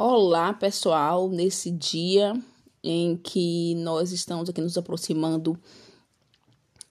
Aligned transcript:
Olá, 0.00 0.54
pessoal, 0.54 1.28
nesse 1.28 1.72
dia 1.72 2.32
em 2.84 3.16
que 3.16 3.74
nós 3.74 4.12
estamos 4.12 4.48
aqui 4.48 4.60
nos 4.60 4.78
aproximando 4.78 5.58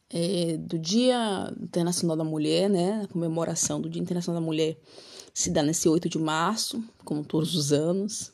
é, 0.10 0.58
do 0.58 0.78
Dia 0.78 1.50
Internacional 1.58 2.18
da 2.18 2.26
Mulher, 2.26 2.70
né? 2.70 3.04
A 3.04 3.08
comemoração 3.08 3.80
do 3.80 3.90
Dia 3.90 4.02
Internacional 4.02 4.42
da 4.42 4.46
Mulher 4.46 4.78
se 5.34 5.50
dá 5.50 5.64
nesse 5.64 5.88
8 5.88 6.10
de 6.10 6.20
março, 6.20 6.84
como 7.06 7.24
todos 7.24 7.56
os 7.56 7.72
anos. 7.72 8.34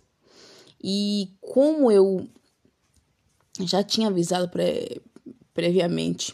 E 0.84 1.30
como 1.40 1.92
eu 1.92 2.28
já 3.60 3.84
tinha 3.84 4.08
avisado 4.08 4.50
pre 4.50 5.00
previamente 5.54 6.34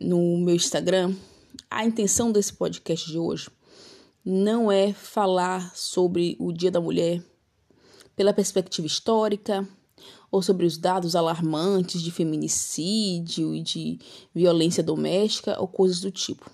no 0.00 0.38
meu 0.38 0.54
Instagram, 0.54 1.16
a 1.68 1.84
intenção 1.84 2.30
desse 2.30 2.52
podcast 2.52 3.10
de 3.10 3.18
hoje 3.18 3.50
não 4.24 4.70
é 4.70 4.92
falar 4.92 5.74
sobre 5.74 6.36
o 6.38 6.52
Dia 6.52 6.70
da 6.70 6.80
Mulher 6.80 7.20
pela 8.20 8.34
perspectiva 8.34 8.86
histórica 8.86 9.66
ou 10.30 10.42
sobre 10.42 10.66
os 10.66 10.76
dados 10.76 11.16
alarmantes 11.16 12.02
de 12.02 12.10
feminicídio 12.10 13.54
e 13.54 13.62
de 13.62 13.98
violência 14.34 14.82
doméstica 14.82 15.58
ou 15.58 15.66
coisas 15.66 16.00
do 16.02 16.10
tipo. 16.10 16.50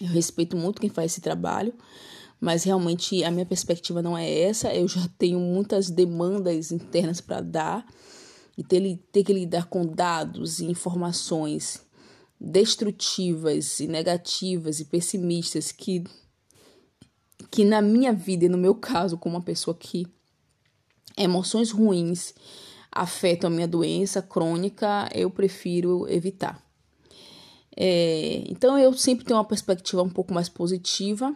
Eu 0.00 0.08
respeito 0.08 0.56
muito 0.56 0.80
quem 0.80 0.90
faz 0.90 1.12
esse 1.12 1.20
trabalho, 1.20 1.72
mas 2.40 2.64
realmente 2.64 3.22
a 3.22 3.30
minha 3.30 3.46
perspectiva 3.46 4.02
não 4.02 4.18
é 4.18 4.28
essa. 4.28 4.74
Eu 4.74 4.88
já 4.88 5.08
tenho 5.16 5.38
muitas 5.38 5.90
demandas 5.90 6.72
internas 6.72 7.20
para 7.20 7.40
dar 7.40 7.86
e 8.56 8.64
ter, 8.64 8.98
ter 9.12 9.22
que 9.22 9.32
lidar 9.32 9.66
com 9.66 9.86
dados 9.86 10.58
e 10.58 10.64
informações 10.64 11.86
destrutivas 12.40 13.78
e 13.78 13.86
negativas 13.86 14.80
e 14.80 14.86
pessimistas 14.86 15.70
que 15.70 16.02
que 17.48 17.64
na 17.64 17.80
minha 17.80 18.12
vida 18.12 18.46
e 18.46 18.48
no 18.48 18.58
meu 18.58 18.74
caso 18.74 19.16
como 19.16 19.36
uma 19.36 19.42
pessoa 19.42 19.74
que 19.74 20.04
emoções 21.18 21.70
ruins 21.70 22.34
afetam 22.90 23.48
a 23.48 23.52
minha 23.52 23.68
doença 23.68 24.22
crônica, 24.22 25.08
eu 25.14 25.30
prefiro 25.30 26.08
evitar. 26.08 26.62
É, 27.76 28.42
então 28.48 28.76
eu 28.78 28.92
sempre 28.94 29.24
tenho 29.24 29.38
uma 29.38 29.44
perspectiva 29.44 30.02
um 30.02 30.10
pouco 30.10 30.34
mais 30.34 30.48
positiva 30.48 31.34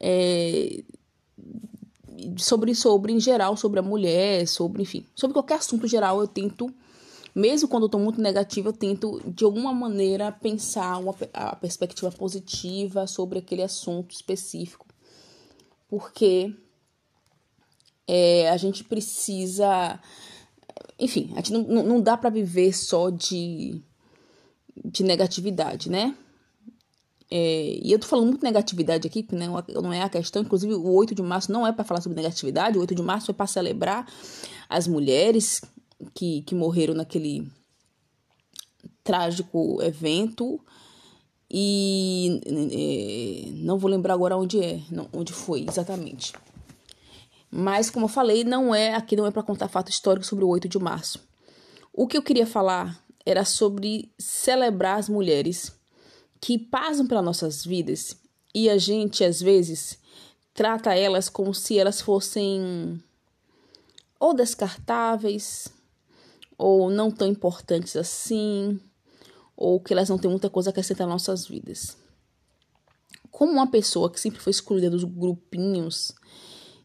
é, 0.00 0.82
sobre 2.36 2.74
sobre 2.74 3.12
em 3.12 3.20
geral 3.20 3.56
sobre 3.56 3.78
a 3.78 3.82
mulher, 3.82 4.48
sobre 4.48 4.82
enfim, 4.82 5.06
sobre 5.14 5.34
qualquer 5.34 5.58
assunto 5.58 5.86
geral 5.86 6.20
eu 6.20 6.26
tento 6.26 6.68
mesmo 7.34 7.68
quando 7.68 7.84
eu 7.84 7.86
estou 7.86 8.00
muito 8.00 8.20
negativa, 8.20 8.70
eu 8.70 8.72
tento 8.72 9.22
de 9.24 9.44
alguma 9.44 9.72
maneira 9.72 10.32
pensar 10.32 10.98
uma, 10.98 11.14
a 11.32 11.54
perspectiva 11.54 12.10
positiva 12.10 13.06
sobre 13.06 13.38
aquele 13.38 13.62
assunto 13.62 14.12
específico, 14.12 14.84
porque 15.88 16.52
é, 18.08 18.48
a 18.48 18.56
gente 18.56 18.82
precisa. 18.82 20.00
Enfim, 20.98 21.30
a 21.34 21.36
gente 21.36 21.52
não, 21.52 21.84
não 21.84 22.00
dá 22.00 22.16
para 22.16 22.30
viver 22.30 22.72
só 22.72 23.10
de, 23.10 23.80
de 24.84 25.04
negatividade, 25.04 25.90
né? 25.90 26.16
É, 27.30 27.78
e 27.82 27.92
eu 27.92 27.98
tô 27.98 28.06
falando 28.06 28.28
muito 28.28 28.42
negatividade 28.42 29.06
aqui, 29.06 29.22
que 29.22 29.34
não, 29.34 29.62
não 29.74 29.92
é 29.92 30.02
a 30.02 30.08
questão. 30.08 30.40
Inclusive, 30.40 30.72
o 30.72 30.90
8 30.94 31.14
de 31.14 31.22
março 31.22 31.52
não 31.52 31.66
é 31.66 31.72
para 31.72 31.84
falar 31.84 32.00
sobre 32.00 32.16
negatividade, 32.16 32.78
o 32.78 32.80
8 32.80 32.94
de 32.94 33.02
março 33.02 33.30
é 33.30 33.34
para 33.34 33.46
celebrar 33.46 34.10
as 34.68 34.88
mulheres 34.88 35.60
que, 36.14 36.42
que 36.42 36.54
morreram 36.54 36.94
naquele 36.94 37.46
trágico 39.04 39.82
evento. 39.82 40.58
E 41.50 42.40
é, 42.46 43.50
não 43.62 43.78
vou 43.78 43.90
lembrar 43.90 44.14
agora 44.14 44.36
onde 44.36 44.60
é, 44.62 44.80
não, 44.90 45.08
onde 45.12 45.32
foi 45.32 45.66
exatamente. 45.68 46.32
Mas, 47.50 47.90
como 47.90 48.04
eu 48.04 48.10
falei, 48.10 48.44
não 48.44 48.74
é 48.74 48.94
aqui 48.94 49.16
não 49.16 49.26
é 49.26 49.30
para 49.30 49.42
contar 49.42 49.68
fato 49.68 49.90
histórico 49.90 50.26
sobre 50.26 50.44
o 50.44 50.48
8 50.48 50.68
de 50.68 50.78
março. 50.78 51.26
O 51.92 52.06
que 52.06 52.16
eu 52.16 52.22
queria 52.22 52.46
falar 52.46 53.02
era 53.24 53.44
sobre 53.44 54.12
celebrar 54.18 54.98
as 54.98 55.08
mulheres 55.08 55.72
que 56.40 56.58
passam 56.58 57.06
pelas 57.06 57.24
nossas 57.24 57.64
vidas 57.64 58.16
e 58.54 58.68
a 58.68 58.78
gente, 58.78 59.24
às 59.24 59.40
vezes, 59.40 59.98
trata 60.54 60.94
elas 60.94 61.28
como 61.28 61.54
se 61.54 61.78
elas 61.78 62.00
fossem 62.00 63.02
ou 64.18 64.34
descartáveis, 64.34 65.68
ou 66.56 66.90
não 66.90 67.10
tão 67.10 67.28
importantes 67.28 67.96
assim, 67.96 68.80
ou 69.56 69.80
que 69.80 69.92
elas 69.92 70.08
não 70.08 70.18
têm 70.18 70.30
muita 70.30 70.50
coisa 70.50 70.70
a 70.70 70.72
acrescentar 70.72 71.06
nas 71.06 71.14
nossas 71.14 71.46
vidas. 71.46 71.96
Como 73.30 73.52
uma 73.52 73.70
pessoa 73.70 74.10
que 74.10 74.18
sempre 74.18 74.40
foi 74.40 74.50
excluída 74.50 74.90
dos 74.90 75.04
grupinhos 75.04 76.12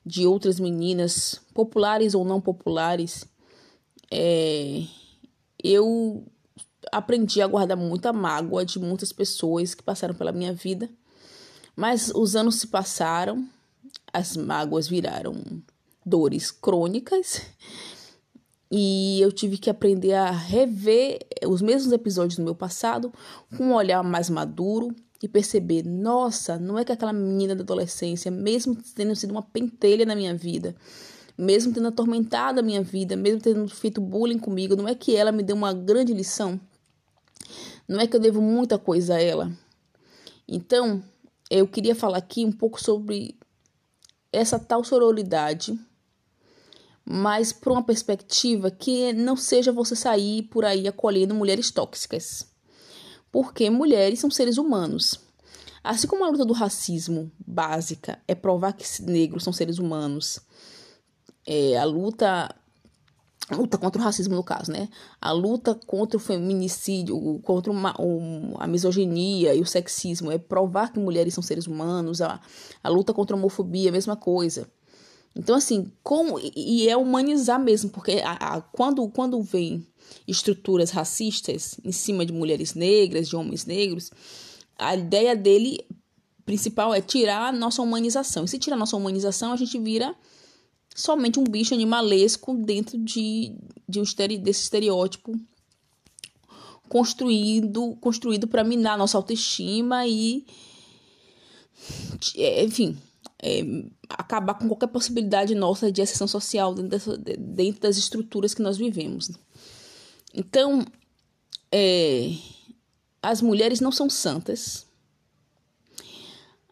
de 0.05 0.27
outras 0.27 0.59
meninas, 0.59 1.39
populares 1.53 2.13
ou 2.13 2.25
não 2.25 2.41
populares, 2.41 3.25
é, 4.11 4.83
eu 5.63 6.25
aprendi 6.91 7.41
a 7.41 7.47
guardar 7.47 7.77
muita 7.77 8.11
mágoa 8.11 8.65
de 8.65 8.79
muitas 8.79 9.13
pessoas 9.13 9.73
que 9.73 9.83
passaram 9.83 10.13
pela 10.13 10.31
minha 10.31 10.53
vida. 10.53 10.89
Mas 11.75 12.11
os 12.13 12.35
anos 12.35 12.59
se 12.59 12.67
passaram, 12.67 13.47
as 14.11 14.37
mágoas 14.37 14.87
viraram 14.87 15.35
dores 16.05 16.51
crônicas 16.51 17.41
e 18.69 19.21
eu 19.21 19.31
tive 19.31 19.57
que 19.57 19.69
aprender 19.69 20.13
a 20.13 20.29
rever 20.31 21.19
os 21.47 21.61
mesmos 21.61 21.93
episódios 21.93 22.37
do 22.37 22.43
meu 22.43 22.55
passado 22.55 23.11
com 23.55 23.65
um 23.65 23.73
olhar 23.73 24.03
mais 24.03 24.29
maduro 24.29 24.95
e 25.23 25.27
perceber, 25.29 25.85
nossa, 25.85 26.59
não 26.59 26.77
é 26.77 26.83
que 26.83 26.91
aquela 26.91 27.13
menina 27.13 27.55
da 27.55 27.63
adolescência, 27.63 28.29
mesmo 28.29 28.75
tendo 28.93 29.15
sido 29.15 29.31
uma 29.31 29.41
pentelha 29.41 30.05
na 30.05 30.17
minha 30.17 30.35
vida, 30.35 30.75
mesmo 31.37 31.73
tendo 31.73 31.87
atormentado 31.87 32.59
a 32.59 32.61
minha 32.61 32.83
vida, 32.83 33.15
mesmo 33.15 33.39
tendo 33.39 33.65
feito 33.69 34.01
bullying 34.01 34.37
comigo, 34.37 34.75
não 34.75 34.85
é 34.85 34.93
que 34.93 35.15
ela 35.15 35.31
me 35.31 35.41
deu 35.41 35.55
uma 35.55 35.71
grande 35.71 36.13
lição? 36.13 36.59
Não 37.87 38.01
é 38.01 38.05
que 38.05 38.17
eu 38.17 38.19
devo 38.19 38.41
muita 38.41 38.77
coisa 38.77 39.15
a 39.15 39.21
ela? 39.21 39.49
Então, 40.45 41.01
eu 41.49 41.65
queria 41.69 41.95
falar 41.95 42.17
aqui 42.17 42.43
um 42.43 42.51
pouco 42.51 42.83
sobre 42.83 43.37
essa 44.29 44.59
tal 44.59 44.83
sororidade, 44.83 45.79
mas 47.05 47.53
por 47.53 47.71
uma 47.71 47.83
perspectiva 47.83 48.69
que 48.69 49.13
não 49.13 49.37
seja 49.37 49.71
você 49.71 49.95
sair 49.95 50.43
por 50.43 50.65
aí 50.65 50.85
acolhendo 50.85 51.33
mulheres 51.33 51.71
tóxicas 51.71 52.51
porque 53.33 53.67
mulheres 53.71 54.19
são 54.19 54.29
seres 54.29 54.59
humanos. 54.59 55.19
Assim 55.83 56.07
como 56.07 56.23
a 56.23 56.29
luta 56.29 56.45
do 56.45 56.53
racismo 56.53 57.31
básica 57.45 58.19
é 58.27 58.35
provar 58.35 58.73
que 58.73 58.85
negros 59.01 59.43
são 59.43 59.51
seres 59.51 59.79
humanos, 59.79 60.39
é, 61.45 61.75
a 61.77 61.83
luta 61.83 62.55
a 63.49 63.55
luta 63.57 63.77
contra 63.77 64.01
o 64.01 64.05
racismo 64.05 64.35
no 64.35 64.43
caso, 64.43 64.71
né? 64.71 64.87
A 65.19 65.31
luta 65.33 65.75
contra 65.75 66.15
o 66.15 66.19
feminicídio, 66.19 67.39
contra 67.43 67.69
uma, 67.69 67.99
um, 67.99 68.53
a 68.57 68.67
misoginia 68.67 69.53
e 69.53 69.59
o 69.59 69.65
sexismo 69.65 70.31
é 70.31 70.37
provar 70.37 70.93
que 70.93 70.99
mulheres 70.99 71.33
são 71.33 71.43
seres 71.43 71.67
humanos. 71.67 72.21
A, 72.21 72.39
a 72.81 72.89
luta 72.89 73.13
contra 73.13 73.35
a 73.35 73.39
homofobia, 73.39 73.89
a 73.89 73.91
mesma 73.91 74.15
coisa. 74.15 74.69
Então, 75.35 75.55
assim, 75.55 75.91
como, 76.03 76.39
e 76.39 76.87
é 76.87 76.95
humanizar 76.95 77.59
mesmo, 77.59 77.89
porque 77.89 78.21
a, 78.23 78.33
a, 78.33 78.61
quando, 78.61 79.07
quando 79.09 79.41
vem 79.41 79.85
estruturas 80.27 80.91
racistas 80.91 81.79
em 81.83 81.91
cima 81.91 82.25
de 82.25 82.31
mulheres 82.31 82.75
negras, 82.75 83.27
de 83.27 83.35
homens 83.35 83.65
negros, 83.65 84.11
a 84.77 84.95
ideia 84.95 85.35
dele 85.35 85.79
principal 86.45 86.93
é 86.93 87.01
tirar 87.01 87.47
a 87.47 87.51
nossa 87.51 87.81
humanização. 87.81 88.45
E 88.45 88.47
se 88.47 88.59
tirar 88.59 88.75
a 88.75 88.79
nossa 88.79 88.95
humanização, 88.95 89.53
a 89.53 89.55
gente 89.55 89.79
vira 89.79 90.15
somente 90.95 91.39
um 91.39 91.43
bicho 91.43 91.73
animalesco 91.73 92.53
dentro 92.53 92.97
de, 92.97 93.55
de 93.89 93.99
um 93.99 94.03
estere, 94.03 94.37
desse 94.37 94.63
estereótipo 94.63 95.33
construído 96.87 97.97
construído 97.99 98.47
para 98.47 98.63
minar 98.63 98.97
nossa 98.97 99.17
autoestima 99.17 100.05
e 100.05 100.45
é, 102.35 102.63
enfim 102.63 102.95
é, 103.43 103.61
acabar 104.07 104.53
com 104.53 104.69
qualquer 104.69 104.87
possibilidade 104.87 105.53
nossa 105.53 105.91
de 105.91 106.01
ascensão 106.01 106.27
social 106.27 106.73
dentro, 106.73 106.89
dessa, 106.89 107.17
dentro 107.17 107.81
das 107.81 107.97
estruturas 107.97 108.53
que 108.53 108.61
nós 108.61 108.77
vivemos. 108.77 109.29
Então, 110.33 110.85
é, 111.69 112.31
as 113.21 113.41
mulheres 113.41 113.81
não 113.81 113.91
são 113.91 114.09
santas. 114.09 114.87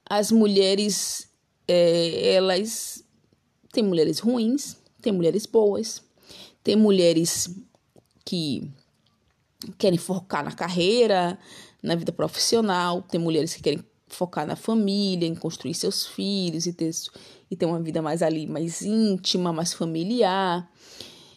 As 0.10 0.32
mulheres, 0.32 1.30
é, 1.68 2.36
elas 2.36 3.04
tem 3.74 3.84
mulheres 3.84 4.20
ruins, 4.20 4.78
tem 5.02 5.12
mulheres 5.12 5.46
boas, 5.46 6.02
tem 6.64 6.78
mulheres 6.78 7.50
que 8.24 8.72
querem 9.78 9.98
focar 9.98 10.44
na 10.44 10.52
carreira, 10.54 11.38
na 11.84 11.96
vida 11.96 12.14
profissional, 12.14 13.02
tem 13.02 13.20
mulheres 13.20 13.54
que 13.54 13.62
querem 13.62 13.84
focar 14.12 14.46
na 14.46 14.56
família, 14.56 15.28
em 15.28 15.36
construir 15.36 15.74
seus 15.74 16.06
filhos 16.06 16.66
e 16.66 16.74
ter, 16.74 16.92
e 17.50 17.56
ter 17.56 17.66
uma 17.66 17.80
vida 17.80 18.02
mais 18.02 18.22
ali, 18.22 18.46
mais 18.46 18.82
íntima, 18.82 19.52
mais 19.54 19.74
familiar. 19.74 20.70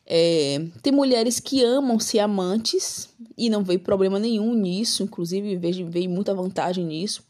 É, 0.07 0.67
tem 0.83 0.93
mulheres 0.93 1.41
que 1.41 1.63
amam 1.63 1.99
ser 1.99 2.19
amantes 2.19 3.09
e 3.39 3.49
não 3.49 3.65
veio 3.65 3.81
problema 3.81 4.19
nenhum 4.19 4.55
nisso, 4.55 5.03
inclusive 5.03 5.57
vejo, 5.57 5.87
veio 5.87 6.11
muita 6.11 6.35
vantagem 6.35 6.85
nisso. 6.85 7.23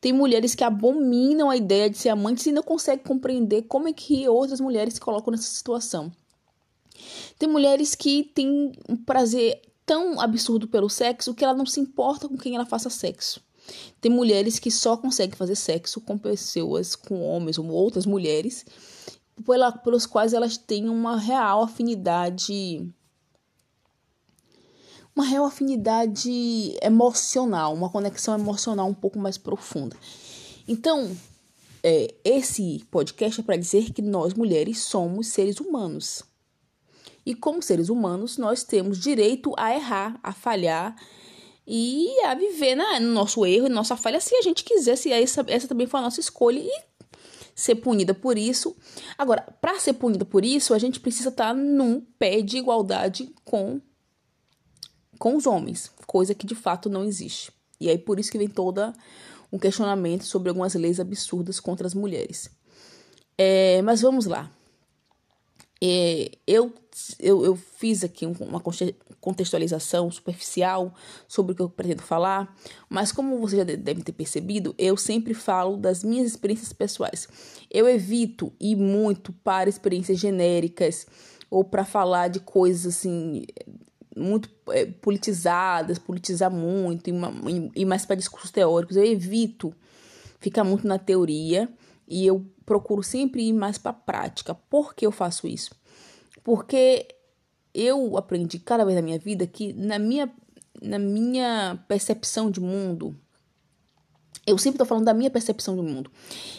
Tem 0.00 0.12
mulheres 0.12 0.54
que 0.54 0.62
abominam 0.62 1.48
a 1.48 1.56
ideia 1.56 1.88
de 1.88 1.96
ser 1.96 2.10
amantes 2.10 2.46
e 2.46 2.52
não 2.52 2.62
conseguem 2.62 3.04
compreender 3.04 3.62
como 3.62 3.88
é 3.88 3.92
que 3.92 4.28
outras 4.28 4.60
mulheres 4.60 4.94
se 4.94 5.00
colocam 5.00 5.32
nessa 5.32 5.44
situação. 5.44 6.12
Tem 7.38 7.48
mulheres 7.48 7.94
que 7.94 8.30
têm 8.34 8.72
um 8.88 8.96
prazer 8.96 9.60
tão 9.84 10.20
absurdo 10.20 10.68
pelo 10.68 10.88
sexo 10.88 11.34
que 11.34 11.44
ela 11.44 11.54
não 11.54 11.66
se 11.66 11.80
importa 11.80 12.28
com 12.28 12.36
quem 12.36 12.54
ela 12.54 12.66
faça 12.66 12.90
sexo. 12.90 13.40
Tem 14.00 14.10
mulheres 14.10 14.58
que 14.58 14.70
só 14.70 14.96
conseguem 14.96 15.36
fazer 15.36 15.56
sexo 15.56 16.00
com 16.00 16.18
pessoas, 16.18 16.94
com 16.94 17.22
homens 17.22 17.58
ou 17.58 17.66
outras 17.68 18.04
mulheres, 18.04 18.64
pela, 19.44 19.72
pelos 19.72 20.06
quais 20.06 20.32
elas 20.32 20.56
têm 20.56 20.88
uma 20.88 21.16
real 21.16 21.62
afinidade. 21.62 22.86
Uma 25.14 25.24
real 25.24 25.44
afinidade 25.44 26.76
emocional, 26.82 27.72
uma 27.72 27.88
conexão 27.88 28.34
emocional 28.34 28.88
um 28.88 28.94
pouco 28.94 29.18
mais 29.18 29.38
profunda. 29.38 29.96
Então, 30.66 31.16
é, 31.82 32.14
esse 32.24 32.84
podcast 32.90 33.40
é 33.40 33.44
para 33.44 33.56
dizer 33.56 33.92
que 33.92 34.02
nós 34.02 34.34
mulheres 34.34 34.80
somos 34.82 35.28
seres 35.28 35.60
humanos. 35.60 36.22
E 37.24 37.34
como 37.34 37.62
seres 37.62 37.88
humanos, 37.88 38.36
nós 38.36 38.64
temos 38.64 38.98
direito 38.98 39.54
a 39.56 39.74
errar, 39.74 40.18
a 40.22 40.32
falhar 40.32 40.96
e 41.66 42.20
a 42.24 42.34
viver 42.34 42.74
na, 42.74 43.00
no 43.00 43.12
nosso 43.12 43.44
erro, 43.46 43.68
na 43.68 43.76
nossa 43.76 43.96
falha, 43.96 44.20
se 44.20 44.34
a 44.36 44.42
gente 44.42 44.64
quiser, 44.64 44.96
se 44.96 45.10
essa, 45.10 45.44
essa 45.48 45.68
também 45.68 45.86
foi 45.86 46.00
a 46.00 46.02
nossa 46.02 46.20
escolha 46.20 46.60
e 46.60 46.70
ser 47.54 47.76
punida 47.76 48.12
por 48.12 48.36
isso. 48.36 48.76
Agora, 49.16 49.42
para 49.60 49.78
ser 49.78 49.94
punida 49.94 50.24
por 50.24 50.44
isso, 50.44 50.74
a 50.74 50.78
gente 50.78 51.00
precisa 51.00 51.30
estar 51.30 51.48
tá 51.48 51.54
num 51.54 52.00
pé 52.18 52.42
de 52.42 52.58
igualdade 52.58 53.32
com, 53.44 53.80
com 55.18 55.36
os 55.36 55.46
homens, 55.46 55.90
coisa 56.06 56.34
que 56.34 56.46
de 56.46 56.54
fato 56.54 56.90
não 56.90 57.04
existe. 57.04 57.52
E 57.80 57.88
aí 57.88 57.98
por 57.98 58.18
isso 58.18 58.30
que 58.30 58.38
vem 58.38 58.48
toda 58.48 58.92
um 59.52 59.58
questionamento 59.58 60.24
sobre 60.24 60.48
algumas 60.48 60.74
leis 60.74 60.98
absurdas 60.98 61.60
contra 61.60 61.86
as 61.86 61.94
mulheres. 61.94 62.50
É, 63.38 63.80
mas 63.82 64.00
vamos 64.00 64.26
lá. 64.26 64.50
É, 65.86 66.30
eu, 66.46 66.72
eu, 67.20 67.44
eu 67.44 67.54
fiz 67.54 68.02
aqui 68.02 68.24
uma 68.24 68.62
contextualização 69.20 70.10
superficial 70.10 70.94
sobre 71.28 71.52
o 71.52 71.54
que 71.54 71.60
eu 71.60 71.68
pretendo 71.68 72.00
falar, 72.00 72.56
mas 72.88 73.12
como 73.12 73.38
você 73.38 73.58
já 73.58 73.64
deve 73.64 74.02
ter 74.02 74.12
percebido, 74.12 74.74
eu 74.78 74.96
sempre 74.96 75.34
falo 75.34 75.76
das 75.76 76.02
minhas 76.02 76.26
experiências 76.26 76.72
pessoais. 76.72 77.28
Eu 77.70 77.86
evito 77.86 78.50
ir 78.58 78.76
muito 78.76 79.30
para 79.30 79.68
experiências 79.68 80.18
genéricas 80.18 81.06
ou 81.50 81.62
para 81.62 81.84
falar 81.84 82.28
de 82.28 82.40
coisas 82.40 82.96
assim 82.96 83.44
muito 84.16 84.48
é, 84.70 84.86
politizadas, 84.86 85.98
politizar 85.98 86.50
muito 86.50 87.10
e, 87.10 87.12
e 87.76 87.84
mais 87.84 88.06
para 88.06 88.16
discursos 88.16 88.50
teóricos. 88.50 88.96
Eu 88.96 89.04
evito 89.04 89.74
ficar 90.40 90.64
muito 90.64 90.88
na 90.88 90.98
teoria 90.98 91.68
e 92.08 92.26
eu 92.26 92.46
procuro 92.64 93.02
sempre 93.02 93.42
ir 93.42 93.52
mais 93.52 93.78
para 93.78 93.90
a 93.90 93.94
prática. 93.94 94.54
Por 94.54 94.94
que 94.94 95.06
eu 95.06 95.12
faço 95.12 95.46
isso? 95.46 95.74
Porque 96.42 97.08
eu 97.74 98.16
aprendi 98.16 98.58
cada 98.58 98.84
vez 98.84 98.96
na 98.96 99.02
minha 99.02 99.18
vida 99.18 99.46
que 99.46 99.72
na 99.72 99.98
minha, 99.98 100.32
na 100.80 100.98
minha 100.98 101.82
percepção 101.88 102.50
de 102.50 102.60
mundo, 102.60 103.16
eu 104.46 104.58
sempre 104.58 104.74
estou 104.74 104.86
falando 104.86 105.06
da 105.06 105.14
minha 105.14 105.30
percepção 105.30 105.74
de 105.74 105.82
mundo. 105.82 106.10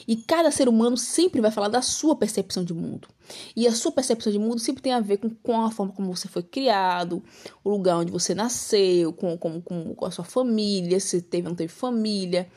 E 0.07 0.15
cada 0.15 0.49
ser 0.49 0.67
humano 0.67 0.97
sempre 0.97 1.39
vai 1.39 1.51
falar 1.51 1.67
da 1.67 1.81
sua 1.81 2.15
percepção 2.15 2.63
de 2.63 2.73
mundo. 2.73 3.07
E 3.55 3.67
a 3.67 3.71
sua 3.73 3.91
percepção 3.91 4.31
de 4.31 4.39
mundo 4.39 4.59
sempre 4.59 4.81
tem 4.81 4.91
a 4.91 4.99
ver 4.99 5.17
com, 5.17 5.29
com 5.29 5.61
a 5.61 5.69
forma 5.69 5.93
como 5.93 6.15
você 6.15 6.27
foi 6.27 6.41
criado, 6.41 7.23
o 7.63 7.69
lugar 7.69 7.97
onde 7.97 8.11
você 8.11 8.33
nasceu, 8.33 9.13
com, 9.13 9.37
com, 9.37 9.61
com, 9.61 10.05
a 10.05 10.11
sua 10.11 10.25
família, 10.25 10.99
se 10.99 11.21
teve 11.21 11.45
ou 11.45 11.51
não 11.51 11.55
teve 11.55 11.71
família. 11.71 12.49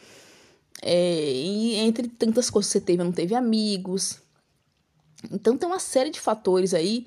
É, 0.82 1.32
e 1.32 1.76
entre 1.76 2.08
tantas 2.08 2.50
coisas 2.50 2.70
você 2.70 2.80
teve 2.80 3.02
não 3.02 3.12
teve 3.12 3.34
amigos. 3.34 4.20
Então 5.32 5.56
tem 5.56 5.69
uma 5.69 5.80
série 5.80 6.10
de 6.10 6.20
fatores 6.20 6.72
aí 6.72 7.06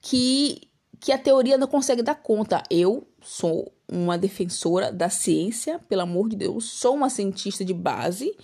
que, 0.00 0.62
que 0.98 1.12
a 1.12 1.18
teoria 1.18 1.58
não 1.58 1.66
consegue 1.66 2.02
dar 2.02 2.14
conta. 2.14 2.62
Eu 2.70 3.06
sou 3.22 3.72
uma 3.90 4.16
defensora 4.16 4.92
da 4.92 5.10
ciência, 5.10 5.78
pelo 5.88 6.02
amor 6.02 6.28
de 6.28 6.36
Deus, 6.36 6.70
sou 6.70 6.94
uma 6.94 7.10
cientista 7.10 7.64
de 7.64 7.74
base, 7.74 8.34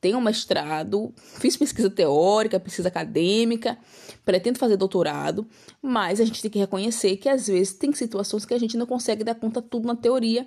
tenho 0.00 0.18
um 0.18 0.20
mestrado, 0.20 1.12
fiz 1.16 1.56
pesquisa 1.56 1.88
teórica, 1.88 2.58
pesquisa 2.58 2.88
acadêmica, 2.88 3.78
pretendo 4.24 4.58
fazer 4.58 4.76
doutorado, 4.76 5.46
mas 5.80 6.20
a 6.20 6.24
gente 6.24 6.42
tem 6.42 6.50
que 6.50 6.58
reconhecer 6.58 7.16
que 7.16 7.28
às 7.28 7.46
vezes 7.46 7.74
tem 7.74 7.92
situações 7.92 8.44
que 8.44 8.54
a 8.54 8.58
gente 8.58 8.76
não 8.76 8.86
consegue 8.86 9.22
dar 9.22 9.34
conta 9.34 9.62
tudo 9.62 9.86
na 9.86 9.94
teoria. 9.94 10.46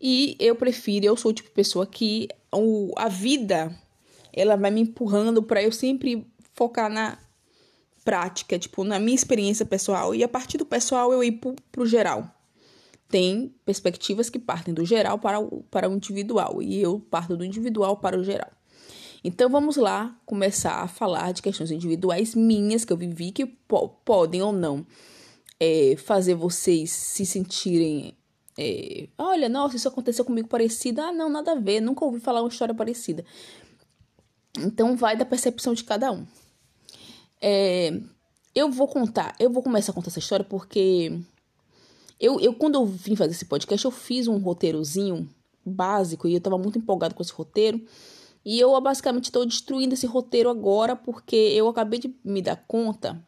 E 0.00 0.36
eu 0.38 0.54
prefiro, 0.54 1.06
eu 1.06 1.16
sou 1.16 1.30
o 1.30 1.34
tipo 1.34 1.48
de 1.48 1.54
pessoa 1.54 1.86
que 1.86 2.28
o, 2.52 2.92
a 2.96 3.08
vida 3.08 3.74
ela 4.32 4.56
vai 4.56 4.70
me 4.70 4.80
empurrando 4.80 5.42
para 5.42 5.62
eu 5.62 5.72
sempre 5.72 6.26
focar 6.54 6.90
na 6.90 7.18
prática, 8.04 8.58
tipo, 8.58 8.84
na 8.84 8.98
minha 8.98 9.14
experiência 9.14 9.64
pessoal, 9.64 10.14
e 10.14 10.24
a 10.24 10.28
partir 10.28 10.58
do 10.58 10.66
pessoal 10.66 11.12
eu 11.12 11.22
ir 11.22 11.32
pro, 11.32 11.54
pro 11.70 11.86
geral. 11.86 12.28
Tem 13.08 13.54
perspectivas 13.64 14.30
que 14.30 14.38
partem 14.38 14.72
do 14.72 14.84
geral 14.84 15.18
para 15.18 15.38
o, 15.38 15.62
para 15.70 15.88
o 15.88 15.94
individual, 15.94 16.62
e 16.62 16.80
eu 16.80 16.98
parto 16.98 17.36
do 17.36 17.44
individual 17.44 17.96
para 17.98 18.18
o 18.18 18.24
geral. 18.24 18.50
Então 19.24 19.48
vamos 19.48 19.76
lá 19.76 20.18
começar 20.26 20.82
a 20.82 20.88
falar 20.88 21.32
de 21.32 21.42
questões 21.42 21.70
individuais 21.70 22.34
minhas 22.34 22.84
que 22.84 22.92
eu 22.92 22.96
vivi, 22.96 23.30
que 23.30 23.46
po 23.46 23.88
podem 24.04 24.42
ou 24.42 24.52
não 24.52 24.84
é, 25.60 25.94
fazer 25.96 26.34
vocês 26.34 26.90
se 26.90 27.24
sentirem. 27.24 28.16
É, 28.58 29.08
Olha, 29.16 29.48
nossa, 29.48 29.76
isso 29.76 29.88
aconteceu 29.88 30.24
comigo 30.24 30.48
parecido. 30.48 31.00
Ah, 31.00 31.12
não, 31.12 31.28
nada 31.28 31.52
a 31.52 31.56
ver, 31.56 31.80
nunca 31.80 32.04
ouvi 32.04 32.20
falar 32.20 32.42
uma 32.42 32.48
história 32.48 32.74
parecida. 32.74 33.24
Então 34.58 34.96
vai 34.96 35.16
da 35.16 35.24
percepção 35.24 35.72
de 35.74 35.84
cada 35.84 36.12
um. 36.12 36.26
É, 37.40 37.98
eu 38.54 38.70
vou 38.70 38.86
contar, 38.86 39.34
eu 39.38 39.50
vou 39.50 39.62
começar 39.62 39.92
a 39.92 39.94
contar 39.94 40.08
essa 40.08 40.18
história 40.18 40.44
porque 40.44 41.18
eu, 42.20 42.38
eu 42.38 42.54
quando 42.54 42.74
eu 42.74 42.86
vim 42.86 43.16
fazer 43.16 43.32
esse 43.32 43.46
podcast, 43.46 43.84
eu 43.84 43.90
fiz 43.90 44.28
um 44.28 44.38
roteirozinho 44.38 45.28
básico 45.64 46.28
e 46.28 46.34
eu 46.34 46.40
tava 46.40 46.58
muito 46.58 46.78
empolgado 46.78 47.14
com 47.14 47.22
esse 47.22 47.32
roteiro. 47.32 47.84
E 48.44 48.58
eu 48.58 48.78
basicamente 48.80 49.26
estou 49.26 49.46
destruindo 49.46 49.94
esse 49.94 50.06
roteiro 50.06 50.50
agora 50.50 50.96
porque 50.96 51.36
eu 51.36 51.68
acabei 51.68 51.98
de 51.98 52.14
me 52.24 52.42
dar 52.42 52.56
conta 52.66 53.22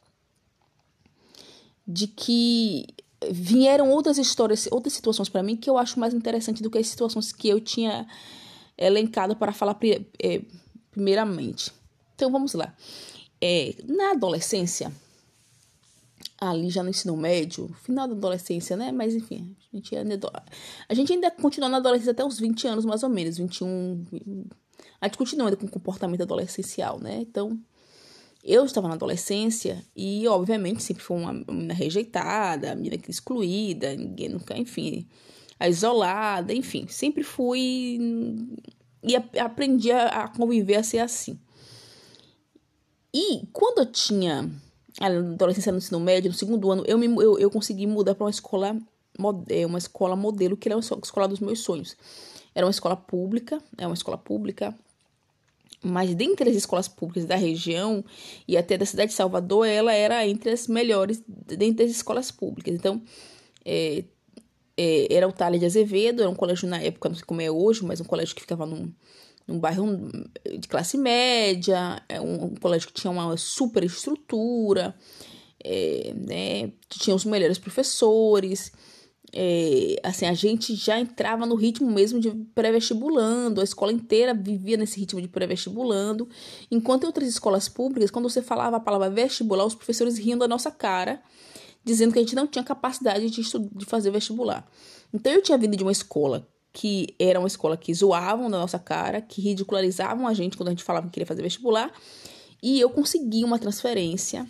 de 1.87 2.06
que 2.06 2.87
vieram 3.31 3.91
outras 3.91 4.19
histórias, 4.19 4.69
outras 4.71 4.93
situações 4.93 5.29
para 5.29 5.43
mim 5.43 5.56
que 5.56 5.69
eu 5.69 5.79
acho 5.79 5.99
mais 5.99 6.15
interessante 6.15 6.62
do 6.62 6.71
que 6.71 6.79
as 6.79 6.87
situações 6.87 7.32
que 7.32 7.49
eu 7.49 7.61
tinha 7.61 8.06
elencado 8.76 9.37
para 9.37 9.53
falar 9.53 9.79
é, 10.23 10.43
primeiramente. 10.91 11.73
Então 12.15 12.31
vamos 12.31 12.55
lá. 12.55 12.75
É, 13.41 13.75
na 13.87 14.12
adolescência, 14.12 14.93
ali 16.40 16.71
já 16.71 16.83
no 16.83 16.90
ensino 16.90 17.16
médio, 17.16 17.69
final 17.83 18.07
da 18.09 18.14
adolescência, 18.14 18.76
né? 18.76 18.93
Mas 18.93 19.14
enfim, 19.14 19.54
a 19.73 19.76
gente 19.76 19.97
ainda, 19.97 20.45
a 20.88 20.95
gente 20.95 21.12
ainda 21.12 21.31
continua 21.31 21.69
na 21.69 21.76
adolescência 21.78 22.12
até 22.12 22.25
os 22.25 22.38
20 22.38 22.66
anos, 22.66 22.85
mais 22.85 23.02
ou 23.02 23.09
menos, 23.09 23.37
21. 23.37 24.04
A 25.00 25.07
gente 25.07 25.19
continua 25.19 25.49
ainda 25.49 25.57
com 25.57 25.69
comportamento 25.69 26.23
adolescencial, 26.23 26.99
né? 26.99 27.19
Então, 27.21 27.59
eu 28.44 28.64
estava 28.66 28.88
na 28.88 28.94
adolescência 28.94 29.82
e, 29.96 30.28
obviamente, 30.28 30.82
sempre 30.82 31.02
fui 31.02 31.16
uma 31.16 31.32
menina 31.32 31.72
rejeitada, 31.72 32.74
menina 32.74 33.00
excluída, 33.08 33.96
ninguém 33.96 34.28
nunca, 34.28 34.56
enfim, 34.56 35.08
a 35.58 35.66
isolada, 35.66 36.52
enfim, 36.52 36.86
sempre 36.86 37.22
fui 37.22 37.98
e 39.02 39.16
aprendi 39.38 39.90
a 39.90 40.28
conviver 40.28 40.76
a 40.76 40.82
ser 40.82 40.98
assim. 40.98 41.38
E 43.12 43.46
quando 43.52 43.78
eu 43.78 43.86
tinha 43.86 44.50
a 45.00 45.06
adolescência 45.06 45.72
no 45.72 45.78
ensino 45.78 46.00
médio, 46.00 46.30
no 46.30 46.36
segundo 46.36 46.70
ano, 46.70 46.84
eu, 46.86 46.98
me, 46.98 47.06
eu, 47.06 47.38
eu 47.38 47.50
consegui 47.50 47.86
mudar 47.86 48.14
para 48.14 48.24
uma 48.24 48.30
escola, 48.30 48.76
é, 49.48 49.64
uma 49.64 49.78
escola 49.78 50.16
modelo, 50.16 50.56
que 50.56 50.68
era 50.68 50.76
a 50.76 50.80
escola 50.80 51.28
dos 51.28 51.40
meus 51.40 51.60
sonhos. 51.60 51.96
Era 52.54 52.66
uma 52.66 52.70
escola 52.70 52.96
pública, 52.96 53.60
é 53.78 53.86
uma 53.86 53.94
escola 53.94 54.18
pública, 54.18 54.76
mas 55.85 56.14
dentre 56.14 56.49
as 56.49 56.57
escolas 56.57 56.88
públicas 56.88 57.26
da 57.26 57.37
região 57.37 58.05
e 58.49 58.57
até 58.57 58.79
da 58.79 58.87
cidade 58.87 59.11
de 59.11 59.17
Salvador, 59.17 59.67
ela 59.67 59.93
era 59.93 60.26
entre 60.26 60.50
as 60.50 60.67
melhores 60.67 61.23
dentre 61.26 61.85
as 61.85 61.91
escolas 61.91 62.31
públicas. 62.31 62.75
Então, 62.75 63.03
é, 63.64 64.05
é, 64.76 65.14
era 65.14 65.29
o 65.29 65.33
Tales 65.33 65.61
de 65.61 65.67
Azevedo, 65.67 66.23
era 66.23 66.31
um 66.31 66.35
colégio 66.35 66.69
na 66.69 66.81
época, 66.81 67.09
não 67.09 67.17
sei 67.17 67.25
como 67.25 67.41
é 67.43 67.50
hoje, 67.50 67.85
mas 67.85 68.00
um 68.00 68.05
colégio 68.05 68.35
que 68.35 68.41
ficava 68.41 68.64
num, 68.64 68.91
num 69.47 69.59
bairro 69.59 69.87
de 70.59 70.67
classe 70.67 70.97
média, 70.97 72.03
é 72.09 72.21
um, 72.21 72.45
um 72.45 72.55
colégio 72.55 72.88
que 72.88 72.95
tinha 72.95 73.11
uma 73.11 73.37
super 73.37 73.85
estrutura, 73.85 74.95
é, 75.62 76.12
né, 76.17 76.73
tinha 76.88 77.14
os 77.14 77.25
melhores 77.25 77.59
professores, 77.59 78.73
é, 79.33 79.97
assim, 80.02 80.26
a 80.26 80.35
gente 80.35 80.75
já 80.75 80.99
entrava 80.99 81.45
no 81.47 81.54
ritmo 81.54 81.90
mesmo 81.90 82.21
de 82.21 82.31
pré-vestibulando, 82.54 83.61
a 83.61 83.64
escola 83.64 83.93
inteira 83.93 84.33
vivia 84.35 84.76
nesse 84.76 85.00
ritmo 85.00 85.21
de 85.21 85.28
pré-vestibulando, 85.28 86.28
enquanto 86.71 87.04
em 87.04 87.07
outras 87.07 87.28
escolas 87.28 87.69
públicas, 87.69 88.11
quando 88.11 88.28
você 88.28 88.43
falava 88.43 88.76
a 88.76 88.81
palavra 88.81 89.11
vestibular, 89.11 89.64
os 89.64 89.75
professores 89.75 90.19
riam 90.19 90.38
da 90.38 90.47
nossa 90.47 90.71
cara, 90.71 91.21
dizendo 91.85 92.12
que 92.12 92.19
a 92.19 92.23
gente 92.23 92.37
não 92.37 92.47
tinha 92.47 92.64
capacidade 92.64 93.28
de, 93.28 93.43
de 93.43 93.85
fazer 93.85 94.11
vestibular. 94.11 94.66
Então 95.12 95.33
eu 95.33 95.43
tinha 95.43 95.59
vindo 95.59 95.76
de 95.76 95.83
uma 95.83 95.93
escola 95.93 96.47
que 96.73 97.14
era 97.21 97.38
uma 97.38 97.47
escola 97.47 97.76
que 97.76 97.95
zoavam 97.95 98.50
da 98.50 98.59
nossa 98.59 98.81
cara, 98.81 99.21
que 99.21 99.40
ridicularizavam 99.40 100.26
a 100.26 100.35
gente 100.35 100.57
quando 100.57 100.69
a 100.69 100.73
gente 100.73 100.83
falava 100.83 101.07
que 101.07 101.12
queria 101.12 101.26
fazer 101.26 101.40
vestibular. 101.40 101.93
E 102.61 102.81
eu 102.81 102.90
consegui 102.90 103.45
uma 103.45 103.61
transferência 103.61 104.45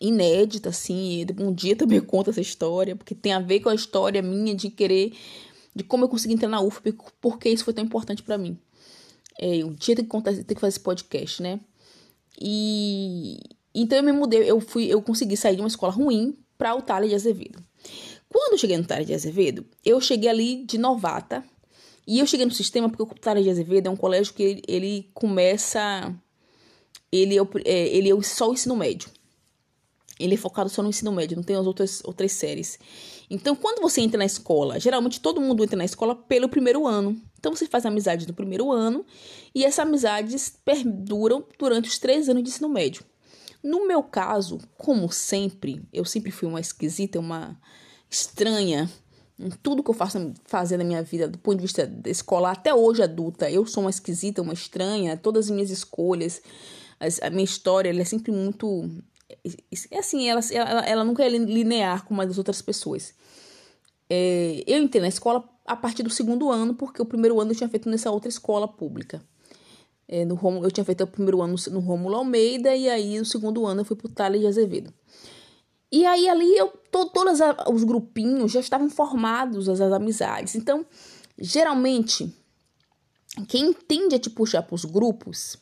inédita, 0.00 0.70
assim. 0.70 1.26
Um 1.38 1.52
dia 1.52 1.76
também 1.76 2.00
conta 2.00 2.30
essa 2.30 2.40
história, 2.40 2.96
porque 2.96 3.14
tem 3.14 3.32
a 3.32 3.40
ver 3.40 3.60
com 3.60 3.68
a 3.68 3.74
história 3.74 4.22
minha 4.22 4.54
de 4.54 4.70
querer, 4.70 5.12
de 5.74 5.84
como 5.84 6.04
eu 6.04 6.08
consegui 6.08 6.34
entrar 6.34 6.48
na 6.48 6.60
UFP, 6.60 6.94
porque 7.20 7.48
isso 7.48 7.64
foi 7.64 7.74
tão 7.74 7.84
importante 7.84 8.22
para 8.22 8.38
mim. 8.38 8.58
É, 9.38 9.64
um 9.64 9.72
dia 9.72 9.94
tem 9.94 10.04
que 10.04 10.10
contar, 10.10 10.32
tem 10.32 10.44
que 10.44 10.60
fazer 10.60 10.68
esse 10.68 10.80
podcast, 10.80 11.42
né? 11.42 11.60
E 12.40 13.38
então 13.74 13.98
eu 13.98 14.04
me 14.04 14.12
mudei, 14.12 14.50
eu 14.50 14.60
fui, 14.60 14.86
eu 14.86 15.00
consegui 15.02 15.36
sair 15.36 15.56
de 15.56 15.62
uma 15.62 15.68
escola 15.68 15.92
ruim 15.92 16.36
para 16.58 16.74
o 16.74 16.82
Tale 16.82 17.08
de 17.08 17.14
Azevedo. 17.14 17.62
Quando 18.28 18.52
eu 18.52 18.58
cheguei 18.58 18.76
no 18.76 18.84
Tale 18.84 19.04
de 19.04 19.14
Azevedo, 19.14 19.64
eu 19.84 20.00
cheguei 20.00 20.28
ali 20.28 20.64
de 20.64 20.78
novata. 20.78 21.44
E 22.06 22.18
eu 22.18 22.26
cheguei 22.26 22.44
no 22.44 22.52
sistema 22.52 22.88
porque 22.88 23.02
o 23.02 23.06
Tale 23.06 23.42
de 23.42 23.50
Azevedo 23.50 23.86
é 23.86 23.90
um 23.90 23.96
colégio 23.96 24.34
que 24.34 24.42
ele, 24.42 24.62
ele 24.66 25.10
começa. 25.14 26.14
Ele 27.12 27.38
é, 27.38 27.42
é, 27.64 27.88
ele 27.96 28.10
é 28.10 28.22
só 28.22 28.50
o 28.50 28.52
ensino 28.52 28.76
médio. 28.76 29.08
Ele 30.20 30.34
é 30.34 30.36
focado 30.36 30.68
só 30.68 30.82
no 30.82 30.88
ensino 30.88 31.10
médio, 31.12 31.36
não 31.36 31.42
tem 31.42 31.56
as 31.56 31.66
outras, 31.66 32.02
outras 32.04 32.32
séries. 32.32 32.78
Então, 33.28 33.56
quando 33.56 33.80
você 33.80 34.00
entra 34.00 34.18
na 34.18 34.24
escola, 34.24 34.78
geralmente 34.78 35.20
todo 35.20 35.40
mundo 35.40 35.64
entra 35.64 35.76
na 35.76 35.84
escola 35.84 36.14
pelo 36.14 36.48
primeiro 36.48 36.86
ano. 36.86 37.20
Então, 37.38 37.54
você 37.54 37.66
faz 37.66 37.86
amizade 37.86 38.26
no 38.26 38.34
primeiro 38.34 38.70
ano 38.70 39.04
e 39.54 39.64
essas 39.64 39.80
amizades 39.80 40.52
perduram 40.64 41.44
durante 41.58 41.88
os 41.88 41.98
três 41.98 42.28
anos 42.28 42.42
de 42.42 42.50
ensino 42.50 42.68
médio. 42.68 43.04
No 43.62 43.86
meu 43.86 44.02
caso, 44.02 44.58
como 44.76 45.10
sempre, 45.12 45.82
eu 45.92 46.04
sempre 46.04 46.30
fui 46.30 46.48
uma 46.48 46.60
esquisita, 46.60 47.18
uma 47.18 47.58
estranha 48.08 48.90
em 49.40 49.50
tudo 49.62 49.82
que 49.82 49.90
eu 49.90 49.94
faço 49.94 50.34
fazer 50.44 50.76
na 50.76 50.84
minha 50.84 51.02
vida, 51.02 51.26
do 51.26 51.38
ponto 51.38 51.56
de 51.56 51.62
vista 51.62 51.90
escolar, 52.06 52.52
até 52.52 52.74
hoje 52.74 53.02
adulta, 53.02 53.50
eu 53.50 53.64
sou 53.64 53.82
uma 53.82 53.90
esquisita, 53.90 54.42
uma 54.42 54.52
estranha, 54.52 55.16
todas 55.16 55.46
as 55.46 55.50
minhas 55.50 55.70
escolhas, 55.70 56.42
a 57.22 57.30
minha 57.30 57.44
história, 57.44 57.88
ela 57.88 58.02
é 58.02 58.04
sempre 58.04 58.30
muito 58.30 58.90
assim, 59.98 60.28
ela, 60.28 60.40
ela, 60.52 60.86
ela 60.86 61.04
nunca 61.04 61.24
é 61.24 61.28
linear 61.28 62.04
como 62.04 62.20
a 62.20 62.24
das 62.24 62.38
outras 62.38 62.62
pessoas. 62.62 63.14
É, 64.08 64.62
eu 64.66 64.82
entrei 64.82 65.00
na 65.00 65.08
escola 65.08 65.48
a 65.64 65.76
partir 65.76 66.02
do 66.02 66.10
segundo 66.10 66.50
ano, 66.50 66.74
porque 66.74 67.00
o 67.00 67.06
primeiro 67.06 67.40
ano 67.40 67.52
eu 67.52 67.56
tinha 67.56 67.68
feito 67.68 67.88
nessa 67.88 68.10
outra 68.10 68.28
escola 68.28 68.66
pública. 68.66 69.22
É, 70.08 70.24
no 70.24 70.34
Romulo, 70.34 70.66
eu 70.66 70.70
tinha 70.72 70.84
feito 70.84 71.04
o 71.04 71.06
primeiro 71.06 71.40
ano 71.40 71.54
no 71.70 71.78
Rômulo 71.78 72.16
Almeida, 72.16 72.74
e 72.74 72.90
aí 72.90 73.20
o 73.20 73.24
segundo 73.24 73.64
ano 73.64 73.82
eu 73.82 73.84
fui 73.84 73.96
pro 73.96 74.08
Thales 74.08 74.40
de 74.40 74.46
Azevedo. 74.48 74.92
E 75.92 76.04
aí 76.04 76.28
ali 76.28 76.56
eu 76.56 76.68
to, 76.90 77.06
todos 77.10 77.38
os 77.72 77.84
grupinhos 77.84 78.50
já 78.50 78.60
estavam 78.60 78.90
formados, 78.90 79.68
as, 79.68 79.80
as 79.80 79.92
amizades. 79.92 80.56
Então, 80.56 80.84
geralmente, 81.38 82.32
quem 83.46 83.72
tende 83.72 84.16
a 84.16 84.18
te 84.18 84.30
puxar 84.30 84.62
para 84.62 84.74
os 84.74 84.84
grupos 84.84 85.56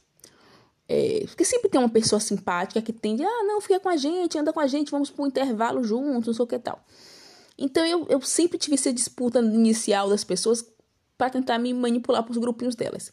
é, 0.89 1.25
porque 1.27 1.45
sempre 1.45 1.69
tem 1.69 1.79
uma 1.79 1.91
pessoa 1.91 2.19
simpática 2.19 2.81
que 2.81 2.93
tende, 2.95 3.23
ah, 3.23 3.45
não, 3.45 3.61
fica 3.61 3.79
com 3.79 3.91
a 3.91 3.97
gente, 3.97 4.39
anda 4.39 4.53
com 4.53 4.61
a 4.61 4.67
gente, 4.67 4.91
vamos 4.91 5.11
pro 5.11 5.27
intervalo 5.27 5.85
juntos, 5.85 6.29
não 6.29 6.35
sei 6.35 6.43
o 6.43 6.47
que 6.47 6.59
tal. 6.59 6.83
Então 7.59 7.85
eu, 7.85 8.07
eu 8.09 8.21
sempre 8.23 8.57
tive 8.57 8.75
essa 8.75 8.93
disputa 8.93 9.41
inicial 9.41 10.09
das 10.09 10.25
pessoas 10.25 10.65
para 11.19 11.29
tentar 11.29 11.59
me 11.59 11.75
manipular 11.75 12.23
para 12.23 12.33
os 12.33 12.39
grupinhos 12.39 12.75
delas. 12.75 13.13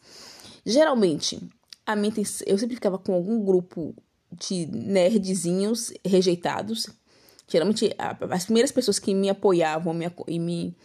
Geralmente, 0.65 1.38
a 1.86 1.96
minha, 1.96 2.13
eu 2.46 2.58
sempre 2.58 2.75
ficava 2.75 2.98
com 2.98 3.13
algum 3.13 3.44
grupo 3.44 3.94
de 4.32 4.67
nerdzinhos 4.67 5.91
rejeitados. 6.05 6.88
Geralmente, 7.48 7.94
as 7.98 8.46
primeiras 8.46 8.72
pessoas 8.72 9.00
que 9.00 9.13
me 9.13 9.29
apoiavam 9.29 9.94
me, 9.94 10.05
e 10.27 10.39
me 10.39 10.75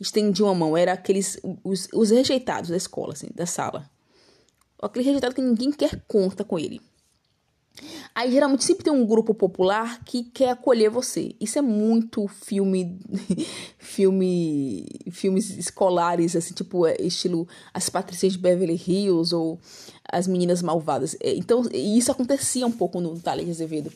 estendiam 0.00 0.48
a 0.48 0.54
mão 0.54 0.76
eram 0.76 0.92
aqueles, 0.92 1.38
os, 1.62 1.88
os 1.92 2.10
rejeitados 2.10 2.70
da 2.70 2.76
escola, 2.76 3.12
assim, 3.12 3.28
da 3.34 3.46
sala 3.46 3.88
aquele 4.86 5.04
rejeitado 5.04 5.34
que 5.34 5.42
ninguém 5.42 5.72
quer 5.72 6.02
conta 6.06 6.44
com 6.44 6.58
ele. 6.58 6.80
Aí 8.14 8.30
geralmente 8.30 8.64
sempre 8.64 8.84
tem 8.84 8.92
um 8.92 9.06
grupo 9.06 9.34
popular 9.34 10.04
que 10.04 10.24
quer 10.24 10.50
acolher 10.50 10.90
você. 10.90 11.34
Isso 11.40 11.58
é 11.58 11.62
muito 11.62 12.28
filme, 12.28 12.98
filme, 13.78 14.86
filmes 15.10 15.50
escolares 15.56 16.36
assim, 16.36 16.52
tipo 16.52 16.86
é, 16.86 16.96
estilo 17.00 17.48
As 17.72 17.88
Patricinhas 17.88 18.34
de 18.34 18.38
Beverly 18.38 18.80
Hills 18.86 19.34
ou 19.34 19.58
As 20.10 20.26
Meninas 20.26 20.60
Malvadas. 20.60 21.16
É, 21.20 21.34
então 21.34 21.62
isso 21.72 22.12
acontecia 22.12 22.66
um 22.66 22.72
pouco 22.72 23.00
no 23.00 23.18
Thales 23.18 23.46
de 23.46 23.50
Azevedo. 23.52 23.90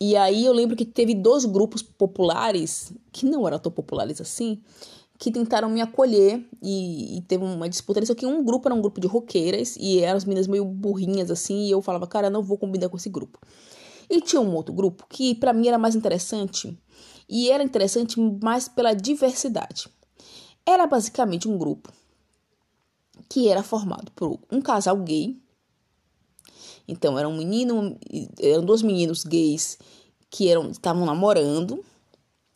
E 0.00 0.16
aí 0.16 0.44
eu 0.44 0.52
lembro 0.52 0.74
que 0.74 0.84
teve 0.84 1.14
dois 1.14 1.44
grupos 1.44 1.82
populares 1.82 2.92
que 3.12 3.26
não 3.26 3.46
eram 3.46 3.58
tão 3.58 3.70
populares 3.70 4.20
assim, 4.20 4.60
que 5.24 5.32
tentaram 5.32 5.70
me 5.70 5.80
acolher 5.80 6.46
e, 6.60 7.16
e, 7.16 7.22
teve 7.22 7.42
uma 7.42 7.66
disputa 7.66 7.98
nisso 7.98 8.12
aqui. 8.12 8.26
Um 8.26 8.44
grupo 8.44 8.68
era 8.68 8.74
um 8.74 8.82
grupo 8.82 9.00
de 9.00 9.06
roqueiras 9.06 9.74
e 9.80 10.00
eram 10.00 10.18
as 10.18 10.26
meninas 10.26 10.46
meio 10.46 10.66
burrinhas 10.66 11.30
assim, 11.30 11.64
e 11.64 11.70
eu 11.70 11.80
falava, 11.80 12.06
cara, 12.06 12.28
não 12.28 12.42
vou 12.42 12.58
combinar 12.58 12.90
com 12.90 12.98
esse 12.98 13.08
grupo. 13.08 13.38
E 14.10 14.20
tinha 14.20 14.38
um 14.38 14.54
outro 14.54 14.74
grupo 14.74 15.06
que 15.08 15.34
para 15.34 15.54
mim 15.54 15.66
era 15.66 15.78
mais 15.78 15.94
interessante 15.94 16.78
e 17.26 17.50
era 17.50 17.62
interessante 17.62 18.20
mais 18.20 18.68
pela 18.68 18.92
diversidade. 18.92 19.88
Era 20.66 20.86
basicamente 20.86 21.48
um 21.48 21.56
grupo 21.56 21.90
que 23.26 23.48
era 23.48 23.62
formado 23.62 24.12
por 24.12 24.38
um 24.52 24.60
casal 24.60 24.98
gay. 24.98 25.40
Então 26.86 27.18
era 27.18 27.26
um 27.26 27.38
menino, 27.38 27.96
eram 28.38 28.62
dois 28.62 28.82
meninos 28.82 29.24
gays 29.24 29.78
que 30.28 30.50
eram 30.50 30.70
estavam 30.70 31.06
namorando, 31.06 31.82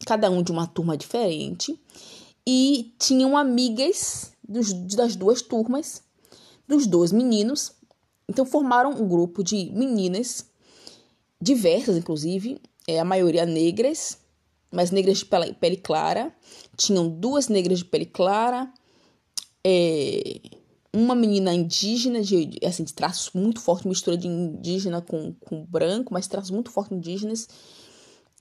cada 0.04 0.30
um 0.30 0.42
de 0.42 0.52
uma 0.52 0.66
turma 0.66 0.98
diferente 0.98 1.80
e 2.50 2.94
tinham 2.98 3.36
amigas 3.36 4.32
dos, 4.42 4.72
das 4.72 5.14
duas 5.14 5.42
turmas, 5.42 6.02
dos 6.66 6.86
dois 6.86 7.12
meninos. 7.12 7.72
Então 8.26 8.46
formaram 8.46 8.90
um 8.90 9.06
grupo 9.06 9.44
de 9.44 9.70
meninas, 9.70 10.46
diversas 11.38 11.98
inclusive, 11.98 12.58
é, 12.86 13.00
a 13.00 13.04
maioria 13.04 13.44
negras, 13.44 14.16
mas 14.70 14.90
negras 14.90 15.18
de 15.18 15.26
pele, 15.26 15.76
clara. 15.76 16.34
Tinham 16.74 17.06
duas 17.06 17.48
negras 17.48 17.80
de 17.80 17.84
pele 17.84 18.06
clara, 18.06 18.72
é, 19.62 20.40
uma 20.90 21.14
menina 21.14 21.52
indígena, 21.52 22.22
de, 22.22 22.58
assim, 22.64 22.82
de 22.82 22.94
traços 22.94 23.30
muito 23.34 23.60
fortes, 23.60 23.84
mistura 23.84 24.16
de 24.16 24.26
indígena 24.26 25.02
com, 25.02 25.34
com 25.34 25.66
branco, 25.66 26.14
mas 26.14 26.26
traços 26.26 26.50
muito 26.50 26.70
fortes 26.70 26.96
indígenas. 26.96 27.46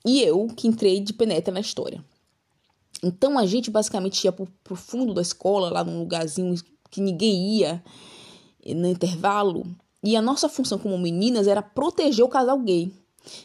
E 0.05 0.21
eu, 0.21 0.47
que 0.47 0.65
entrei 0.65 1.01
de 1.01 1.11
penetra 1.11 1.53
na 1.53 1.59
história. 1.59 2.01
Então 3.03 3.37
a 3.37 3.45
gente 3.45 3.69
basicamente 3.69 4.23
ia 4.23 4.31
pro, 4.31 4.47
pro 4.63 4.75
fundo 4.75 5.13
da 5.13 5.21
escola, 5.21 5.69
lá 5.69 5.83
num 5.83 5.99
lugarzinho 5.99 6.55
que 6.89 7.01
ninguém 7.01 7.57
ia, 7.57 7.83
no 8.75 8.87
intervalo. 8.87 9.65
E 10.03 10.15
a 10.15 10.21
nossa 10.21 10.47
função 10.47 10.77
como 10.77 10.97
meninas 10.97 11.47
era 11.47 11.61
proteger 11.61 12.23
o 12.23 12.29
casal 12.29 12.59
gay. 12.59 12.91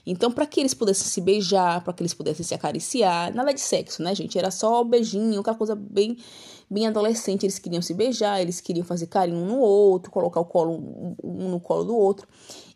Então, 0.07 0.31
para 0.31 0.47
que 0.47 0.61
eles 0.61 0.75
pudessem 0.75 1.07
se 1.07 1.21
beijar, 1.21 1.83
para 1.83 1.93
que 1.93 2.03
eles 2.03 2.15
pudessem 2.15 2.45
se 2.45 2.55
acariciar, 2.55 3.35
nada 3.35 3.53
de 3.53 3.61
sexo, 3.61 4.03
né, 4.03 4.15
gente? 4.15 4.39
Era 4.39 4.51
só 4.51 4.85
beijinho, 4.85 5.41
aquela 5.41 5.57
coisa 5.57 5.75
bem, 5.75 6.17
bem 6.71 6.87
adolescente. 6.87 7.45
Eles 7.45 7.59
queriam 7.59 7.83
se 7.83 7.95
beijar, 7.95 8.41
eles 8.41 8.61
queriam 8.61 8.85
fazer 8.85 9.07
carinho 9.07 9.39
um 9.39 9.47
no 9.47 9.59
outro, 9.59 10.11
colocar 10.11 10.41
o 10.41 10.45
colo 10.45 11.17
um 11.23 11.51
no 11.51 11.61
colo 11.61 11.85
do 11.85 11.97
outro. 11.97 12.29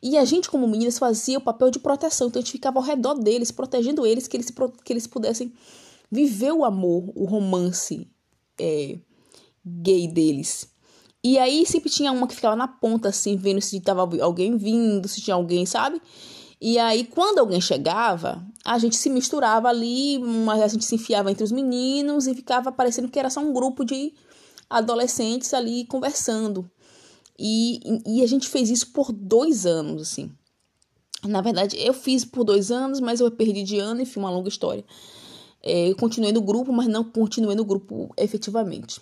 E 0.02 0.16
a 0.16 0.24
gente, 0.24 0.50
como 0.50 0.66
meninas, 0.66 0.98
fazia 0.98 1.38
o 1.38 1.40
papel 1.40 1.70
de 1.70 1.78
proteção. 1.78 2.28
Então, 2.28 2.40
a 2.40 2.42
gente 2.42 2.52
ficava 2.52 2.78
ao 2.78 2.84
redor 2.84 3.14
deles, 3.14 3.50
protegendo 3.50 4.06
eles, 4.06 4.26
que 4.26 4.36
eles, 4.36 4.52
que 4.84 4.92
eles 4.92 5.06
pudessem 5.06 5.52
viver 6.10 6.52
o 6.52 6.64
amor, 6.64 7.12
o 7.14 7.24
romance 7.24 8.08
é, 8.58 8.98
gay 9.64 10.08
deles. 10.08 10.68
E 11.22 11.38
aí 11.38 11.66
sempre 11.66 11.90
tinha 11.90 12.12
uma 12.12 12.26
que 12.28 12.34
ficava 12.34 12.54
na 12.54 12.68
ponta, 12.68 13.08
assim, 13.08 13.36
vendo 13.36 13.60
se 13.60 13.80
tava 13.80 14.08
alguém 14.22 14.56
vindo, 14.56 15.08
se 15.08 15.20
tinha 15.20 15.34
alguém, 15.34 15.66
sabe? 15.66 16.00
E 16.60 16.78
aí, 16.78 17.04
quando 17.04 17.38
alguém 17.38 17.60
chegava, 17.60 18.46
a 18.64 18.78
gente 18.78 18.96
se 18.96 19.10
misturava 19.10 19.68
ali, 19.68 20.18
mas 20.18 20.62
a 20.62 20.68
gente 20.68 20.84
se 20.84 20.94
enfiava 20.94 21.30
entre 21.30 21.44
os 21.44 21.52
meninos 21.52 22.26
e 22.26 22.34
ficava 22.34 22.72
parecendo 22.72 23.08
que 23.08 23.18
era 23.18 23.28
só 23.28 23.40
um 23.40 23.52
grupo 23.52 23.84
de 23.84 24.14
adolescentes 24.70 25.52
ali 25.52 25.84
conversando. 25.84 26.70
E, 27.38 27.80
e 28.06 28.22
a 28.22 28.26
gente 28.26 28.48
fez 28.48 28.70
isso 28.70 28.92
por 28.92 29.12
dois 29.12 29.66
anos, 29.66 30.02
assim. 30.02 30.30
Na 31.24 31.40
verdade, 31.40 31.76
eu 31.78 31.92
fiz 31.92 32.24
por 32.24 32.44
dois 32.44 32.70
anos, 32.70 33.00
mas 33.00 33.20
eu 33.20 33.30
perdi 33.30 33.62
de 33.62 33.78
ano, 33.78 34.00
enfim, 34.00 34.20
uma 34.20 34.30
longa 34.30 34.48
história. 34.48 34.84
É, 35.68 35.90
eu 35.90 35.96
continuei 35.96 36.32
no 36.32 36.40
grupo, 36.40 36.72
mas 36.72 36.86
não 36.86 37.02
continuei 37.02 37.56
no 37.56 37.64
grupo 37.64 38.14
efetivamente. 38.16 39.00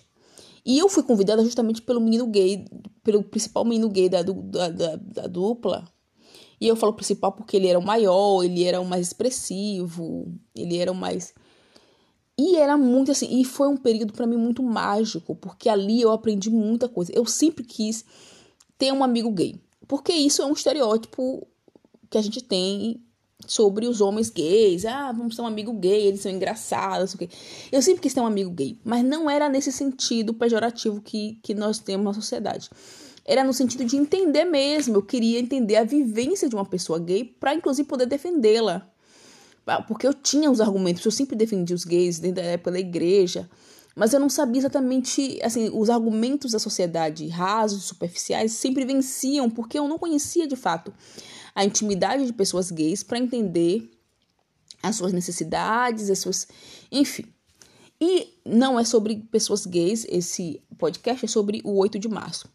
E 0.65 0.79
eu 0.79 0.89
fui 0.89 1.03
convidada 1.03 1.43
justamente 1.43 1.79
pelo 1.79 2.01
menino 2.01 2.25
gay, 2.25 2.65
pelo 3.03 3.23
principal 3.23 3.63
menino 3.63 3.87
gay 3.87 4.09
da, 4.09 4.23
da, 4.23 4.69
da, 4.69 4.95
da 4.95 5.27
dupla. 5.27 5.87
E 6.59 6.67
eu 6.67 6.75
falo 6.75 6.93
principal 6.93 7.31
porque 7.33 7.55
ele 7.55 7.67
era 7.67 7.77
o 7.77 7.85
maior, 7.85 8.43
ele 8.43 8.63
era 8.63 8.81
o 8.81 8.85
mais 8.85 9.05
expressivo, 9.05 10.25
ele 10.55 10.77
era 10.77 10.91
o 10.91 10.95
mais. 10.95 11.35
E 12.35 12.55
era 12.55 12.75
muito 12.75 13.11
assim, 13.11 13.39
e 13.39 13.45
foi 13.45 13.67
um 13.67 13.77
período 13.77 14.11
para 14.11 14.25
mim 14.25 14.37
muito 14.37 14.63
mágico, 14.63 15.35
porque 15.35 15.69
ali 15.69 16.01
eu 16.01 16.11
aprendi 16.11 16.49
muita 16.49 16.89
coisa. 16.89 17.11
Eu 17.13 17.27
sempre 17.27 17.63
quis 17.63 18.03
ter 18.75 18.91
um 18.91 19.03
amigo 19.03 19.29
gay, 19.29 19.61
porque 19.87 20.13
isso 20.13 20.41
é 20.41 20.45
um 20.45 20.53
estereótipo 20.53 21.47
que 22.09 22.17
a 22.17 22.21
gente 22.21 22.41
tem 22.41 23.04
sobre 23.47 23.87
os 23.87 24.01
homens 24.01 24.29
gays. 24.29 24.85
Ah, 24.85 25.11
vamos 25.11 25.35
ter 25.35 25.41
um 25.41 25.47
amigo 25.47 25.73
gay, 25.73 26.07
eles 26.07 26.21
são 26.21 26.31
engraçados. 26.31 27.13
O 27.13 27.17
quê. 27.17 27.29
Eu 27.71 27.81
sempre 27.81 28.01
quis 28.01 28.13
ter 28.13 28.21
um 28.21 28.25
amigo 28.25 28.51
gay, 28.51 28.77
mas 28.83 29.03
não 29.03 29.29
era 29.29 29.49
nesse 29.49 29.71
sentido 29.71 30.33
pejorativo 30.33 31.01
que, 31.01 31.39
que 31.41 31.53
nós 31.53 31.79
temos 31.79 32.05
na 32.05 32.13
sociedade. 32.13 32.69
Era 33.25 33.43
no 33.43 33.53
sentido 33.53 33.83
de 33.85 33.97
entender 33.97 34.45
mesmo. 34.45 34.95
Eu 34.95 35.01
queria 35.01 35.39
entender 35.39 35.77
a 35.77 35.83
vivência 35.83 36.47
de 36.47 36.55
uma 36.55 36.65
pessoa 36.65 36.99
gay 36.99 37.23
para, 37.23 37.55
inclusive, 37.55 37.87
poder 37.87 38.05
defendê-la. 38.05 38.87
Ah, 39.65 39.81
porque 39.81 40.05
eu 40.05 40.13
tinha 40.13 40.51
os 40.51 40.61
argumentos, 40.61 41.03
eu 41.03 41.11
sempre 41.11 41.35
defendi 41.35 41.73
os 41.73 41.83
gays 41.83 42.19
desde 42.19 42.39
a 42.39 42.43
época 42.43 42.71
da 42.71 42.79
igreja, 42.79 43.49
mas 43.95 44.13
eu 44.13 44.19
não 44.19 44.29
sabia 44.29 44.59
exatamente, 44.59 45.39
assim, 45.41 45.71
os 45.73 45.89
argumentos 45.89 46.51
da 46.51 46.59
sociedade 46.59 47.27
rasos, 47.29 47.85
superficiais, 47.85 48.51
sempre 48.51 48.85
venciam, 48.85 49.49
porque 49.49 49.79
eu 49.79 49.87
não 49.87 49.97
conhecia 49.97 50.45
de 50.47 50.55
fato 50.55 50.93
a 51.55 51.63
intimidade 51.63 52.25
de 52.25 52.33
pessoas 52.33 52.69
gays 52.69 53.01
para 53.01 53.17
entender 53.17 53.89
as 54.83 54.97
suas 54.97 55.13
necessidades, 55.13 56.09
as 56.09 56.19
suas. 56.19 56.47
Enfim. 56.91 57.25
E 57.99 58.41
não 58.45 58.77
é 58.77 58.83
sobre 58.83 59.15
pessoas 59.31 59.65
gays, 59.65 60.05
esse 60.09 60.61
podcast 60.77 61.23
é 61.23 61.27
sobre 61.29 61.61
o 61.63 61.77
8 61.77 61.97
de 61.97 62.09
março. 62.09 62.49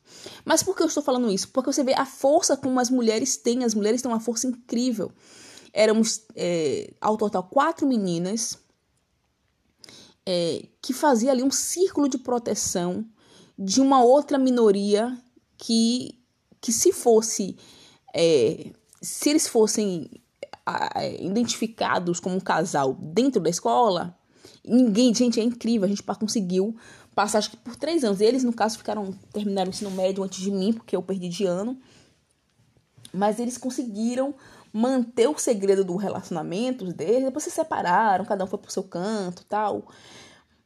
Mas 0.45 0.63
por 0.63 0.77
que 0.77 0.83
eu 0.83 0.87
estou 0.87 1.03
falando 1.03 1.33
isso? 1.33 1.49
Porque 1.49 1.73
você 1.73 1.83
vê 1.83 1.95
a 1.95 2.05
força 2.05 2.59
como 2.59 2.79
as 2.79 2.91
mulheres 2.91 3.39
têm, 3.39 3.65
as 3.65 3.75
mulheres 3.75 4.03
têm 4.03 4.11
uma 4.11 4.21
força 4.21 4.47
incrível. 4.47 5.11
Éramos, 5.73 6.27
é, 6.37 6.93
ao 7.01 7.17
total, 7.17 7.45
quatro 7.45 7.87
meninas 7.87 8.59
é, 10.27 10.67
que 10.83 10.93
fazia 10.93 11.31
ali 11.31 11.43
um 11.43 11.51
círculo 11.51 12.07
de 12.07 12.19
proteção 12.19 13.07
de 13.59 13.81
uma 13.81 14.03
outra 14.03 14.39
minoria 14.39 15.17
que, 15.57 16.19
que 16.61 16.71
se 16.71 16.93
fosse 16.93 17.57
é, 18.15 18.73
se 19.01 19.31
eles 19.31 19.49
fossem 19.49 20.11
identificados 21.19 22.21
como 22.21 22.37
um 22.37 22.41
casal 22.41 22.95
dentro 22.95 23.41
da 23.41 23.51
escola, 23.51 24.17
ninguém, 24.65 25.15
gente, 25.15 25.41
é 25.41 25.43
incrível, 25.43 25.87
a 25.87 25.89
gente 25.89 26.03
conseguiu 26.03 26.77
passar 27.15 27.39
acho 27.39 27.51
que 27.51 27.57
por 27.57 27.77
três 27.77 28.05
anos. 28.05 28.21
Eles, 28.21 28.45
no 28.45 28.53
caso, 28.53 28.79
ficaram, 28.79 29.13
terminaram 29.33 29.71
o 29.71 29.75
ensino 29.75 29.91
médio 29.91 30.23
antes 30.23 30.41
de 30.41 30.51
mim, 30.51 30.73
porque 30.73 30.95
eu 30.95 31.03
perdi 31.03 31.29
de 31.29 31.45
ano. 31.45 31.79
Mas 33.13 33.41
eles 33.41 33.59
conseguiram 33.59 34.35
manter 34.73 35.29
o 35.29 35.37
segredo 35.37 35.85
do 35.85 35.97
relacionamento 35.97 36.85
deles, 36.93 37.25
depois 37.25 37.43
se 37.43 37.51
separaram, 37.51 38.25
cada 38.25 38.45
um 38.45 38.47
foi 38.47 38.59
pro 38.59 38.71
seu 38.71 38.85
canto 38.85 39.45
tal. 39.47 39.89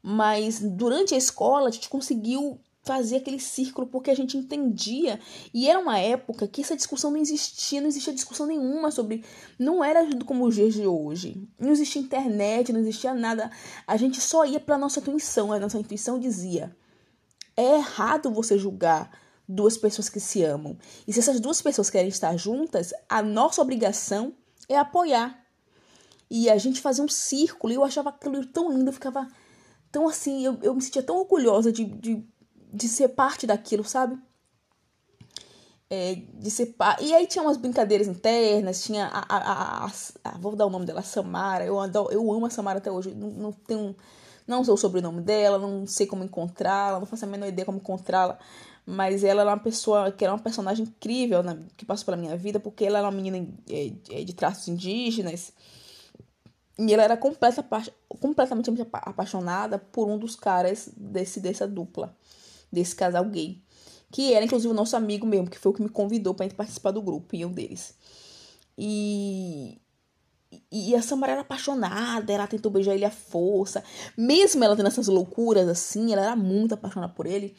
Mas 0.02 0.60
durante 0.60 1.14
a 1.14 1.18
escola 1.18 1.68
a 1.68 1.70
gente 1.70 1.88
conseguiu 1.88 2.60
fazer 2.84 3.16
aquele 3.16 3.40
círculo 3.40 3.86
porque 3.86 4.10
a 4.10 4.14
gente 4.14 4.36
entendia. 4.36 5.18
E 5.52 5.68
era 5.68 5.78
uma 5.78 5.98
época 5.98 6.46
que 6.46 6.60
essa 6.60 6.76
discussão 6.76 7.10
não 7.10 7.18
existia, 7.18 7.80
não 7.80 7.88
existia 7.88 8.12
discussão 8.12 8.46
nenhuma 8.46 8.90
sobre. 8.90 9.24
Não 9.58 9.82
era 9.82 10.06
como 10.24 10.44
os 10.46 10.54
dias 10.54 10.74
de 10.74 10.86
hoje. 10.86 11.48
Não 11.58 11.70
existia 11.70 12.02
internet, 12.02 12.72
não 12.72 12.80
existia 12.80 13.14
nada. 13.14 13.50
A 13.86 13.96
gente 13.96 14.20
só 14.20 14.44
ia 14.44 14.60
para 14.60 14.78
nossa 14.78 15.00
intuição. 15.00 15.52
A 15.52 15.58
nossa 15.58 15.78
intuição 15.78 16.18
dizia: 16.18 16.76
é 17.56 17.76
errado 17.76 18.30
você 18.30 18.58
julgar 18.58 19.10
duas 19.48 19.76
pessoas 19.76 20.08
que 20.08 20.20
se 20.20 20.42
amam. 20.42 20.76
E 21.06 21.12
se 21.12 21.20
essas 21.20 21.40
duas 21.40 21.60
pessoas 21.62 21.90
querem 21.90 22.08
estar 22.08 22.36
juntas, 22.36 22.92
a 23.08 23.22
nossa 23.22 23.62
obrigação 23.62 24.34
é 24.68 24.76
apoiar. 24.76 25.42
E 26.30 26.50
a 26.50 26.58
gente 26.58 26.80
fazia 26.80 27.04
um 27.04 27.08
círculo 27.08 27.72
e 27.72 27.76
eu 27.76 27.84
achava 27.84 28.08
aquilo 28.08 28.44
tão 28.46 28.72
lindo, 28.72 28.88
eu 28.88 28.92
ficava 28.92 29.28
tão 29.92 30.08
assim, 30.08 30.44
eu, 30.44 30.58
eu 30.62 30.74
me 30.74 30.82
sentia 30.82 31.02
tão 31.02 31.16
orgulhosa 31.18 31.70
de, 31.70 31.84
de 31.84 32.26
de 32.74 32.88
ser 32.88 33.08
parte 33.10 33.46
daquilo, 33.46 33.84
sabe? 33.84 34.18
É, 35.88 36.16
de 36.34 36.50
ser 36.50 36.66
parte. 36.66 37.04
E 37.04 37.14
aí 37.14 37.26
tinha 37.26 37.42
umas 37.42 37.56
brincadeiras 37.56 38.08
internas, 38.08 38.82
tinha 38.82 39.06
a, 39.06 39.20
a, 39.28 39.84
a, 39.84 39.90
a, 40.24 40.38
Vou 40.38 40.56
dar 40.56 40.66
o 40.66 40.70
nome 40.70 40.84
dela, 40.84 41.02
Samara. 41.02 41.64
Eu, 41.64 41.78
adoro, 41.78 42.12
eu 42.12 42.32
amo 42.32 42.46
a 42.46 42.50
Samara 42.50 42.78
até 42.78 42.90
hoje. 42.90 43.14
Não, 43.14 43.30
não 43.30 43.52
tenho. 43.52 43.94
Não 44.46 44.62
sei 44.64 44.74
o 44.74 44.76
sobrenome 44.76 45.22
dela, 45.22 45.56
não 45.58 45.86
sei 45.86 46.06
como 46.06 46.22
encontrá-la, 46.22 46.98
não 46.98 47.06
faço 47.06 47.24
a 47.24 47.28
menor 47.28 47.46
ideia 47.48 47.64
como 47.64 47.78
encontrá-la. 47.78 48.38
Mas 48.84 49.24
ela 49.24 49.40
era 49.42 49.50
uma 49.50 49.58
pessoa 49.58 50.12
que 50.12 50.22
era 50.24 50.34
uma 50.34 50.42
personagem 50.42 50.84
incrível 50.84 51.42
né, 51.42 51.58
que 51.76 51.86
passou 51.86 52.04
pela 52.04 52.16
minha 52.18 52.36
vida, 52.36 52.60
porque 52.60 52.84
ela 52.84 52.98
era 52.98 53.06
uma 53.06 53.16
menina 53.16 53.46
de, 53.64 53.96
é, 54.10 54.22
de 54.24 54.34
traços 54.34 54.68
indígenas. 54.68 55.52
E 56.78 56.92
ela 56.92 57.04
era 57.04 57.16
completa, 57.16 57.64
completamente 58.20 58.70
apaixonada 58.92 59.78
por 59.78 60.08
um 60.08 60.18
dos 60.18 60.36
caras 60.36 60.90
desse, 60.96 61.40
dessa 61.40 61.66
dupla 61.66 62.14
desse 62.74 62.94
casal 62.94 63.24
gay. 63.24 63.62
Que 64.10 64.32
era, 64.32 64.44
inclusive, 64.44 64.70
o 64.70 64.76
nosso 64.76 64.96
amigo 64.96 65.26
mesmo, 65.26 65.50
que 65.50 65.58
foi 65.58 65.72
o 65.72 65.74
que 65.74 65.82
me 65.82 65.88
convidou 65.88 66.34
pra 66.34 66.48
participar 66.50 66.90
do 66.90 67.02
grupo, 67.02 67.34
e 67.34 67.44
um 67.44 67.52
deles. 67.52 67.94
E. 68.76 69.80
E 70.70 70.94
a 70.94 71.02
Samara 71.02 71.32
era 71.32 71.40
apaixonada, 71.40 72.32
ela 72.32 72.46
tentou 72.46 72.70
beijar 72.70 72.94
ele 72.94 73.04
à 73.04 73.10
força. 73.10 73.82
Mesmo 74.16 74.62
ela 74.62 74.76
tendo 74.76 74.86
essas 74.86 75.08
loucuras 75.08 75.68
assim, 75.68 76.12
ela 76.12 76.22
era 76.22 76.36
muito 76.36 76.74
apaixonada 76.74 77.12
por 77.12 77.26
ele. 77.26 77.56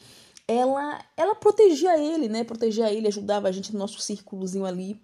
Ela, 0.48 1.04
ela 1.14 1.34
protegia 1.34 1.98
ele, 1.98 2.26
né? 2.28 2.42
Protegia 2.42 2.90
ele, 2.90 3.08
ajudava 3.08 3.48
a 3.48 3.52
gente 3.52 3.72
no 3.72 3.78
nosso 3.78 4.00
círculozinho 4.00 4.64
ali 4.64 4.98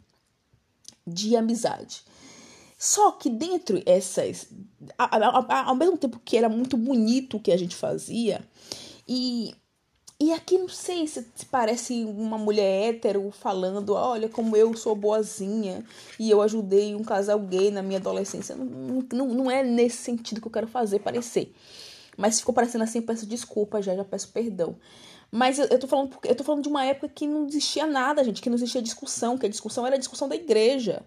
de 1.06 1.36
amizade. 1.36 2.02
Só 2.78 3.12
que 3.12 3.28
dentro 3.28 3.82
essas. 3.84 4.48
Ao 4.96 5.74
mesmo 5.74 5.98
tempo 5.98 6.20
que 6.24 6.36
era 6.36 6.48
muito 6.48 6.76
bonito 6.76 7.36
o 7.36 7.40
que 7.40 7.52
a 7.52 7.56
gente 7.56 7.76
fazia, 7.76 8.42
e 9.06 9.54
e 10.22 10.32
aqui 10.32 10.56
não 10.56 10.68
sei 10.68 11.04
se, 11.08 11.26
parece 11.50 12.04
uma 12.04 12.38
mulher 12.38 12.90
hétero 12.90 13.28
falando, 13.32 13.92
olha 13.94 14.28
como 14.28 14.56
eu 14.56 14.72
sou 14.76 14.94
boazinha 14.94 15.84
e 16.16 16.30
eu 16.30 16.40
ajudei 16.40 16.94
um 16.94 17.02
casal 17.02 17.40
gay 17.40 17.72
na 17.72 17.82
minha 17.82 17.98
adolescência. 17.98 18.54
Não, 18.54 19.04
não, 19.12 19.26
não 19.34 19.50
é 19.50 19.64
nesse 19.64 19.96
sentido 19.96 20.40
que 20.40 20.46
eu 20.46 20.52
quero 20.52 20.68
fazer 20.68 21.00
parecer. 21.00 21.52
Mas 22.16 22.38
ficou 22.38 22.54
parecendo 22.54 22.84
assim, 22.84 23.00
eu 23.00 23.04
peço 23.04 23.26
desculpa 23.26 23.82
já, 23.82 23.96
já 23.96 24.04
peço 24.04 24.28
perdão. 24.28 24.76
Mas 25.28 25.58
eu, 25.58 25.66
eu, 25.66 25.80
tô 25.80 25.88
falando, 25.88 26.16
eu 26.22 26.36
tô 26.36 26.44
falando 26.44 26.62
de 26.62 26.68
uma 26.68 26.84
época 26.84 27.08
que 27.08 27.26
não 27.26 27.48
existia 27.48 27.84
nada, 27.84 28.22
gente, 28.22 28.40
que 28.40 28.48
não 28.48 28.56
existia 28.56 28.80
discussão, 28.80 29.36
que 29.36 29.46
a 29.46 29.48
discussão 29.48 29.84
era 29.84 29.96
a 29.96 29.98
discussão 29.98 30.28
da 30.28 30.36
igreja. 30.36 31.02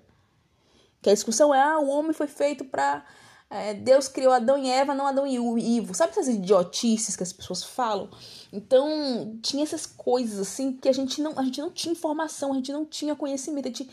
Que 1.01 1.09
a 1.09 1.13
discussão 1.13 1.55
é, 1.55 1.61
ah, 1.61 1.79
o 1.79 1.87
homem 1.87 2.11
foi 2.11 2.27
feito 2.27 2.65
para 2.65 3.05
é, 3.49 3.73
Deus 3.73 4.07
criou 4.07 4.33
Adão 4.33 4.57
e 4.57 4.69
Eva, 4.69 4.95
não 4.95 5.07
Adão 5.07 5.25
e 5.25 5.35
Ivo. 5.77 5.93
Sabe 5.93 6.11
essas 6.11 6.27
idiotices 6.27 7.15
que 7.15 7.23
as 7.23 7.31
pessoas 7.31 7.63
falam? 7.63 8.09
Então, 8.51 9.37
tinha 9.41 9.63
essas 9.63 9.85
coisas 9.85 10.39
assim 10.39 10.73
que 10.73 10.89
a 10.89 10.93
gente 10.93 11.21
não, 11.21 11.37
a 11.37 11.43
gente 11.43 11.61
não 11.61 11.71
tinha 11.71 11.91
informação, 11.91 12.51
a 12.51 12.55
gente 12.55 12.71
não 12.71 12.85
tinha 12.85 13.15
conhecimento, 13.15 13.65
a 13.65 13.69
gente 13.69 13.89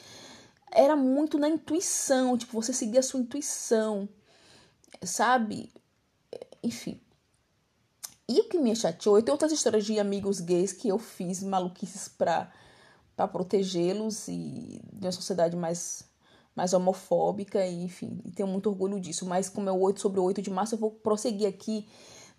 era 0.73 0.97
muito 0.97 1.39
na 1.39 1.49
intuição, 1.49 2.37
tipo, 2.39 2.61
você 2.61 2.73
seguia 2.73 3.01
a 3.01 3.03
sua 3.03 3.21
intuição, 3.21 4.09
sabe? 5.03 5.71
Enfim. 6.63 6.99
E 8.29 8.41
o 8.41 8.49
que 8.49 8.59
me 8.59 8.75
chateou, 8.75 9.19
eu 9.19 9.23
tenho 9.23 9.35
outras 9.35 9.53
histórias 9.53 9.85
de 9.85 10.01
amigos 10.01 10.41
gays 10.41 10.73
que 10.73 10.89
eu 10.89 10.99
fiz 10.99 11.43
maluquices 11.43 12.09
pra, 12.09 12.51
pra 13.15 13.29
protegê-los 13.29 14.27
e 14.29 14.81
de 14.93 15.07
uma 15.07 15.13
sociedade 15.13 15.55
mais 15.55 16.05
mais 16.55 16.73
homofóbica, 16.73 17.65
e, 17.67 17.85
enfim, 17.85 18.19
tenho 18.35 18.49
muito 18.49 18.69
orgulho 18.69 19.01
disso. 19.01 19.27
Mas 19.27 19.49
como 19.49 19.69
é 19.69 19.73
o 19.73 19.81
8 19.81 20.01
sobre 20.01 20.21
o 20.21 20.25
8 20.25 20.43
de 20.43 20.51
março, 20.51 20.75
eu 20.75 20.79
vou 20.79 20.91
prosseguir 20.91 21.49
aqui 21.49 21.87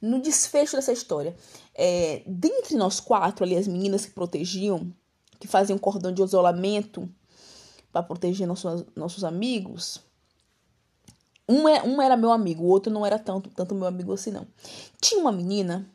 no 0.02 0.22
desfecho 0.22 0.76
dessa 0.76 0.92
história. 0.92 1.36
É, 1.74 2.24
dentre 2.28 2.76
nós 2.76 3.00
quatro 3.00 3.44
ali, 3.46 3.56
as 3.56 3.68
meninas 3.68 4.06
que 4.06 4.12
protegiam, 4.12 4.94
que 5.40 5.48
faziam 5.48 5.80
cordão 5.80 6.12
de 6.12 6.22
isolamento 6.22 7.10
para 7.92 8.04
proteger 8.04 8.48
nossos, 8.48 8.86
nossos 8.96 9.24
amigos, 9.24 10.02
um, 11.48 11.68
é, 11.68 11.84
um 11.84 12.02
era 12.02 12.16
meu 12.16 12.32
amigo, 12.32 12.64
o 12.64 12.68
outro 12.68 12.92
não 12.92 13.06
era 13.06 13.20
tanto, 13.20 13.50
tanto 13.50 13.76
meu 13.76 13.88
amigo 13.88 14.14
assim, 14.14 14.32
não. 14.32 14.48
Tinha 15.02 15.20
uma 15.22 15.32
menina 15.32 15.90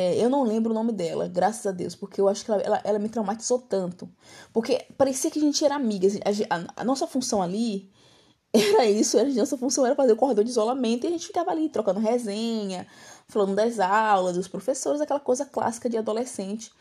é, 0.00 0.16
eu 0.16 0.30
não 0.30 0.44
lembro 0.44 0.70
o 0.70 0.74
nome 0.74 0.92
dela, 0.92 1.28
graças 1.28 1.66
a 1.66 1.72
Deus, 1.72 1.94
porque 1.94 2.18
eu 2.18 2.26
acho 2.26 2.42
que 2.42 2.50
ela, 2.50 2.62
ela, 2.62 2.80
ela 2.84 2.98
me 2.98 3.10
traumatizou 3.10 3.58
tanto. 3.58 4.08
Porque 4.50 4.86
parecia 4.96 5.30
que 5.30 5.38
a 5.38 5.42
gente 5.42 5.62
era 5.62 5.74
amigas. 5.74 6.16
A, 6.16 6.56
a, 6.56 6.64
a, 6.76 6.84
nossa 6.84 7.06
função 7.06 7.42
ali 7.42 7.90
era 8.50 8.86
isso, 8.86 9.18
a 9.18 9.24
nossa 9.24 9.58
função 9.58 9.84
era 9.84 9.94
fazer 9.94 10.12
o 10.12 10.16
corredor 10.16 10.42
de 10.42 10.50
isolamento 10.50 11.04
e 11.04 11.08
a 11.08 11.10
gente 11.10 11.26
ficava 11.26 11.50
ali 11.50 11.68
trocando 11.68 12.00
resenha, 12.00 12.86
falando 13.28 13.54
das 13.54 13.78
aulas, 13.78 14.36
dos 14.36 14.48
professores, 14.48 15.02
aquela 15.02 15.20
coisa 15.20 15.44
clássica 15.44 15.90
de 15.90 15.98
adolescente. 15.98 16.72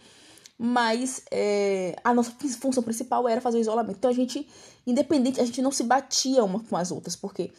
Mas 0.58 1.22
é, 1.30 1.98
a 2.02 2.14
nossa 2.14 2.32
função 2.62 2.82
principal 2.82 3.28
era 3.28 3.42
fazer 3.42 3.58
o 3.58 3.62
isolamento. 3.62 3.98
Então 3.98 4.10
a 4.10 4.14
gente, 4.14 4.48
independente, 4.88 5.42
a 5.42 5.46
gente 5.46 5.62
não 5.62 5.72
se 5.72 5.84
batia 5.84 6.44
uma 6.44 6.62
com 6.62 6.78
as 6.78 6.90
outras, 6.90 7.18
porque 7.18 7.52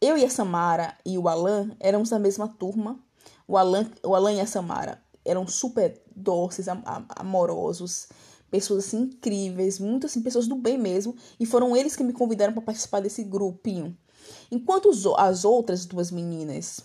eu 0.00 0.16
e 0.16 0.24
a 0.24 0.30
Samara 0.30 0.96
e 1.04 1.18
o 1.18 1.28
Alan 1.28 1.72
éramos 1.80 2.10
da 2.10 2.20
mesma 2.20 2.46
turma 2.46 3.00
o 3.48 3.56
Alan, 3.56 3.90
o 4.04 4.14
Alan 4.14 4.34
e 4.34 4.40
a 4.40 4.46
Samara 4.46 5.02
eram 5.28 5.46
super 5.46 6.00
doces, 6.14 6.68
am 6.68 6.82
amorosos, 7.10 8.08
pessoas 8.50 8.86
assim 8.86 9.02
incríveis, 9.02 9.78
muitas 9.78 10.10
assim, 10.10 10.22
pessoas 10.22 10.46
do 10.46 10.56
bem 10.56 10.78
mesmo, 10.78 11.14
e 11.38 11.46
foram 11.46 11.76
eles 11.76 11.94
que 11.94 12.02
me 12.02 12.12
convidaram 12.12 12.52
para 12.52 12.62
participar 12.62 13.00
desse 13.00 13.22
grupinho. 13.22 13.96
Enquanto 14.50 14.88
os, 14.88 15.06
as 15.18 15.44
outras 15.44 15.86
duas 15.86 16.10
meninas, 16.10 16.80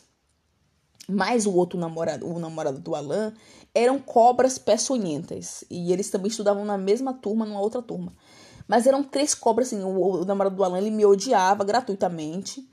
mais 1.07 1.45
o 1.45 1.53
outro 1.53 1.79
namorado, 1.79 2.27
o 2.27 2.39
namorado 2.39 2.79
do 2.79 2.95
Alan, 2.95 3.33
eram 3.73 3.99
cobras 3.99 4.57
peçonhentas, 4.57 5.63
e 5.69 5.91
eles 5.91 6.09
também 6.09 6.29
estudavam 6.29 6.65
na 6.65 6.77
mesma 6.77 7.13
turma, 7.13 7.45
numa 7.45 7.61
outra 7.61 7.81
turma. 7.81 8.13
Mas 8.67 8.87
eram 8.87 9.03
três 9.03 9.33
cobras, 9.33 9.67
assim, 9.67 9.83
o, 9.83 10.21
o 10.21 10.25
namorado 10.25 10.55
do 10.55 10.63
Alan, 10.63 10.77
ele 10.77 10.91
me 10.91 11.05
odiava 11.05 11.63
gratuitamente. 11.63 12.67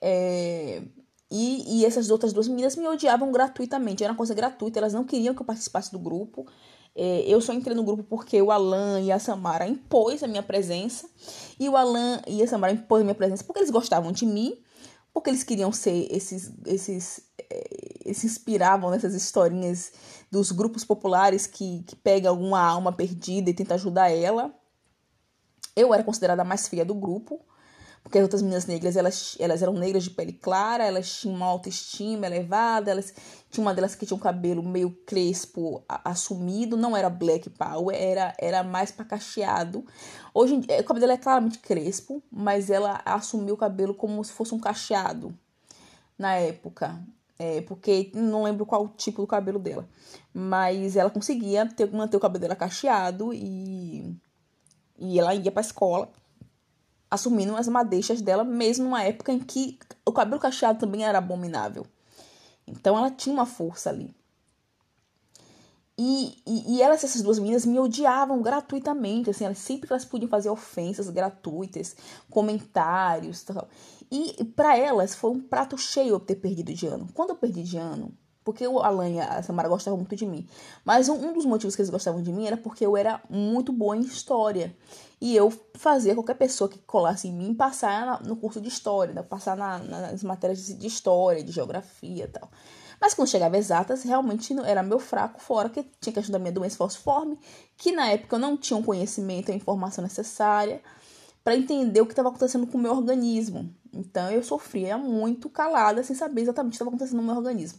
É, 0.00 0.82
e, 1.30 1.80
e 1.80 1.84
essas 1.86 2.10
outras 2.10 2.32
duas 2.32 2.48
meninas 2.48 2.74
me 2.74 2.88
odiavam 2.88 3.30
gratuitamente, 3.30 4.02
era 4.02 4.12
uma 4.12 4.16
coisa 4.16 4.34
gratuita, 4.34 4.80
elas 4.80 4.92
não 4.92 5.04
queriam 5.04 5.34
que 5.34 5.40
eu 5.40 5.46
participasse 5.46 5.92
do 5.92 5.98
grupo. 5.98 6.46
É, 6.94 7.20
eu 7.20 7.40
só 7.40 7.52
entrei 7.52 7.74
no 7.76 7.84
grupo 7.84 8.02
porque 8.02 8.42
o 8.42 8.50
Alan 8.50 9.00
e 9.00 9.12
a 9.12 9.18
Samara 9.18 9.66
impôs 9.66 10.22
a 10.22 10.26
minha 10.26 10.42
presença. 10.42 11.08
E 11.58 11.68
o 11.68 11.76
Alan 11.76 12.20
e 12.26 12.42
a 12.42 12.48
Samara 12.48 12.72
impôs 12.72 13.00
a 13.00 13.04
minha 13.04 13.14
presença 13.14 13.44
porque 13.44 13.60
eles 13.60 13.70
gostavam 13.70 14.10
de 14.10 14.26
mim, 14.26 14.58
porque 15.12 15.30
eles 15.30 15.44
queriam 15.44 15.70
ser 15.72 16.08
esses. 16.10 16.52
esses 16.66 17.22
é, 17.38 18.12
se 18.12 18.26
inspiravam 18.26 18.90
nessas 18.90 19.14
historinhas 19.14 19.92
dos 20.32 20.50
grupos 20.50 20.84
populares 20.84 21.46
que, 21.46 21.84
que 21.84 21.94
pegam 21.94 22.32
alguma 22.32 22.60
alma 22.60 22.92
perdida 22.92 23.50
e 23.50 23.54
tenta 23.54 23.74
ajudar 23.74 24.10
ela. 24.10 24.52
Eu 25.76 25.94
era 25.94 26.02
considerada 26.02 26.42
a 26.42 26.44
mais 26.44 26.66
feia 26.66 26.84
do 26.84 26.94
grupo. 26.94 27.40
Porque 28.02 28.18
as 28.18 28.22
outras 28.22 28.42
meninas 28.42 28.66
negras, 28.66 28.96
elas, 28.96 29.36
elas 29.38 29.62
eram 29.62 29.74
negras 29.74 30.04
de 30.04 30.10
pele 30.10 30.32
clara, 30.32 30.84
elas 30.84 31.20
tinham 31.20 31.36
uma 31.36 31.46
autoestima 31.46 32.26
elevada, 32.26 32.90
elas 32.90 33.14
tinha 33.50 33.62
uma 33.62 33.74
delas 33.74 33.94
que 33.94 34.06
tinha 34.06 34.16
um 34.16 34.20
cabelo 34.20 34.62
meio 34.62 34.90
crespo, 35.06 35.84
assumido, 35.88 36.76
não 36.76 36.96
era 36.96 37.10
black 37.10 37.50
power, 37.50 37.94
era, 37.94 38.34
era 38.38 38.64
mais 38.64 38.90
pra 38.90 39.04
cacheado. 39.04 39.84
Hoje 40.32 40.54
o 40.54 40.84
cabelo 40.84 41.00
dela 41.00 41.12
é 41.12 41.18
claramente 41.18 41.58
crespo, 41.58 42.22
mas 42.30 42.70
ela 42.70 43.02
assumiu 43.04 43.54
o 43.54 43.58
cabelo 43.58 43.94
como 43.94 44.24
se 44.24 44.32
fosse 44.32 44.54
um 44.54 44.58
cacheado 44.58 45.36
na 46.18 46.34
época. 46.34 46.98
É, 47.38 47.62
porque 47.62 48.10
não 48.14 48.42
lembro 48.42 48.66
qual 48.66 48.88
tipo 48.88 49.22
do 49.22 49.26
cabelo 49.26 49.58
dela. 49.58 49.88
Mas 50.32 50.94
ela 50.94 51.08
conseguia 51.08 51.66
ter, 51.66 51.90
manter 51.90 52.16
o 52.16 52.20
cabelo 52.20 52.40
dela 52.40 52.54
cacheado 52.54 53.32
e, 53.32 54.14
e 54.98 55.18
ela 55.18 55.34
ia 55.34 55.50
pra 55.50 55.62
escola 55.62 56.10
assumindo 57.10 57.56
as 57.56 57.66
madeixas 57.68 58.20
dela, 58.20 58.44
mesmo 58.44 58.84
numa 58.84 59.02
época 59.02 59.32
em 59.32 59.40
que 59.40 59.78
o 60.06 60.12
cabelo 60.12 60.40
cacheado 60.40 60.78
também 60.78 61.04
era 61.04 61.18
abominável. 61.18 61.86
Então 62.66 62.96
ela 62.96 63.10
tinha 63.10 63.32
uma 63.32 63.46
força 63.46 63.90
ali. 63.90 64.14
E, 66.02 66.42
e, 66.46 66.76
e, 66.76 66.82
elas, 66.82 67.04
essas 67.04 67.20
duas 67.20 67.38
meninas, 67.38 67.66
me 67.66 67.78
odiavam 67.78 68.40
gratuitamente, 68.40 69.28
assim, 69.28 69.44
elas, 69.44 69.58
sempre 69.58 69.86
que 69.86 69.92
elas 69.92 70.04
podiam 70.04 70.30
fazer 70.30 70.48
ofensas 70.48 71.10
gratuitas, 71.10 71.94
comentários 72.30 73.42
tal. 73.42 73.68
E 74.10 74.42
para 74.56 74.78
elas 74.78 75.14
foi 75.14 75.30
um 75.30 75.40
prato 75.40 75.76
cheio 75.76 76.14
eu 76.14 76.20
ter 76.20 76.36
perdido 76.36 76.72
de 76.72 76.86
ano. 76.86 77.06
Quando 77.12 77.30
eu 77.30 77.36
perdi 77.36 77.62
de 77.62 77.76
ano, 77.76 78.16
porque 78.50 78.66
o 78.66 78.80
Alan 78.80 79.08
e 79.08 79.20
a 79.20 79.40
Samara 79.44 79.68
gostavam 79.68 79.96
muito 79.96 80.16
de 80.16 80.26
mim. 80.26 80.44
Mas 80.84 81.08
um, 81.08 81.14
um, 81.14 81.32
dos 81.32 81.46
motivos 81.46 81.76
que 81.76 81.82
eles 81.82 81.90
gostavam 81.90 82.20
de 82.20 82.32
mim 82.32 82.48
era 82.48 82.56
porque 82.56 82.84
eu 82.84 82.96
era 82.96 83.22
muito 83.30 83.72
boa 83.72 83.96
em 83.96 84.00
história. 84.00 84.76
E 85.20 85.36
eu 85.36 85.52
fazia 85.74 86.14
qualquer 86.14 86.34
pessoa 86.34 86.68
que 86.68 86.80
colasse 86.80 87.28
em 87.28 87.32
mim 87.32 87.54
passar 87.54 88.20
no 88.24 88.34
curso 88.34 88.60
de 88.60 88.66
história, 88.66 89.14
né? 89.14 89.22
passar 89.22 89.56
na, 89.56 89.78
nas 89.78 90.24
matérias 90.24 90.66
de 90.66 90.84
história, 90.84 91.44
de 91.44 91.52
geografia 91.52 92.24
e 92.24 92.28
tal. 92.28 92.50
Mas 93.00 93.14
quando 93.14 93.28
chegava 93.28 93.56
exatas, 93.56 94.02
realmente 94.02 94.52
era 94.64 94.82
meu 94.82 94.98
fraco, 94.98 95.40
fora 95.40 95.68
que 95.68 95.84
tinha 96.00 96.12
questão 96.12 96.32
da 96.32 96.38
minha 96.40 96.52
doença 96.52 96.76
falciforme, 96.76 97.38
que 97.76 97.92
na 97.92 98.08
época 98.08 98.34
eu 98.34 98.40
não 98.40 98.56
tinha 98.56 98.76
o 98.76 98.80
um 98.80 98.82
conhecimento 98.82 99.52
a 99.52 99.54
informação 99.54 100.02
necessária 100.02 100.82
para 101.44 101.54
entender 101.54 102.00
o 102.00 102.06
que 102.06 102.12
estava 102.12 102.28
acontecendo 102.28 102.66
com 102.66 102.76
o 102.76 102.80
meu 102.80 102.92
organismo. 102.92 103.72
Então 103.92 104.28
eu 104.30 104.42
sofria 104.42 104.98
muito 104.98 105.48
calada, 105.48 106.02
sem 106.02 106.16
saber 106.16 106.42
exatamente 106.42 106.70
o 106.70 106.72
que 106.72 106.76
estava 106.76 106.90
acontecendo 106.90 107.18
no 107.18 107.22
meu 107.22 107.36
organismo. 107.36 107.78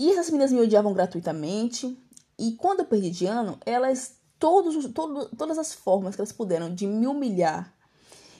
E 0.00 0.12
essas 0.12 0.30
meninas 0.30 0.50
me 0.50 0.62
odiavam 0.62 0.94
gratuitamente. 0.94 1.94
E 2.38 2.52
quando 2.52 2.80
eu 2.80 2.86
perdi 2.86 3.10
de 3.10 3.26
ano, 3.26 3.58
elas, 3.66 4.14
todos, 4.38 4.90
todo, 4.94 5.26
todas 5.36 5.58
as 5.58 5.74
formas 5.74 6.14
que 6.14 6.22
elas 6.22 6.32
puderam 6.32 6.74
de 6.74 6.86
me 6.86 7.06
humilhar 7.06 7.70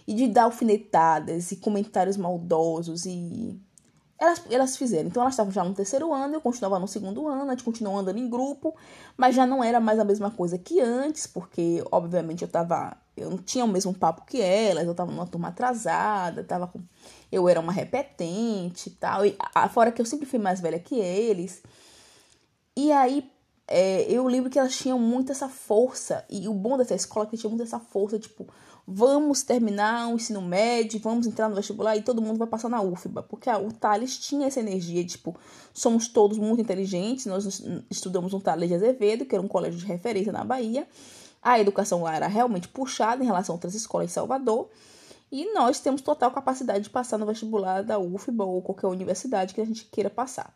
e 0.08 0.14
de 0.14 0.26
dar 0.26 0.44
alfinetadas 0.44 1.52
e 1.52 1.56
comentários 1.56 2.16
maldosos 2.16 3.04
e 3.04 3.60
elas, 4.18 4.42
elas 4.50 4.74
fizeram. 4.78 5.08
Então 5.08 5.20
elas 5.22 5.34
estavam 5.34 5.52
já 5.52 5.62
no 5.62 5.74
terceiro 5.74 6.14
ano, 6.14 6.32
eu 6.32 6.40
continuava 6.40 6.78
no 6.78 6.88
segundo 6.88 7.28
ano, 7.28 7.50
a 7.50 7.50
gente 7.50 7.62
continuou 7.62 7.98
andando 7.98 8.16
em 8.16 8.30
grupo, 8.30 8.74
mas 9.14 9.36
já 9.36 9.46
não 9.46 9.62
era 9.62 9.78
mais 9.78 9.98
a 9.98 10.04
mesma 10.04 10.30
coisa 10.30 10.56
que 10.56 10.80
antes, 10.80 11.26
porque 11.26 11.84
obviamente 11.92 12.40
eu 12.40 12.48
tava. 12.48 12.96
Eu 13.22 13.30
não 13.30 13.38
tinha 13.38 13.64
o 13.64 13.68
mesmo 13.68 13.94
papo 13.94 14.24
que 14.26 14.40
elas, 14.40 14.86
eu 14.86 14.94
tava 14.94 15.10
numa 15.10 15.26
turma 15.26 15.48
atrasada, 15.48 16.44
tava 16.44 16.66
com 16.66 16.80
eu 17.30 17.48
era 17.48 17.60
uma 17.60 17.72
repetente 17.72 18.88
e 18.88 18.90
tal. 18.90 19.24
E, 19.24 19.36
fora 19.72 19.92
que 19.92 20.00
eu 20.00 20.06
sempre 20.06 20.26
fui 20.26 20.38
mais 20.38 20.60
velha 20.60 20.78
que 20.78 20.96
eles. 20.96 21.62
E 22.76 22.90
aí 22.92 23.30
é, 23.70 24.02
eu 24.10 24.26
lembro 24.26 24.50
que 24.50 24.58
elas 24.58 24.76
tinham 24.76 24.98
muito 24.98 25.30
essa 25.30 25.48
força. 25.48 26.24
E 26.28 26.48
o 26.48 26.52
bom 26.52 26.76
dessa 26.76 26.94
escola 26.94 27.26
é 27.26 27.30
que 27.30 27.36
tinha 27.36 27.48
muito 27.48 27.62
essa 27.62 27.78
força, 27.78 28.18
tipo, 28.18 28.48
vamos 28.84 29.44
terminar 29.44 30.08
o 30.08 30.16
ensino 30.16 30.42
médio, 30.42 30.98
vamos 30.98 31.24
entrar 31.24 31.48
no 31.48 31.54
vestibular 31.54 31.96
e 31.96 32.02
todo 32.02 32.20
mundo 32.20 32.36
vai 32.36 32.48
passar 32.48 32.68
na 32.68 32.82
UFBA. 32.82 33.22
Porque 33.22 33.48
a, 33.48 33.58
o 33.58 33.72
Thales 33.72 34.18
tinha 34.18 34.48
essa 34.48 34.58
energia, 34.58 35.04
tipo, 35.04 35.36
somos 35.72 36.08
todos 36.08 36.36
muito 36.36 36.60
inteligentes, 36.60 37.26
nós 37.26 37.62
estudamos 37.88 38.32
no 38.32 38.40
Thales 38.40 38.68
de 38.68 38.74
Azevedo, 38.74 39.24
que 39.24 39.36
era 39.36 39.42
um 39.42 39.48
colégio 39.48 39.78
de 39.78 39.86
referência 39.86 40.32
na 40.32 40.42
Bahia. 40.42 40.88
A 41.42 41.58
educação 41.58 42.02
lá 42.02 42.14
era 42.14 42.26
realmente 42.26 42.68
puxada 42.68 43.22
em 43.22 43.26
relação 43.26 43.54
a 43.54 43.56
outras 43.56 43.74
escolas 43.74 44.10
em 44.10 44.12
Salvador. 44.12 44.68
E 45.32 45.52
nós 45.54 45.80
temos 45.80 46.02
total 46.02 46.30
capacidade 46.32 46.84
de 46.84 46.90
passar 46.90 47.16
no 47.16 47.26
vestibular 47.26 47.82
da 47.82 47.98
UFBA 47.98 48.44
ou 48.44 48.60
qualquer 48.60 48.88
universidade 48.88 49.54
que 49.54 49.60
a 49.60 49.64
gente 49.64 49.84
queira 49.84 50.10
passar. 50.10 50.52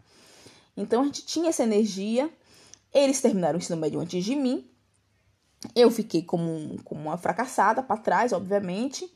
Então 0.77 1.03
a 1.03 1.05
gente 1.05 1.25
tinha 1.25 1.49
essa 1.49 1.63
energia. 1.63 2.31
Eles 2.93 3.21
terminaram 3.21 3.59
o 3.59 3.63
ensino 3.63 3.81
médio 3.81 4.01
antes 4.01 4.25
de 4.25 4.35
mim. 4.35 4.69
Eu 5.75 5.91
fiquei 5.91 6.23
como, 6.23 6.83
como 6.83 7.03
uma 7.03 7.17
fracassada 7.17 7.83
para 7.83 8.01
trás, 8.01 8.33
obviamente. 8.33 9.11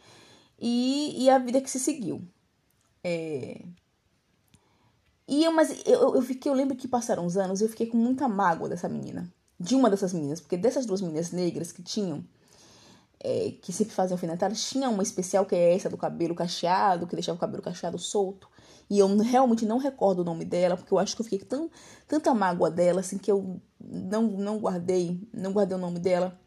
E, 0.59 1.25
e 1.25 1.29
a 1.31 1.39
vida 1.39 1.61
que 1.61 1.71
se 1.71 1.79
seguiu. 1.79 2.23
É... 3.03 3.61
E 5.27 5.45
eu, 5.45 5.53
mas 5.53 5.83
eu, 5.85 6.15
eu 6.15 6.23
fiquei, 6.23 6.51
eu 6.51 6.57
lembro 6.57 6.75
que 6.75 6.89
passaram 6.89 7.27
uns 7.27 7.37
anos, 7.37 7.61
eu 7.61 7.69
fiquei 7.69 7.87
com 7.87 7.99
muita 7.99 8.27
mágoa 8.27 8.69
dessa 8.69 8.89
menina. 8.89 9.31
De 9.59 9.75
uma 9.75 9.91
dessas 9.91 10.13
meninas, 10.13 10.41
porque 10.41 10.57
dessas 10.57 10.87
duas 10.87 11.01
meninas 11.01 11.33
negras 11.33 11.73
que 11.73 11.83
tinham, 11.83 12.25
é, 13.21 13.53
que 13.61 13.73
sempre 13.73 13.93
fazem 13.93 14.15
alfinetadas, 14.15 14.63
tinha 14.69 14.89
uma 14.89 15.03
especial 15.03 15.45
que 15.45 15.55
é 15.55 15.75
essa 15.75 15.91
do 15.91 15.97
cabelo 15.97 16.35
cacheado, 16.35 17.07
que 17.07 17.17
deixava 17.17 17.37
o 17.37 17.41
cabelo 17.41 17.63
cacheado 17.63 17.99
solto. 17.99 18.49
E 18.91 18.99
eu 19.01 19.17
realmente 19.19 19.67
não 19.67 19.79
recordo 19.79 20.21
o 20.21 20.25
nome 20.25 20.45
dela, 20.45 20.77
porque 20.77 20.93
eu 20.93 20.99
acho 20.99 21.15
que 21.15 21.21
eu 21.21 21.25
fiquei 21.25 21.41
tão 21.41 21.71
tanta 22.07 22.33
mágoa 22.33 22.71
dela, 22.71 23.01
assim, 23.01 23.19
que 23.19 23.31
eu 23.31 23.61
não, 23.81 24.23
não 24.23 24.59
guardei, 24.59 25.21
não 25.33 25.53
guardei 25.53 25.77
o 25.77 25.81
nome 25.81 25.99
dela. 25.99 26.39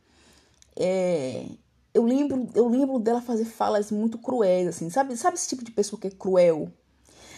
É, 0.76 1.46
eu 1.94 2.04
lembro, 2.04 2.48
eu 2.56 2.68
lembro 2.68 3.00
dela 3.00 3.22
fazer 3.22 3.46
falas 3.46 3.92
muito 3.92 4.18
cruéis, 4.18 4.68
assim, 4.68 4.90
sabe? 4.90 5.16
Sabe 5.18 5.36
esse 5.36 5.50
tipo 5.50 5.64
de 5.64 5.72
pessoa 5.72 6.00
que 6.00 6.08
é 6.08 6.12
cruel? 6.12 6.72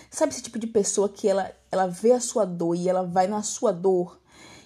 Sabe 0.10 0.32
esse 0.32 0.44
tipo 0.44 0.60
de 0.60 0.68
pessoa 0.68 1.10
que 1.10 1.28
ela, 1.28 1.52
ela 1.72 1.88
vê 1.88 2.12
a 2.12 2.20
sua 2.20 2.46
dor 2.46 2.76
e 2.76 2.88
ela 2.88 3.04
vai 3.04 3.28
na 3.28 3.42
sua 3.42 3.72
dor? 3.72 4.22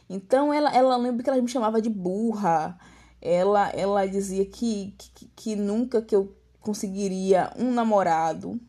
Então 0.10 0.54
ela, 0.54 0.74
ela 0.76 0.96
lembra 0.98 1.24
que 1.24 1.30
ela 1.30 1.42
me 1.42 1.48
chamava 1.48 1.82
de 1.82 1.90
burra, 1.90 2.78
ela, 3.22 3.70
ela 3.72 4.06
dizia 4.06 4.46
que, 4.46 4.96
que, 4.98 5.28
que 5.36 5.56
nunca 5.56 6.02
que 6.02 6.16
eu 6.16 6.36
conseguiria 6.62 7.52
um 7.58 7.72
namorado. 7.72 8.60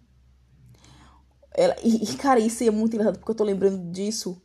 Ela, 1.55 1.77
e, 1.83 2.07
cara, 2.17 2.39
isso 2.39 2.63
é 2.63 2.71
muito 2.71 2.95
engraçado 2.95 3.19
porque 3.19 3.31
eu 3.31 3.37
tô 3.37 3.45
lembrando 3.45 3.91
disso. 3.91 4.41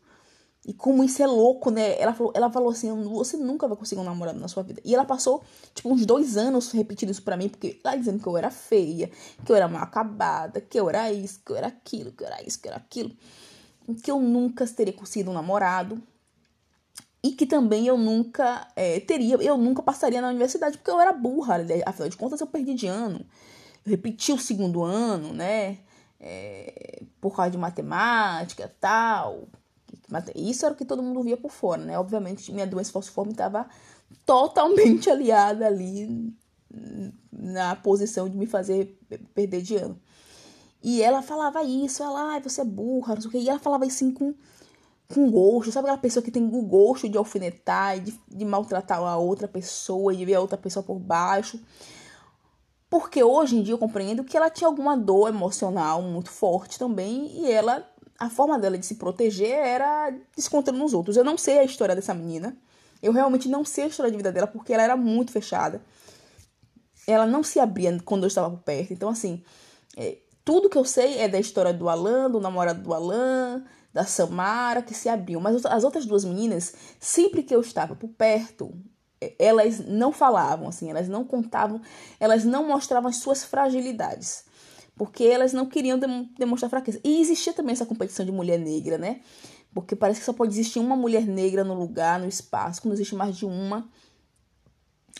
E 0.65 0.73
como 0.73 1.03
isso 1.03 1.21
é 1.21 1.27
louco, 1.27 1.69
né? 1.69 1.99
Ela 1.99 2.13
falou, 2.13 2.32
ela 2.36 2.49
falou 2.49 2.69
assim: 2.69 2.89
você 3.03 3.36
nunca 3.36 3.67
vai 3.67 3.75
conseguir 3.75 3.99
um 3.99 4.06
namorado 4.06 4.39
na 4.39 4.47
sua 4.47 4.63
vida. 4.63 4.82
E 4.86 4.95
ela 4.95 5.03
passou, 5.03 5.43
tipo, 5.75 5.91
uns 5.91 6.06
dois 6.06 6.38
anos 6.38 6.71
repetindo 6.71 7.10
isso 7.10 7.21
pra 7.21 7.36
mim, 7.36 7.49
porque 7.49 7.82
ela 7.84 7.95
dizendo 7.95 8.21
que 8.21 8.27
eu 8.27 8.38
era 8.38 8.49
feia, 8.49 9.12
que 9.43 9.51
eu 9.51 9.56
era 9.56 9.67
mal 9.67 9.84
acabada, 9.84 10.62
que 10.62 10.79
eu 10.79 10.89
era 10.89 11.12
isso, 11.12 11.41
que 11.45 11.51
eu 11.51 11.58
era 11.58 11.67
aquilo, 11.67 12.13
que 12.13 12.23
eu 12.23 12.27
era 12.27 12.41
isso, 12.43 12.62
que 12.62 12.67
eu 12.67 12.71
era 12.71 12.79
aquilo. 12.79 13.12
Que 14.01 14.10
eu 14.10 14.19
nunca 14.19 14.65
teria 14.65 14.93
conseguido 14.93 15.29
um 15.29 15.34
namorado 15.34 16.01
e 17.23 17.31
que 17.31 17.45
também 17.45 17.88
eu 17.88 17.97
nunca 17.97 18.67
é, 18.75 18.99
teria, 18.99 19.36
eu 19.36 19.57
nunca 19.57 19.81
passaria 19.81 20.21
na 20.21 20.29
universidade 20.29 20.77
porque 20.77 20.91
eu 20.91 20.99
era 20.99 21.13
burra, 21.13 21.65
afinal 21.86 22.09
de 22.09 22.17
contas 22.17 22.41
eu 22.41 22.47
perdi 22.47 22.73
de 22.73 22.88
ano, 22.88 23.25
eu 23.86 23.91
repeti 23.91 24.33
o 24.33 24.38
segundo 24.38 24.83
ano, 24.83 25.33
né, 25.33 25.77
é, 26.19 27.01
por 27.21 27.33
causa 27.33 27.51
de 27.51 27.57
matemática 27.57 28.69
tal, 28.79 29.47
isso 30.36 30.65
era 30.65 30.73
o 30.73 30.77
que 30.77 30.83
todo 30.83 31.01
mundo 31.01 31.23
via 31.23 31.38
por 31.38 31.49
fora, 31.49 31.83
né, 31.83 31.97
obviamente 31.97 32.51
minha 32.51 32.67
doença 32.67 32.91
falciforme 32.91 33.31
estava 33.31 33.67
totalmente 34.25 35.07
aliada 35.12 35.65
ali 35.65 36.36
na 37.31 37.75
posição 37.75 38.27
de 38.27 38.36
me 38.36 38.47
fazer 38.47 38.99
perder 39.33 39.62
de 39.62 39.75
ano. 39.75 39.99
E 40.81 41.01
ela 41.01 41.21
falava 41.21 41.63
isso, 41.63 42.03
ela, 42.03 42.36
ah, 42.36 42.39
você 42.39 42.62
é 42.62 42.65
burra, 42.65 43.13
não 43.15 43.21
sei 43.21 43.29
o 43.29 43.31
que, 43.31 43.38
e 43.38 43.49
ela 43.49 43.59
falava 43.59 43.86
assim 43.86 44.12
com 44.12 44.33
com 45.13 45.30
gosto, 45.30 45.71
sabe 45.71 45.88
aquela 45.88 46.02
pessoa 46.02 46.23
que 46.23 46.32
tem 46.32 46.43
o 46.43 46.62
gosto 46.63 47.08
de 47.08 47.17
alfinetar, 47.17 47.99
de, 47.99 48.19
de 48.28 48.43
maltratar 48.43 48.99
a 48.99 49.17
outra 49.17 49.47
pessoa, 49.47 50.15
de 50.15 50.26
ver 50.26 50.36
a 50.36 50.41
outra 50.41 50.58
pessoa 50.58 50.84
por 50.84 50.97
baixo. 50.97 51.60
Porque 52.89 53.23
hoje 53.23 53.56
em 53.56 53.63
dia 53.63 53.73
eu 53.73 53.78
compreendo 53.78 54.23
que 54.23 54.36
ela 54.36 54.49
tinha 54.49 54.67
alguma 54.67 54.97
dor 54.97 55.30
emocional 55.30 56.02
muito 56.02 56.30
forte 56.30 56.80
também 56.80 57.28
e 57.39 57.52
ela, 57.52 57.88
a 58.19 58.30
forma 58.30 58.58
dela 58.58 58.78
de 58.78 58.86
se 58.86 58.95
proteger 58.95 59.52
era 59.52 60.12
descontando 60.36 60.80
nos 60.80 60.93
outros. 60.93 61.15
Eu 61.15 61.23
não 61.23 61.38
sei 61.38 61.60
a 61.60 61.63
história 61.63 61.95
dessa 61.95 62.13
menina. 62.13 62.58
Eu 63.02 63.12
realmente 63.12 63.47
não 63.49 63.63
sei 63.65 63.86
a 63.86 63.88
história 63.88 64.12
de 64.12 64.17
vida 64.17 64.32
dela 64.32 64.47
porque 64.47 64.73
ela 64.73 64.84
era 64.84 64.95
muito 64.97 65.32
fechada. 65.32 65.82
ela 67.06 67.26
não 67.26 67.43
se 67.43 67.60
abria 67.60 67.99
quando 68.04 68.23
eu 68.23 68.28
estava 68.28 68.49
por 68.49 68.63
perto. 68.63 68.93
Então, 68.93 69.10
assim, 69.10 69.43
é, 69.97 70.17
tudo 70.45 70.69
que 70.69 70.78
eu 70.78 70.86
sei 70.86 71.19
é 71.19 71.28
da 71.28 71.39
história 71.39 71.73
do 71.73 71.89
Alan, 71.89 72.30
do 72.30 72.39
namorado 72.39 72.82
do 72.82 72.93
Alan, 72.93 73.63
da 73.93 74.06
Samara, 74.06 74.82
que 74.82 74.93
se 74.93 75.08
abriam. 75.08 75.39
Mas 75.39 75.65
as 75.65 75.84
outras 75.84 76.06
duas 76.06 76.25
meninas, 76.25 76.73
sempre 76.99 77.43
que 77.43 77.53
eu 77.53 77.62
estava 77.62 77.95
por 77.95 78.10
perto, 78.10 78.73
elas 79.38 79.79
não 79.79 80.12
falavam, 80.12 80.67
assim, 80.67 80.89
elas 80.89 81.08
não 81.08 81.23
contavam, 81.23 81.79
elas 82.19 82.43
não 82.43 82.67
mostravam 82.67 83.10
as 83.10 83.17
suas 83.17 83.43
fragilidades. 83.43 84.45
Porque 84.95 85.23
elas 85.23 85.53
não 85.53 85.65
queriam 85.65 85.99
demonstrar 86.38 86.69
fraqueza. 86.69 86.99
E 87.03 87.21
existia 87.21 87.53
também 87.53 87.73
essa 87.73 87.86
competição 87.86 88.25
de 88.25 88.32
mulher 88.32 88.60
negra, 88.60 88.97
né? 88.97 89.21
Porque 89.73 89.95
parece 89.95 90.19
que 90.19 90.25
só 90.25 90.34
pode 90.34 90.53
existir 90.53 90.79
uma 90.79 90.95
mulher 90.95 91.25
negra 91.25 91.63
no 91.63 91.73
lugar, 91.73 92.19
no 92.19 92.27
espaço. 92.27 92.82
Quando 92.82 92.93
existe 92.93 93.15
mais 93.15 93.36
de 93.36 93.43
uma, 93.43 93.89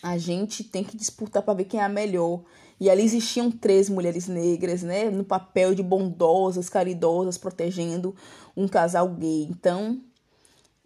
a 0.00 0.16
gente 0.16 0.62
tem 0.62 0.84
que 0.84 0.96
disputar 0.96 1.42
para 1.42 1.54
ver 1.54 1.64
quem 1.64 1.80
é 1.80 1.82
a 1.82 1.88
melhor. 1.88 2.42
E 2.78 2.90
ali 2.90 3.02
existiam 3.02 3.50
três 3.50 3.88
mulheres 3.88 4.28
negras, 4.28 4.82
né, 4.82 5.08
no 5.10 5.24
papel 5.24 5.74
de 5.74 5.82
bondosas, 5.82 6.68
caridosas, 6.68 7.38
protegendo 7.38 8.14
um 8.56 8.68
casal 8.68 9.08
gay. 9.08 9.48
Então, 9.50 10.00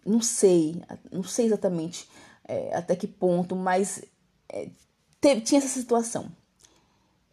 não 0.05 0.21
sei, 0.21 0.83
não 1.11 1.23
sei 1.23 1.47
exatamente 1.47 2.09
é, 2.47 2.75
até 2.75 2.97
que 2.97 3.07
ponto, 3.07 3.55
mas 3.55 4.03
é, 4.49 4.69
teve, 5.21 5.43
tinha 5.43 5.59
essa 5.59 5.69
situação. 5.69 6.31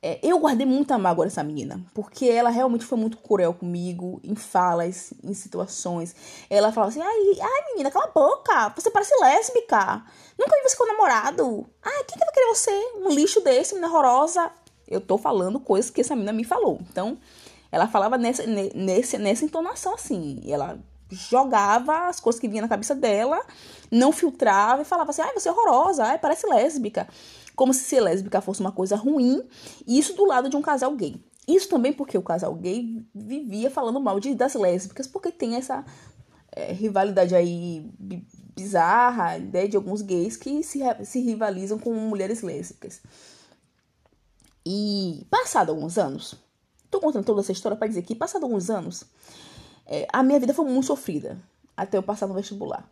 É, 0.01 0.19
eu 0.21 0.37
guardei 0.37 0.67
muita 0.67 0.99
mágoa 0.99 1.25
dessa 1.25 1.43
menina, 1.43 1.83
porque 1.91 2.27
ela 2.27 2.51
realmente 2.51 2.85
foi 2.85 2.95
muito 2.95 3.17
cruel 3.17 3.55
comigo, 3.55 4.19
em 4.23 4.35
falas, 4.35 5.11
em 5.23 5.33
situações. 5.33 6.15
Ela 6.47 6.71
falava 6.71 6.91
assim: 6.91 7.01
ai, 7.01 7.39
ai 7.41 7.71
menina, 7.71 7.89
cala 7.89 8.05
a 8.05 8.11
boca, 8.11 8.69
você 8.75 8.91
parece 8.91 9.15
lésbica. 9.19 10.03
Nunca 10.37 10.55
vi 10.57 10.69
você 10.69 10.77
com 10.77 10.85
namorado. 10.85 11.65
Ai, 11.81 12.03
quem 12.03 12.19
que 12.19 12.25
vai 12.25 12.33
querer 12.33 12.47
você? 12.47 12.71
Um 12.97 13.09
lixo 13.09 13.41
desse, 13.41 13.73
menina 13.73 13.91
horrorosa. 13.91 14.51
Eu 14.87 15.01
tô 15.01 15.17
falando 15.17 15.59
coisas 15.59 15.89
que 15.89 16.01
essa 16.01 16.13
menina 16.13 16.33
me 16.33 16.43
falou. 16.43 16.79
Então, 16.91 17.17
ela 17.75 17.87
falava 17.87 18.17
nessa, 18.17 18.43
nessa, 18.47 19.17
nessa 19.17 19.45
entonação 19.45 19.93
assim. 19.93 20.41
Ela 20.47 20.79
jogava 21.09 22.07
as 22.07 22.19
coisas 22.19 22.39
que 22.39 22.47
vinha 22.47 22.61
na 22.61 22.67
cabeça 22.67 22.95
dela, 22.95 23.39
não 23.91 24.11
filtrava 24.11 24.81
e 24.81 24.85
falava 24.85 25.11
assim: 25.11 25.21
ai, 25.21 25.33
você 25.33 25.49
é 25.49 25.51
horrorosa, 25.51 26.03
ai, 26.03 26.17
parece 26.17 26.47
lésbica 26.47 27.07
como 27.55 27.73
se 27.73 27.83
ser 27.83 28.01
lésbica 28.01 28.41
fosse 28.41 28.59
uma 28.59 28.71
coisa 28.71 28.95
ruim, 28.95 29.41
e 29.87 29.97
isso 29.97 30.13
do 30.13 30.25
lado 30.25 30.49
de 30.49 30.57
um 30.57 30.61
casal 30.61 30.93
gay. 30.95 31.15
Isso 31.47 31.69
também 31.69 31.93
porque 31.93 32.17
o 32.17 32.23
casal 32.23 32.53
gay 32.55 33.05
vivia 33.13 33.69
falando 33.71 33.99
mal 33.99 34.19
de, 34.19 34.35
das 34.35 34.55
lésbicas, 34.55 35.07
porque 35.07 35.31
tem 35.31 35.55
essa 35.55 35.85
é, 36.51 36.71
rivalidade 36.73 37.35
aí 37.35 37.89
bizarra 38.55 39.37
né, 39.37 39.67
de 39.67 39.77
alguns 39.77 40.01
gays 40.01 40.35
que 40.35 40.63
se, 40.63 40.79
se 41.03 41.19
rivalizam 41.19 41.77
com 41.77 41.93
mulheres 41.93 42.41
lésbicas. 42.41 43.01
E 44.65 45.25
passado 45.29 45.69
alguns 45.69 45.97
anos, 45.97 46.35
tô 46.95 47.05
contando 47.05 47.25
toda 47.25 47.41
essa 47.41 47.51
história 47.51 47.77
para 47.77 47.87
dizer 47.87 48.01
que 48.03 48.15
passado 48.15 48.43
alguns 48.43 48.69
anos, 48.69 49.03
é, 49.85 50.07
a 50.11 50.23
minha 50.23 50.39
vida 50.39 50.53
foi 50.53 50.65
muito 50.65 50.87
sofrida 50.87 51.37
até 51.75 51.97
eu 51.97 52.03
passar 52.03 52.27
no 52.27 52.33
vestibular. 52.33 52.89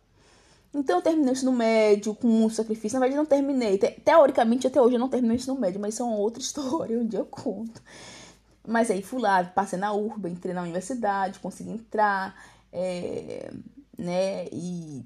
Então 0.72 0.96
eu 0.96 1.02
terminei 1.02 1.30
o 1.30 1.32
ensino 1.32 1.52
médio 1.52 2.14
com 2.14 2.26
muito 2.26 2.54
sacrifício. 2.54 2.98
Na 2.98 3.00
verdade, 3.00 3.16
não 3.16 3.26
terminei. 3.26 3.78
Te 3.78 3.90
teoricamente, 4.04 4.66
até 4.66 4.80
hoje 4.80 4.96
eu 4.96 5.00
não 5.00 5.08
terminei 5.08 5.36
o 5.36 5.38
ensino 5.38 5.58
médio, 5.58 5.80
mas 5.80 5.94
isso 5.94 6.02
é 6.02 6.06
uma 6.06 6.16
outra 6.16 6.40
história, 6.42 6.98
um 6.98 7.06
dia 7.06 7.20
eu 7.20 7.26
conto. 7.26 7.80
Mas 8.66 8.90
aí 8.90 9.02
fui 9.02 9.20
lá, 9.20 9.44
passei 9.44 9.78
na 9.78 9.92
urba, 9.92 10.28
entrei 10.28 10.54
na 10.54 10.62
universidade, 10.62 11.38
consegui 11.38 11.70
entrar, 11.70 12.34
é, 12.72 13.52
né? 13.96 14.46
E 14.50 15.04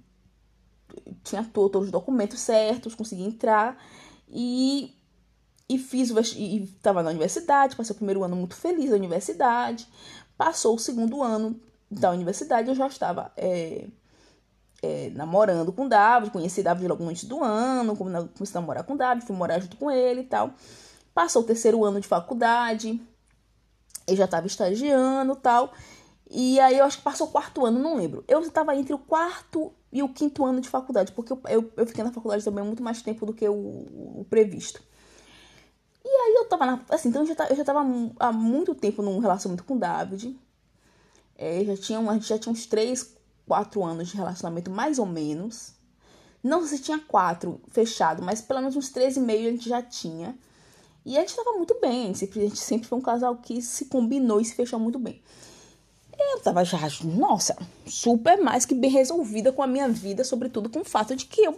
tinha 1.22 1.44
todos 1.44 1.86
os 1.86 1.90
documentos 1.90 2.40
certos, 2.40 2.94
consegui 2.94 3.24
entrar 3.24 3.76
e, 4.30 4.94
fiz 5.78 6.10
e 6.36 6.64
estava 6.64 7.02
na 7.02 7.10
universidade, 7.10 7.76
passei 7.76 7.92
o 7.92 7.96
primeiro 7.96 8.24
ano 8.24 8.36
muito 8.36 8.54
feliz 8.54 8.90
da 8.90 8.96
universidade, 8.96 9.86
passou 10.36 10.76
o 10.76 10.78
segundo 10.78 11.22
ano 11.22 11.60
da 11.90 12.10
universidade, 12.10 12.68
eu 12.68 12.74
já 12.74 12.86
estava 12.86 13.32
é, 13.36 13.86
é, 14.82 15.10
namorando 15.14 15.72
com 15.72 15.86
o 15.86 15.88
David, 15.88 16.30
conheci 16.30 16.62
David 16.62 16.86
logo 16.86 17.04
antes 17.08 17.24
do 17.24 17.42
ano, 17.42 17.96
comecei 17.96 18.28
a 18.54 18.60
namorar 18.60 18.84
com 18.84 18.94
o 18.94 18.98
David, 18.98 19.26
fui 19.26 19.36
morar 19.36 19.58
junto 19.58 19.76
com 19.76 19.90
ele 19.90 20.20
e 20.20 20.24
tal. 20.24 20.52
Passou 21.14 21.42
o 21.42 21.44
terceiro 21.44 21.84
ano 21.84 22.00
de 22.00 22.06
faculdade, 22.06 23.00
eu 24.06 24.16
já 24.16 24.26
estava 24.26 24.46
estagiando 24.46 25.32
e 25.32 25.36
tal. 25.36 25.72
E 26.30 26.60
aí 26.60 26.78
eu 26.78 26.84
acho 26.84 26.98
que 26.98 27.02
passou 27.02 27.26
o 27.26 27.30
quarto 27.30 27.64
ano, 27.64 27.78
não 27.78 27.96
lembro. 27.96 28.22
Eu 28.28 28.40
estava 28.40 28.76
entre 28.76 28.92
o 28.92 28.98
quarto 28.98 29.72
e 29.90 30.02
o 30.02 30.08
quinto 30.08 30.44
ano 30.44 30.60
de 30.60 30.68
faculdade, 30.68 31.12
porque 31.12 31.32
eu, 31.32 31.40
eu, 31.48 31.72
eu 31.76 31.86
fiquei 31.86 32.04
na 32.04 32.12
faculdade 32.12 32.44
também 32.44 32.62
muito 32.62 32.82
mais 32.82 33.00
tempo 33.02 33.24
do 33.24 33.32
que 33.32 33.48
o, 33.48 33.54
o 33.54 34.26
previsto. 34.28 34.82
E 36.04 36.08
aí 36.08 36.34
eu 36.36 36.48
tava 36.48 36.66
na. 36.66 36.84
Assim, 36.88 37.08
então 37.08 37.22
eu 37.22 37.34
já, 37.34 37.46
eu 37.48 37.56
já 37.56 37.64
tava 37.64 37.84
há 38.18 38.32
muito 38.32 38.74
tempo 38.74 39.02
num 39.02 39.18
relacionamento 39.18 39.64
com 39.64 39.74
o 39.74 39.78
David. 39.78 40.38
É, 41.36 41.64
já 41.64 41.76
tinha, 41.76 41.98
a 41.98 42.14
gente 42.14 42.28
já 42.28 42.38
tinha 42.38 42.52
uns 42.52 42.66
três, 42.66 43.14
quatro 43.46 43.84
anos 43.84 44.08
de 44.08 44.16
relacionamento, 44.16 44.70
mais 44.70 44.98
ou 44.98 45.06
menos. 45.06 45.74
Não 46.42 46.64
se 46.66 46.78
tinha 46.78 46.98
quatro 46.98 47.60
fechado, 47.68 48.22
mas 48.22 48.40
pelo 48.40 48.60
menos 48.60 48.76
uns 48.76 48.90
três 48.90 49.16
e 49.16 49.20
meio 49.20 49.48
a 49.48 49.52
gente 49.52 49.68
já 49.68 49.82
tinha. 49.82 50.36
E 51.04 51.16
a 51.16 51.20
gente 51.20 51.34
tava 51.34 51.52
muito 51.52 51.78
bem. 51.80 52.10
A 52.10 52.14
gente 52.14 52.58
sempre 52.58 52.86
foi 52.86 52.98
um 52.98 53.02
casal 53.02 53.36
que 53.36 53.62
se 53.62 53.86
combinou 53.86 54.40
e 54.40 54.44
se 54.44 54.54
fechou 54.54 54.78
muito 54.78 54.98
bem. 54.98 55.22
Eu 56.18 56.40
tava 56.40 56.64
já, 56.64 56.78
nossa, 57.04 57.56
super 57.86 58.42
mais 58.42 58.66
que 58.66 58.74
bem 58.74 58.90
resolvida 58.90 59.52
com 59.52 59.62
a 59.62 59.66
minha 59.66 59.88
vida, 59.88 60.24
sobretudo 60.24 60.68
com 60.68 60.80
o 60.80 60.84
fato 60.84 61.14
de 61.14 61.26
que 61.26 61.42
eu 61.42 61.52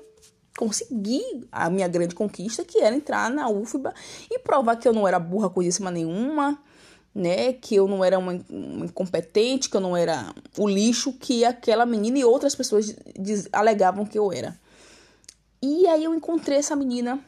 consegui 0.61 1.23
a 1.51 1.71
minha 1.71 1.89
grande 1.89 2.15
conquista, 2.15 2.63
que 2.63 2.81
era 2.81 2.95
entrar 2.95 3.31
na 3.31 3.49
UFBA 3.49 3.95
e 4.31 4.39
provar 4.41 4.77
que 4.77 4.87
eu 4.87 4.93
não 4.93 5.09
era 5.09 5.19
burra 5.19 5.49
coisíssima 5.49 5.91
nenhuma, 5.91 6.63
né? 7.15 7.55
Que 7.55 7.77
eu 7.77 7.89
não 7.89 8.05
era 8.05 8.19
uma, 8.19 8.39
uma, 8.51 8.85
incompetente, 8.85 9.71
que 9.71 9.77
eu 9.77 9.81
não 9.81 9.97
era 9.97 10.35
o 10.59 10.69
lixo 10.69 11.15
que 11.15 11.47
aquela 11.47 11.87
menina 11.87 12.19
e 12.19 12.25
outras 12.25 12.55
pessoas 12.55 12.95
diz, 13.19 13.49
alegavam 13.51 14.05
que 14.05 14.19
eu 14.19 14.31
era. 14.31 14.55
E 15.63 15.87
aí 15.87 16.05
eu 16.05 16.15
encontrei 16.15 16.59
essa 16.59 16.77
menina. 16.77 17.19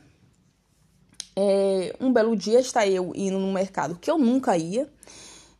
É, 1.34 1.96
um 1.98 2.12
belo 2.12 2.36
dia 2.36 2.60
está 2.60 2.86
eu 2.86 3.12
indo 3.14 3.38
no 3.38 3.50
mercado 3.50 3.96
que 3.98 4.10
eu 4.10 4.18
nunca 4.18 4.58
ia, 4.58 4.86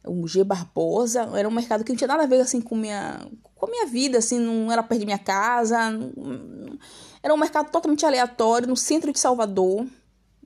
o 0.05 0.29
G 0.29 0.45
Barbosa, 0.45 1.31
era 1.35 1.49
um 1.49 1.53
mercado 1.53 1.83
que 1.83 1.91
não 1.91 1.97
tinha 1.97 2.09
nada 2.09 2.25
a 2.25 2.27
ver 2.27 2.43
assim 2.43 2.61
com 2.61 2.77
minha 2.77 3.27
com 3.55 3.67
a 3.67 3.71
minha 3.71 3.87
vida, 3.87 4.19
assim, 4.19 4.41
não 4.41 4.73
era 4.73 4.83
perto 4.83 4.99
de 4.99 5.07
minha 5.07 5.19
casa, 5.21 5.89
não, 5.89 6.77
era 7.23 7.33
um 7.33 7.39
mercado 7.39 7.71
totalmente 7.71 8.05
aleatório 8.05 8.69
no 8.69 8.77
centro 8.77 9.13
de 9.13 9.19
Salvador, 9.19 9.87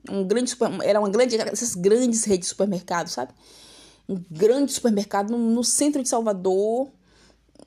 um 0.09 0.23
grande 0.25 0.55
era 0.83 0.99
uma 0.99 1.09
grande 1.09 1.35
essas 1.35 1.75
grandes 1.75 2.23
redes 2.23 2.47
de 2.47 2.49
supermercados, 2.49 3.13
sabe? 3.13 3.33
um 4.07 4.23
grande 4.31 4.71
supermercado 4.71 5.31
no, 5.31 5.37
no, 5.37 5.63
centro 5.63 6.01
de 6.01 6.09
Salvador. 6.09 6.89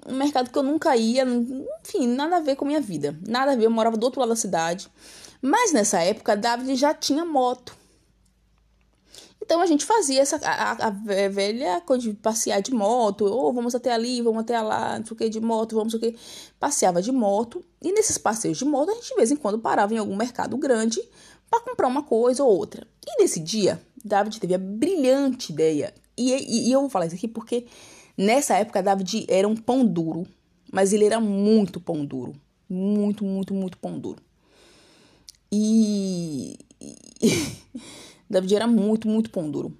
Um 0.06 0.14
mercado 0.14 0.50
que 0.50 0.58
eu 0.58 0.62
nunca 0.62 0.96
ia, 0.96 1.24
enfim, 1.24 2.06
nada 2.06 2.38
a 2.38 2.40
ver 2.40 2.56
com 2.56 2.64
a 2.64 2.68
minha 2.68 2.80
vida. 2.80 3.18
Nada 3.26 3.52
a 3.52 3.56
ver, 3.56 3.66
eu 3.66 3.70
morava 3.70 3.96
do 3.96 4.04
outro 4.04 4.20
lado 4.20 4.30
da 4.30 4.36
cidade. 4.36 4.88
Mas 5.42 5.72
nessa 5.72 6.00
época, 6.00 6.36
David 6.36 6.76
já 6.76 6.94
tinha 6.94 7.24
moto. 7.24 7.76
Então 9.50 9.60
a 9.60 9.66
gente 9.66 9.84
fazia 9.84 10.22
essa 10.22 10.36
a, 10.44 10.86
a 10.86 10.90
velha 10.90 11.80
coisa 11.80 12.08
de 12.08 12.14
passear 12.14 12.62
de 12.62 12.72
moto, 12.72 13.24
ou 13.24 13.48
oh, 13.48 13.52
vamos 13.52 13.74
até 13.74 13.92
ali, 13.92 14.22
vamos 14.22 14.42
até 14.42 14.60
lá, 14.60 14.96
não 14.96 15.04
sei 15.04 15.12
o 15.12 15.16
que, 15.16 15.28
de 15.28 15.40
moto, 15.40 15.74
vamos 15.74 15.92
o 15.92 15.98
que. 15.98 16.14
Passeava 16.60 17.02
de 17.02 17.10
moto, 17.10 17.60
e 17.82 17.90
nesses 17.90 18.16
passeios 18.16 18.58
de 18.58 18.64
moto 18.64 18.92
a 18.92 18.94
gente 18.94 19.08
de 19.08 19.16
vez 19.16 19.32
em 19.32 19.34
quando 19.34 19.58
parava 19.58 19.92
em 19.92 19.98
algum 19.98 20.14
mercado 20.14 20.56
grande 20.56 21.02
para 21.50 21.62
comprar 21.62 21.88
uma 21.88 22.04
coisa 22.04 22.44
ou 22.44 22.56
outra. 22.56 22.86
E 23.04 23.20
nesse 23.20 23.40
dia, 23.40 23.82
David 24.04 24.38
teve 24.38 24.54
a 24.54 24.58
brilhante 24.58 25.50
ideia 25.50 25.92
e, 26.16 26.32
e, 26.32 26.68
e 26.68 26.72
eu 26.72 26.82
vou 26.82 26.88
falar 26.88 27.06
isso 27.06 27.16
aqui 27.16 27.26
porque 27.26 27.66
nessa 28.16 28.54
época 28.54 28.80
David 28.80 29.26
era 29.28 29.48
um 29.48 29.56
pão 29.56 29.84
duro, 29.84 30.28
mas 30.72 30.92
ele 30.92 31.06
era 31.06 31.18
muito 31.18 31.80
pão 31.80 32.04
duro. 32.04 32.36
Muito, 32.68 33.24
muito, 33.24 33.52
muito 33.52 33.76
pão 33.78 33.98
duro. 33.98 34.22
E, 35.50 36.56
e 36.80 36.96
David 38.30 38.54
era 38.54 38.66
muito, 38.66 39.08
muito 39.08 39.28
pão 39.30 39.50
duro. 39.50 39.76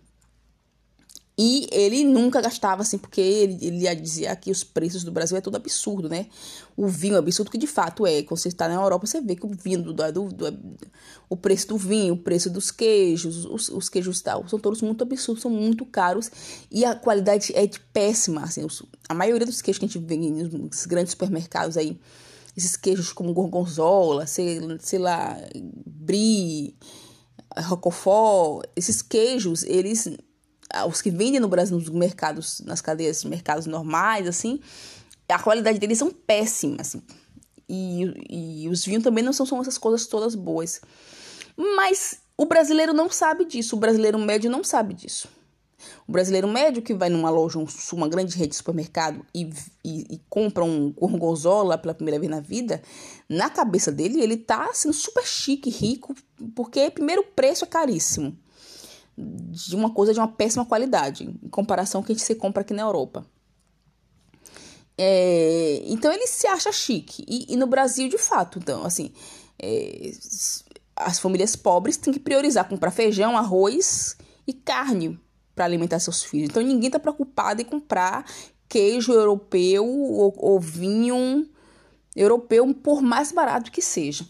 E 1.43 1.67
ele 1.73 2.05
nunca 2.05 2.39
gastava 2.39 2.83
assim, 2.83 2.99
porque 2.99 3.19
ele, 3.19 3.67
ele 3.67 3.79
ia 3.85 3.97
dizer 3.97 4.37
que 4.37 4.51
os 4.51 4.63
preços 4.63 5.03
do 5.05 5.11
Brasil 5.11 5.39
é 5.39 5.41
tudo 5.41 5.57
absurdo, 5.57 6.07
né? 6.07 6.27
O 6.77 6.87
vinho 6.87 7.15
é 7.15 7.19
absurdo, 7.19 7.51
que 7.51 7.57
de 7.57 7.67
fato 7.67 8.07
é. 8.07 8.23
Quando 8.23 8.39
você 8.39 8.49
está 8.49 8.69
na 8.69 8.75
Europa, 8.75 9.07
você 9.07 9.23
vê 9.23 9.35
que 9.35 9.47
o 9.47 9.49
vinho, 9.49 9.83
do, 9.83 9.95
do, 9.95 10.29
do, 10.29 10.59
o 11.31 11.37
preço 11.39 11.69
do 11.69 11.79
vinho, 11.79 12.13
o 12.13 12.17
preço 12.19 12.51
dos 12.51 12.71
queijos, 12.71 13.47
os, 13.47 13.71
os 13.71 13.89
queijos 13.89 14.21
tal, 14.21 14.47
são 14.49 14.59
todos 14.59 14.83
muito 14.83 15.03
absurdos, 15.03 15.41
são 15.41 15.51
muito 15.51 15.87
caros 15.87 16.31
e 16.71 16.85
a 16.85 16.95
qualidade 16.95 17.53
é 17.57 17.67
de 17.67 17.81
péssima. 17.81 18.43
Assim, 18.43 18.63
os, 18.63 18.83
a 19.09 19.15
maioria 19.15 19.47
dos 19.47 19.63
queijos 19.63 19.79
que 19.79 19.87
a 19.87 19.89
gente 19.89 19.99
vê 19.99 20.19
nos 20.19 20.85
grandes 20.85 21.13
supermercados 21.13 21.79
aí, 21.79 21.99
esses 22.55 22.77
queijos 22.77 23.15
como 23.15 23.33
gorgonzola, 23.33 24.27
sei, 24.27 24.61
sei 24.81 24.99
lá, 24.99 25.39
brie, 25.87 26.77
roquefort, 27.59 28.67
esses 28.77 29.03
queijos, 29.03 29.63
eles 29.65 30.09
os 30.89 31.03
que 31.03 31.11
vendem 31.11 31.41
no 31.41 31.49
Brasil 31.49 31.77
nos 31.77 31.89
mercados, 31.89 32.61
nas 32.61 32.81
cadeias 32.81 33.23
de 33.23 33.29
mercados 33.29 33.67
normais, 33.67 34.29
assim, 34.29 34.61
a 35.29 35.39
qualidade 35.39 35.79
deles 35.79 35.99
são 35.99 36.11
péssimas, 36.11 36.89
assim. 36.89 37.03
E, 37.69 38.65
e 38.65 38.69
os 38.69 38.85
vinhos 38.85 39.03
também 39.03 39.23
não 39.23 39.33
são, 39.33 39.47
são 39.47 39.61
essas 39.61 39.79
coisas 39.79 40.07
todas 40.07 40.35
boas. 40.35 40.81
Mas 41.57 42.21
O 42.41 42.47
brasileiro 42.47 42.95
não 42.95 43.11
sabe 43.11 43.45
disso, 43.45 43.77
o 43.77 43.79
brasileiro 43.79 44.19
médio 44.19 44.51
não 44.51 44.65
sabe 44.65 44.95
disso. 44.95 45.29
O 46.07 46.13
brasileiro 46.13 46.49
médio 46.49 46.83
que 46.83 46.95
vai 46.95 47.09
numa 47.09 47.31
loja, 47.31 47.59
uma 47.93 48.09
grande 48.09 48.37
rede 48.37 48.51
de 48.51 48.57
supermercado 48.57 49.25
e, 49.35 49.51
e, 49.85 50.15
e 50.15 50.21
compra 50.29 50.63
um 50.65 50.93
gorgonzola 50.93 51.79
pela 51.79 51.95
primeira 51.95 52.19
vez 52.19 52.31
na 52.31 52.41
vida, 52.41 52.83
na 53.29 53.51
cabeça 53.51 53.91
dele 53.91 54.21
ele 54.21 54.37
tá 54.37 54.71
sendo 54.73 54.95
super 54.95 55.27
chique, 55.27 55.71
rico, 55.71 56.15
porque 56.55 56.91
primeiro 56.91 57.23
o 57.23 57.27
preço 57.27 57.65
é 57.65 57.69
caríssimo. 57.69 58.37
De 59.17 59.77
uma 59.77 59.91
coisa 59.91 60.15
de 60.15 60.21
uma 60.21 60.29
péssima 60.29 60.65
qualidade, 60.65 61.25
em 61.25 61.49
comparação 61.49 62.01
com 62.01 62.05
o 62.05 62.07
que 62.07 62.13
a 62.13 62.15
gente 62.15 62.25
se 62.25 62.35
compra 62.35 62.63
aqui 62.63 62.73
na 62.73 62.83
Europa. 62.83 63.27
É, 64.97 65.83
então 65.87 66.13
ele 66.13 66.27
se 66.27 66.47
acha 66.47 66.71
chique. 66.73 67.25
E, 67.27 67.53
e, 67.53 67.57
no 67.57 67.67
Brasil, 67.67 68.09
de 68.09 68.19
fato, 68.19 68.59
então, 68.59 68.85
assim, 68.85 69.13
é, 69.59 70.13
as 70.95 71.19
famílias 71.19 71.57
pobres 71.57 71.97
têm 71.97 72.13
que 72.13 72.21
priorizar 72.21 72.69
comprar 72.69 72.91
feijão, 72.91 73.37
arroz 73.37 74.17
e 74.47 74.53
carne 74.53 75.19
para 75.61 75.67
alimentar 75.67 75.99
seus 75.99 76.23
filhos. 76.23 76.49
Então 76.49 76.63
ninguém 76.63 76.87
está 76.87 76.99
preocupado 76.99 77.61
em 77.61 77.67
comprar 77.67 78.25
queijo 78.67 79.13
europeu 79.13 79.87
ou, 79.87 80.35
ou 80.39 80.59
vinho 80.59 81.47
europeu, 82.17 82.73
por 82.73 83.03
mais 83.03 83.31
barato 83.31 83.71
que 83.71 83.83
seja. 83.83 84.27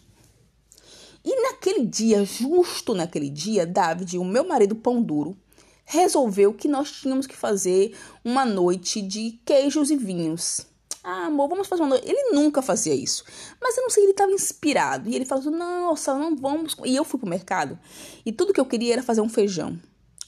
E 1.24 1.42
naquele 1.42 1.86
dia, 1.86 2.24
justo 2.24 2.94
naquele 2.94 3.30
dia, 3.30 3.64
David, 3.64 4.18
o 4.18 4.24
meu 4.24 4.44
marido 4.44 4.74
pão 4.74 5.00
duro, 5.00 5.36
resolveu 5.84 6.52
que 6.52 6.66
nós 6.66 6.90
tínhamos 6.90 7.28
que 7.28 7.36
fazer 7.36 7.96
uma 8.24 8.44
noite 8.44 9.00
de 9.00 9.38
queijos 9.44 9.92
e 9.92 9.96
vinhos. 9.96 10.66
Ah, 11.04 11.26
amor, 11.26 11.48
vamos 11.48 11.68
fazer 11.68 11.82
uma 11.82 11.90
noite. 11.90 12.08
Ele 12.08 12.32
nunca 12.32 12.60
fazia 12.60 12.94
isso. 12.94 13.22
Mas 13.62 13.76
eu 13.76 13.84
não 13.84 13.90
sei, 13.90 14.02
ele 14.02 14.10
estava 14.10 14.32
inspirado. 14.32 15.08
E 15.08 15.14
ele 15.14 15.24
falou 15.24 15.46
assim: 15.46 15.56
nossa, 15.56 16.12
não 16.12 16.34
vamos. 16.34 16.74
E 16.84 16.96
eu 16.96 17.04
fui 17.04 17.20
pro 17.20 17.28
mercado. 17.28 17.78
E 18.26 18.32
tudo 18.32 18.52
que 18.52 18.60
eu 18.60 18.66
queria 18.66 18.94
era 18.94 19.02
fazer 19.02 19.20
um 19.20 19.28
feijão 19.28 19.78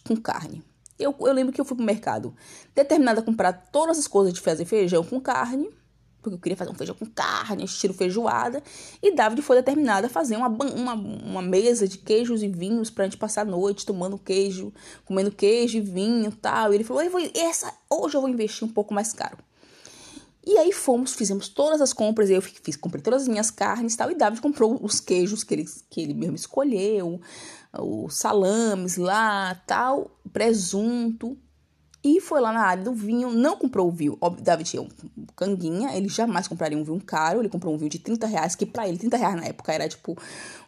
com 0.07 0.17
carne. 0.17 0.63
Eu, 0.99 1.15
eu 1.21 1.33
lembro 1.33 1.53
que 1.53 1.61
eu 1.61 1.65
fui 1.65 1.77
pro 1.77 1.85
mercado 1.85 2.35
determinada 2.75 3.21
a 3.21 3.23
comprar 3.23 3.53
todas 3.53 3.99
as 3.99 4.07
coisas 4.07 4.33
de 4.33 4.41
fazer 4.41 4.65
feijão 4.65 5.05
com 5.05 5.21
carne, 5.21 5.69
porque 6.23 6.37
eu 6.37 6.39
queria 6.39 6.57
fazer 6.57 6.71
um 6.71 6.75
feijão 6.75 6.95
com 6.95 7.07
carne, 7.07 7.65
estilo 7.65 7.93
feijoada, 7.93 8.63
e 9.03 9.15
David 9.15 9.43
foi 9.43 9.57
determinada 9.57 10.07
a 10.07 10.11
fazer 10.11 10.37
uma, 10.37 10.49
uma, 10.49 10.95
uma 10.95 11.43
mesa 11.43 11.89
de 11.89 11.99
queijos 11.99 12.43
e 12.43 12.49
vinhos 12.49 12.91
pra 12.91 13.05
gente 13.05 13.17
passar 13.17 13.43
a 13.43 13.45
noite 13.45 13.85
tomando 13.85 14.17
queijo, 14.17 14.73
comendo 15.05 15.33
queijo 15.33 15.79
e 15.79 15.81
vinho 15.81 16.31
tal. 16.31 16.73
E 16.73 16.77
ele 16.77 16.85
falou: 16.85 17.09
vou, 17.11 17.21
essa, 17.35 17.75
hoje 17.91 18.17
eu 18.17 18.21
vou 18.21 18.31
investir 18.31 18.67
um 18.67 18.71
pouco 18.71 18.95
mais 18.95 19.13
caro. 19.13 19.39
E 20.45 20.59
aí 20.59 20.73
fomos, 20.73 21.15
fizemos 21.15 21.49
todas 21.49 21.81
as 21.81 21.93
compras, 21.93 22.29
eu 22.29 22.43
fiz, 22.43 22.75
comprei 22.77 23.01
todas 23.01 23.23
as 23.23 23.29
minhas 23.29 23.49
carnes 23.51 23.95
e 23.95 23.97
tal, 23.97 24.11
e 24.11 24.15
David 24.15 24.41
comprou 24.41 24.77
os 24.83 24.99
queijos 24.99 25.45
que 25.45 25.55
ele, 25.55 25.65
que 25.89 26.01
ele 26.01 26.15
mesmo 26.15 26.35
escolheu, 26.35 27.21
os 27.79 28.17
salames 28.17 28.97
lá, 28.97 29.55
tal, 29.67 30.11
presunto. 30.33 31.39
E 32.05 32.21
foi 32.21 32.41
lá 32.41 32.53
na 32.53 32.63
área 32.63 32.83
do 32.83 32.93
vinho, 32.93 33.31
não 33.31 33.57
comprou 33.57 33.89
o 33.89 33.93
vinho. 33.93 34.19
Óbvio, 34.21 34.43
David 34.43 34.69
tinha 34.69 34.83
um 34.83 34.89
canguinha, 35.37 35.97
ele 35.97 36.09
jamais 36.09 36.49
compraria 36.49 36.77
um 36.77 36.83
vinho 36.83 37.01
caro. 37.01 37.41
Ele 37.41 37.49
comprou 37.49 37.73
um 37.73 37.79
vinho 37.79 37.91
de 37.91 38.01
30 38.01 38.27
reais, 38.27 38.55
que 38.57 38.67
pra 38.67 38.89
ele, 38.89 38.99
30 38.99 39.17
reais 39.17 39.37
na 39.37 39.45
época 39.45 39.73
era 39.73 39.89
tipo 39.89 40.19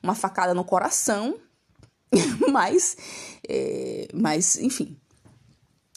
uma 0.03 0.15
facada 0.15 0.55
no 0.55 0.65
coração. 0.65 1.37
mas, 2.51 2.97
é, 3.49 4.07
mas, 4.15 4.57
enfim. 4.59 4.97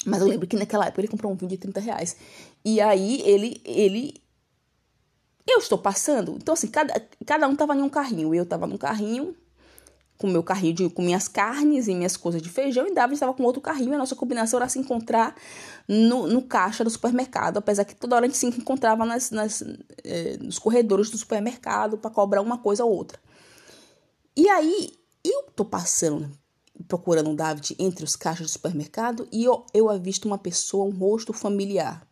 Mas 0.06 0.22
eu 0.22 0.28
lembro 0.28 0.48
que 0.48 0.56
naquela 0.56 0.88
época 0.88 1.02
ele 1.02 1.08
comprou 1.08 1.32
um 1.32 1.36
vinho 1.36 1.50
de 1.50 1.58
30 1.58 1.80
reais. 1.82 2.18
E 2.66 2.82
aí 2.82 3.22
ele, 3.22 3.62
ele 3.64 4.16
eu 5.48 5.60
estou 5.60 5.78
passando. 5.78 6.36
Então, 6.36 6.54
assim, 6.54 6.68
cada, 6.68 7.00
cada 7.26 7.48
um 7.48 7.56
tava 7.56 7.76
em 7.76 7.82
um 7.82 7.90
carrinho. 7.90 8.34
Eu 8.34 8.46
tava 8.46 8.68
num 8.68 8.78
carrinho, 8.78 9.36
com 10.18 10.28
meu 10.28 10.44
carrinho 10.44 10.74
de, 10.74 10.90
com 10.90 11.02
minhas 11.02 11.28
carnes 11.28 11.88
e 11.88 11.94
minhas 11.94 12.18
coisas 12.18 12.42
de 12.42 12.50
feijão, 12.50 12.88
e 12.88 12.94
Davi 12.94 13.14
estava 13.14 13.34
com 13.34 13.44
outro 13.44 13.62
carrinho, 13.62 13.94
a 13.94 13.98
nossa 13.98 14.16
combinação 14.16 14.60
era 14.60 14.68
se 14.68 14.80
encontrar 14.80 15.36
no, 15.88 16.28
no 16.28 16.42
caixa 16.42 16.84
do 16.84 16.90
supermercado, 16.90 17.58
apesar 17.58 17.86
que 17.86 17.96
toda 17.96 18.16
hora 18.16 18.26
a 18.26 18.28
gente 18.28 18.38
se 18.38 18.48
encontrava 18.48 19.06
nas, 19.06 19.30
nas, 19.32 19.64
eh, 20.04 20.38
nos 20.42 20.58
corredores 20.58 21.10
do 21.10 21.18
supermercado 21.18 21.98
para 21.98 22.10
cobrar 22.10 22.42
uma 22.42 22.58
coisa 22.58 22.84
ou 22.84 22.92
outra. 22.92 23.20
E 24.36 24.50
aí, 24.50 24.92
eu 25.24 25.44
tô 25.56 25.64
passando, 25.64 26.32
procurando 26.88 27.30
o 27.30 27.36
David 27.36 27.76
entre 27.78 28.04
os 28.04 28.16
caixas 28.16 28.48
do 28.48 28.52
supermercado, 28.52 29.28
e 29.32 29.44
eu, 29.44 29.66
eu 29.74 29.90
avisto 29.90 30.28
uma 30.28 30.38
pessoa, 30.38 30.86
um 30.86 30.98
rosto 30.98 31.32
familiar. 31.32 32.08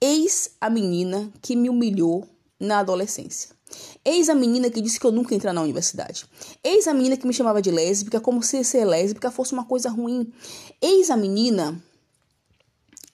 Eis 0.00 0.50
a 0.60 0.70
menina 0.70 1.32
que 1.42 1.56
me 1.56 1.68
humilhou 1.68 2.28
na 2.60 2.80
adolescência. 2.80 3.57
Eis 4.04 4.28
a 4.28 4.34
menina 4.34 4.70
que 4.70 4.80
disse 4.80 4.98
que 4.98 5.06
eu 5.06 5.12
nunca 5.12 5.32
ia 5.32 5.36
entrar 5.36 5.52
na 5.52 5.62
universidade. 5.62 6.26
Eis 6.62 6.86
a 6.86 6.94
menina 6.94 7.16
que 7.16 7.26
me 7.26 7.34
chamava 7.34 7.60
de 7.60 7.70
lésbica, 7.70 8.20
como 8.20 8.42
se 8.42 8.62
ser 8.64 8.84
lésbica 8.84 9.30
fosse 9.30 9.52
uma 9.52 9.64
coisa 9.64 9.90
ruim. 9.90 10.32
Eis 10.80 11.10
a 11.10 11.16
menina 11.16 11.82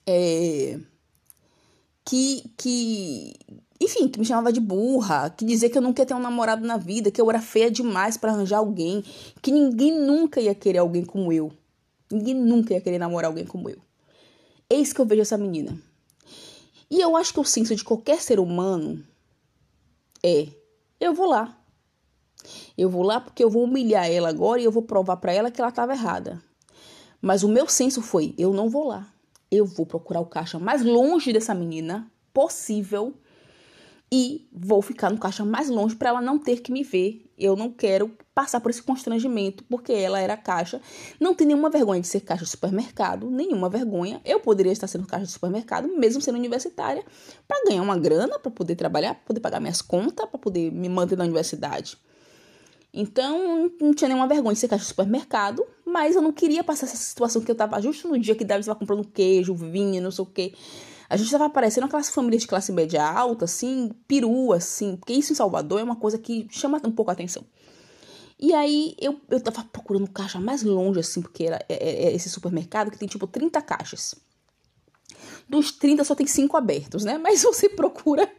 é, 0.05 0.79
que, 2.05 2.43
que, 2.55 3.33
enfim, 3.81 4.07
que 4.07 4.19
me 4.19 4.25
chamava 4.25 4.53
de 4.53 4.59
burra, 4.59 5.29
que 5.29 5.43
dizia 5.43 5.69
que 5.69 5.77
eu 5.77 5.81
nunca 5.81 6.01
ia 6.01 6.05
ter 6.05 6.13
um 6.13 6.19
namorado 6.19 6.65
na 6.65 6.77
vida, 6.77 7.11
que 7.11 7.19
eu 7.19 7.29
era 7.29 7.41
feia 7.41 7.69
demais 7.69 8.15
para 8.15 8.31
arranjar 8.31 8.59
alguém, 8.59 9.03
que 9.41 9.51
ninguém 9.51 9.99
nunca 9.99 10.39
ia 10.39 10.53
querer 10.53 10.79
alguém 10.79 11.03
como 11.03 11.33
eu. 11.33 11.51
Ninguém 12.11 12.35
nunca 12.35 12.73
ia 12.73 12.81
querer 12.81 12.99
namorar 12.99 13.29
alguém 13.29 13.45
como 13.45 13.69
eu. 13.69 13.79
Eis 14.69 14.93
que 14.93 15.01
eu 15.01 15.05
vejo 15.05 15.23
essa 15.23 15.37
menina. 15.37 15.77
E 16.89 17.01
eu 17.01 17.17
acho 17.17 17.33
que 17.33 17.39
o 17.39 17.43
senso 17.43 17.75
de 17.75 17.83
qualquer 17.83 18.21
ser 18.21 18.39
humano 18.39 19.03
é: 20.25 20.47
eu 20.99 21.13
vou 21.13 21.27
lá. 21.27 21.57
Eu 22.77 22.89
vou 22.89 23.03
lá 23.03 23.19
porque 23.19 23.43
eu 23.43 23.49
vou 23.49 23.63
humilhar 23.63 24.09
ela 24.09 24.29
agora 24.29 24.59
e 24.59 24.65
eu 24.65 24.71
vou 24.71 24.83
provar 24.83 25.17
para 25.17 25.33
ela 25.33 25.51
que 25.51 25.61
ela 25.61 25.69
estava 25.69 25.93
errada. 25.93 26.41
Mas 27.21 27.43
o 27.43 27.49
meu 27.49 27.67
senso 27.67 28.01
foi: 28.01 28.33
eu 28.37 28.53
não 28.53 28.69
vou 28.69 28.87
lá. 28.87 29.07
Eu 29.51 29.65
vou 29.65 29.85
procurar 29.85 30.19
o 30.19 30.25
caixa 30.25 30.59
mais 30.59 30.83
longe 30.83 31.31
dessa 31.31 31.53
menina 31.53 32.11
possível 32.33 33.13
e 34.11 34.47
vou 34.51 34.81
ficar 34.81 35.09
no 35.09 35.17
caixa 35.17 35.43
mais 35.43 35.69
longe 35.69 35.95
para 35.95 36.09
ela 36.09 36.21
não 36.21 36.37
ter 36.37 36.61
que 36.61 36.71
me 36.71 36.83
ver. 36.83 37.25
Eu 37.37 37.55
não 37.55 37.69
quero 37.71 38.11
passar 38.33 38.59
por 38.59 38.69
esse 38.69 38.81
constrangimento, 38.81 39.63
porque 39.65 39.91
ela 39.91 40.19
era 40.19 40.37
caixa. 40.37 40.81
Não 41.19 41.33
tem 41.33 41.47
nenhuma 41.47 41.69
vergonha 41.69 42.01
de 42.01 42.07
ser 42.07 42.21
caixa 42.21 42.45
de 42.45 42.49
supermercado, 42.49 43.29
nenhuma 43.29 43.69
vergonha. 43.69 44.21
Eu 44.23 44.39
poderia 44.39 44.71
estar 44.71 44.87
sendo 44.87 45.07
caixa 45.07 45.25
de 45.25 45.31
supermercado, 45.31 45.87
mesmo 45.87 46.21
sendo 46.21 46.37
universitária, 46.37 47.03
para 47.47 47.63
ganhar 47.65 47.81
uma 47.81 47.97
grana, 47.97 48.39
para 48.39 48.51
poder 48.51 48.75
trabalhar, 48.75 49.15
para 49.15 49.23
poder 49.25 49.39
pagar 49.39 49.59
minhas 49.59 49.81
contas, 49.81 50.25
para 50.29 50.39
poder 50.39 50.71
me 50.71 50.87
manter 50.87 51.17
na 51.17 51.23
universidade. 51.23 51.97
Então, 52.93 53.69
não 53.81 53.93
tinha 53.93 54.07
nenhuma 54.07 54.27
vergonha 54.27 54.53
de 54.53 54.59
ser 54.59 54.69
caixa 54.69 54.83
de 54.83 54.87
supermercado, 54.87 55.65
mas 55.85 56.15
eu 56.15 56.21
não 56.21 56.31
queria 56.31 56.63
passar 56.63 56.85
essa 56.85 56.95
situação 56.95 57.41
que 57.41 57.51
eu 57.51 57.55
tava 57.55 57.81
justo 57.81 58.07
no 58.07 58.17
dia 58.17 58.35
que 58.35 58.45
Davi 58.45 58.61
estava 58.61 58.79
comprando 58.79 59.05
queijo, 59.05 59.53
vinho, 59.53 60.01
não 60.01 60.11
sei 60.11 60.23
o 60.23 60.25
quê. 60.25 60.53
A 61.09 61.17
gente 61.17 61.31
tava 61.31 61.45
aparecendo 61.45 61.85
aquelas 61.85 62.09
famílias 62.09 62.41
de 62.41 62.47
classe 62.47 62.71
média 62.71 63.03
alta, 63.03 63.45
assim, 63.45 63.91
perua, 64.07 64.57
assim, 64.57 64.95
porque 64.95 65.13
isso 65.13 65.31
em 65.31 65.35
Salvador 65.35 65.79
é 65.79 65.83
uma 65.83 65.95
coisa 65.95 66.17
que 66.17 66.47
chama 66.49 66.81
um 66.83 66.91
pouco 66.91 67.11
a 67.11 67.13
atenção. 67.13 67.43
E 68.39 68.53
aí 68.53 68.95
eu, 68.99 69.19
eu 69.29 69.39
tava 69.39 69.63
procurando 69.71 70.09
caixa 70.09 70.39
mais 70.39 70.61
longe, 70.63 70.99
assim, 70.99 71.21
porque 71.21 71.45
era, 71.45 71.63
é, 71.69 71.73
é, 71.73 72.05
é 72.07 72.15
esse 72.15 72.29
supermercado 72.29 72.91
que 72.91 72.97
tem 72.97 73.07
tipo 73.07 73.27
30 73.27 73.61
caixas. 73.61 74.15
Dos 75.47 75.71
30 75.71 76.03
só 76.03 76.15
tem 76.15 76.27
5 76.27 76.57
abertos, 76.57 77.05
né? 77.05 77.17
Mas 77.17 77.41
você 77.43 77.69
procura 77.69 78.29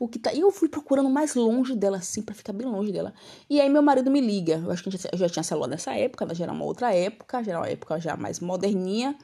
o 0.00 0.08
que 0.08 0.18
tá. 0.18 0.32
E 0.32 0.40
eu 0.40 0.50
fui 0.50 0.68
procurando 0.68 1.08
mais 1.08 1.34
longe 1.34 1.76
dela, 1.76 1.98
assim, 1.98 2.22
para 2.22 2.34
ficar 2.34 2.52
bem 2.52 2.66
longe 2.66 2.90
dela. 2.90 3.14
E 3.48 3.60
aí 3.60 3.68
meu 3.68 3.82
marido 3.82 4.10
me 4.10 4.20
liga. 4.20 4.60
Eu 4.64 4.70
acho 4.70 4.82
que 4.82 4.88
eu 4.88 5.18
já 5.18 5.28
tinha 5.28 5.42
celular 5.42 5.68
nessa 5.68 5.94
época, 5.94 6.34
já 6.34 6.44
era 6.44 6.52
uma 6.52 6.64
outra 6.64 6.92
época, 6.94 7.42
já 7.44 7.52
era 7.52 7.60
uma 7.60 7.68
época 7.68 8.00
já 8.00 8.16
mais 8.16 8.40
moderninha. 8.40 9.16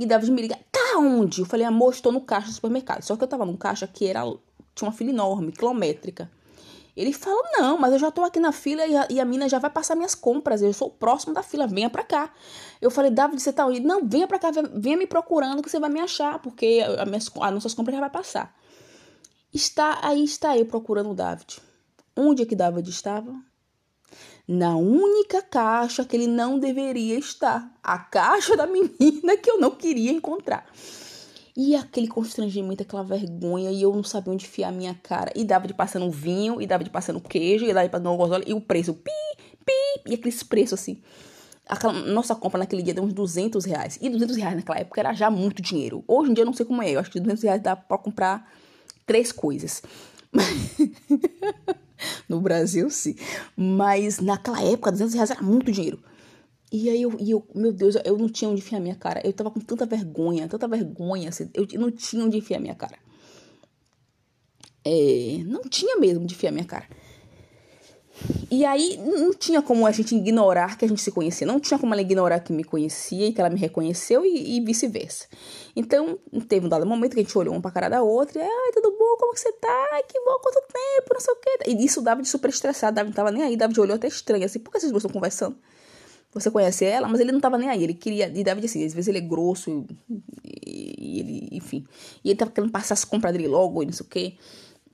E 0.00 0.06
David 0.06 0.32
me 0.32 0.40
liga, 0.40 0.58
tá 0.72 0.98
onde? 0.98 1.42
Eu 1.42 1.46
falei, 1.46 1.66
amor, 1.66 1.92
estou 1.92 2.10
no 2.10 2.22
caixa 2.22 2.46
do 2.46 2.54
supermercado. 2.54 3.02
Só 3.02 3.16
que 3.16 3.22
eu 3.22 3.28
tava 3.28 3.44
num 3.44 3.54
caixa 3.54 3.86
que 3.86 4.06
era. 4.06 4.22
Tinha 4.74 4.88
uma 4.88 4.92
fila 4.92 5.10
enorme, 5.10 5.52
quilométrica. 5.52 6.30
Ele 6.96 7.12
fala: 7.12 7.42
Não, 7.58 7.76
mas 7.76 7.92
eu 7.92 7.98
já 7.98 8.10
tô 8.10 8.24
aqui 8.24 8.40
na 8.40 8.50
fila 8.50 8.86
e 8.86 8.96
a, 8.96 9.06
e 9.10 9.20
a 9.20 9.24
mina 9.26 9.46
já 9.46 9.58
vai 9.58 9.68
passar 9.68 9.94
minhas 9.94 10.14
compras. 10.14 10.62
Eu 10.62 10.72
sou 10.72 10.88
próximo 10.88 11.34
da 11.34 11.42
fila, 11.42 11.66
venha 11.66 11.90
pra 11.90 12.02
cá. 12.02 12.32
Eu 12.80 12.90
falei: 12.90 13.10
David, 13.10 13.42
você 13.42 13.52
tá 13.52 13.66
onde? 13.66 13.80
Não, 13.80 14.00
venha 14.02 14.26
pra 14.26 14.38
cá, 14.38 14.50
venha 14.72 14.96
me 14.96 15.06
procurando 15.06 15.62
que 15.62 15.68
você 15.68 15.78
vai 15.78 15.90
me 15.90 16.00
achar, 16.00 16.38
porque 16.38 16.82
a 16.98 17.04
minhas, 17.04 17.30
as 17.38 17.52
nossas 17.52 17.74
compras 17.74 17.94
já 17.94 18.00
vai 18.00 18.10
passar. 18.10 18.56
Está 19.52 19.98
aí, 20.02 20.24
está 20.24 20.56
eu 20.56 20.64
procurando 20.64 21.10
o 21.10 21.14
David. 21.14 21.60
Onde 22.16 22.42
é 22.42 22.46
que 22.46 22.56
David 22.56 22.88
estava? 22.88 23.34
Na 24.52 24.76
única 24.76 25.40
caixa 25.42 26.04
que 26.04 26.16
ele 26.16 26.26
não 26.26 26.58
deveria 26.58 27.16
estar. 27.16 27.72
A 27.80 27.96
caixa 27.96 28.56
da 28.56 28.66
menina 28.68 29.36
que 29.36 29.48
eu 29.48 29.60
não 29.60 29.70
queria 29.70 30.10
encontrar. 30.10 30.66
E 31.56 31.76
aquele 31.76 32.08
constrangimento, 32.08 32.82
aquela 32.82 33.04
vergonha, 33.04 33.70
e 33.70 33.80
eu 33.80 33.94
não 33.94 34.02
sabia 34.02 34.32
onde 34.32 34.46
enfiar 34.46 34.70
a 34.70 34.72
minha 34.72 34.98
cara. 35.04 35.30
E 35.36 35.44
dava 35.44 35.68
de 35.68 35.74
passando 35.74 36.10
vinho, 36.10 36.60
e 36.60 36.66
dava 36.66 36.82
de 36.82 36.90
passando 36.90 37.20
queijo, 37.20 37.64
e 37.64 37.72
dava 37.72 37.86
de 37.86 37.92
passando 37.92 38.16
gozole, 38.16 38.44
e 38.44 38.52
o 38.52 38.60
preço, 38.60 38.92
pi, 38.92 39.12
pi, 39.64 40.02
e 40.08 40.14
aqueles 40.14 40.42
preços 40.42 40.80
assim. 40.80 41.00
Aquela, 41.68 41.92
nossa 41.92 42.34
compra 42.34 42.58
naquele 42.58 42.82
dia 42.82 42.92
deu 42.92 43.04
uns 43.04 43.12
200 43.12 43.64
reais. 43.64 44.00
E 44.02 44.10
200 44.10 44.36
reais 44.36 44.56
naquela 44.56 44.80
época 44.80 45.00
era 45.00 45.12
já 45.12 45.30
muito 45.30 45.62
dinheiro. 45.62 46.02
Hoje 46.08 46.32
em 46.32 46.34
dia 46.34 46.42
eu 46.42 46.46
não 46.46 46.54
sei 46.54 46.66
como 46.66 46.82
é, 46.82 46.90
eu 46.90 46.98
acho 46.98 47.08
que 47.08 47.20
200 47.20 47.44
reais 47.44 47.62
dá 47.62 47.76
pra 47.76 47.96
comprar 47.96 48.50
três 49.06 49.30
coisas. 49.30 49.80
no 52.28 52.40
Brasil, 52.40 52.88
sim. 52.90 53.14
Mas 53.56 54.20
naquela 54.20 54.62
época, 54.62 54.92
200 54.92 55.14
reais 55.14 55.30
era 55.30 55.42
muito 55.42 55.70
dinheiro. 55.70 56.02
E 56.72 56.88
aí 56.88 57.02
eu, 57.02 57.16
e 57.18 57.30
eu, 57.30 57.44
meu 57.54 57.72
Deus, 57.72 57.96
eu 58.04 58.16
não 58.16 58.28
tinha 58.28 58.48
onde 58.48 58.60
enfiar 58.60 58.80
minha 58.80 58.94
cara. 58.94 59.20
Eu 59.24 59.32
tava 59.32 59.50
com 59.50 59.60
tanta 59.60 59.84
vergonha, 59.84 60.48
tanta 60.48 60.68
vergonha, 60.68 61.28
assim, 61.28 61.50
eu 61.52 61.66
não 61.80 61.90
tinha 61.90 62.24
onde 62.24 62.36
enfiar 62.36 62.60
minha 62.60 62.74
cara. 62.74 62.96
É, 64.84 65.38
não 65.44 65.62
tinha 65.62 65.96
mesmo 65.98 66.24
de 66.24 66.34
enfiar 66.34 66.52
minha 66.52 66.64
cara. 66.64 66.86
E 68.50 68.64
aí 68.64 68.98
não 68.98 69.32
tinha 69.32 69.62
como 69.62 69.86
a 69.86 69.92
gente 69.92 70.14
ignorar 70.14 70.76
que 70.76 70.84
a 70.84 70.88
gente 70.88 71.00
se 71.00 71.10
conhecia. 71.10 71.46
Não 71.46 71.60
tinha 71.60 71.78
como 71.78 71.94
ela 71.94 72.02
ignorar 72.02 72.40
que 72.40 72.52
me 72.52 72.64
conhecia 72.64 73.28
e 73.28 73.32
que 73.32 73.40
ela 73.40 73.48
me 73.48 73.58
reconheceu 73.58 74.24
e, 74.24 74.56
e 74.56 74.60
vice-versa. 74.60 75.26
Então, 75.74 76.18
teve 76.48 76.66
um 76.66 76.68
dado 76.68 76.84
momento 76.84 77.14
que 77.14 77.20
a 77.20 77.22
gente 77.22 77.38
olhou 77.38 77.54
uma 77.54 77.60
pra 77.62 77.70
cara 77.70 77.88
da 77.88 78.02
outra 78.02 78.40
e, 78.40 78.42
ai, 78.42 78.72
tudo 78.72 78.90
bom? 78.90 79.16
Como 79.18 79.32
que 79.32 79.40
você 79.40 79.52
tá? 79.52 80.02
Que 80.08 80.18
bom, 80.20 80.38
quanto 80.42 80.60
tempo, 80.66 81.14
não 81.14 81.20
sei 81.20 81.34
o 81.34 81.36
quê. 81.36 81.50
E 81.68 81.84
isso 81.84 82.02
dava 82.02 82.22
de 82.22 82.28
super 82.28 82.50
estressado, 82.50 82.94
Davi 82.94 83.08
não 83.08 83.14
tava 83.14 83.30
nem 83.30 83.42
aí, 83.42 83.56
Davi 83.56 83.78
olhou 83.80 83.94
até 83.94 84.08
estranho, 84.08 84.44
assim, 84.44 84.58
por 84.58 84.72
que 84.72 84.80
vocês 84.80 84.92
estão 84.92 85.10
conversando? 85.10 85.56
Você 86.32 86.50
conhece 86.50 86.84
ela, 86.84 87.08
mas 87.08 87.18
ele 87.20 87.32
não 87.32 87.40
tava 87.40 87.58
nem 87.58 87.68
aí, 87.68 87.82
ele 87.82 87.94
queria, 87.94 88.26
e 88.26 88.44
David 88.44 88.66
assim, 88.66 88.84
às 88.84 88.94
vezes 88.94 89.08
ele 89.08 89.18
é 89.18 89.20
grosso, 89.20 89.84
e, 90.44 90.94
e 90.98 91.20
ele, 91.20 91.48
enfim, 91.52 91.84
e 92.24 92.30
ele 92.30 92.38
tava 92.38 92.52
querendo 92.52 92.70
passar 92.70 92.94
as 92.94 93.04
compras 93.04 93.32
dele 93.32 93.48
logo, 93.48 93.82
e 93.82 93.86
não 93.86 93.92
sei 93.92 94.06
o 94.06 94.08
quê. 94.08 94.34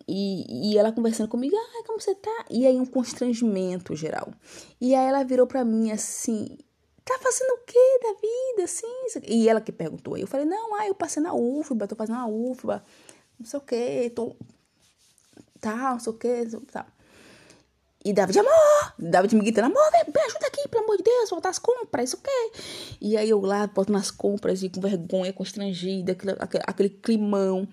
E, 0.09 0.73
e 0.73 0.79
ela 0.79 0.93
conversando 0.93 1.29
comigo, 1.29 1.57
ai, 1.57 1.83
como 1.85 2.01
você 2.01 2.15
tá? 2.15 2.45
E 2.49 2.67
aí 2.67 2.79
um 2.79 2.87
constrangimento 2.87 3.95
geral. 3.97 4.33
E 4.81 4.95
aí 4.95 5.09
ela 5.09 5.25
virou 5.25 5.47
pra 5.47 5.65
mim 5.65 5.91
assim, 5.91 6.57
tá 7.05 7.19
fazendo 7.21 7.51
o 7.51 7.65
que 7.65 7.99
da 8.03 8.13
vida, 8.13 8.65
assim? 8.65 8.87
E 9.27 9.49
ela 9.49 9.61
que 9.61 9.73
perguntou. 9.73 10.17
Eu 10.17 10.27
falei, 10.27 10.47
não, 10.47 10.75
ah, 10.77 10.87
eu 10.87 10.95
passei 10.95 11.23
na 11.23 11.35
UFBA, 11.35 11.89
tô 11.89 11.97
fazendo 11.97 12.17
na 12.17 12.27
UFBA, 12.27 12.85
não 13.39 13.47
sei 13.47 13.59
o 13.59 13.63
que, 13.63 14.11
tô... 14.11 14.37
Tá, 15.61 15.93
não 15.93 15.99
sei 15.99 16.13
o 16.13 16.17
que, 16.17 16.47
tá. 16.71 16.87
E 18.07 18.13
David, 18.13 18.39
amor! 18.39 18.95
David 18.97 19.35
me 19.35 19.41
gritando, 19.41 19.67
amor, 19.67 19.91
vem, 19.91 20.05
me 20.15 20.21
ajuda 20.21 20.47
aqui, 20.47 20.69
pelo 20.69 20.85
amor 20.85 20.97
de 20.97 21.03
Deus, 21.03 21.29
voltar 21.29 21.49
as 21.49 21.59
compras, 21.59 22.11
isso 22.11 22.17
o 22.17 22.21
quê? 22.21 22.53
E 23.01 23.17
aí 23.17 23.29
eu 23.29 23.41
lá, 23.41 23.67
boto 23.67 23.91
nas 23.91 24.13
compras 24.13 24.63
e 24.63 24.69
com 24.69 24.81
vergonha, 24.81 25.33
constrangida, 25.33 26.13
aquele, 26.13 26.37
aquele, 26.39 26.65
aquele 26.69 26.89
climão. 26.89 27.67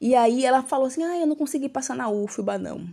E 0.00 0.14
aí 0.14 0.44
ela 0.44 0.62
falou 0.62 0.86
assim: 0.86 1.02
ah, 1.02 1.18
eu 1.18 1.26
não 1.26 1.34
consegui 1.34 1.68
passar 1.68 1.96
na 1.96 2.08
UFBA, 2.08 2.56
não. 2.56 2.88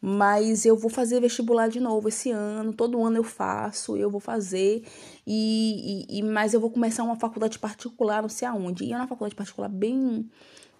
Mas 0.00 0.66
eu 0.66 0.76
vou 0.76 0.90
fazer 0.90 1.20
vestibular 1.20 1.68
de 1.68 1.78
novo 1.78 2.08
esse 2.08 2.32
ano. 2.32 2.72
Todo 2.72 3.04
ano 3.04 3.18
eu 3.18 3.22
faço, 3.22 3.96
eu 3.96 4.10
vou 4.10 4.20
fazer. 4.20 4.82
E, 5.24 6.06
e, 6.10 6.18
e 6.18 6.22
mas 6.24 6.54
eu 6.54 6.60
vou 6.60 6.70
começar 6.72 7.04
uma 7.04 7.14
faculdade 7.14 7.56
particular, 7.56 8.20
não 8.20 8.28
sei 8.28 8.48
aonde. 8.48 8.82
E 8.82 8.92
é 8.92 8.96
uma 8.96 9.06
faculdade 9.06 9.36
particular 9.36 9.68
bem 9.68 10.28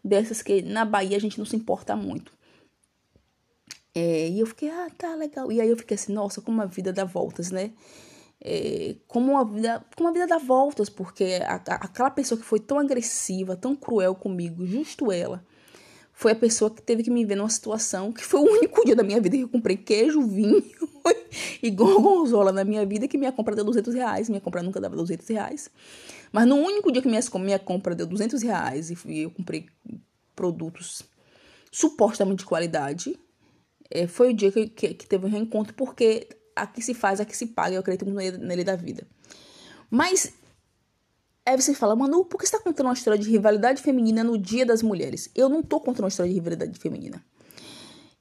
dessas 0.04 0.42
que 0.42 0.60
na 0.60 0.84
Bahia 0.84 1.16
a 1.16 1.20
gente 1.20 1.38
não 1.38 1.46
se 1.46 1.54
importa 1.54 1.94
muito. 1.94 2.32
É, 3.94 4.28
e 4.28 4.40
eu 4.40 4.46
fiquei, 4.46 4.70
ah, 4.70 4.88
tá 4.96 5.14
legal. 5.14 5.52
E 5.52 5.60
aí 5.60 5.68
eu 5.68 5.76
fiquei 5.76 5.94
assim, 5.94 6.12
nossa, 6.12 6.40
como 6.40 6.62
a 6.62 6.66
vida 6.66 6.92
dá 6.92 7.04
voltas, 7.04 7.50
né? 7.50 7.72
É, 8.44 8.96
como 9.06 9.36
a 9.38 9.44
vida, 9.44 9.84
como 9.96 10.08
a 10.08 10.12
vida 10.12 10.26
dá 10.26 10.38
voltas, 10.38 10.88
porque 10.88 11.40
a, 11.44 11.54
a, 11.54 11.74
aquela 11.74 12.10
pessoa 12.10 12.38
que 12.40 12.44
foi 12.44 12.58
tão 12.58 12.78
agressiva, 12.78 13.56
tão 13.56 13.76
cruel 13.76 14.14
comigo, 14.14 14.66
justo 14.66 15.12
ela, 15.12 15.44
foi 16.12 16.32
a 16.32 16.36
pessoa 16.36 16.70
que 16.70 16.82
teve 16.82 17.02
que 17.02 17.10
me 17.10 17.24
ver 17.24 17.36
numa 17.36 17.48
situação 17.48 18.12
que 18.12 18.24
foi 18.24 18.40
o 18.40 18.44
único 18.50 18.84
dia 18.84 18.96
da 18.96 19.02
minha 19.02 19.20
vida 19.20 19.36
que 19.36 19.42
eu 19.42 19.48
comprei 19.48 19.76
queijo, 19.76 20.22
vinho 20.22 20.62
e 21.62 21.70
gorgonzola 21.70 22.50
na 22.50 22.64
minha 22.64 22.84
vida, 22.84 23.06
que 23.06 23.18
minha 23.18 23.32
compra 23.32 23.54
deu 23.54 23.64
200 23.64 23.94
reais. 23.94 24.28
Minha 24.28 24.40
compra 24.40 24.62
nunca 24.62 24.80
dava 24.80 24.96
200 24.96 25.28
reais. 25.28 25.70
Mas 26.32 26.46
no 26.46 26.56
único 26.56 26.90
dia 26.90 27.02
que 27.02 27.08
minha, 27.08 27.20
minha 27.40 27.58
compra 27.58 27.94
deu 27.94 28.06
200 28.06 28.42
reais 28.42 28.90
e 28.90 29.18
eu 29.20 29.30
comprei 29.30 29.66
produtos 30.34 31.02
supostamente 31.70 32.40
de 32.40 32.46
qualidade, 32.46 33.18
é, 33.92 34.06
foi 34.06 34.30
o 34.30 34.34
dia 34.34 34.50
que, 34.50 34.68
que, 34.68 34.94
que, 34.94 35.06
teve 35.06 35.26
um 35.26 35.28
reencontro, 35.28 35.74
porque 35.74 36.28
aqui 36.56 36.80
se 36.80 36.94
faz, 36.94 37.20
aqui 37.20 37.36
se 37.36 37.46
paga, 37.48 37.74
eu 37.74 37.80
acredito 37.80 38.04
muito 38.06 38.16
nele, 38.16 38.38
nele 38.38 38.64
da 38.64 38.74
vida. 38.74 39.06
Mas 39.90 40.32
Aí 41.44 41.60
você 41.60 41.74
fala, 41.74 41.96
Manu, 41.96 42.24
por 42.24 42.38
que 42.38 42.46
você 42.46 42.56
tá 42.56 42.62
contando 42.62 42.86
uma 42.86 42.92
história 42.92 43.18
de 43.18 43.28
rivalidade 43.28 43.82
feminina 43.82 44.22
no 44.22 44.38
Dia 44.38 44.64
das 44.64 44.80
Mulheres? 44.80 45.28
Eu 45.34 45.48
não 45.48 45.60
tô 45.60 45.80
contando 45.80 46.04
uma 46.04 46.08
história 46.08 46.30
de 46.30 46.38
rivalidade 46.38 46.78
feminina. 46.78 47.22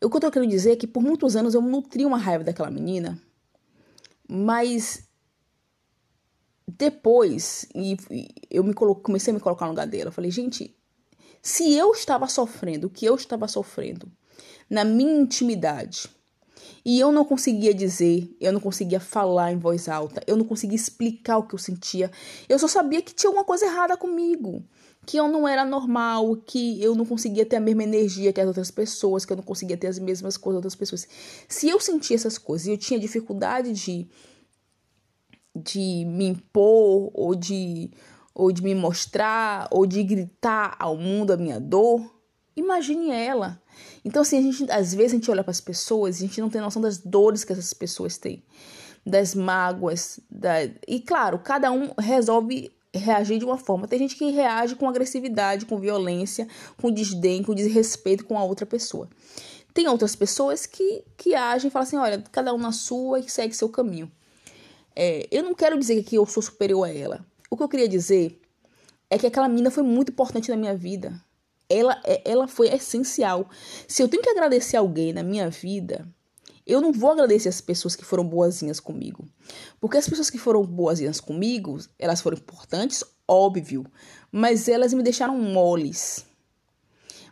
O 0.03 0.09
que 0.09 0.17
eu 0.17 0.22
tô 0.22 0.32
querendo 0.32 0.49
dizer 0.49 0.72
é 0.72 0.76
que 0.76 0.88
por 0.88 1.03
muitos 1.03 1.36
anos 1.36 1.53
eu 1.53 1.61
nutri 1.61 2.03
uma 2.03 2.17
raiva 2.17 2.43
daquela 2.43 2.72
menina, 2.72 3.22
mas 4.28 5.07
depois 6.67 7.67
e, 7.76 7.95
e 8.09 8.28
eu 8.49 8.63
me 8.63 8.74
colo, 8.74 8.95
comecei 8.95 9.30
a 9.30 9.36
me 9.36 9.39
colocar 9.39 9.65
no 9.65 9.72
lugar 9.72 9.86
dela. 9.86 10.07
Eu 10.07 10.11
falei, 10.11 10.32
gente, 10.32 10.76
se 11.43 11.72
eu 11.76 11.91
estava 11.91 12.28
sofrendo 12.28 12.88
o 12.88 12.89
que 12.89 13.05
eu 13.05 13.13
estava 13.13 13.47
sofrendo 13.47 14.11
na 14.72 14.86
minha 14.86 15.19
intimidade, 15.19 16.09
e 16.86 16.97
eu 16.97 17.11
não 17.11 17.26
conseguia 17.26 17.74
dizer, 17.74 18.34
eu 18.39 18.53
não 18.53 18.61
conseguia 18.61 19.01
falar 19.01 19.51
em 19.51 19.57
voz 19.57 19.89
alta, 19.89 20.24
eu 20.26 20.38
não 20.38 20.45
conseguia 20.45 20.78
explicar 20.78 21.38
o 21.39 21.43
que 21.43 21.53
eu 21.53 21.59
sentia. 21.59 22.09
Eu 22.47 22.57
só 22.57 22.69
sabia 22.69 23.01
que 23.01 23.13
tinha 23.13 23.28
alguma 23.28 23.43
coisa 23.43 23.65
errada 23.65 23.97
comigo, 23.97 24.63
que 25.05 25.17
eu 25.17 25.28
não 25.28 25.45
era 25.45 25.65
normal, 25.65 26.38
que 26.38 26.82
eu 26.82 26.95
não 26.95 27.05
conseguia 27.05 27.45
ter 27.45 27.57
a 27.57 27.59
mesma 27.59 27.84
energia 27.84 28.32
que 28.32 28.39
as 28.39 28.47
outras 28.47 28.72
pessoas, 28.72 29.26
que 29.26 29.34
eu 29.34 29.38
não 29.38 29.43
conseguia 29.43 29.76
ter 29.76 29.88
as 29.88 29.99
mesmas 29.99 30.38
coisas 30.38 30.61
das 30.61 30.74
outras 30.74 30.76
pessoas. 30.76 31.07
Se 31.49 31.67
eu 31.67 31.78
sentia 31.78 32.15
essas 32.15 32.38
coisas 32.38 32.67
e 32.67 32.72
eu 32.72 32.78
tinha 32.78 32.97
dificuldade 32.99 33.74
de 33.74 34.07
de 35.53 36.05
me 36.05 36.28
impor 36.28 37.11
ou 37.13 37.36
de 37.36 37.91
ou 38.34 38.53
de 38.53 38.63
me 38.63 38.74
mostrar 38.74 39.67
ou 39.69 39.86
de 39.86 40.01
gritar 40.01 40.78
ao 40.80 40.95
mundo 40.95 41.32
a 41.32 41.38
minha 41.38 41.59
dor, 41.59 42.09
imagine 42.55 43.11
ela 43.11 43.61
então, 44.03 44.22
assim, 44.22 44.38
a 44.38 44.41
gente, 44.41 44.72
às 44.72 44.93
vezes 44.93 45.13
a 45.13 45.15
gente 45.15 45.32
olha 45.32 45.43
para 45.43 45.51
as 45.51 45.61
pessoas 45.61 46.19
e 46.19 46.26
a 46.26 46.28
gente 46.28 46.41
não 46.41 46.49
tem 46.49 46.61
noção 46.61 46.82
das 46.82 46.97
dores 46.97 47.43
que 47.43 47.51
essas 47.51 47.74
pessoas 47.74 48.17
têm, 48.17 48.43
das 49.05 49.36
mágoas, 49.36 50.19
da... 50.30 50.63
e 50.88 50.99
claro, 50.99 51.39
cada 51.39 51.72
um 51.72 51.91
resolve 51.99 52.72
reagir 52.93 53.38
de 53.38 53.45
uma 53.45 53.57
forma. 53.57 53.88
Tem 53.88 53.99
gente 53.99 54.15
que 54.15 54.32
reage 54.32 54.76
com 54.76 54.89
agressividade, 54.89 55.65
com 55.65 55.78
violência, 55.78 56.47
com 56.82 56.91
desdém, 56.91 57.43
com 57.43 57.53
desrespeito 57.53 58.26
com 58.26 58.38
a 58.38 58.43
outra 58.43 58.65
pessoa. 58.65 59.07
Tem 59.74 59.88
outras 59.88 60.15
pessoas 60.15 60.65
que, 60.65 61.03
que 61.15 61.34
agem 61.34 61.69
e 61.69 61.72
falam 61.72 61.88
assim: 61.88 61.97
olha, 61.97 62.24
cada 62.32 62.53
um 62.53 62.57
na 62.57 62.72
sua 62.72 63.19
e 63.19 63.30
segue 63.30 63.55
seu 63.55 63.69
caminho. 63.69 64.11
É, 64.93 65.26
eu 65.32 65.43
não 65.43 65.53
quero 65.53 65.80
dizer 65.80 66.03
que 66.03 66.15
eu 66.15 66.26
sou 66.26 66.43
superior 66.43 66.84
a 66.84 66.93
ela. 66.93 67.26
O 67.49 67.55
que 67.55 67.63
eu 67.63 67.69
queria 67.69 67.88
dizer 67.88 68.41
é 69.09 69.17
que 69.17 69.26
aquela 69.26 69.47
mina 69.47 69.72
foi 69.72 69.84
muito 69.84 70.11
importante 70.11 70.49
na 70.49 70.57
minha 70.57 70.76
vida 70.76 71.13
ela, 71.72 72.01
é, 72.03 72.22
ela 72.26 72.47
foi 72.47 72.67
essencial. 72.67 73.49
Se 73.88 74.03
eu 74.03 74.07
tenho 74.07 74.22
que 74.22 74.30
agradecer 74.30 74.78
alguém 74.78 75.13
na 75.13 75.24
minha 75.24 75.49
vida, 75.49 76.07
eu 76.65 76.82
não 76.82 76.91
vou 76.91 77.11
agradecer 77.11 77.49
as 77.49 77.61
pessoas 77.61 77.95
que 77.95 78.03
foram 78.03 78.24
boazinhas 78.24 78.80
comigo. 78.80 79.26
Porque 79.80 79.97
as 79.97 80.07
pessoas 80.07 80.30
que 80.30 80.38
foram 80.38 80.63
boazinhas 80.63 81.19
comigo, 81.19 81.80
elas 81.97 82.22
foram 82.22 82.38
importantes, 82.38 83.03
óbvio, 83.28 83.86
mas 84.32 84.67
elas 84.67 84.93
me 84.93 85.01
deixaram 85.01 85.38
moles. 85.38 86.26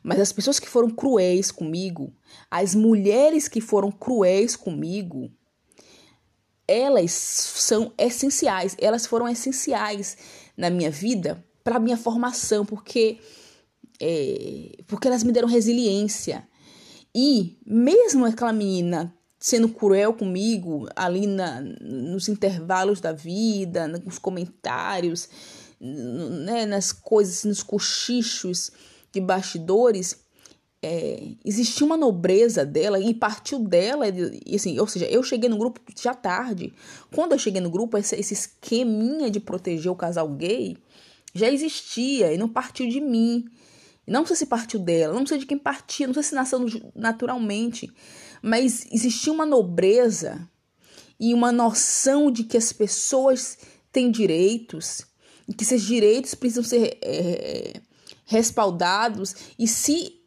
Mas 0.01 0.19
as 0.19 0.31
pessoas 0.31 0.59
que 0.59 0.69
foram 0.69 0.89
cruéis 0.89 1.51
comigo, 1.51 2.13
as 2.49 2.73
mulheres 2.73 3.47
que 3.47 3.59
foram 3.59 3.91
cruéis 3.91 4.55
comigo, 4.55 5.29
elas 6.65 7.11
são 7.11 7.91
essenciais, 7.97 8.75
elas 8.79 9.05
foram 9.05 9.27
essenciais 9.27 10.17
na 10.55 10.69
minha 10.69 10.89
vida 10.89 11.43
para 11.63 11.79
minha 11.79 11.97
formação, 11.97 12.65
porque 12.65 13.19
é, 14.01 14.77
porque 14.87 15.07
elas 15.07 15.23
me 15.23 15.31
deram 15.31 15.47
resiliência. 15.47 16.47
E 17.13 17.57
mesmo 17.65 18.25
aquela 18.25 18.53
menina 18.53 19.13
sendo 19.39 19.69
cruel 19.69 20.13
comigo 20.13 20.87
ali 20.95 21.25
na, 21.25 21.61
nos 21.61 22.27
intervalos 22.27 22.99
da 22.99 23.13
vida, 23.13 23.87
nos 23.87 24.19
comentários, 24.19 25.29
né, 25.79 26.65
nas 26.65 26.91
coisas, 26.91 27.45
nos 27.45 27.63
cochichos 27.63 28.69
de 29.13 29.21
bastidores, 29.21 30.17
é, 30.81 31.35
existia 31.43 31.85
uma 31.85 31.97
nobreza 31.97 32.65
dela 32.65 32.99
e 32.99 33.13
partiu 33.13 33.59
dela, 33.59 34.05
e 34.07 34.55
assim, 34.55 34.79
ou 34.79 34.87
seja, 34.87 35.05
eu 35.05 35.23
cheguei 35.23 35.49
no 35.49 35.57
grupo 35.57 35.79
já 35.97 36.13
tarde. 36.13 36.73
Quando 37.13 37.33
eu 37.33 37.39
cheguei 37.39 37.61
no 37.61 37.69
grupo, 37.69 37.97
esse, 37.97 38.15
esse 38.15 38.33
esqueminha 38.33 39.29
de 39.29 39.39
proteger 39.39 39.91
o 39.91 39.95
casal 39.95 40.27
gay 40.29 40.77
já 41.33 41.49
existia 41.49 42.33
e 42.33 42.37
não 42.37 42.49
partiu 42.49 42.87
de 42.89 42.99
mim. 42.99 43.45
Não 44.09 44.25
sei 44.25 44.35
se 44.35 44.45
partiu 44.47 44.79
dela, 44.79 45.13
não 45.13 45.25
sei 45.25 45.37
de 45.37 45.45
quem 45.45 45.57
partiu, 45.57 46.07
não 46.07 46.13
sei 46.13 46.23
se 46.23 46.35
nasceu 46.35 46.65
naturalmente, 46.95 47.91
mas 48.41 48.85
existia 48.91 49.31
uma 49.31 49.45
nobreza 49.45 50.49
e 51.19 51.33
uma 51.33 51.51
noção 51.51 52.31
de 52.31 52.43
que 52.43 52.57
as 52.57 52.73
pessoas 52.73 53.57
têm 53.91 54.09
direitos 54.09 55.01
e 55.47 55.53
que 55.53 55.63
esses 55.63 55.81
direitos 55.83 56.33
precisam 56.33 56.63
ser 56.63 56.97
é, 57.01 57.81
respaldados. 58.25 59.35
E 59.57 59.67
se 59.67 60.19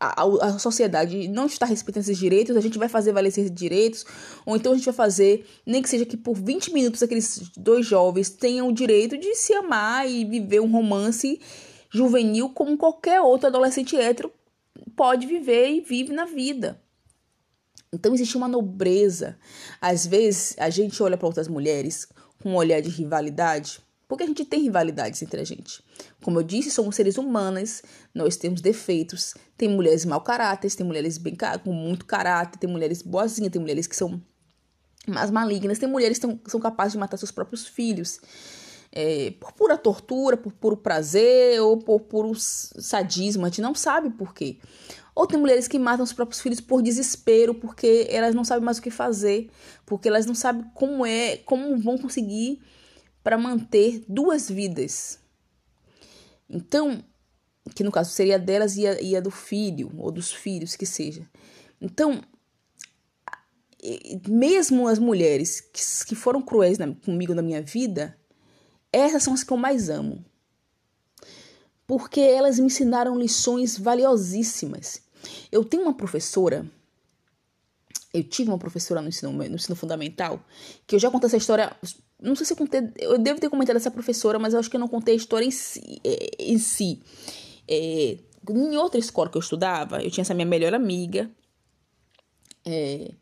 a, 0.00 0.24
a, 0.24 0.58
sociedade 0.58 1.28
não 1.28 1.46
está 1.46 1.64
respeitando 1.64 2.04
esses 2.04 2.18
direitos, 2.18 2.56
a 2.56 2.60
gente 2.60 2.78
vai 2.78 2.88
fazer 2.88 3.12
valer 3.12 3.28
esses 3.28 3.50
direitos, 3.50 4.04
ou 4.44 4.56
então 4.56 4.72
a 4.72 4.74
gente 4.74 4.84
vai 4.84 4.94
fazer, 4.94 5.46
nem 5.64 5.80
que 5.80 5.88
seja 5.88 6.04
que 6.04 6.16
por 6.16 6.34
20 6.34 6.72
minutos 6.72 7.02
aqueles 7.02 7.50
dois 7.56 7.86
jovens 7.86 8.28
tenham 8.28 8.68
o 8.68 8.72
direito 8.72 9.16
de 9.16 9.34
se 9.36 9.54
amar 9.54 10.10
e 10.10 10.24
viver 10.24 10.60
um 10.60 10.70
romance 10.70 11.40
juvenil 11.92 12.50
como 12.50 12.76
qualquer 12.76 13.20
outro 13.20 13.48
adolescente 13.48 13.96
hétero 13.96 14.32
pode 14.96 15.26
viver 15.26 15.70
e 15.70 15.80
vive 15.80 16.12
na 16.12 16.24
vida. 16.24 16.80
Então 17.92 18.14
existe 18.14 18.36
uma 18.36 18.48
nobreza. 18.48 19.38
Às 19.80 20.06
vezes 20.06 20.54
a 20.58 20.70
gente 20.70 21.02
olha 21.02 21.16
para 21.16 21.26
outras 21.26 21.48
mulheres 21.48 22.08
com 22.42 22.50
um 22.50 22.56
olhar 22.56 22.80
de 22.80 22.88
rivalidade, 22.88 23.80
porque 24.08 24.24
a 24.24 24.26
gente 24.26 24.44
tem 24.44 24.62
rivalidades 24.62 25.22
entre 25.22 25.40
a 25.40 25.44
gente. 25.44 25.82
Como 26.22 26.38
eu 26.38 26.42
disse, 26.42 26.70
somos 26.70 26.96
seres 26.96 27.18
humanos, 27.18 27.82
nós 28.14 28.36
temos 28.36 28.60
defeitos. 28.60 29.34
Tem 29.56 29.68
mulheres 29.68 30.04
mau 30.06 30.22
caráter, 30.22 30.74
tem 30.74 30.86
mulheres 30.86 31.18
bem 31.18 31.36
com 31.62 31.72
muito 31.72 32.06
caráter, 32.06 32.58
tem 32.58 32.68
mulheres 32.68 33.02
boazinhas, 33.02 33.52
tem 33.52 33.60
mulheres 33.60 33.86
que 33.86 33.94
são 33.94 34.20
mais 35.06 35.30
malignas, 35.30 35.78
tem 35.78 35.88
mulheres 35.88 36.18
que 36.18 36.50
são 36.50 36.60
capazes 36.60 36.92
de 36.92 36.98
matar 36.98 37.16
seus 37.16 37.30
próprios 37.30 37.66
filhos. 37.66 38.20
É, 38.94 39.32
por 39.40 39.52
pura 39.52 39.78
tortura, 39.78 40.36
por 40.36 40.52
puro 40.52 40.76
prazer 40.76 41.60
ou 41.62 41.78
por 41.78 42.00
puro 42.00 42.34
sadismo, 42.34 43.44
a 43.44 43.48
gente 43.48 43.62
não 43.62 43.74
sabe 43.74 44.10
por 44.10 44.34
quê. 44.34 44.58
Ou 45.14 45.26
tem 45.26 45.38
mulheres 45.38 45.66
que 45.66 45.78
matam 45.78 46.04
os 46.04 46.12
próprios 46.12 46.40
filhos 46.40 46.60
por 46.60 46.82
desespero, 46.82 47.54
porque 47.54 48.06
elas 48.10 48.34
não 48.34 48.44
sabem 48.44 48.64
mais 48.64 48.78
o 48.78 48.82
que 48.82 48.90
fazer, 48.90 49.50
porque 49.84 50.08
elas 50.08 50.26
não 50.26 50.34
sabem 50.34 50.64
como 50.74 51.04
é, 51.04 51.38
como 51.38 51.78
vão 51.78 51.98
conseguir 51.98 52.60
para 53.22 53.38
manter 53.38 54.04
duas 54.08 54.48
vidas. 54.50 55.18
Então, 56.48 57.02
que 57.74 57.84
no 57.84 57.92
caso 57.92 58.10
seria 58.10 58.38
delas 58.38 58.76
e 58.76 58.86
a, 58.86 59.00
e 59.00 59.16
a 59.16 59.20
do 59.20 59.30
filho, 59.30 59.90
ou 59.98 60.10
dos 60.10 60.32
filhos, 60.32 60.76
que 60.76 60.86
seja. 60.86 61.28
Então, 61.80 62.22
mesmo 64.28 64.86
as 64.86 64.98
mulheres 64.98 65.60
que, 65.60 65.80
que 66.06 66.14
foram 66.14 66.40
cruéis 66.40 66.78
na, 66.78 66.94
comigo 66.94 67.34
na 67.34 67.42
minha 67.42 67.60
vida, 67.60 68.16
essas 68.92 69.22
são 69.22 69.34
as 69.34 69.42
que 69.42 69.52
eu 69.52 69.56
mais 69.56 69.88
amo. 69.88 70.24
Porque 71.86 72.20
elas 72.20 72.58
me 72.58 72.66
ensinaram 72.66 73.18
lições 73.18 73.78
valiosíssimas. 73.78 75.02
Eu 75.50 75.64
tenho 75.64 75.84
uma 75.84 75.94
professora 75.94 76.66
eu 78.12 78.22
tive 78.22 78.50
uma 78.50 78.58
professora 78.58 79.00
no 79.00 79.08
ensino, 79.08 79.32
no 79.32 79.44
ensino 79.44 79.74
fundamental, 79.74 80.44
que 80.86 80.94
eu 80.94 80.98
já 80.98 81.10
contei 81.10 81.28
essa 81.28 81.36
história. 81.36 81.74
Não 82.20 82.34
sei 82.34 82.44
se 82.44 82.52
eu 82.52 82.56
contei. 82.56 82.82
Eu 82.98 83.18
devo 83.18 83.40
ter 83.40 83.48
comentado 83.48 83.76
essa 83.76 83.90
professora, 83.90 84.38
mas 84.38 84.52
eu 84.52 84.60
acho 84.60 84.68
que 84.68 84.76
eu 84.76 84.80
não 84.80 84.88
contei 84.88 85.14
a 85.14 85.16
história 85.16 85.46
em 85.46 85.50
si. 85.50 86.00
É, 86.04 86.30
em 86.38 86.58
si. 86.58 87.00
É, 87.66 88.18
em 88.50 88.76
outra 88.76 89.00
escola 89.00 89.30
que 89.30 89.36
eu 89.36 89.40
estudava, 89.40 90.02
eu 90.02 90.10
tinha 90.10 90.22
essa 90.22 90.34
minha 90.34 90.46
melhor 90.46 90.74
amiga. 90.74 91.30
É, 92.66 93.12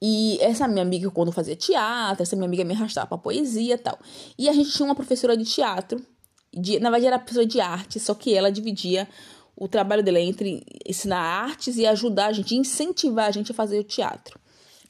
e 0.00 0.38
essa 0.40 0.68
minha 0.68 0.82
amiga, 0.82 1.10
quando 1.10 1.32
fazia 1.32 1.56
teatro, 1.56 2.22
essa 2.22 2.36
minha 2.36 2.46
amiga 2.46 2.64
me 2.64 2.74
arrastava 2.74 3.06
pra 3.06 3.18
poesia 3.18 3.74
e 3.74 3.78
tal. 3.78 3.98
E 4.38 4.48
a 4.48 4.52
gente 4.52 4.70
tinha 4.70 4.86
uma 4.86 4.94
professora 4.94 5.36
de 5.36 5.44
teatro. 5.44 6.04
De, 6.52 6.78
na 6.78 6.90
verdade, 6.90 7.06
era 7.06 7.18
professora 7.18 7.46
de 7.46 7.60
arte, 7.60 8.00
só 8.00 8.14
que 8.14 8.34
ela 8.34 8.50
dividia 8.50 9.08
o 9.56 9.66
trabalho 9.66 10.02
dela 10.02 10.20
entre 10.20 10.64
ensinar 10.86 11.18
artes 11.18 11.76
e 11.76 11.86
ajudar 11.86 12.26
a 12.26 12.32
gente, 12.32 12.54
incentivar 12.54 13.26
a 13.26 13.30
gente 13.30 13.52
a 13.52 13.54
fazer 13.54 13.78
o 13.78 13.84
teatro 13.84 14.38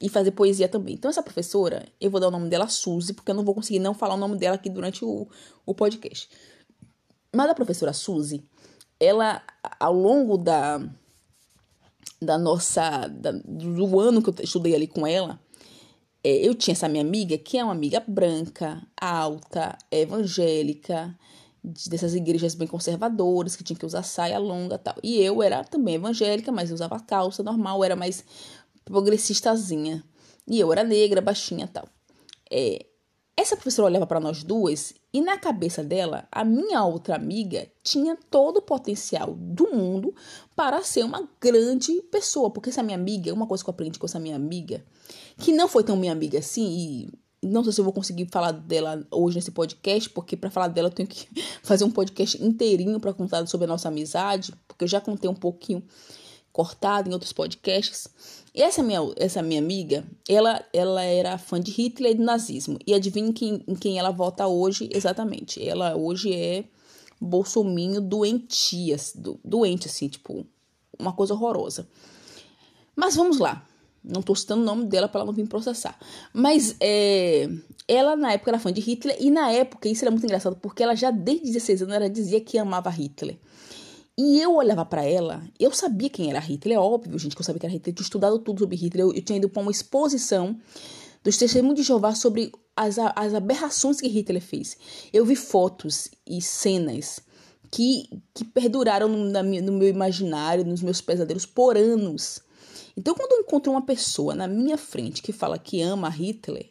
e 0.00 0.08
fazer 0.08 0.32
poesia 0.32 0.68
também. 0.68 0.94
Então, 0.94 1.08
essa 1.08 1.22
professora, 1.22 1.86
eu 2.00 2.10
vou 2.10 2.20
dar 2.20 2.28
o 2.28 2.30
nome 2.30 2.48
dela 2.48 2.68
Suzy, 2.68 3.14
porque 3.14 3.30
eu 3.30 3.34
não 3.34 3.44
vou 3.44 3.54
conseguir 3.54 3.78
não 3.78 3.94
falar 3.94 4.14
o 4.14 4.18
nome 4.18 4.36
dela 4.36 4.56
aqui 4.56 4.68
durante 4.68 5.04
o, 5.04 5.28
o 5.64 5.74
podcast. 5.74 6.28
Mas 7.34 7.48
a 7.48 7.54
professora 7.54 7.92
Suzy, 7.92 8.44
ela, 8.98 9.42
ao 9.78 9.94
longo 9.94 10.36
da, 10.36 10.80
da 12.20 12.38
nossa. 12.38 13.08
Da, 13.08 13.32
do 13.32 14.00
ano 14.00 14.22
que 14.22 14.30
eu 14.30 14.34
estudei 14.44 14.74
ali 14.74 14.86
com 14.86 15.06
ela, 15.06 15.40
é, 16.24 16.46
eu 16.46 16.54
tinha 16.54 16.72
essa 16.72 16.88
minha 16.88 17.02
amiga, 17.02 17.36
que 17.38 17.58
é 17.58 17.64
uma 17.64 17.72
amiga 17.72 18.02
branca, 18.06 18.82
alta, 19.00 19.76
evangélica, 19.90 21.16
dessas 21.62 22.14
igrejas 22.14 22.54
bem 22.54 22.68
conservadoras, 22.68 23.56
que 23.56 23.64
tinha 23.64 23.78
que 23.78 23.86
usar 23.86 24.02
saia 24.02 24.38
longa 24.38 24.78
tal. 24.78 24.94
E 25.02 25.20
eu 25.20 25.42
era 25.42 25.64
também 25.64 25.96
evangélica, 25.96 26.52
mas 26.52 26.70
usava 26.70 27.00
calça 27.00 27.42
normal, 27.42 27.84
era 27.84 27.96
mais 27.96 28.24
progressistazinha. 28.84 30.04
E 30.48 30.60
eu 30.60 30.72
era 30.72 30.84
negra, 30.84 31.20
baixinha 31.20 31.66
tal. 31.66 31.88
É, 32.50 32.85
essa 33.36 33.54
professora 33.54 33.86
olhava 33.86 34.06
para 34.06 34.18
nós 34.18 34.42
duas 34.42 34.94
e 35.12 35.20
na 35.20 35.36
cabeça 35.36 35.84
dela, 35.84 36.26
a 36.32 36.42
minha 36.42 36.82
outra 36.84 37.16
amiga 37.16 37.66
tinha 37.82 38.16
todo 38.30 38.58
o 38.58 38.62
potencial 38.62 39.34
do 39.34 39.68
mundo 39.72 40.14
para 40.54 40.82
ser 40.82 41.04
uma 41.04 41.28
grande 41.38 42.00
pessoa. 42.10 42.50
Porque 42.50 42.70
essa 42.70 42.82
minha 42.82 42.96
amiga, 42.96 43.34
uma 43.34 43.46
coisa 43.46 43.62
que 43.62 43.68
eu 43.68 43.72
aprendi 43.72 43.98
com 43.98 44.06
essa 44.06 44.18
minha 44.18 44.36
amiga, 44.36 44.82
que 45.36 45.52
não 45.52 45.68
foi 45.68 45.84
tão 45.84 45.96
minha 45.96 46.12
amiga 46.12 46.38
assim, 46.38 46.66
e 46.66 47.46
não 47.46 47.62
sei 47.62 47.74
se 47.74 47.80
eu 47.80 47.84
vou 47.84 47.92
conseguir 47.92 48.26
falar 48.32 48.52
dela 48.52 49.06
hoje 49.10 49.36
nesse 49.36 49.50
podcast, 49.50 50.08
porque 50.10 50.34
para 50.34 50.50
falar 50.50 50.68
dela 50.68 50.88
eu 50.88 50.92
tenho 50.92 51.08
que 51.08 51.28
fazer 51.62 51.84
um 51.84 51.90
podcast 51.90 52.42
inteirinho 52.42 52.98
para 52.98 53.12
contar 53.12 53.46
sobre 53.46 53.66
a 53.66 53.68
nossa 53.68 53.88
amizade, 53.88 54.52
porque 54.66 54.84
eu 54.84 54.88
já 54.88 55.00
contei 55.00 55.28
um 55.28 55.34
pouquinho 55.34 55.82
cortado 56.56 57.10
em 57.10 57.12
outros 57.12 57.34
podcasts. 57.34 58.08
E 58.54 58.62
essa 58.62 58.82
minha, 58.82 59.00
essa 59.16 59.42
minha 59.42 59.60
amiga, 59.60 60.02
ela, 60.26 60.64
ela 60.72 61.02
era 61.02 61.36
fã 61.36 61.60
de 61.60 61.70
Hitler 61.70 62.12
e 62.12 62.14
do 62.14 62.24
nazismo. 62.24 62.78
E 62.86 62.94
adivinha 62.94 63.30
quem, 63.30 63.62
em 63.68 63.74
quem 63.74 63.98
ela 63.98 64.10
vota 64.10 64.46
hoje 64.46 64.88
exatamente? 64.90 65.62
Ela 65.62 65.94
hoje 65.94 66.32
é 66.32 66.64
bolsominho 67.20 68.00
doentia, 68.00 68.96
do, 69.16 69.38
doente, 69.44 69.86
assim, 69.86 70.08
tipo, 70.08 70.46
uma 70.98 71.12
coisa 71.12 71.34
horrorosa. 71.34 71.86
Mas 72.96 73.14
vamos 73.14 73.38
lá. 73.38 73.62
Não 74.02 74.22
tô 74.22 74.34
citando 74.34 74.62
o 74.62 74.64
nome 74.64 74.86
dela 74.86 75.08
para 75.08 75.20
ela 75.20 75.26
não 75.26 75.34
vir 75.34 75.46
processar. 75.46 75.98
Mas 76.32 76.74
é, 76.80 77.50
ela, 77.86 78.16
na 78.16 78.32
época, 78.32 78.52
era 78.52 78.58
fã 78.58 78.72
de 78.72 78.80
Hitler. 78.80 79.18
E 79.20 79.30
na 79.30 79.50
época, 79.50 79.90
isso 79.90 80.02
era 80.04 80.10
muito 80.10 80.24
engraçado, 80.24 80.56
porque 80.56 80.82
ela 80.82 80.94
já 80.94 81.10
desde 81.10 81.44
16 81.44 81.82
anos 81.82 81.94
ela 81.96 82.08
dizia 82.08 82.40
que 82.40 82.56
amava 82.56 82.88
Hitler. 82.88 83.36
E 84.18 84.40
eu 84.40 84.54
olhava 84.54 84.84
para 84.84 85.04
ela, 85.04 85.46
eu 85.60 85.70
sabia 85.72 86.08
quem 86.08 86.30
era 86.30 86.38
Hitler, 86.38 86.78
é 86.78 86.80
óbvio, 86.80 87.18
gente, 87.18 87.36
que 87.36 87.42
eu 87.42 87.44
sabia 87.44 87.60
que 87.60 87.66
era 87.66 87.74
Hitler. 87.74 87.92
Eu 87.92 87.96
tinha 87.96 88.04
estudado 88.04 88.38
tudo 88.38 88.60
sobre 88.60 88.76
Hitler. 88.76 89.04
Eu, 89.04 89.12
eu 89.12 89.22
tinha 89.22 89.36
ido 89.36 89.48
para 89.48 89.60
uma 89.60 89.70
exposição 89.70 90.58
dos 91.22 91.36
testemunhos 91.36 91.76
de 91.76 91.82
Jeová 91.82 92.14
sobre 92.14 92.50
as, 92.74 92.98
as 92.98 93.34
aberrações 93.34 94.00
que 94.00 94.08
Hitler 94.08 94.40
fez. 94.40 94.76
Eu 95.12 95.26
vi 95.26 95.36
fotos 95.36 96.08
e 96.26 96.40
cenas 96.40 97.20
que, 97.70 98.08
que 98.32 98.44
perduraram 98.44 99.08
no, 99.08 99.24
na, 99.24 99.42
no 99.42 99.72
meu 99.72 99.88
imaginário, 99.88 100.64
nos 100.64 100.80
meus 100.80 101.00
pesadelos 101.00 101.44
por 101.44 101.76
anos. 101.76 102.40
Então, 102.96 103.14
quando 103.14 103.32
eu 103.32 103.40
encontro 103.40 103.70
uma 103.70 103.84
pessoa 103.84 104.34
na 104.34 104.48
minha 104.48 104.78
frente 104.78 105.20
que 105.20 105.32
fala 105.32 105.58
que 105.58 105.82
ama 105.82 106.08
Hitler, 106.08 106.70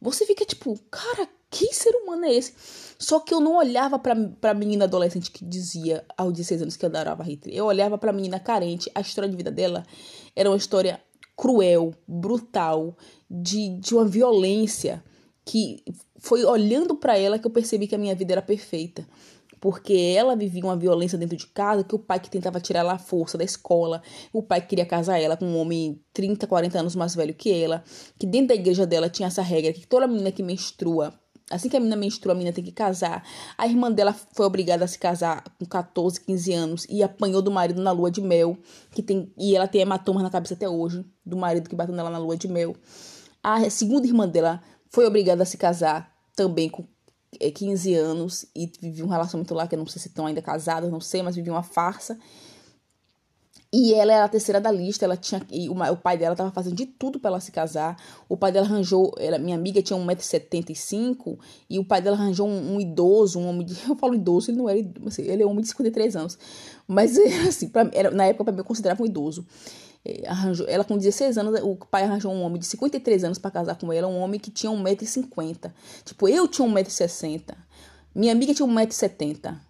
você 0.00 0.24
fica 0.24 0.44
tipo, 0.44 0.78
cara, 0.90 1.28
que 1.50 1.72
ser 1.74 1.94
humano 1.96 2.24
é 2.26 2.34
esse? 2.34 2.52
Só 2.98 3.20
que 3.20 3.32
eu 3.32 3.40
não 3.40 3.56
olhava 3.56 3.98
pra, 3.98 4.14
pra 4.40 4.54
menina 4.54 4.84
adolescente 4.84 5.30
que 5.30 5.44
dizia 5.44 6.04
aos 6.16 6.32
16 6.32 6.62
anos 6.62 6.76
que 6.76 6.84
adorava 6.84 7.22
Hitler. 7.22 7.56
Eu 7.56 7.66
olhava 7.66 7.96
pra 7.96 8.12
menina 8.12 8.40
carente. 8.40 8.90
A 8.94 9.00
história 9.00 9.28
de 9.28 9.36
vida 9.36 9.50
dela 9.50 9.84
era 10.34 10.50
uma 10.50 10.56
história 10.56 11.00
cruel, 11.36 11.94
brutal, 12.06 12.96
de, 13.30 13.78
de 13.78 13.94
uma 13.94 14.04
violência 14.04 15.02
que 15.44 15.82
foi 16.18 16.44
olhando 16.44 16.96
para 16.96 17.16
ela 17.16 17.38
que 17.38 17.46
eu 17.46 17.50
percebi 17.50 17.86
que 17.86 17.94
a 17.94 17.98
minha 17.98 18.14
vida 18.14 18.32
era 18.32 18.42
perfeita 18.42 19.06
porque 19.60 20.14
ela 20.16 20.36
vivia 20.36 20.64
uma 20.64 20.76
violência 20.76 21.18
dentro 21.18 21.36
de 21.36 21.46
casa, 21.46 21.84
que 21.84 21.94
o 21.94 21.98
pai 21.98 22.20
que 22.20 22.30
tentava 22.30 22.60
tirar 22.60 22.80
ela 22.80 22.94
à 22.94 22.98
força 22.98 23.36
da 23.36 23.44
escola, 23.44 24.02
o 24.32 24.42
pai 24.42 24.60
que 24.60 24.68
queria 24.68 24.86
casar 24.86 25.18
ela 25.18 25.36
com 25.36 25.44
um 25.44 25.58
homem 25.58 26.00
30, 26.12 26.46
40 26.46 26.78
anos 26.78 26.96
mais 26.96 27.14
velho 27.14 27.34
que 27.34 27.52
ela, 27.52 27.82
que 28.18 28.26
dentro 28.26 28.48
da 28.48 28.54
igreja 28.54 28.86
dela 28.86 29.08
tinha 29.08 29.26
essa 29.26 29.42
regra 29.42 29.72
que 29.72 29.86
toda 29.86 30.06
menina 30.06 30.32
que 30.32 30.42
menstrua, 30.42 31.12
assim 31.50 31.68
que 31.68 31.76
a 31.76 31.80
menina 31.80 31.96
menstrua, 31.96 32.32
a 32.32 32.36
menina 32.36 32.54
tem 32.54 32.64
que 32.64 32.72
casar. 32.72 33.24
A 33.56 33.66
irmã 33.66 33.90
dela 33.90 34.14
foi 34.32 34.46
obrigada 34.46 34.84
a 34.84 34.88
se 34.88 34.98
casar 34.98 35.44
com 35.58 35.64
14, 35.64 36.20
15 36.20 36.52
anos 36.52 36.86
e 36.88 37.02
apanhou 37.02 37.40
do 37.40 37.50
marido 37.50 37.82
na 37.82 37.90
lua 37.90 38.10
de 38.10 38.20
mel, 38.20 38.56
que 38.92 39.02
tem 39.02 39.32
e 39.36 39.56
ela 39.56 39.66
tem 39.66 39.80
hematomas 39.80 40.22
na 40.22 40.30
cabeça 40.30 40.54
até 40.54 40.68
hoje, 40.68 41.04
do 41.24 41.36
marido 41.36 41.68
que 41.68 41.76
bateu 41.76 41.94
nela 41.94 42.10
na 42.10 42.18
lua 42.18 42.36
de 42.36 42.48
mel. 42.48 42.76
A 43.42 43.68
segunda 43.70 44.06
irmã 44.06 44.28
dela 44.28 44.62
foi 44.90 45.06
obrigada 45.06 45.42
a 45.42 45.46
se 45.46 45.56
casar 45.56 46.12
também 46.34 46.68
com 46.68 46.86
15 47.54 47.94
é, 47.94 47.98
anos 47.98 48.46
e 48.54 48.70
vivia 48.80 49.04
um 49.04 49.08
relacionamento 49.08 49.54
lá 49.54 49.66
que 49.66 49.74
eu 49.74 49.78
não 49.78 49.86
sei 49.86 50.00
se 50.00 50.08
estão 50.08 50.26
ainda 50.26 50.40
casados, 50.40 50.90
não 50.90 51.00
sei, 51.00 51.22
mas 51.22 51.36
vivia 51.36 51.52
uma 51.52 51.62
farsa. 51.62 52.18
E 53.70 53.92
ela 53.92 54.14
era 54.14 54.24
a 54.24 54.28
terceira 54.28 54.58
da 54.58 54.72
lista, 54.72 55.04
ela 55.04 55.16
tinha 55.16 55.42
e 55.50 55.68
o, 55.68 55.96
pai 55.96 56.16
dela 56.16 56.32
estava 56.32 56.50
fazendo 56.50 56.74
de 56.74 56.86
tudo 56.86 57.20
para 57.20 57.28
ela 57.32 57.40
se 57.40 57.52
casar. 57.52 58.02
O 58.26 58.34
pai 58.34 58.50
dela 58.50 58.64
arranjou, 58.64 59.14
ela, 59.18 59.38
minha 59.38 59.54
amiga 59.54 59.82
tinha 59.82 59.98
1,75m 59.98 61.38
e 61.68 61.78
o 61.78 61.84
pai 61.84 62.00
dela 62.00 62.16
arranjou 62.16 62.48
um, 62.48 62.76
um, 62.76 62.80
idoso, 62.80 63.38
um 63.38 63.46
homem 63.46 63.66
de, 63.66 63.76
eu 63.86 63.94
falo 63.94 64.14
idoso, 64.14 64.50
ele 64.50 64.56
não 64.56 64.70
era, 64.70 64.80
assim, 65.06 65.22
ele 65.22 65.42
é 65.42 65.46
um 65.46 65.50
homem 65.50 65.60
de 65.60 65.68
53 65.68 66.16
anos. 66.16 66.38
Mas 66.86 67.18
assim, 67.46 67.68
pra, 67.68 67.90
era, 67.92 68.10
na 68.10 68.24
época 68.24 68.44
para 68.44 68.52
mim 68.54 68.60
eu 68.60 68.64
considerava 68.64 69.02
um 69.02 69.06
idoso. 69.06 69.46
É, 70.02 70.26
arranjou, 70.26 70.66
ela 70.66 70.82
com 70.82 70.96
16 70.96 71.36
anos, 71.36 71.60
o 71.62 71.76
pai 71.76 72.04
arranjou 72.04 72.32
um 72.32 72.40
homem 72.40 72.58
de 72.58 72.66
53 72.66 73.24
anos 73.24 73.38
para 73.38 73.50
casar 73.50 73.76
com 73.76 73.92
ela, 73.92 74.08
um 74.08 74.18
homem 74.18 74.40
que 74.40 74.50
tinha 74.50 74.72
1,50m. 74.72 75.70
Tipo, 76.06 76.26
eu 76.26 76.48
tinha 76.48 76.66
1,60m, 76.66 77.54
minha 78.14 78.32
amiga 78.32 78.54
tinha 78.54 78.66
1,70m. 78.66 79.67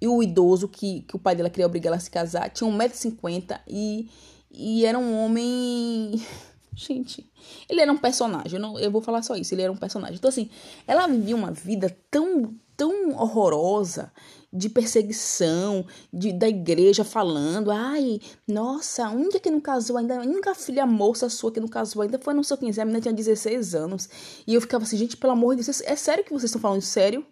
E 0.00 0.06
o 0.08 0.22
idoso 0.22 0.68
que, 0.68 1.02
que 1.02 1.16
o 1.16 1.18
pai 1.18 1.34
dela 1.34 1.50
queria 1.50 1.66
obrigar 1.66 1.88
ela 1.88 1.96
a 1.96 2.00
se 2.00 2.10
casar 2.10 2.50
tinha 2.50 2.70
1,50m 2.70 3.60
e, 3.66 4.10
e 4.50 4.84
era 4.84 4.98
um 4.98 5.24
homem 5.24 6.20
Gente, 6.76 7.26
ele 7.70 7.80
era 7.80 7.90
um 7.90 7.96
personagem, 7.96 8.52
eu, 8.56 8.60
não, 8.60 8.78
eu 8.78 8.90
vou 8.90 9.00
falar 9.00 9.22
só 9.22 9.34
isso, 9.34 9.54
ele 9.54 9.62
era 9.62 9.72
um 9.72 9.76
personagem. 9.76 10.16
Então, 10.16 10.28
assim, 10.28 10.50
ela 10.86 11.06
vivia 11.06 11.34
uma 11.34 11.50
vida 11.50 11.96
tão, 12.10 12.54
tão 12.76 13.16
horrorosa 13.16 14.12
de 14.52 14.68
perseguição, 14.68 15.86
de, 16.12 16.34
da 16.34 16.46
igreja 16.46 17.02
falando, 17.02 17.70
ai, 17.70 18.20
nossa, 18.46 19.06
a 19.06 19.10
única 19.10 19.40
que 19.40 19.50
não 19.50 19.58
casou 19.58 19.96
ainda, 19.96 20.20
a 20.20 20.54
filha 20.54 20.84
moça 20.84 21.30
sua 21.30 21.50
que 21.50 21.60
não 21.60 21.68
casou 21.68 22.02
ainda 22.02 22.18
foi 22.18 22.34
não 22.34 22.42
sei 22.42 22.58
quem, 22.58 22.68
a 22.70 22.84
menina 22.84 23.00
tinha 23.00 23.14
16 23.14 23.74
anos. 23.74 24.06
E 24.46 24.52
eu 24.52 24.60
ficava 24.60 24.84
assim, 24.84 24.98
gente, 24.98 25.16
pelo 25.16 25.32
amor 25.32 25.56
de 25.56 25.62
Deus, 25.62 25.80
é 25.80 25.96
sério 25.96 26.24
que 26.24 26.30
vocês 26.30 26.44
estão 26.44 26.60
falando 26.60 26.82
sério? 26.82 27.24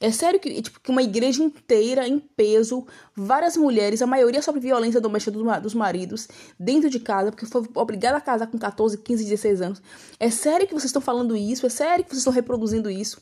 É 0.00 0.10
sério 0.10 0.40
que, 0.40 0.60
tipo, 0.60 0.80
que 0.80 0.90
uma 0.90 1.02
igreja 1.02 1.42
inteira, 1.42 2.06
em 2.06 2.18
peso, 2.18 2.86
várias 3.14 3.56
mulheres, 3.56 4.02
a 4.02 4.06
maioria 4.06 4.42
sobre 4.42 4.60
violência 4.60 5.00
doméstica 5.00 5.38
dos 5.60 5.74
maridos, 5.74 6.28
dentro 6.58 6.90
de 6.90 6.98
casa, 6.98 7.30
porque 7.30 7.46
foi 7.46 7.62
obrigada 7.74 8.18
a 8.18 8.20
casar 8.20 8.48
com 8.48 8.58
14, 8.58 8.98
15, 8.98 9.24
16 9.24 9.60
anos. 9.62 9.82
É 10.18 10.30
sério 10.30 10.66
que 10.66 10.74
vocês 10.74 10.86
estão 10.86 11.00
falando 11.00 11.36
isso? 11.36 11.64
É 11.64 11.68
sério 11.68 12.04
que 12.04 12.10
vocês 12.10 12.18
estão 12.18 12.32
reproduzindo 12.32 12.90
isso? 12.90 13.20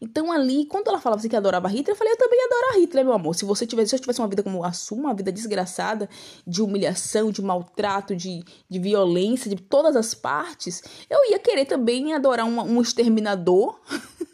Então 0.00 0.30
ali, 0.30 0.64
quando 0.66 0.88
ela 0.88 1.00
falava 1.00 1.18
assim 1.18 1.28
que 1.28 1.36
adorava 1.36 1.68
Hitler, 1.68 1.94
eu 1.94 1.96
falei, 1.96 2.12
eu 2.12 2.16
também 2.16 2.38
adoro 2.44 2.74
a 2.74 2.78
Hitler, 2.78 3.04
meu 3.04 3.14
amor. 3.14 3.34
Se 3.34 3.44
você 3.44 3.66
tivesse, 3.66 3.90
se 3.90 3.96
eu 3.96 4.00
tivesse 4.00 4.20
uma 4.20 4.28
vida 4.28 4.42
como 4.42 4.62
a 4.64 4.72
sua, 4.72 4.98
uma 4.98 5.14
vida 5.14 5.32
desgraçada, 5.32 6.08
de 6.46 6.62
humilhação, 6.62 7.32
de 7.32 7.42
maltrato, 7.42 8.14
de, 8.14 8.44
de 8.68 8.78
violência, 8.78 9.50
de 9.50 9.60
todas 9.60 9.96
as 9.96 10.14
partes, 10.14 10.82
eu 11.10 11.30
ia 11.30 11.38
querer 11.38 11.64
também 11.64 12.14
adorar 12.14 12.46
um, 12.46 12.60
um 12.60 12.80
exterminador 12.80 13.80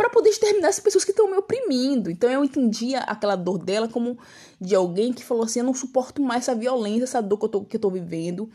para 0.00 0.08
poder 0.08 0.30
exterminar 0.30 0.68
as 0.68 0.80
pessoas 0.80 1.04
que 1.04 1.10
estão 1.10 1.30
me 1.30 1.36
oprimindo. 1.36 2.10
Então 2.10 2.30
eu 2.30 2.42
entendia 2.42 3.00
aquela 3.00 3.36
dor 3.36 3.58
dela 3.58 3.86
como 3.86 4.18
de 4.58 4.74
alguém 4.74 5.12
que 5.12 5.22
falou 5.22 5.44
assim: 5.44 5.58
eu 5.58 5.64
não 5.66 5.74
suporto 5.74 6.22
mais 6.22 6.44
essa 6.44 6.54
violência, 6.54 7.04
essa 7.04 7.20
dor 7.20 7.36
que 7.36 7.44
eu 7.44 7.48
tô, 7.50 7.64
que 7.66 7.76
eu 7.76 7.80
tô 7.80 7.90
vivendo. 7.90 8.48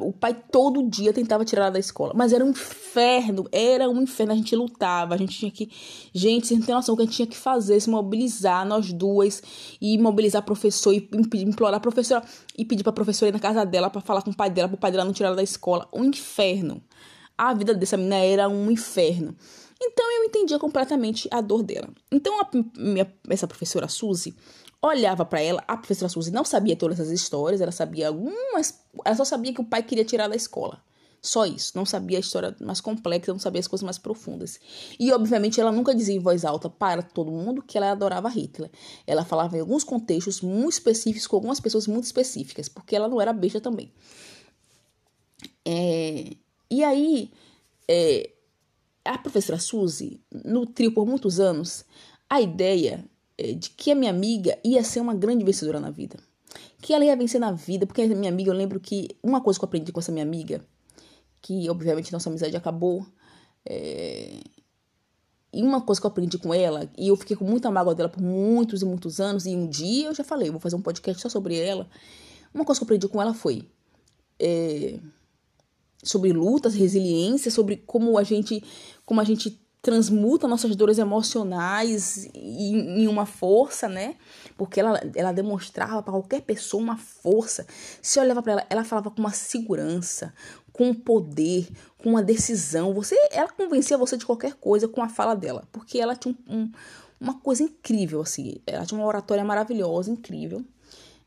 O 0.00 0.12
pai 0.12 0.36
todo 0.50 0.88
dia 0.88 1.12
tentava 1.12 1.44
tirar 1.44 1.62
ela 1.62 1.72
da 1.72 1.78
escola, 1.78 2.12
mas 2.16 2.32
era 2.32 2.44
um 2.44 2.50
inferno, 2.50 3.48
era 3.52 3.88
um 3.88 4.02
inferno. 4.02 4.32
A 4.32 4.36
gente 4.36 4.56
lutava, 4.56 5.14
a 5.14 5.16
gente 5.16 5.38
tinha 5.38 5.52
que. 5.52 5.70
Gente, 6.12 6.48
você 6.48 6.54
não 6.54 6.62
tem 6.62 6.74
noção 6.74 6.94
o 6.94 6.96
que 6.96 7.02
a 7.02 7.06
gente 7.06 7.16
tinha 7.16 7.26
que 7.28 7.36
fazer, 7.36 7.78
se 7.78 7.88
mobilizar, 7.88 8.66
nós 8.66 8.92
duas, 8.92 9.40
e 9.80 9.96
mobilizar 9.98 10.42
professor, 10.42 10.92
e 10.92 11.08
implorar 11.34 11.78
a 11.78 11.80
professora, 11.80 12.24
e 12.58 12.64
pedir 12.64 12.82
pra 12.82 12.92
professora 12.92 13.28
ir 13.28 13.32
na 13.32 13.40
casa 13.40 13.64
dela 13.64 13.88
para 13.88 14.00
falar 14.00 14.22
com 14.22 14.30
o 14.30 14.36
pai 14.36 14.50
dela, 14.50 14.68
pro 14.68 14.78
pai 14.78 14.90
dela 14.90 15.04
não 15.04 15.12
tirar 15.12 15.28
ela 15.28 15.36
da 15.36 15.44
escola. 15.44 15.88
Um 15.92 16.04
inferno. 16.04 16.82
A 17.38 17.54
vida 17.54 17.72
dessa 17.72 17.96
menina 17.96 18.16
era 18.16 18.48
um 18.48 18.70
inferno. 18.70 19.36
Então 19.84 20.10
eu 20.12 20.24
entendia 20.24 20.58
completamente 20.58 21.28
a 21.30 21.40
dor 21.40 21.62
dela. 21.64 21.88
Então 22.10 22.40
a 22.40 22.48
minha, 22.78 23.12
essa 23.28 23.48
professora 23.48 23.88
Suzy 23.88 24.34
olhava 24.80 25.24
para 25.24 25.40
ela, 25.40 25.62
a 25.66 25.76
professora 25.76 26.08
Suzy 26.08 26.30
não 26.30 26.44
sabia 26.44 26.76
todas 26.76 27.00
essas 27.00 27.12
histórias, 27.12 27.60
ela 27.60 27.72
sabia 27.72 28.08
algumas, 28.08 28.80
ela 29.04 29.16
só 29.16 29.24
sabia 29.24 29.52
que 29.52 29.60
o 29.60 29.64
pai 29.64 29.82
queria 29.82 30.04
tirar 30.04 30.28
da 30.28 30.36
escola. 30.36 30.80
Só 31.20 31.46
isso, 31.46 31.72
não 31.76 31.86
sabia 31.86 32.18
a 32.18 32.20
história 32.20 32.56
mais 32.60 32.80
complexa, 32.80 33.32
não 33.32 33.38
sabia 33.38 33.60
as 33.60 33.68
coisas 33.68 33.84
mais 33.84 33.96
profundas. 33.96 34.58
E, 34.98 35.12
obviamente, 35.12 35.60
ela 35.60 35.70
nunca 35.70 35.94
dizia 35.94 36.16
em 36.16 36.18
voz 36.18 36.44
alta 36.44 36.68
para 36.68 37.00
todo 37.00 37.30
mundo 37.30 37.62
que 37.62 37.78
ela 37.78 37.92
adorava 37.92 38.28
Hitler. 38.28 38.68
Ela 39.06 39.24
falava 39.24 39.56
em 39.56 39.60
alguns 39.60 39.84
contextos 39.84 40.40
muito 40.40 40.72
específicos, 40.72 41.28
com 41.28 41.36
algumas 41.36 41.60
pessoas 41.60 41.86
muito 41.86 42.04
específicas, 42.04 42.68
porque 42.68 42.96
ela 42.96 43.06
não 43.06 43.20
era 43.20 43.32
besta 43.32 43.60
também. 43.60 43.92
É, 45.64 46.32
e 46.68 46.82
aí, 46.82 47.30
é, 47.86 48.28
a 49.04 49.18
professora 49.18 49.58
Suzy 49.58 50.20
nutriu 50.44 50.92
por 50.92 51.06
muitos 51.06 51.40
anos 51.40 51.84
a 52.28 52.40
ideia 52.40 53.04
é, 53.36 53.52
de 53.52 53.70
que 53.70 53.90
a 53.90 53.94
minha 53.94 54.10
amiga 54.10 54.58
ia 54.64 54.82
ser 54.84 55.00
uma 55.00 55.14
grande 55.14 55.44
vencedora 55.44 55.80
na 55.80 55.90
vida. 55.90 56.16
Que 56.80 56.92
ela 56.92 57.04
ia 57.04 57.16
vencer 57.16 57.40
na 57.40 57.52
vida, 57.52 57.86
porque 57.86 58.02
a 58.02 58.06
minha 58.08 58.30
amiga, 58.30 58.50
eu 58.50 58.54
lembro 58.54 58.80
que 58.80 59.08
uma 59.22 59.40
coisa 59.40 59.58
que 59.58 59.64
eu 59.64 59.68
aprendi 59.68 59.92
com 59.92 60.00
essa 60.00 60.12
minha 60.12 60.24
amiga, 60.24 60.64
que 61.40 61.68
obviamente 61.68 62.12
nossa 62.12 62.28
amizade 62.28 62.56
acabou, 62.56 63.06
é, 63.64 64.40
e 65.52 65.62
uma 65.62 65.80
coisa 65.80 66.00
que 66.00 66.06
eu 66.06 66.10
aprendi 66.10 66.38
com 66.38 66.54
ela, 66.54 66.90
e 66.96 67.08
eu 67.08 67.16
fiquei 67.16 67.36
com 67.36 67.44
muita 67.44 67.70
mágoa 67.70 67.94
dela 67.94 68.08
por 68.08 68.22
muitos 68.22 68.82
e 68.82 68.84
muitos 68.84 69.20
anos, 69.20 69.46
e 69.46 69.54
um 69.54 69.68
dia 69.68 70.06
eu 70.06 70.14
já 70.14 70.24
falei, 70.24 70.50
vou 70.50 70.60
fazer 70.60 70.76
um 70.76 70.82
podcast 70.82 71.20
só 71.20 71.28
sobre 71.28 71.58
ela. 71.58 71.88
Uma 72.54 72.64
coisa 72.64 72.80
que 72.80 72.84
eu 72.84 72.86
aprendi 72.86 73.08
com 73.08 73.20
ela 73.20 73.34
foi. 73.34 73.68
É, 74.38 74.98
sobre 76.02 76.32
lutas, 76.32 76.74
resiliência, 76.74 77.50
sobre 77.50 77.76
como 77.86 78.18
a 78.18 78.22
gente, 78.22 78.62
como 79.04 79.20
a 79.20 79.24
gente 79.24 79.62
transmuta 79.82 80.46
nossas 80.46 80.76
dores 80.76 80.96
emocionais 80.98 82.30
em, 82.32 83.02
em 83.02 83.08
uma 83.08 83.26
força, 83.26 83.88
né? 83.88 84.14
Porque 84.56 84.78
ela, 84.78 85.00
ela 85.16 85.32
demonstrava 85.32 86.00
para 86.00 86.12
qualquer 86.12 86.42
pessoa 86.42 86.82
uma 86.82 86.96
força. 86.96 87.66
Se 88.00 88.20
olhava 88.20 88.40
para 88.40 88.52
ela, 88.52 88.66
ela 88.70 88.84
falava 88.84 89.10
com 89.10 89.18
uma 89.18 89.32
segurança, 89.32 90.32
com 90.72 90.94
poder, 90.94 91.68
com 91.98 92.10
uma 92.10 92.22
decisão. 92.22 92.94
Você, 92.94 93.16
ela 93.32 93.48
convencia 93.48 93.98
você 93.98 94.16
de 94.16 94.24
qualquer 94.24 94.54
coisa 94.54 94.86
com 94.86 95.02
a 95.02 95.08
fala 95.08 95.34
dela, 95.34 95.66
porque 95.72 95.98
ela 95.98 96.14
tinha 96.14 96.36
um, 96.48 96.56
um, 96.60 96.72
uma 97.20 97.40
coisa 97.40 97.64
incrível 97.64 98.20
assim. 98.20 98.58
Ela 98.64 98.86
tinha 98.86 98.98
uma 98.98 99.06
oratória 99.06 99.44
maravilhosa, 99.44 100.12
incrível. 100.12 100.64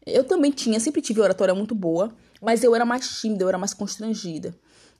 Eu 0.05 0.23
também 0.23 0.51
tinha, 0.51 0.79
sempre 0.79 1.01
tive 1.01 1.19
oratória 1.19 1.53
muito 1.53 1.75
boa, 1.75 2.15
mas 2.41 2.63
eu 2.63 2.73
era 2.73 2.85
mais 2.85 3.19
tímida, 3.19 3.43
eu 3.43 3.49
era 3.49 3.57
mais 3.57 3.73
constrangida. 3.73 4.55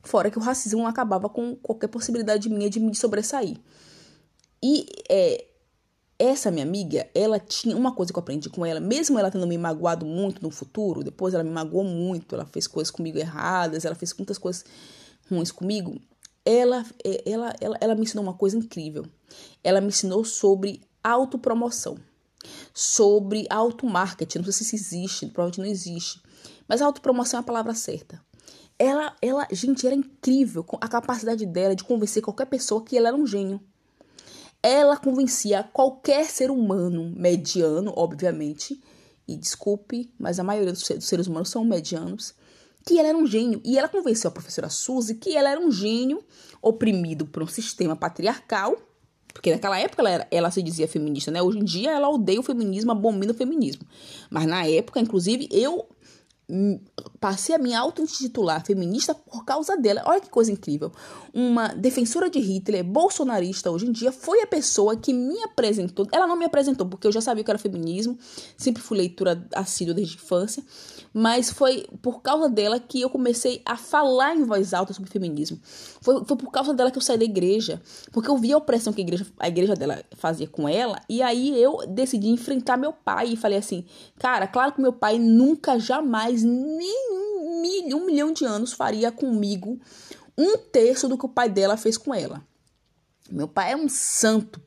Fora 0.06 0.30
que 0.30 0.38
o 0.38 0.42
racismo 0.42 0.86
acabava 0.86 1.28
com 1.28 1.56
qualquer 1.56 1.88
possibilidade 1.88 2.48
minha 2.48 2.70
de 2.70 2.80
me 2.80 2.96
sobressair. 2.96 3.58
E 4.64 4.86
é, 5.10 5.46
essa 6.18 6.52
minha 6.52 6.64
amiga, 6.64 7.10
ela 7.14 7.40
tinha 7.40 7.76
uma 7.76 7.92
coisa 7.94 8.14
que 8.14 8.20
eu 8.20 8.22
aprendi 8.22 8.48
com 8.48 8.64
ela, 8.64 8.80
mesmo 8.80 9.18
ela 9.18 9.32
tendo 9.32 9.48
me 9.48 9.58
magoado 9.58 10.06
muito 10.06 10.44
no 10.44 10.52
futuro, 10.52 11.04
depois 11.04 11.34
ela 11.34 11.44
me 11.44 11.50
magoou 11.50 11.84
muito, 11.84 12.36
ela 12.36 12.46
fez 12.46 12.68
coisas 12.68 12.92
comigo 12.92 13.18
erradas, 13.18 13.84
ela 13.84 13.96
fez 13.96 14.14
muitas 14.14 14.38
coisas 14.38 14.64
ruins 15.30 15.52
comigo. 15.52 16.00
Ela, 16.46 16.86
é, 17.04 17.24
ela, 17.30 17.56
ela, 17.60 17.78
ela 17.82 17.96
me 17.96 18.04
ensinou 18.04 18.24
uma 18.24 18.36
coisa 18.36 18.56
incrível. 18.56 19.06
Ela 19.64 19.82
me 19.82 19.88
ensinou 19.88 20.24
sobre 20.24 20.82
autopromoção, 21.04 21.98
sobre 22.72 23.48
automarketing. 23.50 24.38
Não 24.38 24.52
sei 24.52 24.68
se 24.68 24.76
existe, 24.76 25.26
provavelmente 25.26 25.60
não 25.60 25.66
existe. 25.66 26.22
Mas 26.68 26.82
autopromoção 26.82 27.40
é 27.40 27.42
a 27.42 27.46
palavra 27.46 27.74
certa. 27.74 28.24
Ela, 28.78 29.16
ela, 29.22 29.48
gente, 29.52 29.86
era 29.86 29.96
incrível 29.96 30.66
a 30.82 30.88
capacidade 30.88 31.46
dela 31.46 31.76
de 31.76 31.84
convencer 31.84 32.22
qualquer 32.22 32.46
pessoa 32.46 32.84
que 32.84 32.98
ela 32.98 33.08
era 33.08 33.18
um 33.18 33.26
gênio. 33.26 33.62
Ela 34.62 34.98
convencia 34.98 35.64
qualquer 35.64 36.26
ser 36.26 36.52
humano 36.52 37.14
mediano, 37.16 37.94
obviamente, 37.96 38.82
e 39.28 39.38
desculpe, 39.38 40.12
mas 40.20 40.40
a 40.40 40.44
maioria 40.44 40.74
dos 40.74 40.84
seres 40.84 41.28
humanos 41.28 41.50
são 41.50 41.64
medianos, 41.64 42.34
que 42.86 43.00
ela 43.00 43.10
era 43.10 43.18
um 43.18 43.26
gênio. 43.26 43.62
E 43.64 43.78
ela 43.78 43.88
convenceu 43.88 44.28
a 44.30 44.32
professora 44.32 44.70
Suzy 44.70 45.16
que 45.16 45.36
ela 45.36 45.50
era 45.50 45.60
um 45.60 45.72
gênio 45.72 46.24
oprimido 46.62 47.26
por 47.26 47.44
um 47.44 47.48
sistema 47.48 47.96
patriarcal, 47.96 48.76
porque 49.34 49.52
naquela 49.52 49.78
época 49.80 50.02
ela, 50.02 50.10
era, 50.10 50.28
ela 50.32 50.52
se 50.52 50.64
dizia 50.64 50.88
feminista, 50.88 51.30
né? 51.30 51.42
Hoje 51.42 51.60
em 51.60 51.64
dia 51.64 51.92
ela 51.92 52.10
odeia 52.10 52.40
o 52.40 52.44
feminismo, 52.44 52.92
abomina 52.92 53.34
o 53.34 53.36
feminismo. 53.36 53.86
Mas 54.30 54.46
na 54.48 54.66
época, 54.66 55.00
inclusive, 55.00 55.50
eu 55.52 55.88
passei 57.20 57.56
a 57.56 57.58
me 57.58 57.74
auto-intitular 57.74 58.64
feminista 58.64 59.16
por 59.16 59.44
causa 59.44 59.76
dela. 59.76 60.04
Olha 60.06 60.22
que 60.22 60.30
coisa 60.30 60.52
incrível. 60.52 60.92
Uma 61.34 61.70
defensora 61.70 62.30
de 62.30 62.40
Hitler, 62.40 62.84
bolsonarista 62.84 63.72
hoje 63.72 63.88
em 63.88 63.92
dia, 63.92 64.12
foi 64.12 64.42
a 64.42 64.48
pessoa 64.48 64.96
que 64.96 65.12
me 65.12 65.42
apresentou. 65.44 66.08
Ela 66.12 66.28
não 66.28 66.36
me 66.36 66.46
apresentou 66.46 66.88
porque 66.88 67.08
eu 67.08 67.12
já 67.12 67.22
sabia 67.22 67.44
que 67.44 67.50
era 67.50 67.58
feminismo, 67.58 68.18
sempre 68.58 68.82
fui 68.82 68.98
leitura 68.98 69.48
assídua 69.56 69.94
desde 69.94 70.16
a 70.16 70.18
infância, 70.18 70.64
mas 71.16 71.50
foi 71.50 71.88
por 72.02 72.22
causa 72.22 72.48
dela 72.48 72.80
que 72.80 73.02
eu 73.02 73.10
comecei 73.10 73.62
a 73.66 73.76
falar 73.76 74.36
em 74.36 74.44
voz 74.44 74.74
alta 74.74 74.94
sobre 74.94 75.10
feminismo. 75.10 75.60
Foi, 76.02 76.24
foi 76.26 76.38
por 76.38 76.52
causa 76.52 76.74
dela 76.74 76.92
que 76.92 76.98
eu 76.98 77.02
saí 77.02 77.18
da 77.18 77.26
igreja, 77.26 77.82
porque 78.12 78.30
eu 78.30 78.38
vi 78.38 78.54
a 78.54 78.58
opressão 78.58 78.94
que 78.94 79.02
a 79.02 79.04
igreja, 79.04 79.26
a 79.40 79.48
igreja 79.48 79.74
dela 79.74 80.04
fazia 80.18 80.48
com 80.48 80.70
ela, 80.70 81.02
e 81.10 81.24
aí 81.24 81.60
eu 81.60 81.88
decidi 81.88 82.30
enfrentar 82.30 82.78
meu 82.78 82.94
pai 82.94 83.30
e 83.30 83.38
falei 83.38 83.58
assim: 83.58 83.84
cara, 84.20 84.46
claro 84.46 84.74
que 84.74 84.82
meu 84.82 84.94
pai 84.94 85.18
nunca, 85.18 85.80
jamais 85.80 86.26
mais 86.26 86.44
nem 86.44 87.12
um 87.12 87.62
milhão, 87.62 88.00
um 88.00 88.06
milhão 88.06 88.32
de 88.32 88.46
anos 88.46 88.74
faria 88.74 89.12
comigo 89.12 89.80
um 90.38 90.58
terço 90.58 91.08
do 91.08 91.18
que 91.18 91.26
o 91.26 91.30
pai 91.30 91.50
dela 91.50 91.78
fez 91.78 91.98
com 91.98 92.14
ela. 92.14 92.42
Meu 93.30 93.48
pai 93.48 93.72
é 93.72 93.76
um 93.76 93.88
santo. 93.88 94.62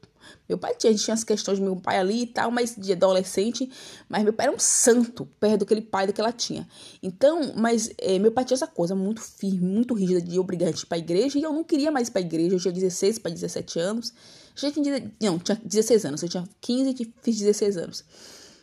Meu 0.49 0.57
pai 0.57 0.75
tinha, 0.75 0.95
tinha 0.95 1.13
as 1.13 1.23
questões 1.23 1.59
do 1.59 1.65
meu 1.65 1.77
pai 1.77 1.99
ali 1.99 2.23
e 2.23 2.27
tal, 2.27 2.51
mas 2.51 2.75
de 2.75 2.93
adolescente, 2.93 3.71
mas 4.09 4.25
meu 4.25 4.33
pai 4.33 4.47
era 4.47 4.55
um 4.55 4.59
santo 4.59 5.27
perto 5.39 5.61
daquele 5.61 5.83
pai 5.83 6.11
que 6.11 6.21
ela 6.21 6.33
tinha. 6.33 6.67
Então, 7.03 7.53
mas 7.55 7.91
é, 7.99 8.19
meu 8.19 8.33
pai 8.33 8.45
tinha 8.45 8.55
essa 8.55 8.67
coisa 8.67 8.95
muito 8.95 9.21
firme, 9.21 9.61
muito 9.61 9.93
rígida 9.93 10.23
de 10.23 10.39
obrigar 10.39 10.69
a 10.69 10.73
gente 10.73 10.87
pra 10.87 10.97
igreja, 10.97 11.39
e 11.39 11.43
eu 11.43 11.53
não 11.53 11.63
queria 11.63 11.91
mais 11.91 12.09
ir 12.09 12.13
pra 12.13 12.23
igreja, 12.23 12.57
eu 12.57 12.61
tinha 12.61 12.73
16 12.73 13.19
para 13.19 13.31
17 13.31 13.79
anos. 13.79 14.15
Já 14.57 14.73
tinha, 14.73 15.13
não, 15.23 15.39
tinha 15.39 15.61
16 15.63 16.05
anos, 16.07 16.23
eu 16.23 16.29
tinha 16.29 16.49
15 16.61 16.91
e 16.91 17.15
fiz 17.23 17.39
16 17.39 17.77
anos. 17.77 18.05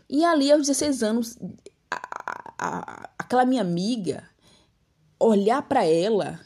E 0.10 0.26
ali, 0.26 0.52
aos 0.52 0.62
16 0.68 1.04
anos, 1.04 1.38
a, 2.58 3.10
aquela 3.18 3.46
minha 3.46 3.62
amiga, 3.62 4.24
olhar 5.20 5.62
para 5.62 5.86
ela, 5.86 6.40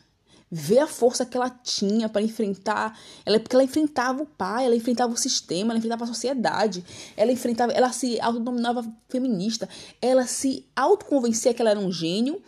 ver 0.52 0.80
a 0.80 0.88
força 0.88 1.26
que 1.26 1.38
ela 1.38 1.50
tinha 1.50 2.10
para 2.10 2.22
enfrentar, 2.22 2.97
ela 3.26 3.39
porque 3.39 3.56
ela 3.56 3.64
enfrentava 3.64 4.24
o 4.24 4.26
pai, 4.26 4.66
ela 4.66 4.76
enfrentava 4.76 5.14
o 5.14 5.18
sistema, 5.18 5.72
ela 5.72 5.78
enfrentava 5.78 6.04
a 6.06 6.08
sociedade, 6.08 6.84
ela 7.16 7.32
enfrentava, 7.32 7.72
ela 7.72 7.91
se 7.91 8.20
autodominava 8.20 8.86
feminista, 9.08 9.70
ela 10.02 10.26
se 10.26 10.66
autoconvencia 10.76 11.54
que 11.54 11.62
ela 11.62 11.72
era 11.72 11.80
um 11.80 11.91
gênio 11.91 12.41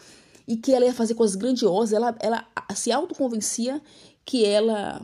e 0.47 0.58
que 0.58 0.74
ela 0.74 0.86
ia 0.86 0.93
fazer 0.93 1.14
coisas 1.14 1.36
grandiosas. 1.36 1.93
Ela, 1.93 2.16
ela 2.20 2.47
se 2.74 2.91
autoconvencia 2.91 3.82
que 4.26 4.45
ela 4.45 5.02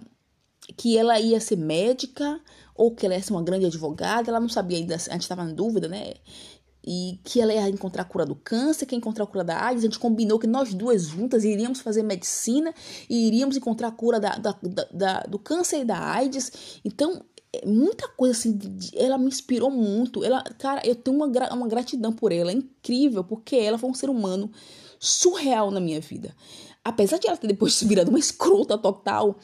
que 0.76 0.98
ela 0.98 1.18
ia 1.18 1.40
ser 1.40 1.56
médica 1.56 2.42
ou 2.76 2.94
que 2.94 3.06
ela 3.06 3.16
ia 3.16 3.24
ser 3.24 3.32
uma 3.32 3.44
grande 3.44 3.66
advogada. 3.66 4.30
Ela 4.30 4.40
não 4.40 4.50
sabia 4.50 4.78
ainda, 4.78 4.96
a 4.96 4.98
gente 4.98 5.22
estava 5.22 5.44
em 5.44 5.56
dúvida, 5.56 5.88
né? 5.88 6.16
E 6.90 7.20
que 7.26 7.42
ela 7.42 7.54
ia 7.54 7.68
encontrar 7.68 8.04
a 8.04 8.06
cura 8.06 8.26
do 8.26 8.34
câncer, 8.34 8.86
que 8.86 8.96
ia 8.96 8.98
encontrar 8.98 9.26
a 9.26 9.28
cura 9.28 9.44
da 9.44 9.62
AIDS. 9.62 9.84
A 9.84 9.88
gente 9.88 10.00
combinou 10.00 10.40
que 10.40 10.48
nós 10.48 10.74
duas 10.74 11.04
juntas 11.04 11.44
iríamos 11.44 11.82
fazer 11.82 12.02
medicina 12.02 12.74
e 13.10 13.28
iríamos 13.28 13.58
encontrar 13.58 13.90
a 13.90 13.92
cura 13.92 14.22
da, 14.22 14.38
da, 14.38 14.56
da, 14.94 15.20
do 15.24 15.38
câncer 15.38 15.82
e 15.82 15.86
da 15.86 16.00
AIDS. 16.00 16.80
Então, 16.86 17.22
é 17.52 17.66
muita 17.66 18.08
coisa 18.08 18.38
assim, 18.38 18.58
ela 18.96 19.18
me 19.18 19.28
inspirou 19.28 19.70
muito. 19.70 20.24
Ela, 20.24 20.42
cara, 20.58 20.82
eu 20.86 20.96
tenho 20.96 21.18
uma, 21.18 21.28
uma 21.54 21.68
gratidão 21.68 22.14
por 22.14 22.32
ela, 22.32 22.52
é 22.52 22.56
incrível, 22.56 23.24
porque 23.24 23.58
ela 23.58 23.78
foi 23.78 23.90
um 23.90 23.94
ser 23.94 24.10
humano 24.10 24.50
surreal 25.00 25.72
na 25.72 25.80
minha 25.80 26.00
vida. 26.00 26.34
Apesar 26.84 27.18
de 27.18 27.28
ela 27.28 27.36
ter 27.36 27.48
depois 27.48 27.82
virado 27.84 28.10
uma 28.10 28.20
escrota 28.20 28.78
total, 28.78 29.38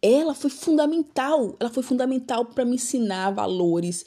ela 0.00 0.34
foi 0.34 0.50
fundamental. 0.50 1.56
Ela 1.60 1.70
foi 1.70 1.82
fundamental 1.82 2.46
para 2.46 2.64
me 2.64 2.74
ensinar 2.74 3.30
valores, 3.30 4.04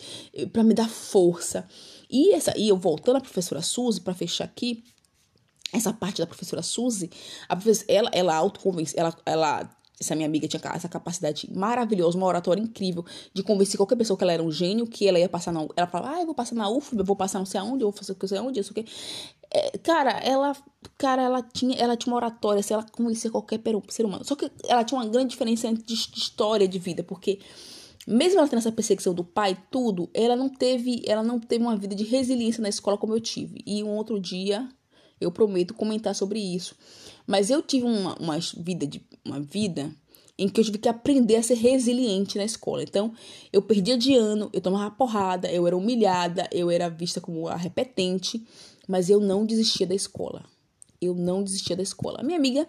para 0.51 0.63
me 0.63 0.73
dar 0.73 0.89
força. 0.89 1.67
E 2.15 2.33
essa, 2.33 2.57
e 2.57 2.69
eu 2.69 2.77
voltando 2.77 3.17
à 3.17 3.19
professora 3.19 3.61
Suzy 3.61 3.99
para 3.99 4.13
fechar 4.13 4.45
aqui, 4.45 4.85
essa 5.73 5.91
parte 5.91 6.21
da 6.21 6.25
professora 6.25 6.61
Suzy, 6.61 7.11
a 7.49 7.57
professora, 7.57 7.91
ela 7.91 8.09
ela 8.13 8.35
autoconvence, 8.35 8.97
ela 8.97 9.13
ela 9.25 9.69
essa 9.99 10.15
minha 10.15 10.25
amiga 10.25 10.47
tinha 10.47 10.61
essa 10.73 10.87
capacidade 10.87 11.49
maravilhosa, 11.53 12.17
uma 12.17 12.25
oratória 12.25 12.61
incrível 12.61 13.03
de 13.33 13.43
convencer 13.43 13.75
qualquer 13.75 13.97
pessoa 13.97 14.17
que 14.17 14.23
ela 14.23 14.31
era 14.31 14.41
um 14.41 14.49
gênio, 14.49 14.87
que 14.87 15.05
ela 15.05 15.19
ia 15.19 15.27
passar 15.27 15.51
na. 15.51 15.67
Ela 15.75 15.87
falava, 15.87 16.15
ah, 16.15 16.21
eu 16.21 16.25
vou 16.25 16.35
passar 16.35 16.55
na 16.55 16.69
UFB, 16.69 17.01
eu 17.01 17.05
vou 17.05 17.17
passar 17.17 17.39
não 17.39 17.45
sei 17.45 17.59
aonde, 17.59 17.83
eu 17.83 17.91
vou 17.91 17.97
fazer 17.97 18.15
não 18.17 18.27
sei 18.29 18.37
aonde, 18.37 18.59
isso 18.61 18.73
que. 18.73 18.85
É, 19.51 19.77
cara, 19.79 20.11
ela, 20.11 20.55
cara, 20.97 21.21
ela 21.21 21.41
tinha, 21.41 21.75
ela 21.77 21.97
tinha 21.97 22.13
uma 22.13 22.17
oratória, 22.17 22.63
se 22.63 22.71
ela 22.71 22.83
conhecia 22.83 23.29
qualquer 23.29 23.59
ser 23.89 24.05
humano. 24.05 24.23
Só 24.23 24.37
que 24.37 24.49
ela 24.69 24.85
tinha 24.85 24.99
uma 24.99 25.07
grande 25.07 25.31
diferença 25.31 25.73
de 25.73 25.93
história 25.93 26.65
de 26.65 26.79
vida, 26.79 27.03
porque 27.03 27.39
mesmo 28.05 28.39
ela 28.39 28.47
tendo 28.47 28.59
essa 28.59 28.71
perseguição 28.71 29.13
do 29.13 29.23
pai, 29.23 29.57
tudo, 29.71 30.09
ela 30.13 30.35
não 30.35 30.49
teve, 30.49 31.01
ela 31.07 31.23
não 31.23 31.39
teve 31.39 31.63
uma 31.63 31.75
vida 31.75 31.95
de 31.95 32.03
resiliência 32.03 32.61
na 32.61 32.69
escola 32.69 32.97
como 32.97 33.13
eu 33.13 33.19
tive. 33.19 33.61
E 33.65 33.83
um 33.83 33.95
outro 33.95 34.19
dia 34.19 34.69
eu 35.19 35.31
prometo 35.31 35.73
comentar 35.73 36.13
sobre 36.13 36.39
isso. 36.39 36.75
Mas 37.25 37.49
eu 37.49 37.61
tive 37.61 37.85
uma, 37.85 38.15
uma 38.19 38.37
vida 38.57 38.85
de 38.85 39.01
uma 39.23 39.39
vida 39.39 39.91
em 40.37 40.49
que 40.49 40.59
eu 40.59 40.65
tive 40.65 40.77
que 40.77 40.89
aprender 40.89 41.37
a 41.37 41.43
ser 41.43 41.55
resiliente 41.55 42.37
na 42.37 42.43
escola. 42.43 42.83
Então, 42.83 43.13
eu 43.53 43.61
perdia 43.61 43.97
de 43.97 44.15
ano, 44.15 44.49
eu 44.51 44.59
tomava 44.59 44.91
porrada, 44.91 45.49
eu 45.49 45.65
era 45.65 45.77
humilhada, 45.77 46.47
eu 46.51 46.69
era 46.69 46.89
vista 46.89 47.21
como 47.21 47.47
a 47.47 47.55
repetente, 47.55 48.45
mas 48.87 49.09
eu 49.09 49.19
não 49.19 49.45
desistia 49.45 49.87
da 49.87 49.95
escola. 49.95 50.43
Eu 51.01 51.15
não 51.15 51.43
desistia 51.43 51.75
da 51.75 51.83
escola. 51.83 52.19
A 52.19 52.23
minha 52.23 52.37
amiga, 52.37 52.67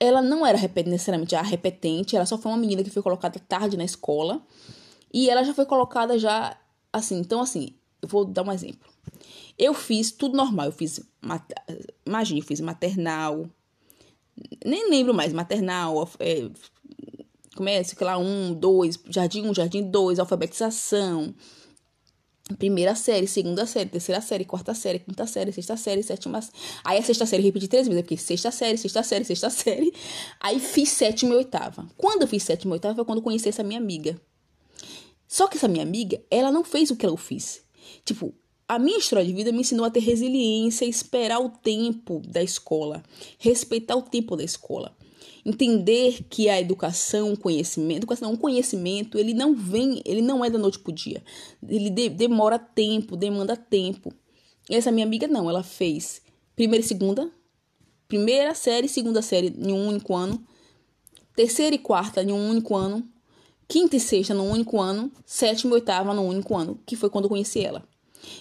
ela 0.00 0.22
não 0.22 0.46
era 0.46 0.58
necessariamente 0.86 1.36
a 1.36 1.42
repetente, 1.42 2.16
ela 2.16 2.24
só 2.24 2.38
foi 2.38 2.50
uma 2.50 2.58
menina 2.58 2.82
que 2.82 2.88
foi 2.88 3.02
colocada 3.02 3.38
tarde 3.38 3.76
na 3.76 3.84
escola. 3.84 4.40
E 5.12 5.28
ela 5.28 5.44
já 5.44 5.52
foi 5.52 5.66
colocada 5.66 6.18
já 6.18 6.56
assim. 6.90 7.18
Então, 7.18 7.42
assim, 7.42 7.74
eu 8.00 8.08
vou 8.08 8.24
dar 8.24 8.42
um 8.42 8.50
exemplo. 8.50 8.88
Eu 9.58 9.74
fiz 9.74 10.10
tudo 10.10 10.36
normal. 10.36 10.66
Eu 10.66 10.72
fiz, 10.72 11.00
imagine, 12.06 12.40
eu 12.40 12.46
fiz 12.46 12.60
maternal. 12.60 13.46
Nem 14.64 14.88
lembro 14.88 15.12
mais, 15.12 15.34
maternal, 15.34 16.08
é, 16.18 16.48
começa, 17.54 17.94
é, 18.00 18.04
lá, 18.04 18.16
um, 18.16 18.54
dois, 18.54 18.98
jardim 19.10 19.46
um, 19.46 19.54
jardim 19.54 19.82
dois, 19.82 20.18
alfabetização, 20.18 21.34
primeira 22.56 22.94
série, 22.94 23.26
segunda 23.26 23.66
série, 23.66 23.88
terceira 23.88 24.20
série, 24.20 24.44
quarta 24.44 24.74
série, 24.74 24.98
quinta 24.98 25.26
série, 25.26 25.52
sexta 25.52 25.76
série, 25.76 26.02
sétima. 26.02 26.40
Aí 26.84 26.98
a 26.98 27.02
sexta 27.02 27.26
série 27.26 27.42
repeti 27.42 27.68
três 27.68 27.86
vezes, 27.86 28.02
porque 28.02 28.16
sexta 28.16 28.50
série, 28.50 28.76
sexta 28.76 29.02
série, 29.02 29.24
sexta 29.24 29.50
série. 29.50 29.92
Aí 30.40 30.58
fiz 30.58 30.88
sétima 30.90 31.34
e 31.34 31.36
oitava. 31.36 31.88
Quando 31.96 32.22
eu 32.22 32.28
fiz 32.28 32.42
sétima 32.42 32.74
e 32.74 32.76
oitava 32.76 32.94
foi 32.94 33.04
quando 33.04 33.22
conheci 33.22 33.48
essa 33.48 33.62
minha 33.62 33.78
amiga. 33.78 34.20
Só 35.26 35.46
que 35.46 35.56
essa 35.56 35.68
minha 35.68 35.84
amiga, 35.84 36.20
ela 36.30 36.50
não 36.50 36.64
fez 36.64 36.90
o 36.90 36.96
que 36.96 37.06
eu 37.06 37.16
fiz. 37.16 37.62
Tipo, 38.04 38.34
a 38.66 38.78
minha 38.78 38.98
história 38.98 39.24
de 39.24 39.32
vida 39.32 39.50
me 39.50 39.60
ensinou 39.60 39.84
a 39.84 39.90
ter 39.90 40.00
resiliência, 40.00 40.84
esperar 40.84 41.40
o 41.40 41.50
tempo 41.50 42.22
da 42.26 42.42
escola, 42.42 43.02
respeitar 43.38 43.96
o 43.96 44.02
tempo 44.02 44.36
da 44.36 44.44
escola. 44.44 44.96
Entender 45.44 46.24
que 46.28 46.48
a 46.48 46.60
educação, 46.60 47.34
conhecimento, 47.34 47.98
educação 47.98 48.30
não, 48.30 48.36
conhecimento, 48.36 49.18
ele 49.18 49.32
não 49.32 49.54
vem, 49.54 50.02
ele 50.04 50.20
não 50.20 50.44
é 50.44 50.50
da 50.50 50.58
noite 50.58 50.78
pro 50.78 50.92
dia. 50.92 51.22
Ele 51.66 51.88
de, 51.88 52.08
demora 52.08 52.58
tempo, 52.58 53.16
demanda 53.16 53.56
tempo. 53.56 54.12
E 54.68 54.74
essa 54.74 54.92
minha 54.92 55.06
amiga 55.06 55.26
não, 55.26 55.48
ela 55.48 55.62
fez 55.62 56.22
primeira 56.54 56.84
e 56.84 56.86
segunda, 56.86 57.30
primeira 58.06 58.54
série, 58.54 58.88
segunda 58.88 59.22
série 59.22 59.54
em 59.56 59.72
um 59.72 59.88
único 59.88 60.14
ano, 60.14 60.44
terceira 61.34 61.74
e 61.74 61.78
quarta 61.78 62.22
em 62.22 62.32
um 62.32 62.50
único 62.50 62.76
ano, 62.76 63.08
quinta 63.66 63.96
e 63.96 64.00
sexta 64.00 64.34
num 64.34 64.50
único 64.50 64.80
ano, 64.80 65.10
sétima 65.24 65.72
e 65.72 65.74
oitava 65.74 66.12
num 66.12 66.26
único 66.28 66.56
ano, 66.56 66.78
que 66.84 66.96
foi 66.96 67.08
quando 67.08 67.24
eu 67.24 67.30
conheci 67.30 67.60
ela. 67.60 67.82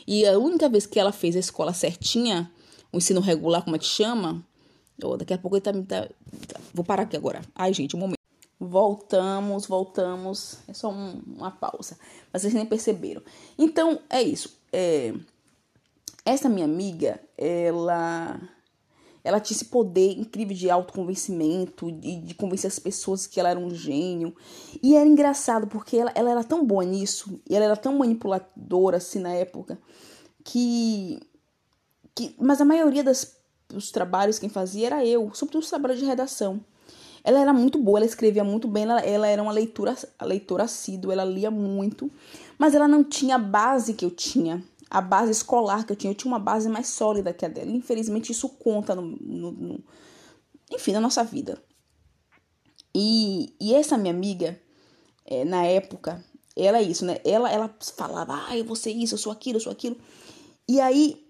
E 0.06 0.26
a 0.26 0.38
única 0.38 0.68
vez 0.68 0.86
que 0.86 1.00
ela 1.00 1.12
fez 1.12 1.36
a 1.36 1.40
escola 1.40 1.72
certinha, 1.72 2.52
o 2.92 2.98
ensino 2.98 3.22
regular, 3.22 3.64
como 3.64 3.76
é 3.76 3.80
que 3.80 3.86
chama? 3.86 4.46
Oh, 5.04 5.18
daqui 5.18 5.34
a 5.34 5.38
pouco 5.38 5.58
ele 5.58 5.62
tá, 5.62 5.72
tá, 5.74 6.08
tá, 6.48 6.60
Vou 6.74 6.86
parar 6.86 7.04
aqui 7.04 7.16
agora. 7.16 7.42
Ai, 7.56 7.74
gente, 7.74 7.96
um 7.96 8.00
momento. 8.00 8.18
Voltamos, 8.60 9.66
voltamos. 9.66 10.60
É 10.68 10.74
só 10.74 10.92
um, 10.92 11.22
uma 11.26 11.52
pausa. 11.52 11.98
Mas 12.32 12.42
vocês 12.42 12.54
nem 12.54 12.66
perceberam. 12.66 13.22
Então, 13.58 14.00
é 14.10 14.22
isso. 14.22 14.60
É, 14.72 15.14
essa 16.26 16.50
minha 16.50 16.66
amiga, 16.66 17.20
ela 17.38 18.40
ela 19.24 19.40
tinha 19.40 19.56
esse 19.56 19.66
poder 19.66 20.18
incrível 20.18 20.56
de 20.56 20.70
autoconvencimento, 20.70 21.92
de, 21.92 22.16
de 22.18 22.34
convencer 22.34 22.70
as 22.70 22.80
pessoas 22.80 23.28
que 23.28 23.40
ela 23.40 23.50
era 23.50 23.60
um 23.60 23.70
gênio. 23.70 24.36
E 24.82 24.96
era 24.96 25.08
engraçado, 25.08 25.68
porque 25.68 25.98
ela, 25.98 26.12
ela 26.16 26.32
era 26.32 26.44
tão 26.44 26.66
boa 26.66 26.84
nisso, 26.84 27.40
e 27.50 27.56
ela 27.56 27.66
era 27.66 27.78
tão 27.78 27.98
manipuladora 27.98 28.98
assim 28.98 29.20
na 29.20 29.34
época, 29.34 29.80
que. 30.44 31.20
que 32.16 32.36
mas 32.40 32.62
a 32.62 32.66
maioria 32.66 33.04
das, 33.04 33.39
dos 33.70 33.92
trabalhos 33.92 34.40
quem 34.40 34.50
fazia 34.50 34.88
era 34.88 35.06
eu, 35.06 35.32
sobretudo 35.34 35.62
os 35.62 35.70
trabalhos 35.70 36.00
de 36.00 36.06
redação. 36.06 36.60
Ela 37.24 37.40
era 37.40 37.54
muito 37.54 37.78
boa, 37.78 38.00
ela 38.00 38.06
escrevia 38.06 38.44
muito 38.44 38.68
bem, 38.68 38.84
ela, 38.84 39.02
ela 39.02 39.28
era 39.28 39.44
uma 39.44 39.52
leitura, 39.52 39.96
leitora 40.22 40.64
assídua, 40.64 41.14
ela 41.14 41.26
lia 41.26 41.52
muito, 41.52 42.10
mas 42.58 42.74
ela 42.74 42.88
não 42.88 43.04
tinha 43.04 43.36
a 43.36 43.40
base 43.40 43.94
que 43.94 44.06
eu 44.06 44.12
tinha 44.12 44.64
a 44.90 45.02
base 45.02 45.32
escolar 45.32 45.86
que 45.86 45.92
eu 45.92 45.96
tinha. 45.96 46.12
Eu 46.12 46.16
tinha 46.16 46.32
uma 46.32 46.40
base 46.40 46.68
mais 46.68 46.88
sólida 46.88 47.34
que 47.34 47.46
a 47.46 47.50
dela. 47.50 47.70
Infelizmente, 47.70 48.32
isso 48.32 48.50
conta 48.50 48.96
no, 48.96 49.02
no, 49.04 49.52
no 49.52 49.84
enfim, 50.72 50.94
na 50.94 51.02
nossa 51.02 51.24
vida. 51.24 51.62
E, 52.94 53.54
e 53.62 53.74
essa 53.74 53.98
minha 53.98 54.14
amiga, 54.14 54.60
é, 55.26 55.46
na 55.46 55.64
época, 55.64 56.24
ela 56.56 56.80
é 56.80 56.82
isso, 56.82 57.06
né? 57.06 57.20
Ela, 57.24 57.52
ela 57.52 57.76
falava, 57.96 58.48
ah, 58.48 58.58
eu 58.58 58.66
vou 58.66 58.76
ser 58.76 58.92
isso, 58.92 59.14
eu 59.14 59.20
sou 59.20 59.32
aquilo, 59.32 59.58
eu 59.58 59.62
sou 59.62 59.72
aquilo. 59.72 59.98
E 60.68 60.82
aí, 60.82 61.24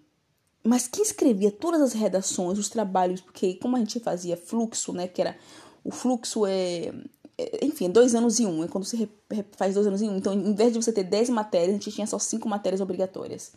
mas 0.64 0.88
quem 0.88 1.04
escrevia 1.04 1.52
todas 1.52 1.82
as 1.82 1.94
redações, 1.94 2.58
os 2.58 2.70
trabalhos, 2.70 3.22
porque 3.22 3.56
como 3.56 3.76
a 3.76 3.80
gente 3.80 4.00
fazia 4.00 4.36
fluxo, 4.36 4.94
né? 4.94 5.08
Que 5.08 5.22
era, 5.22 5.38
o 5.84 5.92
fluxo 5.92 6.46
é, 6.46 6.94
é 7.38 7.66
enfim, 7.66 7.90
dois 7.90 8.14
anos 8.14 8.40
e 8.40 8.46
um, 8.46 8.64
é 8.64 8.68
quando 8.68 8.86
você 8.86 9.08
faz 9.56 9.74
dois 9.74 9.88
anos 9.88 10.02
em 10.02 10.10
um. 10.10 10.18
Então, 10.18 10.34
em 10.34 10.54
vez 10.54 10.74
de 10.74 10.82
você 10.82 10.92
ter 10.92 11.04
dez 11.04 11.30
matérias, 11.30 11.70
a 11.70 11.74
gente 11.74 11.92
tinha 11.92 12.08
só 12.08 12.20
cinco 12.20 12.50
matérias 12.50 12.82
obrigatórias. 12.82 13.52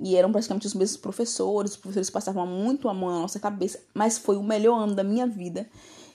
E 0.00 0.16
eram 0.16 0.32
praticamente 0.32 0.66
os 0.66 0.74
mesmos 0.74 0.96
professores, 0.96 1.72
os 1.72 1.76
professores 1.76 2.10
passavam 2.10 2.46
muito 2.46 2.88
a 2.88 2.94
mão 2.94 3.10
na 3.10 3.20
nossa 3.20 3.38
cabeça, 3.38 3.78
mas 3.94 4.18
foi 4.18 4.36
o 4.36 4.42
melhor 4.42 4.78
ano 4.78 4.94
da 4.94 5.04
minha 5.04 5.26
vida. 5.26 5.68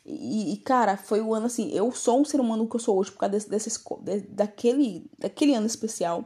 E, 0.05 0.53
e, 0.53 0.57
cara, 0.57 0.97
foi 0.97 1.21
o 1.21 1.33
ano 1.33 1.45
assim, 1.45 1.69
eu 1.71 1.91
sou 1.91 2.21
um 2.21 2.25
ser 2.25 2.39
humano 2.39 2.67
que 2.67 2.75
eu 2.75 2.79
sou 2.79 2.97
hoje 2.97 3.11
por 3.11 3.19
causa 3.19 3.33
desse, 3.33 3.49
desse, 3.49 3.81
daquele, 4.29 5.05
daquele 5.19 5.53
ano 5.53 5.67
especial, 5.67 6.25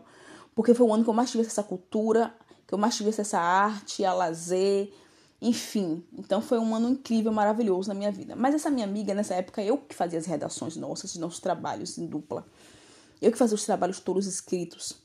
porque 0.56 0.74
foi 0.74 0.86
o 0.86 0.94
ano 0.94 1.04
que 1.04 1.10
eu 1.10 1.14
mais 1.14 1.32
tive 1.32 1.44
essa 1.44 1.64
cultura, 1.64 2.34
que 2.72 2.76
eu 2.76 2.80
mais 2.80 2.96
tive 2.96 3.10
essa 3.10 3.38
arte, 3.38 4.06
a 4.06 4.14
lazer, 4.14 4.94
enfim, 5.42 6.02
então 6.18 6.42
foi 6.42 6.58
um 6.58 6.74
ano 6.74 6.88
incrível, 6.88 7.30
maravilhoso 7.30 7.90
na 7.90 7.94
minha 7.94 8.10
vida. 8.10 8.34
Mas 8.34 8.56
essa 8.56 8.70
minha 8.70 8.86
amiga, 8.86 9.14
nessa 9.14 9.34
época, 9.34 9.62
eu 9.62 9.78
que 9.78 9.94
fazia 9.94 10.18
as 10.18 10.26
redações 10.26 10.78
nossas, 10.78 11.14
nossos 11.18 11.42
trabalhos 11.42 11.98
em 11.98 12.06
dupla. 12.06 12.46
Eu 13.22 13.30
que 13.30 13.38
fazia 13.38 13.56
os 13.56 13.66
trabalhos 13.66 14.00
todos 14.00 14.26
escritos. 14.26 14.96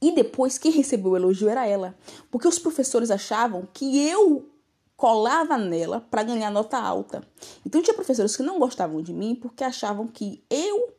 E 0.00 0.14
depois, 0.14 0.56
quem 0.56 0.70
recebeu 0.70 1.10
o 1.10 1.16
elogio 1.16 1.48
era 1.48 1.66
ela. 1.66 1.96
Porque 2.30 2.46
os 2.46 2.60
professores 2.60 3.10
achavam 3.10 3.66
que 3.74 4.06
eu 4.06 4.48
colava 4.96 5.58
nela 5.58 6.00
para 6.00 6.22
ganhar 6.22 6.50
nota 6.52 6.78
alta. 6.78 7.26
Então, 7.66 7.82
tinha 7.82 7.94
professores 7.94 8.36
que 8.36 8.42
não 8.44 8.60
gostavam 8.60 9.02
de 9.02 9.12
mim 9.12 9.34
porque 9.34 9.64
achavam 9.64 10.06
que 10.06 10.44
eu 10.48 10.94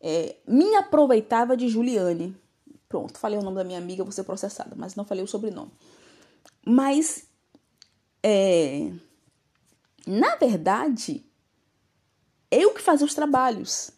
é, 0.00 0.34
me 0.44 0.74
aproveitava 0.74 1.56
de 1.56 1.68
Juliane. 1.68 2.36
Pronto, 2.94 3.18
falei 3.18 3.36
o 3.36 3.42
nome 3.42 3.56
da 3.56 3.64
minha 3.64 3.78
amiga, 3.80 4.04
vou 4.04 4.12
ser 4.12 4.22
processada, 4.22 4.76
mas 4.76 4.94
não 4.94 5.04
falei 5.04 5.24
o 5.24 5.26
sobrenome. 5.26 5.72
Mas, 6.64 7.24
é, 8.22 8.92
na 10.06 10.36
verdade, 10.36 11.26
eu 12.48 12.72
que 12.72 12.80
fazia 12.80 13.04
os 13.04 13.12
trabalhos. 13.12 13.90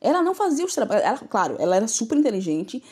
Ela 0.00 0.22
não 0.22 0.34
fazia 0.34 0.64
os 0.64 0.74
trabalhos. 0.74 1.20
Claro, 1.28 1.56
ela 1.58 1.76
era 1.76 1.86
super 1.86 2.16
inteligente. 2.16 2.82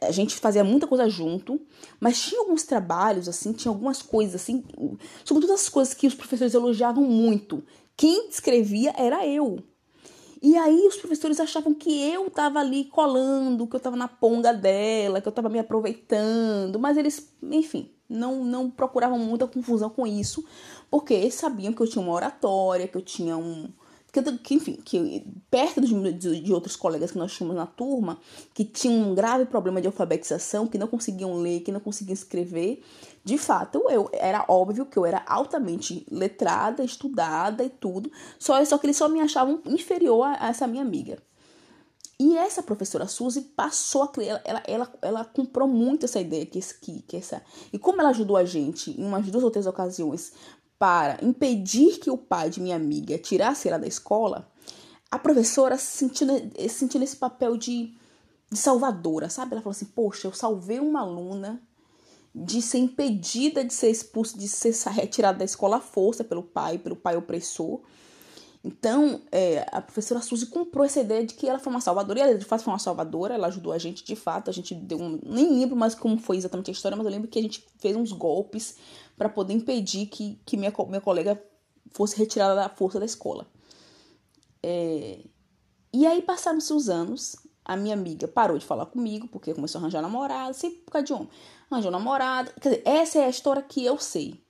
a 0.00 0.12
gente 0.12 0.36
fazia 0.36 0.62
muita 0.62 0.86
coisa 0.86 1.10
junto, 1.10 1.60
mas 1.98 2.22
tinha 2.22 2.40
alguns 2.40 2.62
trabalhos, 2.62 3.28
assim, 3.28 3.52
tinha 3.52 3.72
algumas 3.72 4.02
coisas, 4.02 4.36
assim, 4.36 4.62
sobretudo 5.24 5.54
as 5.54 5.68
coisas 5.68 5.92
que 5.92 6.06
os 6.06 6.14
professores 6.14 6.54
elogiavam 6.54 7.02
muito. 7.02 7.64
Quem 7.96 8.28
escrevia 8.28 8.94
era 8.96 9.26
eu. 9.26 9.58
E 10.42 10.56
aí 10.56 10.86
os 10.86 10.96
professores 10.96 11.38
achavam 11.38 11.74
que 11.74 12.10
eu 12.10 12.28
estava 12.28 12.60
ali 12.60 12.86
colando, 12.86 13.66
que 13.66 13.76
eu 13.76 13.78
estava 13.78 13.96
na 13.96 14.08
ponga 14.08 14.52
dela, 14.54 15.20
que 15.20 15.28
eu 15.28 15.30
estava 15.30 15.50
me 15.50 15.58
aproveitando, 15.58 16.78
mas 16.78 16.96
eles, 16.96 17.30
enfim, 17.42 17.90
não, 18.08 18.42
não 18.44 18.70
procuravam 18.70 19.18
muita 19.18 19.46
confusão 19.46 19.90
com 19.90 20.06
isso, 20.06 20.42
porque 20.90 21.12
eles 21.12 21.34
sabiam 21.34 21.72
que 21.74 21.80
eu 21.82 21.86
tinha 21.86 22.02
uma 22.02 22.14
oratória, 22.14 22.88
que 22.88 22.96
eu 22.96 23.02
tinha 23.02 23.36
um, 23.36 23.68
que, 24.42 24.54
enfim, 24.54 24.74
que 24.84 25.24
perto 25.50 25.80
de, 25.80 26.40
de, 26.40 26.52
outros 26.52 26.74
colegas 26.74 27.12
que 27.12 27.18
nós 27.18 27.32
tínhamos 27.32 27.56
na 27.56 27.66
turma, 27.66 28.18
que 28.52 28.64
tinham 28.64 29.10
um 29.10 29.14
grave 29.14 29.44
problema 29.46 29.80
de 29.80 29.86
alfabetização, 29.86 30.66
que 30.66 30.78
não 30.78 30.88
conseguiam 30.88 31.34
ler, 31.34 31.60
que 31.60 31.70
não 31.70 31.80
conseguiam 31.80 32.14
escrever, 32.14 32.82
de 33.24 33.38
fato, 33.38 33.84
eu 33.88 34.10
era 34.12 34.44
óbvio 34.48 34.86
que 34.86 34.96
eu 34.96 35.06
era 35.06 35.22
altamente 35.26 36.06
letrada, 36.10 36.82
estudada 36.82 37.62
e 37.62 37.68
tudo, 37.68 38.10
só, 38.38 38.64
só 38.64 38.78
que 38.78 38.86
eles 38.86 38.96
só 38.96 39.08
me 39.08 39.20
achavam 39.20 39.60
inferior 39.66 40.24
a, 40.24 40.46
a 40.46 40.48
essa 40.48 40.66
minha 40.66 40.82
amiga. 40.82 41.18
E 42.18 42.36
essa 42.36 42.62
professora 42.62 43.08
Suzy 43.08 43.40
passou 43.40 44.02
a 44.02 44.10
ela, 44.44 44.62
ela, 44.66 44.92
ela 45.00 45.24
comprou 45.24 45.66
muito 45.66 46.04
essa 46.04 46.20
ideia 46.20 46.44
que, 46.44 46.60
que, 46.60 47.00
que 47.00 47.16
essa. 47.16 47.42
E 47.72 47.78
como 47.78 47.98
ela 47.98 48.10
ajudou 48.10 48.36
a 48.36 48.44
gente 48.44 48.90
em 48.90 49.06
umas 49.06 49.24
duas 49.30 49.42
ou 49.42 49.50
três 49.50 49.66
ocasiões 49.66 50.34
para 50.80 51.22
impedir 51.22 51.98
que 51.98 52.10
o 52.10 52.16
pai 52.16 52.48
de 52.48 52.58
minha 52.58 52.74
amiga 52.74 53.18
tirasse 53.18 53.68
ela 53.68 53.78
da 53.78 53.86
escola, 53.86 54.50
a 55.10 55.18
professora 55.18 55.76
se 55.76 55.98
sentiu, 55.98 56.26
se 56.58 56.68
sentiu 56.70 56.98
nesse 56.98 57.16
papel 57.16 57.58
de, 57.58 57.94
de 58.50 58.58
salvadora, 58.58 59.28
sabe? 59.28 59.52
Ela 59.52 59.60
falou 59.60 59.72
assim: 59.72 59.84
Poxa, 59.84 60.26
eu 60.26 60.32
salvei 60.32 60.80
uma 60.80 61.02
aluna 61.02 61.60
de 62.34 62.62
ser 62.62 62.78
impedida 62.78 63.62
de 63.62 63.74
ser 63.74 63.90
expulsa, 63.90 64.38
de 64.38 64.48
ser 64.48 64.72
retirada 64.90 65.38
da 65.38 65.44
escola 65.44 65.76
à 65.76 65.80
força 65.80 66.24
pelo 66.24 66.42
pai, 66.42 66.78
pelo 66.78 66.96
pai 66.96 67.14
opressor. 67.14 67.82
Então, 68.64 69.22
é, 69.32 69.66
a 69.72 69.82
professora 69.82 70.20
Suzy 70.20 70.46
comprou 70.46 70.84
essa 70.84 71.00
ideia 71.00 71.26
de 71.26 71.34
que 71.34 71.48
ela 71.48 71.58
foi 71.58 71.72
uma 71.72 71.80
salvadora, 71.80 72.18
e 72.18 72.22
ela 72.22 72.34
de 72.38 72.44
fato 72.44 72.62
foi 72.62 72.72
uma 72.72 72.78
salvadora, 72.78 73.34
ela 73.34 73.48
ajudou 73.48 73.72
a 73.72 73.78
gente 73.78 74.04
de 74.04 74.14
fato, 74.14 74.48
a 74.48 74.52
gente 74.52 74.74
deu 74.74 74.98
um. 74.98 75.18
Nem 75.26 75.58
lembro 75.60 75.76
mais 75.76 75.94
como 75.94 76.18
foi 76.18 76.36
exatamente 76.36 76.70
a 76.70 76.72
história, 76.72 76.96
mas 76.96 77.04
eu 77.04 77.10
lembro 77.10 77.28
que 77.28 77.38
a 77.38 77.42
gente 77.42 77.66
fez 77.78 77.96
uns 77.96 78.12
golpes 78.12 78.76
para 79.20 79.28
poder 79.28 79.52
impedir 79.52 80.06
que, 80.06 80.40
que 80.46 80.56
minha, 80.56 80.72
minha 80.88 81.00
colega 81.02 81.38
fosse 81.90 82.16
retirada 82.16 82.54
da 82.54 82.70
força 82.70 82.98
da 82.98 83.04
escola. 83.04 83.46
É... 84.62 85.26
E 85.92 86.06
aí 86.06 86.22
passaram-se 86.22 86.72
os 86.72 86.88
anos, 86.88 87.36
a 87.62 87.76
minha 87.76 87.92
amiga 87.92 88.26
parou 88.26 88.56
de 88.56 88.64
falar 88.64 88.86
comigo, 88.86 89.28
porque 89.28 89.52
começou 89.52 89.78
a 89.78 89.82
arranjar 89.82 90.00
namorado, 90.00 90.54
sempre 90.54 90.78
por 90.78 90.92
causa 90.92 91.06
de 91.06 91.12
homem. 91.12 91.28
Arranjou 91.70 91.90
namorado. 91.90 92.50
Quer 92.62 92.70
dizer, 92.70 92.82
essa 92.86 93.18
é 93.18 93.26
a 93.26 93.28
história 93.28 93.60
que 93.60 93.84
eu 93.84 93.98
sei. 93.98 94.42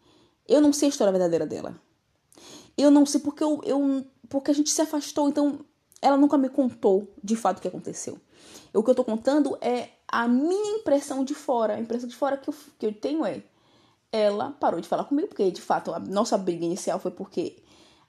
Eu 0.46 0.60
não 0.60 0.72
sei 0.72 0.86
a 0.86 0.90
história 0.90 1.10
verdadeira 1.10 1.44
dela. 1.44 1.74
Eu 2.78 2.92
não 2.92 3.04
sei 3.04 3.20
porque 3.20 3.42
eu, 3.42 3.60
eu 3.64 4.06
porque 4.28 4.52
a 4.52 4.54
gente 4.54 4.70
se 4.70 4.80
afastou, 4.80 5.28
então 5.28 5.64
ela 6.00 6.16
nunca 6.16 6.38
me 6.38 6.48
contou 6.48 7.12
de 7.24 7.34
fato 7.34 7.58
o 7.58 7.60
que 7.60 7.66
aconteceu. 7.66 8.20
O 8.72 8.84
que 8.84 8.90
eu 8.90 8.94
tô 8.94 9.02
contando 9.02 9.58
é 9.60 9.88
a 10.06 10.28
minha 10.28 10.78
impressão 10.78 11.24
de 11.24 11.34
fora. 11.34 11.74
A 11.74 11.80
impressão 11.80 12.08
de 12.08 12.14
fora 12.14 12.36
que 12.36 12.48
eu, 12.48 12.54
que 12.78 12.86
eu 12.86 12.94
tenho 12.94 13.26
é 13.26 13.42
ela 14.12 14.50
parou 14.50 14.80
de 14.80 14.88
falar 14.88 15.04
comigo, 15.04 15.28
porque 15.28 15.50
de 15.50 15.61
fato 15.61 15.92
a 15.92 15.98
nossa 15.98 16.36
briga 16.36 16.64
inicial 16.64 16.98
foi 16.98 17.11
porque 17.11 17.62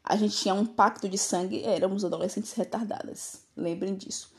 a 0.04 0.16
gente 0.16 0.36
tinha 0.36 0.54
um 0.54 0.66
pacto 0.66 1.08
de 1.08 1.18
sangue, 1.18 1.64
éramos 1.64 2.04
adolescentes 2.04 2.54
retardadas, 2.54 3.44
lembrem 3.56 3.96
disso. 3.96 4.32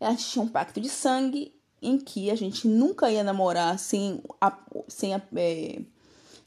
A 0.00 0.10
gente 0.10 0.26
tinha 0.26 0.44
um 0.44 0.48
pacto 0.48 0.80
de 0.80 0.88
sangue 0.88 1.54
em 1.80 1.98
que 1.98 2.30
a 2.30 2.34
gente 2.34 2.66
nunca 2.66 3.10
ia 3.10 3.22
namorar 3.22 3.78
sem 3.78 4.22
a, 4.40 4.56
sem 4.88 5.14
a, 5.14 5.22
é, 5.36 5.82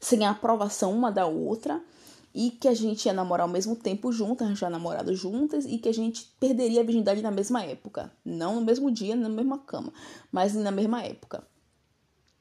sem 0.00 0.26
a 0.26 0.30
aprovação 0.30 0.92
uma 0.92 1.12
da 1.12 1.26
outra 1.26 1.82
e 2.34 2.50
que 2.50 2.68
a 2.68 2.74
gente 2.74 3.06
ia 3.06 3.12
namorar 3.12 3.46
ao 3.46 3.52
mesmo 3.52 3.76
tempo 3.76 4.12
juntas, 4.12 4.46
arranjar 4.46 4.68
namorado 4.68 5.14
juntas 5.14 5.64
e 5.64 5.78
que 5.78 5.88
a 5.88 5.94
gente 5.94 6.34
perderia 6.38 6.80
a 6.80 6.84
virgindade 6.84 7.22
na 7.22 7.30
mesma 7.30 7.62
época. 7.62 8.12
Não 8.24 8.56
no 8.56 8.60
mesmo 8.62 8.90
dia, 8.90 9.14
na 9.14 9.28
mesma 9.28 9.58
cama, 9.58 9.92
mas 10.30 10.54
na 10.54 10.70
mesma 10.70 11.02
época. 11.02 11.46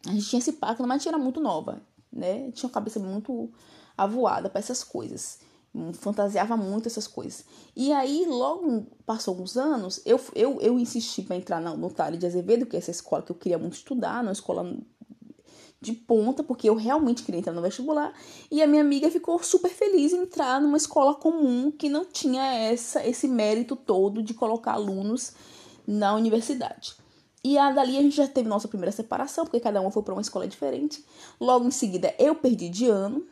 A 0.05 0.11
gente 0.11 0.27
tinha 0.27 0.39
esse 0.39 0.53
pacto, 0.53 0.83
mas 0.83 0.91
a 0.91 0.97
gente 0.97 1.07
era 1.07 1.17
muito 1.17 1.39
nova 1.39 1.81
né? 2.15 2.49
Tinha 2.51 2.67
uma 2.67 2.73
cabeça 2.73 2.99
muito 2.99 3.51
avoada 3.97 4.49
para 4.49 4.59
essas 4.59 4.83
coisas. 4.83 5.39
Fantasiava 5.95 6.55
muito 6.55 6.87
essas 6.87 7.05
coisas. 7.05 7.43
E 7.75 7.91
aí, 7.91 8.25
logo 8.25 8.87
passou 9.05 9.33
alguns 9.33 9.57
anos, 9.57 10.01
eu, 10.05 10.19
eu, 10.33 10.61
eu 10.61 10.79
insisti 10.79 11.21
para 11.21 11.35
entrar 11.35 11.59
no, 11.59 11.75
no 11.75 11.91
Tale 11.91 12.17
de 12.17 12.25
Azevedo, 12.25 12.65
que 12.65 12.77
é 12.77 12.79
essa 12.79 12.91
escola 12.91 13.21
que 13.21 13.31
eu 13.31 13.35
queria 13.35 13.57
muito 13.57 13.73
estudar, 13.73 14.23
uma 14.23 14.31
escola 14.31 14.77
de 15.81 15.91
ponta, 15.91 16.41
porque 16.43 16.69
eu 16.69 16.75
realmente 16.75 17.23
queria 17.23 17.39
entrar 17.39 17.53
no 17.53 17.61
vestibular. 17.61 18.13
E 18.49 18.63
a 18.63 18.67
minha 18.67 18.81
amiga 18.81 19.11
ficou 19.11 19.41
super 19.43 19.69
feliz 19.69 20.13
em 20.13 20.23
entrar 20.23 20.61
numa 20.61 20.77
escola 20.77 21.13
comum 21.13 21.69
que 21.69 21.89
não 21.89 22.05
tinha 22.05 22.43
essa, 22.43 23.05
esse 23.05 23.27
mérito 23.27 23.75
todo 23.75 24.23
de 24.23 24.33
colocar 24.33 24.73
alunos 24.73 25.33
na 25.85 26.15
universidade. 26.15 26.95
E 27.45 27.59
a 27.59 27.71
dali 27.71 27.95
a 27.95 28.01
gente 28.01 28.15
já 28.15 28.27
teve 28.27 28.49
nossa 28.49 28.67
primeira 28.67 28.91
separação, 28.91 29.45
porque 29.45 29.59
cada 29.59 29.79
uma 29.79 29.91
foi 29.91 30.01
para 30.01 30.15
uma 30.15 30.21
escola 30.21 30.47
diferente. 30.47 31.05
Logo 31.39 31.67
em 31.67 31.69
seguida 31.69 32.11
eu 32.17 32.33
perdi 32.33 32.69
de 32.69 32.87
ano, 32.87 33.23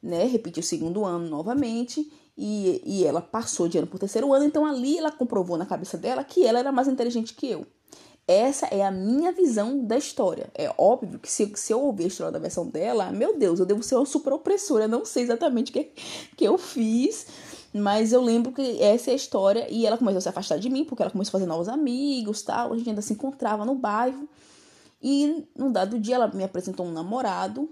né? 0.00 0.22
Repeti 0.22 0.60
o 0.60 0.62
segundo 0.62 1.04
ano 1.04 1.28
novamente. 1.28 2.12
E, 2.36 2.80
e 2.86 3.04
ela 3.04 3.20
passou 3.20 3.66
de 3.66 3.76
ano 3.76 3.88
por 3.88 3.98
terceiro 3.98 4.32
ano, 4.32 4.44
então 4.44 4.64
ali 4.64 4.96
ela 4.96 5.10
comprovou 5.10 5.58
na 5.58 5.66
cabeça 5.66 5.98
dela 5.98 6.22
que 6.22 6.46
ela 6.46 6.60
era 6.60 6.70
mais 6.70 6.86
inteligente 6.86 7.34
que 7.34 7.50
eu. 7.50 7.66
Essa 8.24 8.66
é 8.66 8.86
a 8.86 8.92
minha 8.92 9.32
visão 9.32 9.84
da 9.84 9.98
história. 9.98 10.48
É 10.54 10.72
óbvio 10.78 11.18
que 11.18 11.32
se, 11.32 11.50
se 11.56 11.72
eu 11.72 11.80
ouvir 11.80 12.04
a 12.04 12.06
história 12.06 12.30
da 12.30 12.38
versão 12.38 12.68
dela, 12.68 13.10
meu 13.10 13.36
Deus, 13.36 13.58
eu 13.58 13.66
devo 13.66 13.82
ser 13.82 13.96
uma 13.96 14.06
super 14.06 14.32
opressora. 14.32 14.84
Eu 14.84 14.88
não 14.88 15.04
sei 15.04 15.24
exatamente 15.24 15.70
o 15.70 15.74
que, 15.74 15.90
que 16.36 16.44
eu 16.44 16.56
fiz 16.56 17.26
mas 17.78 18.12
eu 18.12 18.22
lembro 18.22 18.52
que 18.52 18.80
essa 18.82 19.10
é 19.10 19.12
a 19.12 19.16
história 19.16 19.66
e 19.70 19.86
ela 19.86 19.98
começou 19.98 20.18
a 20.18 20.20
se 20.20 20.28
afastar 20.28 20.58
de 20.58 20.68
mim 20.68 20.84
porque 20.84 21.02
ela 21.02 21.10
começou 21.10 21.30
a 21.30 21.40
fazer 21.40 21.46
novos 21.46 21.68
amigos, 21.68 22.42
tal. 22.42 22.72
A 22.72 22.76
gente 22.76 22.88
ainda 22.88 23.02
se 23.02 23.12
encontrava 23.12 23.64
no 23.64 23.74
bairro. 23.74 24.28
E 25.00 25.46
num 25.56 25.70
dado 25.70 25.98
dia 25.98 26.16
ela 26.16 26.28
me 26.28 26.44
apresentou 26.44 26.86
um 26.86 26.92
namorado 26.92 27.68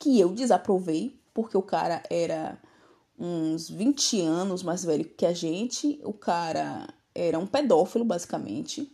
que 0.00 0.18
eu 0.18 0.30
desaprovei, 0.30 1.18
porque 1.34 1.56
o 1.56 1.62
cara 1.62 2.02
era 2.08 2.58
uns 3.18 3.68
20 3.68 4.20
anos 4.22 4.62
mais 4.62 4.84
velho 4.84 5.04
que 5.04 5.26
a 5.26 5.32
gente. 5.32 6.00
O 6.04 6.12
cara 6.12 6.86
era 7.14 7.38
um 7.38 7.46
pedófilo, 7.46 8.04
basicamente. 8.04 8.90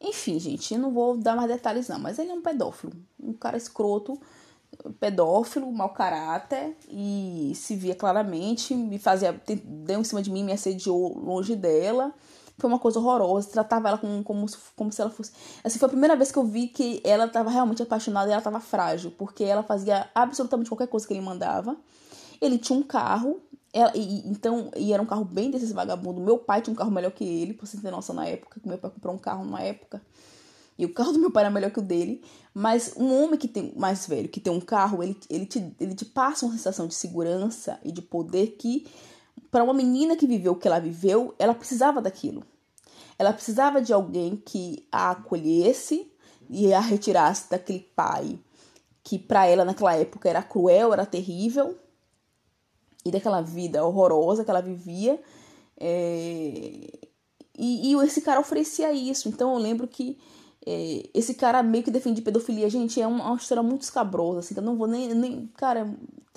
Enfim, 0.00 0.38
gente, 0.38 0.74
eu 0.74 0.80
não 0.80 0.92
vou 0.92 1.16
dar 1.16 1.34
mais 1.34 1.48
detalhes 1.48 1.88
não, 1.88 1.98
mas 1.98 2.18
ele 2.18 2.30
é 2.30 2.34
um 2.34 2.42
pedófilo. 2.42 2.92
Um 3.18 3.32
cara 3.32 3.56
escroto 3.56 4.20
pedófilo, 5.00 5.70
mau 5.72 5.90
caráter 5.90 6.76
e 6.88 7.52
se 7.54 7.74
via 7.74 7.94
claramente, 7.94 8.74
me 8.74 8.98
fazia, 8.98 9.40
deu 9.64 10.00
em 10.00 10.04
cima 10.04 10.22
de 10.22 10.30
mim, 10.30 10.44
me 10.44 10.52
assediou 10.52 11.18
longe 11.18 11.56
dela. 11.56 12.12
Foi 12.58 12.68
uma 12.68 12.78
coisa 12.78 12.98
horrorosa, 12.98 13.50
tratava 13.50 13.88
ela 13.88 13.98
como, 13.98 14.22
como, 14.24 14.46
como 14.74 14.92
se 14.92 15.00
ela 15.00 15.10
fosse. 15.10 15.30
Assim, 15.62 15.78
foi 15.78 15.86
a 15.86 15.90
primeira 15.90 16.16
vez 16.16 16.32
que 16.32 16.38
eu 16.38 16.44
vi 16.44 16.66
que 16.66 17.00
ela 17.04 17.26
estava 17.26 17.50
realmente 17.50 17.82
apaixonada 17.82 18.28
e 18.28 18.32
ela 18.32 18.40
estava 18.40 18.58
frágil, 18.58 19.12
porque 19.16 19.44
ela 19.44 19.62
fazia 19.62 20.10
absolutamente 20.12 20.68
qualquer 20.68 20.88
coisa 20.88 21.06
que 21.06 21.14
ele 21.14 21.20
mandava. 21.20 21.76
Ele 22.40 22.58
tinha 22.58 22.76
um 22.76 22.82
carro, 22.82 23.40
ela, 23.72 23.92
e, 23.94 24.28
então, 24.28 24.72
e 24.76 24.92
era 24.92 25.00
um 25.00 25.06
carro 25.06 25.24
bem 25.24 25.52
desses 25.52 25.70
vagabundos. 25.70 26.22
Meu 26.22 26.36
pai 26.36 26.60
tinha 26.60 26.72
um 26.72 26.76
carro 26.76 26.90
melhor 26.90 27.12
que 27.12 27.22
ele, 27.22 27.54
pra 27.54 27.64
você 27.64 27.76
ter 27.80 27.92
noção 27.92 28.16
na 28.16 28.26
época, 28.26 28.58
que 28.58 28.68
meu 28.68 28.78
pai 28.78 28.90
comprou 28.90 29.14
um 29.14 29.18
carro 29.18 29.44
na 29.44 29.60
época. 29.60 30.02
E 30.78 30.86
o 30.86 30.94
carro 30.94 31.12
do 31.12 31.18
meu 31.18 31.30
pai 31.30 31.42
era 31.42 31.50
melhor 31.50 31.70
que 31.70 31.80
o 31.80 31.82
dele. 31.82 32.22
Mas 32.54 32.94
um 32.96 33.12
homem 33.12 33.38
que 33.38 33.48
tem 33.48 33.72
mais 33.76 34.06
velho, 34.06 34.28
que 34.28 34.40
tem 34.40 34.52
um 34.52 34.60
carro, 34.60 35.02
ele, 35.02 35.18
ele, 35.28 35.44
te, 35.44 35.74
ele 35.80 35.94
te 35.94 36.04
passa 36.04 36.46
uma 36.46 36.52
sensação 36.52 36.86
de 36.86 36.94
segurança 36.94 37.80
e 37.84 37.90
de 37.90 38.00
poder 38.00 38.56
que, 38.58 38.86
para 39.50 39.64
uma 39.64 39.74
menina 39.74 40.16
que 40.16 40.26
viveu 40.26 40.52
o 40.52 40.56
que 40.56 40.68
ela 40.68 40.78
viveu, 40.78 41.34
ela 41.38 41.54
precisava 41.54 42.00
daquilo. 42.00 42.44
Ela 43.18 43.32
precisava 43.32 43.82
de 43.82 43.92
alguém 43.92 44.36
que 44.36 44.86
a 44.92 45.10
acolhesse 45.10 46.10
e 46.48 46.72
a 46.72 46.80
retirasse 46.80 47.50
daquele 47.50 47.80
pai 47.94 48.38
que 49.08 49.18
para 49.18 49.46
ela 49.46 49.64
naquela 49.64 49.96
época 49.96 50.28
era 50.28 50.42
cruel, 50.42 50.92
era 50.92 51.06
terrível 51.06 51.74
e 53.06 53.10
daquela 53.10 53.40
vida 53.40 53.82
horrorosa 53.82 54.44
que 54.44 54.50
ela 54.50 54.60
vivia. 54.60 55.18
É... 55.80 57.08
E, 57.58 57.90
e 57.90 57.94
esse 58.04 58.20
cara 58.20 58.38
oferecia 58.38 58.92
isso. 58.92 59.26
Então 59.30 59.54
eu 59.54 59.58
lembro 59.58 59.88
que 59.88 60.18
é, 60.70 61.08
esse 61.14 61.34
cara 61.34 61.62
meio 61.62 61.82
que 61.82 61.90
defende 61.90 62.20
pedofilia. 62.20 62.68
Gente, 62.68 63.00
é 63.00 63.06
uma, 63.06 63.24
uma 63.24 63.36
história 63.36 63.62
muito 63.62 63.82
escabrosa, 63.82 64.40
assim, 64.40 64.54
eu 64.54 64.62
não 64.62 64.76
vou 64.76 64.86
nem. 64.86 65.14
nem 65.14 65.46
cara, 65.56 65.90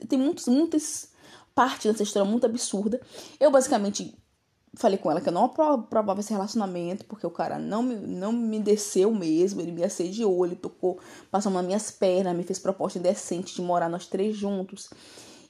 tem 0.08 0.18
muitos, 0.18 0.48
muitas 0.48 1.12
partes 1.54 1.92
dessa 1.92 2.04
história 2.04 2.30
muito 2.30 2.46
absurda. 2.46 3.02
Eu 3.40 3.52
basicamente 3.52 4.18
falei 4.76 4.98
com 4.98 5.12
ela 5.12 5.20
que 5.20 5.28
eu 5.28 5.34
não 5.34 5.44
aprovava 5.44 6.22
esse 6.22 6.32
relacionamento, 6.32 7.04
porque 7.06 7.28
o 7.28 7.30
cara 7.30 7.60
não 7.60 7.84
me, 7.84 7.96
não 7.96 8.32
me 8.32 8.58
desceu 8.58 9.14
mesmo, 9.14 9.60
ele 9.60 9.74
me 9.74 9.84
assediou, 9.84 10.46
ele 10.46 10.56
tocou, 10.56 10.98
passou 11.30 11.52
nas 11.52 11.66
minhas 11.66 11.92
pernas, 11.92 12.36
me 12.36 12.44
fez 12.44 12.58
proposta 12.58 12.98
indecente 12.98 13.54
de 13.54 13.62
morar 13.62 13.90
nós 13.90 14.08
três 14.08 14.36
juntos. 14.36 14.90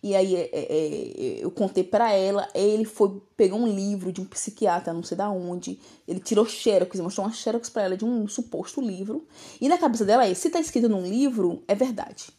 E 0.04 0.16
aí 0.16 0.36
é, 0.36 0.50
é, 0.52 0.64
é 0.64 1.46
eu 1.46 1.52
contei 1.52 1.84
para 1.84 2.12
ela, 2.12 2.50
ele 2.56 2.86
foi, 2.86 3.22
pegou 3.38 3.60
um 3.60 3.68
livro 3.68 4.12
de 4.12 4.20
um 4.20 4.26
psiquiatra, 4.26 4.94
não 4.94 5.04
sei 5.04 5.16
da 5.16 5.30
onde, 5.30 5.80
ele 6.08 6.20
tirou 6.20 6.46
xerox, 6.46 7.00
mostrou 7.00 7.28
uma 7.28 7.34
xerox 7.34 7.70
para 7.70 7.84
ela 7.84 7.98
de 7.98 8.04
um 8.04 8.28
suposto 8.28 8.82
livro. 8.82 9.28
E 9.60 9.70
na 9.70 9.78
cabeça 9.78 10.04
dela 10.04 10.26
é, 10.26 10.34
se 10.34 10.50
tá 10.50 10.60
escrito 10.60 10.90
num 10.90 11.06
livro, 11.06 11.64
é 11.68 11.76
verdade. 11.76 12.30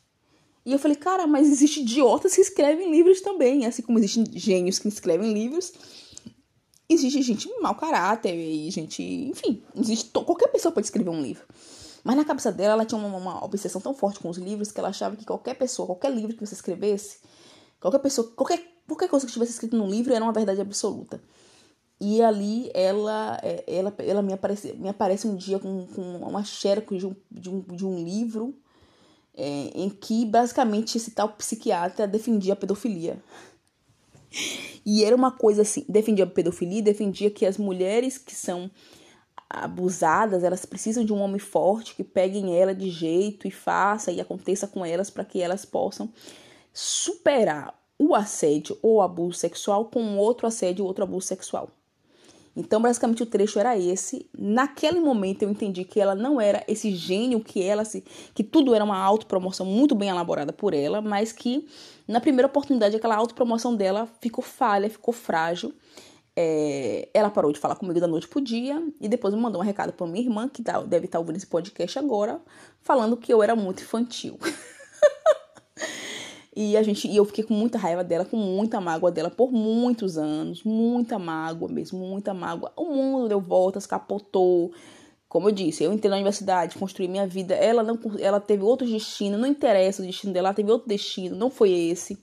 E 0.64 0.72
eu 0.72 0.78
falei, 0.78 0.96
cara, 0.96 1.26
mas 1.26 1.48
existe 1.48 1.80
idiotas 1.80 2.34
que 2.34 2.40
escrevem 2.40 2.90
livros 2.90 3.20
também, 3.20 3.66
assim 3.66 3.82
como 3.82 3.98
existem 3.98 4.24
gênios 4.32 4.78
que 4.78 4.88
escrevem 4.88 5.32
livros. 5.32 5.72
Existe 6.88 7.22
gente 7.22 7.48
mau 7.60 7.74
caráter 7.74 8.34
e 8.34 8.70
gente, 8.70 9.02
enfim, 9.02 9.62
existe 9.76 10.10
qualquer 10.10 10.48
pessoa 10.48 10.72
pode 10.72 10.86
escrever 10.86 11.10
um 11.10 11.22
livro. 11.22 11.44
Mas 12.04 12.16
na 12.16 12.24
cabeça 12.24 12.50
dela, 12.50 12.74
ela 12.74 12.84
tinha 12.84 13.00
uma, 13.00 13.16
uma 13.16 13.44
obsessão 13.44 13.80
tão 13.80 13.94
forte 13.94 14.18
com 14.18 14.28
os 14.28 14.36
livros 14.36 14.70
que 14.70 14.78
ela 14.78 14.88
achava 14.88 15.16
que 15.16 15.24
qualquer 15.24 15.54
pessoa, 15.54 15.86
qualquer 15.86 16.12
livro 16.12 16.36
que 16.36 16.44
você 16.44 16.54
escrevesse, 16.54 17.18
qualquer 17.82 17.98
pessoa, 17.98 18.30
qualquer, 18.34 18.62
qualquer 18.86 19.08
coisa 19.08 19.26
que 19.26 19.30
estivesse 19.30 19.52
escrito 19.52 19.76
num 19.76 19.90
livro 19.90 20.14
era 20.14 20.24
uma 20.24 20.32
verdade 20.32 20.60
absoluta. 20.60 21.20
E 22.00 22.22
ali 22.22 22.70
ela 22.74 23.38
é, 23.42 23.64
ela, 23.66 23.94
ela 23.98 24.22
me, 24.22 24.32
aparece, 24.32 24.72
me 24.74 24.88
aparece 24.88 25.26
um 25.26 25.36
dia 25.36 25.58
com, 25.58 25.86
com 25.86 26.16
uma 26.18 26.42
xerox 26.42 26.98
de 26.98 27.06
um, 27.06 27.14
de 27.30 27.50
um, 27.50 27.60
de 27.60 27.86
um 27.86 28.02
livro 28.02 28.54
é, 29.34 29.70
em 29.74 29.88
que 29.88 30.24
basicamente 30.24 30.96
esse 30.96 31.10
tal 31.10 31.28
psiquiatra 31.30 32.06
defendia 32.06 32.54
a 32.54 32.56
pedofilia. 32.56 33.22
E 34.84 35.04
era 35.04 35.14
uma 35.14 35.30
coisa 35.30 35.62
assim, 35.62 35.84
defendia 35.88 36.24
a 36.24 36.28
pedofilia 36.28 36.82
defendia 36.82 37.30
que 37.30 37.46
as 37.46 37.56
mulheres 37.56 38.18
que 38.18 38.34
são 38.34 38.68
abusadas, 39.48 40.42
elas 40.42 40.64
precisam 40.64 41.04
de 41.04 41.12
um 41.12 41.20
homem 41.20 41.38
forte 41.38 41.94
que 41.94 42.02
pegue 42.02 42.40
ela 42.50 42.74
de 42.74 42.90
jeito 42.90 43.46
e 43.46 43.50
faça 43.52 44.10
e 44.10 44.20
aconteça 44.20 44.66
com 44.66 44.84
elas 44.84 45.08
para 45.10 45.24
que 45.24 45.40
elas 45.40 45.64
possam 45.64 46.10
superar 46.72 47.74
o 47.98 48.14
assédio 48.14 48.78
ou 48.82 49.00
abuso 49.00 49.38
sexual 49.38 49.86
com 49.86 50.16
outro 50.18 50.46
assédio 50.46 50.84
ou 50.84 50.88
outro 50.88 51.04
abuso 51.04 51.26
sexual. 51.26 51.70
Então, 52.54 52.82
basicamente, 52.82 53.22
o 53.22 53.26
trecho 53.26 53.58
era 53.58 53.78
esse. 53.78 54.28
Naquele 54.36 55.00
momento, 55.00 55.42
eu 55.42 55.50
entendi 55.50 55.84
que 55.84 55.98
ela 55.98 56.14
não 56.14 56.38
era 56.38 56.62
esse 56.68 56.94
gênio, 56.94 57.40
que 57.40 57.62
ela 57.62 57.82
se, 57.84 58.04
que 58.34 58.44
tudo 58.44 58.74
era 58.74 58.84
uma 58.84 58.98
autopromoção 58.98 59.64
muito 59.64 59.94
bem 59.94 60.10
elaborada 60.10 60.52
por 60.52 60.74
ela, 60.74 61.00
mas 61.00 61.32
que 61.32 61.66
na 62.06 62.20
primeira 62.20 62.46
oportunidade 62.46 62.94
aquela 62.94 63.16
autopromoção 63.16 63.74
dela 63.74 64.06
ficou 64.20 64.44
falha, 64.44 64.90
ficou 64.90 65.14
frágil 65.14 65.72
é, 66.34 67.08
ela 67.12 67.30
parou 67.30 67.52
de 67.52 67.58
falar 67.58 67.76
comigo 67.76 68.00
da 68.00 68.06
noite 68.06 68.26
pro 68.26 68.40
dia 68.40 68.82
e 69.00 69.08
depois 69.08 69.34
me 69.34 69.40
mandou 69.40 69.60
um 69.60 69.64
recado 69.64 69.92
pra 69.92 70.06
minha 70.06 70.24
irmã, 70.24 70.48
que 70.48 70.62
tá, 70.62 70.80
deve 70.80 71.04
estar 71.06 71.18
tá 71.18 71.20
ouvindo 71.20 71.36
esse 71.36 71.46
podcast 71.46 71.98
agora, 71.98 72.40
falando 72.80 73.16
que 73.16 73.32
eu 73.32 73.42
era 73.42 73.54
muito 73.54 73.82
infantil. 73.82 74.38
e 76.54 76.76
a 76.76 76.82
gente, 76.82 77.08
e 77.08 77.16
eu 77.16 77.24
fiquei 77.24 77.42
com 77.42 77.54
muita 77.54 77.78
raiva 77.78 78.04
dela, 78.04 78.26
com 78.26 78.36
muita 78.36 78.78
mágoa 78.78 79.10
dela 79.10 79.30
por 79.30 79.50
muitos 79.50 80.18
anos, 80.18 80.62
muita 80.62 81.18
mágoa 81.18 81.68
mesmo, 81.68 81.98
muita 81.98 82.34
mágoa. 82.34 82.70
O 82.76 82.84
mundo 82.84 83.28
deu 83.28 83.40
voltas, 83.40 83.86
capotou. 83.86 84.70
Como 85.28 85.48
eu 85.48 85.52
disse, 85.52 85.82
eu 85.82 85.90
entrei 85.90 86.10
na 86.10 86.16
universidade, 86.16 86.76
construí 86.76 87.08
minha 87.08 87.26
vida. 87.26 87.54
Ela 87.54 87.82
não, 87.82 87.98
ela 88.18 88.38
teve 88.38 88.62
outro 88.62 88.86
destino, 88.86 89.38
não 89.38 89.46
interessa 89.46 90.02
o 90.02 90.06
destino 90.06 90.30
dela, 90.30 90.48
ela 90.48 90.54
teve 90.54 90.70
outro 90.70 90.86
destino, 90.86 91.34
não 91.34 91.48
foi 91.48 91.70
esse. 91.70 92.22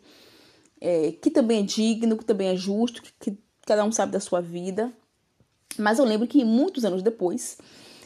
É, 0.80 1.12
que 1.12 1.32
também 1.32 1.62
é 1.62 1.64
digno, 1.64 2.16
que 2.16 2.24
também 2.24 2.50
é 2.50 2.56
justo, 2.56 3.02
que, 3.02 3.12
que 3.20 3.38
cada 3.66 3.84
um 3.84 3.92
sabe 3.92 4.12
da 4.12 4.20
sua 4.20 4.42
vida. 4.42 4.94
Mas 5.76 5.98
eu 5.98 6.06
lembro 6.06 6.28
que 6.28 6.46
muitos 6.46 6.86
anos 6.86 7.02
depois, 7.02 7.58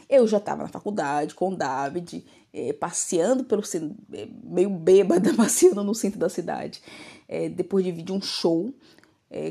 eu 0.10 0.26
já 0.26 0.38
estava 0.38 0.64
na 0.64 0.70
faculdade 0.70 1.36
com 1.36 1.50
o 1.50 1.56
David, 1.56 2.26
é, 2.54 2.72
passeando 2.72 3.44
pelo 3.44 3.64
é, 4.14 4.28
meio 4.44 4.70
bêbada, 4.70 5.34
passeando 5.36 5.84
no 5.84 5.96
centro 5.96 6.20
da 6.20 6.30
cidade, 6.30 6.82
é, 7.28 7.50
depois 7.50 7.84
de, 7.84 8.12
um 8.12 8.22
show 8.22 8.74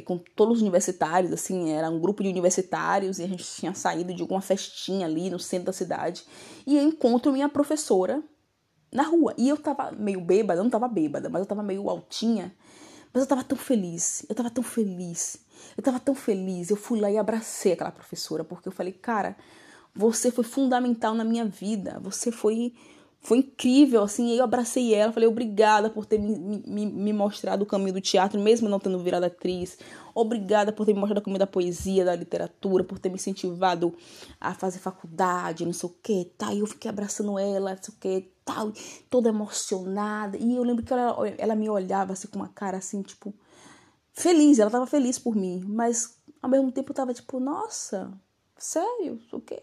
com 0.05 0.17
todos 0.17 0.59
os 0.59 0.63
universitários, 0.63 1.33
assim, 1.33 1.73
era 1.73 1.91
um 1.91 1.99
grupo 1.99 2.23
de 2.23 2.29
universitários 2.29 3.19
e 3.19 3.25
a 3.25 3.27
gente 3.27 3.43
tinha 3.43 3.75
saído 3.75 4.15
de 4.15 4.23
alguma 4.23 4.41
festinha 4.41 5.07
ali 5.07 5.29
no 5.29 5.41
centro 5.41 5.67
da 5.67 5.73
cidade. 5.73 6.23
E 6.65 6.77
eu 6.77 6.85
encontro 6.85 7.33
minha 7.33 7.49
professora 7.49 8.23
na 8.93 9.03
rua. 9.03 9.35
E 9.37 9.49
eu 9.49 9.57
tava 9.57 9.91
meio 9.91 10.21
bêbada, 10.21 10.61
eu 10.61 10.63
não 10.63 10.71
tava 10.71 10.87
bêbada, 10.87 11.29
mas 11.29 11.41
eu 11.41 11.47
tava 11.47 11.65
meio 11.65 11.91
altinha. 11.91 12.55
Mas 13.13 13.23
eu 13.23 13.29
tava 13.29 13.43
tão 13.43 13.59
feliz, 13.59 14.25
eu 14.29 14.35
tava 14.35 14.51
tão 14.51 14.63
feliz. 14.63 15.39
Eu 15.77 15.83
tava 15.83 15.99
tão 15.99 16.15
feliz. 16.15 16.71
Eu 16.71 16.77
fui 16.77 17.01
lá 17.01 17.11
e 17.11 17.19
abracei 17.19 17.73
aquela 17.73 17.91
professora, 17.91 18.45
porque 18.45 18.69
eu 18.69 18.73
falei, 18.73 18.93
cara, 18.93 19.37
você 19.95 20.31
foi 20.31 20.45
fundamental 20.45 21.15
na 21.15 21.25
minha 21.25 21.45
vida. 21.45 21.99
Você 22.03 22.31
foi 22.31 22.75
foi 23.23 23.39
incrível, 23.39 24.03
assim. 24.03 24.33
Eu 24.37 24.45
abracei 24.45 24.93
ela, 24.93 25.13
falei, 25.13 25.29
obrigada 25.29 25.89
por 25.89 26.05
ter 26.05 26.19
me, 26.19 26.63
me, 26.67 26.87
me, 26.87 27.13
mostrado 27.13 27.63
o 27.63 27.67
caminho 27.67 27.93
do 27.93 28.01
teatro, 28.01 28.39
mesmo 28.41 28.69
não 28.69 28.81
tendo 28.81 28.99
virado 28.99 29.25
atriz. 29.25 29.79
Obrigada 30.13 30.73
por 30.73 30.85
ter 30.85 30.93
me 30.93 30.99
mostrado 30.99 31.21
o 31.21 31.23
caminho 31.23 31.39
da 31.39 31.47
poesia, 31.47 32.05
da 32.05 32.17
literatura, 32.17 32.83
por 32.83 32.99
ter 32.99 33.09
me 33.09 33.15
incentivado 33.15 33.95
a 34.41 34.53
fazer 34.55 34.81
faculdade, 34.81 35.65
não 35.65 35.73
sei 35.73 35.89
o 35.89 35.95
que, 36.03 36.25
tá. 36.37 36.53
E 36.53 36.59
eu 36.59 36.67
fiquei 36.67 36.91
abraçando 36.91 37.39
ela, 37.39 37.75
não 37.75 37.83
sei 37.83 37.95
o 37.95 37.99
que, 37.99 38.29
tal, 38.45 38.73
toda 39.09 39.29
emocionada. 39.29 40.37
E 40.37 40.57
eu 40.57 40.65
lembro 40.65 40.85
que 40.85 40.93
ela, 40.93 41.17
ela 41.39 41.55
me 41.55 41.71
olhava 41.71 42.15
assim 42.15 42.27
com 42.27 42.41
uma 42.41 42.49
cara 42.49 42.79
assim, 42.79 43.03
tipo, 43.03 43.33
feliz, 44.13 44.59
ela 44.59 44.71
tava 44.71 44.87
feliz 44.87 45.17
por 45.17 45.37
mim, 45.37 45.63
mas 45.65 46.19
ao 46.43 46.51
mesmo 46.51 46.73
tempo 46.73 46.91
eu 46.91 46.97
tava 46.97 47.15
tipo, 47.15 47.39
nossa, 47.39 48.13
sério, 48.59 49.21
o 49.33 49.41
quê? 49.41 49.63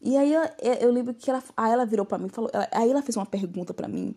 E 0.00 0.16
aí 0.16 0.32
eu, 0.32 0.42
eu 0.80 0.92
lembro 0.92 1.14
que 1.14 1.30
ela, 1.30 1.42
aí 1.56 1.72
ela 1.72 1.86
virou 1.86 2.04
para 2.04 2.18
mim, 2.18 2.28
falou, 2.28 2.50
ela, 2.52 2.68
aí 2.72 2.90
ela 2.90 3.02
fez 3.02 3.16
uma 3.16 3.26
pergunta 3.26 3.72
para 3.72 3.88
mim 3.88 4.14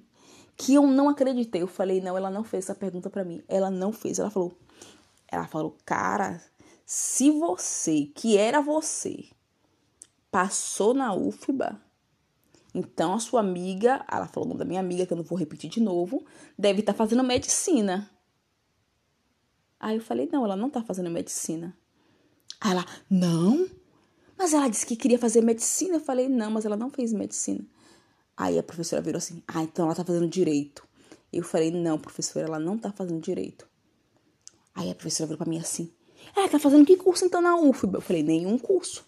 que 0.60 0.74
eu 0.74 0.86
não 0.86 1.08
acreditei. 1.08 1.62
Eu 1.62 1.68
falei, 1.68 2.02
não, 2.02 2.18
ela 2.18 2.30
não 2.30 2.44
fez 2.44 2.66
essa 2.66 2.76
pergunta 2.76 3.10
para 3.10 3.24
mim. 3.24 3.42
Ela 3.48 3.72
não 3.72 3.94
fez. 3.94 4.20
Ela 4.20 4.30
falou, 4.30 4.52
ela 5.30 5.48
falou, 5.48 5.78
cara, 5.86 6.42
se 6.86 7.32
você, 7.32 8.08
que 8.14 8.38
era 8.38 8.62
você, 8.62 9.30
passou 10.30 10.94
na 10.94 11.16
UFBA, 11.16 11.80
então 12.76 13.14
a 13.14 13.20
sua 13.20 13.40
amiga, 13.40 14.06
ela 14.12 14.28
falou 14.28 14.48
o 14.48 14.50
nome 14.50 14.60
da 14.60 14.66
minha 14.66 14.82
amiga, 14.82 15.06
que 15.06 15.14
eu 15.14 15.18
não 15.18 15.24
vou 15.24 15.38
repetir 15.38 15.70
de 15.70 15.80
novo, 15.80 16.26
deve 16.58 16.82
estar 16.82 16.92
tá 16.94 16.98
fazendo 16.98 17.24
medicina. 17.24 18.12
Aí 19.80 19.96
eu 19.96 20.02
falei, 20.02 20.28
não, 20.30 20.44
ela 20.44 20.58
não 20.58 20.70
tá 20.70 20.84
fazendo 20.84 21.10
medicina. 21.10 21.74
Aí 22.60 22.72
ela, 22.72 22.86
não? 23.10 23.66
Mas 24.40 24.54
ela 24.54 24.70
disse 24.70 24.86
que 24.86 24.96
queria 24.96 25.20
fazer 25.20 25.42
medicina. 25.42 25.98
Eu 25.98 26.00
falei, 26.00 26.30
não, 26.30 26.50
mas 26.50 26.66
ela 26.66 26.78
não 26.78 26.90
fez 26.90 27.12
medicina. 27.12 27.60
Aí 28.38 28.58
a 28.58 28.64
professora 28.64 29.02
virou 29.02 29.18
assim, 29.18 29.44
ah, 29.46 29.62
então 29.62 29.86
ela 29.86 29.94
tá 29.94 30.06
fazendo 30.06 30.30
direito. 30.30 30.88
Eu 31.32 31.44
falei, 31.44 31.70
não, 31.72 32.00
professora, 32.00 32.48
ela 32.48 32.58
não 32.58 32.78
tá 32.78 32.90
fazendo 32.90 33.20
direito. 33.20 33.68
Aí 34.74 34.90
a 34.90 34.96
professora 34.96 35.28
virou 35.28 35.40
pra 35.40 35.50
mim 35.50 35.60
assim, 35.60 35.92
ela 36.34 36.48
tá 36.48 36.58
fazendo 36.58 36.86
que 36.86 36.96
curso 36.96 37.26
então 37.26 37.42
na 37.42 37.58
UFB? 37.58 37.98
Eu 37.98 38.02
falei, 38.02 38.24
nenhum 38.24 38.58
curso. 38.58 39.06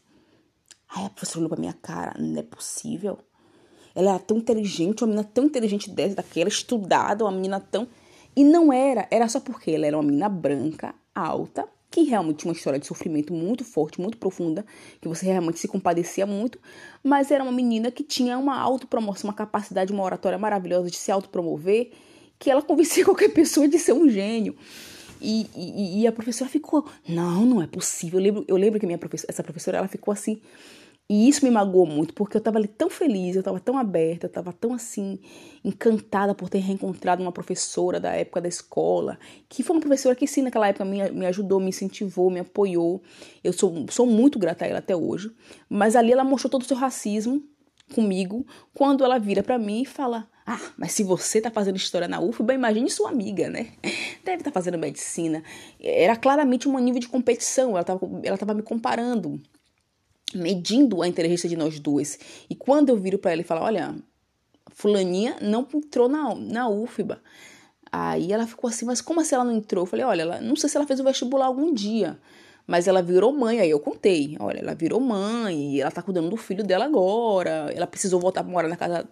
Aí 0.89 1.05
a 1.05 1.09
professora 1.09 1.39
olhou 1.39 1.49
pra 1.49 1.59
minha 1.59 1.73
cara, 1.73 2.13
não 2.19 2.38
é 2.38 2.43
possível. 2.43 3.17
Ela 3.95 4.11
era 4.11 4.19
tão 4.19 4.38
inteligente, 4.38 5.01
uma 5.01 5.07
menina 5.07 5.23
tão 5.23 5.45
inteligente 5.45 5.89
dessa, 5.89 6.15
daquela, 6.15 6.49
estudada, 6.49 7.23
uma 7.23 7.32
menina 7.32 7.59
tão 7.59 7.88
e 8.36 8.43
não 8.43 8.71
era, 8.71 9.07
era 9.09 9.27
só 9.27 9.39
porque 9.39 9.71
ela 9.71 9.86
era 9.86 9.97
uma 9.97 10.03
menina 10.03 10.29
branca, 10.29 10.93
alta, 11.13 11.67
que 11.91 12.03
realmente 12.03 12.37
tinha 12.37 12.49
uma 12.49 12.57
história 12.57 12.79
de 12.79 12.87
sofrimento 12.87 13.33
muito 13.33 13.65
forte, 13.65 13.99
muito 13.99 14.17
profunda, 14.17 14.65
que 15.01 15.09
você 15.09 15.25
realmente 15.25 15.59
se 15.59 15.67
compadecia 15.67 16.25
muito, 16.25 16.57
mas 17.03 17.29
era 17.29 17.43
uma 17.43 17.51
menina 17.51 17.91
que 17.91 18.01
tinha 18.01 18.37
uma 18.37 18.57
autopromoção, 18.57 19.29
uma 19.29 19.35
capacidade, 19.35 19.91
uma 19.91 20.01
oratória 20.01 20.37
maravilhosa 20.37 20.89
de 20.89 20.95
se 20.95 21.11
autopromover, 21.11 21.91
que 22.39 22.49
ela 22.49 22.61
convencia 22.63 23.03
qualquer 23.03 23.33
pessoa 23.33 23.67
de 23.67 23.77
ser 23.77 23.91
um 23.91 24.09
gênio. 24.09 24.55
E, 25.19 25.45
e, 25.55 26.01
e 26.01 26.07
a 26.07 26.11
professora 26.11 26.49
ficou, 26.49 26.87
não, 27.07 27.45
não 27.45 27.61
é 27.61 27.67
possível. 27.67 28.19
Eu 28.19 28.23
lembro, 28.23 28.45
eu 28.47 28.57
lembro 28.57 28.79
que 28.79 28.85
minha 28.87 28.97
professora, 28.97 29.31
essa 29.31 29.43
professora, 29.43 29.77
ela 29.77 29.87
ficou 29.87 30.11
assim, 30.11 30.41
e 31.14 31.28
isso 31.28 31.43
me 31.43 31.51
magoou 31.51 31.86
muito, 31.86 32.14
porque 32.14 32.38
eu 32.38 32.39
estava 32.39 32.57
ali 32.57 32.70
tão 32.70 32.89
feliz, 32.89 33.36
eu 33.36 33.41
estava 33.41 33.59
tão 33.59 33.78
aberta, 33.78 34.28
eu 34.28 34.30
estava 34.30 34.53
tão 34.53 34.74
assim, 34.74 35.20
encantada 35.62 36.34
por 36.34 36.47
ter 36.49 36.59
reencontrado 36.59 37.22
uma 37.22 37.34
professora 37.34 37.99
da 37.99 38.14
época 38.14 38.39
da 38.39 38.47
escola, 38.47 39.20
que 39.49 39.62
foi 39.62 39.76
uma 39.76 39.82
professora 39.82 40.16
que 40.16 40.26
sim, 40.26 40.41
naquela 40.41 40.70
época 40.70 40.86
me, 40.86 41.12
me 41.12 41.26
ajudou, 41.26 41.59
me 41.59 41.68
incentivou, 41.68 42.30
me 42.32 42.39
apoiou. 42.39 43.03
Eu 43.43 43.51
sou, 43.51 43.86
sou 43.89 44.05
muito 44.05 44.39
grata 44.39 44.64
a 44.64 44.70
ela 44.70 44.80
até 44.80 44.95
hoje. 44.95 45.36
Mas 45.68 45.97
ali 45.97 46.14
ela 46.14 46.24
mostrou 46.24 46.49
todo 46.49 46.62
o 46.62 46.66
seu 46.66 46.78
racismo 46.78 47.43
comigo, 47.93 48.47
quando 48.74 49.03
ela 49.03 49.20
vira 49.20 49.43
para 49.43 49.59
mim 49.59 49.82
e 49.82 49.86
fala: 49.86 50.30
Ah, 50.45 50.62
mas 50.78 50.93
se 50.93 51.03
você 51.03 51.41
tá 51.41 51.51
fazendo 51.51 51.76
história 51.76 52.07
na 52.07 52.22
UFBA, 52.22 52.53
imagine 52.53 52.89
sua 52.89 53.09
amiga, 53.09 53.49
né? 53.49 53.74
Deve 54.24 54.38
estar 54.38 54.51
tá 54.51 54.51
fazendo 54.51 54.78
medicina. 54.78 55.43
Era 55.78 56.16
claramente 56.16 56.70
um 56.70 56.80
nível 56.80 57.01
de 57.01 57.09
competição, 57.09 57.72
ela 57.72 57.82
estava 57.82 57.99
ela 58.24 58.38
tava 58.38 58.53
me 58.53 58.64
comparando 58.64 59.41
medindo 60.34 61.01
a 61.01 61.07
inteligência 61.07 61.47
de 61.47 61.55
nós 61.55 61.79
duas. 61.79 62.19
E 62.49 62.55
quando 62.55 62.89
eu 62.89 62.97
viro 62.97 63.17
para 63.17 63.32
ela 63.32 63.41
e 63.41 63.45
falo, 63.45 63.61
olha, 63.61 63.95
fulaninha 64.69 65.38
não 65.41 65.67
entrou 65.73 66.07
na, 66.07 66.36
na 66.36 66.69
UFBA. 66.69 67.21
Aí 67.91 68.32
ela 68.32 68.47
ficou 68.47 68.69
assim, 68.69 68.86
mas 68.86 69.01
como 69.01 69.19
assim 69.19 69.36
ela 69.36 69.43
não 69.43 69.55
entrou? 69.55 69.84
Eu 69.84 69.86
falei, 69.86 70.05
olha, 70.05 70.21
ela, 70.21 70.41
não 70.41 70.55
sei 70.55 70.69
se 70.69 70.77
ela 70.77 70.88
fez 70.88 70.99
o 70.99 71.03
vestibular 71.03 71.47
algum 71.47 71.73
dia, 71.73 72.17
mas 72.65 72.88
ela 72.88 73.01
virou 73.01 73.34
mãe, 73.34 73.59
aí 73.59 73.69
eu 73.69 73.79
contei. 73.79 74.38
Olha, 74.39 74.59
ela 74.59 74.73
virou 74.73 74.99
mãe, 75.01 75.79
ela 75.82 75.91
tá 75.91 76.01
cuidando 76.01 76.29
do 76.29 76.38
filho 76.38 76.63
dela 76.63 76.86
agora, 76.86 77.69
ela 77.75 77.86
precisou 77.86 78.19
voltar 78.19 78.43
pra 78.43 78.51
morar 78.51 78.69
na 78.69 78.77
casa 78.77 79.05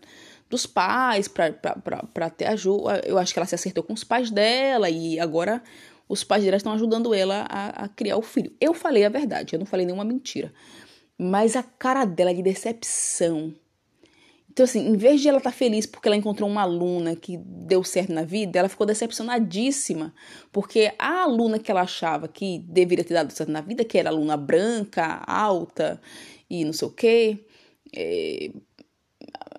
dos 0.50 0.66
pais 0.66 1.28
para 1.28 2.30
ter 2.30 2.46
ajuda. 2.46 3.02
Eu 3.06 3.18
acho 3.18 3.34
que 3.34 3.40
ela 3.40 3.46
se 3.46 3.56
acertou 3.56 3.84
com 3.84 3.94
os 3.94 4.04
pais 4.04 4.32
dela 4.32 4.90
e 4.90 5.20
agora 5.20 5.62
os 6.08 6.24
pais 6.24 6.44
dela 6.44 6.58
estão 6.58 6.72
ajudando 6.72 7.14
ela 7.14 7.46
a, 7.50 7.84
a 7.84 7.88
criar 7.90 8.18
o 8.18 8.22
filho. 8.22 8.52
Eu 8.62 8.74
falei 8.74 9.04
a 9.04 9.10
verdade, 9.10 9.56
eu 9.56 9.60
não 9.60 9.66
falei 9.66 9.86
nenhuma 9.86 10.06
mentira. 10.06 10.54
Mas 11.22 11.58
a 11.58 11.64
cara 11.64 12.06
dela 12.06 12.34
de 12.34 12.42
decepção. 12.42 13.54
Então, 14.50 14.64
assim, 14.64 14.88
em 14.88 14.98
vez 14.98 15.22
de 15.22 15.28
ela 15.28 15.38
estar 15.38 15.52
tá 15.52 15.56
feliz 15.56 15.86
porque 15.86 16.08
ela 16.08 16.16
encontrou 16.16 16.50
uma 16.50 16.62
aluna 16.62 17.16
que 17.16 17.38
deu 17.38 17.84
certo 17.84 18.12
na 18.12 18.24
vida, 18.24 18.60
ela 18.60 18.70
ficou 18.70 18.88
decepcionadíssima. 18.88 20.14
Porque 20.52 20.94
a 20.98 21.24
aluna 21.24 21.60
que 21.60 21.70
ela 21.70 21.82
achava 21.82 22.28
que 22.28 22.60
deveria 22.68 23.04
ter 23.04 23.14
dado 23.14 23.32
certo 23.32 23.52
na 23.52 23.62
vida, 23.62 23.86
que 23.86 23.98
era 23.98 24.10
aluna 24.10 24.36
branca, 24.36 25.22
alta 25.28 26.02
e 26.50 26.66
não 26.66 26.74
sei 26.74 26.88
o 26.88 26.92
quê, 26.92 27.46
é, 27.96 28.52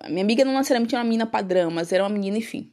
a 0.01 0.09
minha 0.09 0.23
amiga 0.23 0.43
não 0.43 0.53
necessariamente 0.53 0.95
era 0.95 1.03
uma 1.03 1.07
menina 1.07 1.25
padrão, 1.25 1.71
mas 1.71 1.91
era 1.91 2.03
uma 2.03 2.09
menina, 2.09 2.37
enfim. 2.37 2.71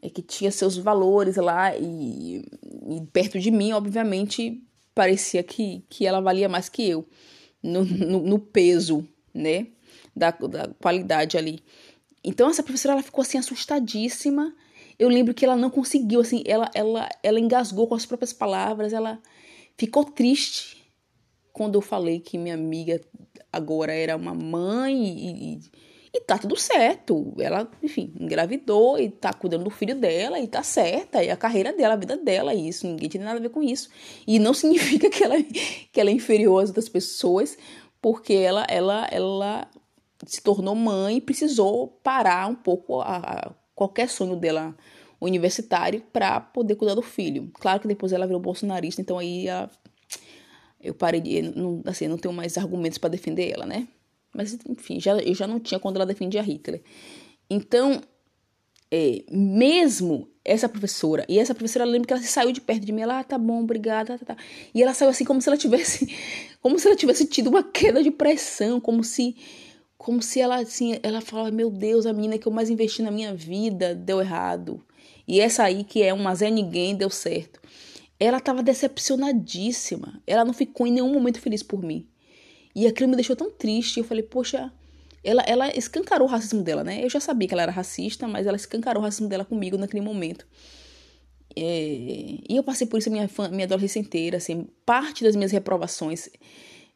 É 0.00 0.08
que 0.10 0.22
tinha 0.22 0.50
seus 0.50 0.76
valores 0.76 1.36
lá 1.36 1.76
e, 1.76 2.38
e 2.38 3.00
perto 3.12 3.38
de 3.38 3.50
mim, 3.50 3.72
obviamente, 3.72 4.62
parecia 4.94 5.42
que, 5.42 5.84
que 5.88 6.06
ela 6.06 6.20
valia 6.20 6.48
mais 6.48 6.68
que 6.68 6.88
eu 6.88 7.06
no, 7.62 7.84
no, 7.84 8.20
no 8.20 8.38
peso, 8.38 9.06
né? 9.32 9.66
Da, 10.14 10.30
da 10.30 10.68
qualidade 10.80 11.38
ali. 11.38 11.60
Então 12.24 12.48
essa 12.48 12.62
professora 12.62 12.94
ela 12.94 13.02
ficou 13.02 13.22
assim 13.22 13.38
assustadíssima. 13.38 14.54
Eu 14.98 15.08
lembro 15.08 15.34
que 15.34 15.44
ela 15.44 15.56
não 15.56 15.70
conseguiu, 15.70 16.20
assim, 16.20 16.42
ela, 16.46 16.70
ela, 16.74 17.08
ela 17.22 17.40
engasgou 17.40 17.86
com 17.88 17.94
as 17.94 18.06
próprias 18.06 18.32
palavras, 18.32 18.92
ela 18.92 19.18
ficou 19.76 20.04
triste 20.04 20.82
quando 21.52 21.74
eu 21.74 21.80
falei 21.80 22.20
que 22.20 22.38
minha 22.38 22.54
amiga 22.54 23.00
agora 23.52 23.92
era 23.92 24.16
uma 24.16 24.34
mãe 24.34 24.94
e, 24.94 25.54
e 25.54 25.60
e 26.14 26.20
tá 26.20 26.36
tudo 26.36 26.56
certo. 26.56 27.34
Ela, 27.38 27.70
enfim, 27.82 28.12
engravidou 28.20 28.98
e 28.98 29.08
tá 29.08 29.32
cuidando 29.32 29.64
do 29.64 29.70
filho 29.70 29.94
dela 29.94 30.38
e 30.38 30.46
tá 30.46 30.62
certa. 30.62 31.24
E 31.24 31.30
a 31.30 31.36
carreira 31.36 31.72
dela, 31.72 31.94
a 31.94 31.96
vida 31.96 32.16
dela, 32.16 32.54
isso. 32.54 32.86
Ninguém 32.86 33.08
tem 33.08 33.20
nada 33.20 33.38
a 33.38 33.42
ver 33.42 33.48
com 33.48 33.62
isso. 33.62 33.88
E 34.26 34.38
não 34.38 34.52
significa 34.54 35.08
que 35.08 35.24
ela, 35.24 35.42
que 35.42 36.00
ela 36.00 36.10
é 36.10 36.12
inferior 36.12 36.62
às 36.62 36.68
outras 36.68 36.88
pessoas, 36.88 37.56
porque 38.00 38.34
ela, 38.34 38.66
ela, 38.68 39.08
ela 39.10 39.70
se 40.26 40.42
tornou 40.42 40.74
mãe 40.74 41.16
e 41.16 41.20
precisou 41.20 41.88
parar 42.02 42.46
um 42.46 42.54
pouco 42.54 43.00
a, 43.00 43.16
a 43.16 43.52
qualquer 43.74 44.08
sonho 44.08 44.36
dela 44.36 44.76
universitário 45.18 46.02
para 46.12 46.40
poder 46.40 46.74
cuidar 46.74 46.94
do 46.94 47.02
filho. 47.02 47.50
Claro 47.54 47.80
que 47.80 47.88
depois 47.88 48.12
ela 48.12 48.26
virou 48.26 48.40
bolsonarista, 48.40 49.00
então 49.00 49.18
aí 49.18 49.48
a, 49.48 49.70
eu 50.82 50.92
parei 50.92 51.20
de. 51.20 51.42
Não, 51.42 51.80
assim, 51.86 52.08
não 52.08 52.18
tenho 52.18 52.34
mais 52.34 52.58
argumentos 52.58 52.98
para 52.98 53.08
defender 53.08 53.50
ela, 53.50 53.64
né? 53.64 53.88
Mas, 54.34 54.56
enfim, 54.68 54.98
já, 54.98 55.16
eu 55.18 55.34
já 55.34 55.46
não 55.46 55.60
tinha 55.60 55.78
quando 55.78 55.96
ela 55.96 56.06
defendia 56.06 56.42
Hitler. 56.42 56.82
Então, 57.50 58.00
é, 58.90 59.24
mesmo 59.30 60.28
essa 60.44 60.68
professora, 60.68 61.24
e 61.28 61.38
essa 61.38 61.54
professora, 61.54 61.84
eu 61.84 61.90
lembro 61.90 62.06
que 62.06 62.12
ela 62.12 62.22
saiu 62.22 62.52
de 62.52 62.60
perto 62.60 62.84
de 62.84 62.92
mim, 62.92 63.02
ela, 63.02 63.20
ah, 63.20 63.24
tá 63.24 63.38
bom, 63.38 63.62
obrigada, 63.62 64.18
tá, 64.18 64.34
tá. 64.34 64.36
E 64.74 64.82
ela 64.82 64.92
saiu 64.92 65.10
assim 65.10 65.24
como 65.24 65.40
se 65.40 65.48
ela 65.48 65.56
tivesse, 65.56 66.14
como 66.60 66.78
se 66.78 66.86
ela 66.86 66.96
tivesse 66.96 67.26
tido 67.26 67.48
uma 67.48 67.62
queda 67.62 68.02
de 68.02 68.10
pressão, 68.10 68.80
como 68.80 69.04
se, 69.04 69.36
como 69.96 70.20
se 70.20 70.40
ela, 70.40 70.56
assim, 70.56 70.98
ela 71.02 71.20
falava, 71.20 71.50
meu 71.50 71.70
Deus, 71.70 72.06
a 72.06 72.12
menina 72.12 72.38
que 72.38 72.46
eu 72.46 72.52
mais 72.52 72.70
investi 72.70 73.02
na 73.02 73.10
minha 73.10 73.34
vida 73.34 73.94
deu 73.94 74.20
errado. 74.20 74.84
E 75.26 75.40
essa 75.40 75.62
aí, 75.62 75.84
que 75.84 76.02
é 76.02 76.12
uma 76.12 76.34
Zé 76.34 76.50
Ninguém, 76.50 76.96
deu 76.96 77.08
certo. 77.08 77.60
Ela 78.18 78.40
tava 78.40 78.62
decepcionadíssima. 78.62 80.20
Ela 80.26 80.44
não 80.44 80.52
ficou 80.52 80.86
em 80.86 80.92
nenhum 80.92 81.12
momento 81.12 81.40
feliz 81.40 81.62
por 81.62 81.82
mim. 81.82 82.06
E 82.74 82.86
aquilo 82.86 83.08
me 83.08 83.16
deixou 83.16 83.36
tão 83.36 83.50
triste. 83.50 83.98
Eu 83.98 84.04
falei, 84.04 84.22
poxa, 84.22 84.72
ela, 85.22 85.42
ela 85.42 85.76
escancarou 85.76 86.26
o 86.26 86.30
racismo 86.30 86.62
dela, 86.62 86.82
né? 86.82 87.04
Eu 87.04 87.08
já 87.08 87.20
sabia 87.20 87.48
que 87.48 87.54
ela 87.54 87.62
era 87.62 87.72
racista, 87.72 88.26
mas 88.26 88.46
ela 88.46 88.56
escancarou 88.56 89.02
o 89.02 89.04
racismo 89.04 89.28
dela 89.28 89.44
comigo 89.44 89.76
naquele 89.76 90.02
momento. 90.02 90.46
É, 91.54 92.38
e 92.48 92.56
eu 92.56 92.62
passei 92.62 92.86
por 92.86 92.98
isso 92.98 93.10
minha, 93.10 93.28
minha 93.50 93.64
adolescência 93.64 94.00
inteira, 94.00 94.38
assim, 94.38 94.66
parte 94.86 95.22
das 95.22 95.36
minhas 95.36 95.52
reprovações 95.52 96.30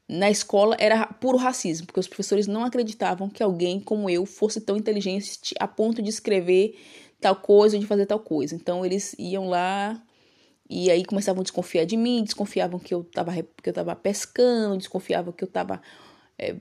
na 0.09 0.31
escola 0.31 0.77
era 0.79 1.07
puro 1.07 1.37
racismo, 1.37 1.87
porque 1.87 2.01
os 2.01 2.09
professores 2.09 2.47
não 2.47 2.65
acreditavam 2.65 3.29
que 3.29 3.43
alguém 3.43 3.81
como 3.81 4.09
eu 4.09 4.25
fosse 4.25 4.61
tão 4.61 4.77
inteligente 4.77 5.55
a 5.59 5.67
ponto 5.67 6.01
de 6.01 6.09
escrever 6.09 6.79
tal 7.21 7.37
coisa 7.37 7.77
ou 7.77 7.81
de 7.81 7.87
fazer 7.87 8.07
tal 8.07 8.21
coisa. 8.21 8.55
Então 8.55 8.85
eles 8.85 9.15
iam 9.19 9.49
lá 9.49 10.01
e 10.69 10.91
aí 10.91 11.05
começavam 11.05 11.41
a 11.41 11.43
desconfiar 11.43 11.85
de 11.85 11.97
mim, 11.97 12.25
desconfiavam 12.25 12.79
que 12.79 12.93
eu 12.93 13.03
estava 13.03 13.33
que 13.33 13.69
eu 13.69 13.73
tava 13.73 13.95
pescando, 13.95 14.79
desconfiavam 14.79 15.33
que 15.33 15.45
eu 15.45 15.49
estava 15.49 15.81
é, 16.39 16.57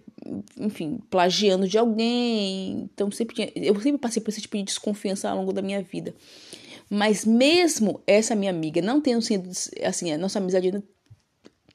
enfim, 0.58 1.00
plagiando 1.10 1.68
de 1.68 1.78
alguém. 1.78 2.90
Então 2.94 3.10
sempre 3.12 3.36
tinha, 3.36 3.52
eu 3.56 3.80
sempre 3.82 3.98
passei 3.98 4.22
por 4.22 4.30
esse 4.30 4.42
tipo 4.42 4.58
de 4.58 4.64
desconfiança 4.64 5.30
ao 5.30 5.38
longo 5.38 5.52
da 5.52 5.62
minha 5.62 5.82
vida. 5.82 6.14
Mas 6.90 7.26
mesmo 7.26 8.02
essa 8.06 8.36
minha 8.36 8.52
amiga 8.52 8.82
não 8.82 9.02
tendo 9.02 9.22
sido 9.22 9.50
assim, 9.84 10.12
a 10.12 10.18
nossa 10.18 10.40
amizade 10.40 10.84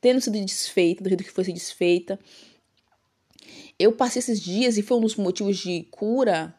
tendo 0.01 0.21
sido 0.21 0.39
desfeita, 0.45 1.03
do 1.03 1.11
jeito 1.11 1.25
que 1.25 1.31
fosse 1.31 1.53
desfeita, 1.53 2.19
eu 3.79 3.93
passei 3.93 4.21
esses 4.21 4.41
dias 4.41 4.79
e 4.79 4.83
foi 4.83 4.97
um 4.97 5.01
dos 5.01 5.17
motivos 5.17 5.59
de 5.59 5.83
cura 5.91 6.55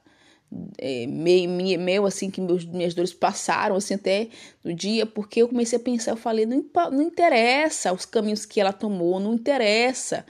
é, 0.78 1.08
meio, 1.08 1.49
meio 1.80 2.06
assim 2.06 2.30
que 2.30 2.41
meus, 2.41 2.66
minhas 2.66 2.93
dores 2.93 3.14
passaram 3.14 3.76
assim 3.76 3.93
até 3.93 4.28
no 4.64 4.74
dia 4.74 5.06
porque 5.06 5.41
eu 5.41 5.47
comecei 5.47 5.78
a 5.78 5.82
pensar 5.82 6.12
eu 6.12 6.18
falei 6.18 6.45
não, 6.45 6.66
não 6.91 7.02
interessa 7.02 7.93
os 7.93 8.06
caminhos 8.06 8.45
que 8.45 8.60
ela 8.60 8.74
tomou 8.74 9.20
não 9.20 9.34
interessa 9.34 10.26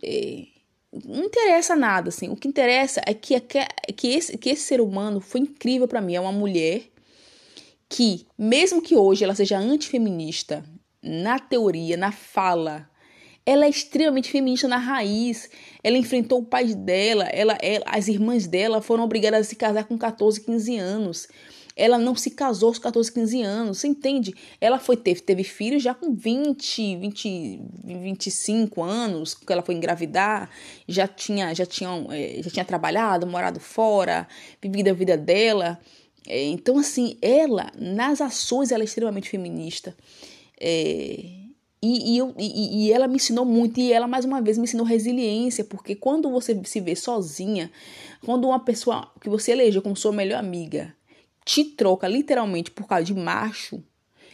é, 0.00 0.44
não 1.04 1.24
interessa 1.24 1.74
nada 1.74 2.10
assim 2.10 2.28
o 2.28 2.36
que 2.36 2.46
interessa 2.46 3.00
é 3.04 3.12
que, 3.14 3.34
é 3.34 3.40
que, 3.40 4.08
esse, 4.08 4.38
que 4.38 4.50
esse 4.50 4.62
ser 4.62 4.80
humano 4.80 5.20
foi 5.20 5.40
incrível 5.40 5.88
para 5.88 6.00
mim 6.00 6.14
é 6.14 6.20
uma 6.20 6.32
mulher 6.32 6.82
que 7.88 8.26
mesmo 8.38 8.80
que 8.80 8.94
hoje 8.94 9.24
ela 9.24 9.34
seja 9.34 9.58
antifeminista 9.58 10.64
na 11.02 11.40
teoria 11.40 11.96
na 11.96 12.12
fala 12.12 12.88
ela 13.44 13.66
é 13.66 13.68
extremamente 13.68 14.30
feminista 14.30 14.68
na 14.68 14.76
raiz. 14.76 15.50
Ela 15.82 15.96
enfrentou 15.96 16.40
o 16.40 16.44
pai 16.44 16.74
dela, 16.74 17.24
ela, 17.24 17.58
ela, 17.60 17.84
as 17.86 18.08
irmãs 18.08 18.46
dela 18.46 18.80
foram 18.80 19.04
obrigadas 19.04 19.46
a 19.46 19.50
se 19.50 19.56
casar 19.56 19.84
com 19.84 19.98
14, 19.98 20.40
15 20.40 20.76
anos. 20.78 21.28
Ela 21.74 21.98
não 21.98 22.14
se 22.14 22.30
casou 22.30 22.68
aos 22.68 22.78
14, 22.78 23.10
15 23.10 23.42
anos, 23.42 23.78
você 23.78 23.88
entende? 23.88 24.34
Ela 24.60 24.78
foi 24.78 24.94
teve, 24.94 25.22
teve 25.22 25.42
filhos 25.42 25.82
já 25.82 25.94
com 25.94 26.14
20, 26.14 26.96
20, 26.96 27.60
25 27.82 28.82
anos, 28.82 29.34
que 29.34 29.50
ela 29.50 29.62
foi 29.62 29.74
engravidar, 29.74 30.50
já 30.86 31.08
tinha, 31.08 31.54
já 31.54 31.64
tinha, 31.64 31.88
é, 32.10 32.42
já 32.42 32.50
tinha 32.50 32.64
trabalhado, 32.64 33.26
morado 33.26 33.58
fora, 33.58 34.28
vivido 34.60 34.88
a 34.88 34.92
vida 34.92 35.16
dela. 35.16 35.80
É, 36.28 36.44
então, 36.44 36.78
assim, 36.78 37.16
ela, 37.22 37.72
nas 37.74 38.20
ações, 38.20 38.70
ela 38.70 38.82
é 38.82 38.84
extremamente 38.84 39.30
feminista. 39.30 39.96
É, 40.60 41.41
e, 41.82 42.14
e, 42.14 42.18
eu, 42.18 42.32
e, 42.38 42.86
e 42.86 42.92
ela 42.92 43.08
me 43.08 43.16
ensinou 43.16 43.44
muito, 43.44 43.80
e 43.80 43.92
ela 43.92 44.06
mais 44.06 44.24
uma 44.24 44.40
vez 44.40 44.56
me 44.56 44.64
ensinou 44.64 44.86
resiliência, 44.86 45.64
porque 45.64 45.96
quando 45.96 46.30
você 46.30 46.58
se 46.64 46.80
vê 46.80 46.94
sozinha, 46.94 47.72
quando 48.24 48.46
uma 48.46 48.60
pessoa 48.60 49.10
que 49.20 49.28
você 49.28 49.50
elegeu 49.50 49.82
como 49.82 49.96
sua 49.96 50.12
melhor 50.12 50.38
amiga 50.38 50.94
te 51.44 51.64
troca 51.64 52.06
literalmente 52.06 52.70
por 52.70 52.86
causa 52.86 53.04
de 53.04 53.14
macho, 53.14 53.82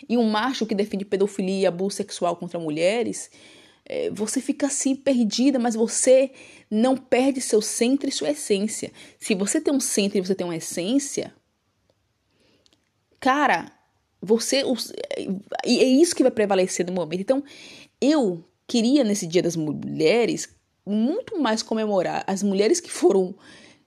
e 0.07 0.19
um 0.19 0.29
macho 0.29 0.67
que 0.67 0.75
defende 0.75 1.07
pedofilia 1.07 1.63
e 1.63 1.67
abuso 1.67 1.97
sexual 1.97 2.37
contra 2.37 2.59
mulheres, 2.59 3.31
é, 3.87 4.11
você 4.11 4.43
fica 4.43 4.67
assim 4.67 4.95
perdida, 4.95 5.59
mas 5.59 5.75
você 5.75 6.31
não 6.71 6.99
perde 6.99 7.41
seu 7.41 7.63
centro 7.63 8.09
e 8.09 8.13
sua 8.13 8.31
essência. 8.31 8.93
Se 9.19 9.35
você 9.35 9.59
tem 9.59 9.73
um 9.73 9.81
centro 9.81 10.19
e 10.19 10.21
você 10.21 10.35
tem 10.35 10.47
uma 10.47 10.57
essência, 10.57 11.35
cara, 13.19 13.73
você. 14.21 14.63
E 15.65 15.81
é 15.81 15.85
isso 15.85 16.15
que 16.15 16.23
vai 16.23 16.33
prevalecer 16.33 16.87
no 16.87 16.93
momento. 16.93 17.21
Então, 17.21 17.43
eu 18.01 18.45
queria, 18.67 19.05
nesse 19.05 19.27
Dia 19.27 19.43
das 19.43 19.57
Mulheres, 19.57 20.49
muito 20.85 21.41
mais 21.41 21.63
comemorar 21.63 22.25
as 22.27 22.43
mulheres 22.43 22.81
que 22.81 22.91
foram 22.91 23.35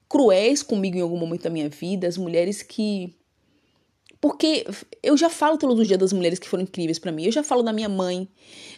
cruéis 0.08 0.62
comigo 0.62 0.96
em 0.96 1.00
algum 1.00 1.16
momento 1.16 1.42
da 1.42 1.50
minha 1.50 1.68
vida, 1.68 2.06
as 2.06 2.16
mulheres 2.16 2.62
que. 2.62 3.14
Porque 4.20 4.64
eu 5.02 5.16
já 5.16 5.28
falo 5.28 5.58
todos 5.58 5.80
os 5.80 5.88
dias 5.88 5.98
das 5.98 6.12
mulheres 6.12 6.38
que 6.38 6.48
foram 6.48 6.62
incríveis 6.62 6.98
para 6.98 7.10
mim. 7.10 7.24
Eu 7.24 7.32
já 7.32 7.42
falo 7.42 7.62
da 7.62 7.72
minha 7.72 7.88
mãe, 7.88 8.28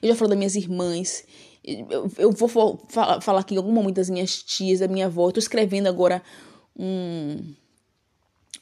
eu 0.01 0.09
já 0.09 0.15
falo 0.15 0.31
das 0.31 0.39
minhas 0.39 0.55
irmãs. 0.55 1.25
Eu, 1.63 2.11
eu 2.19 2.31
vou 2.31 2.49
falar, 2.49 3.21
falar 3.21 3.41
aqui 3.41 3.55
em 3.55 3.59
algum 3.59 3.73
momento 3.73 3.97
das 3.97 4.09
minhas 4.09 4.43
tias, 4.43 4.81
da 4.81 4.89
minha 4.89 5.07
avó. 5.07 5.29
Eu 5.29 5.33
tô 5.33 5.41
escrevendo 5.41 5.87
agora 5.87 6.23
um, 6.77 7.55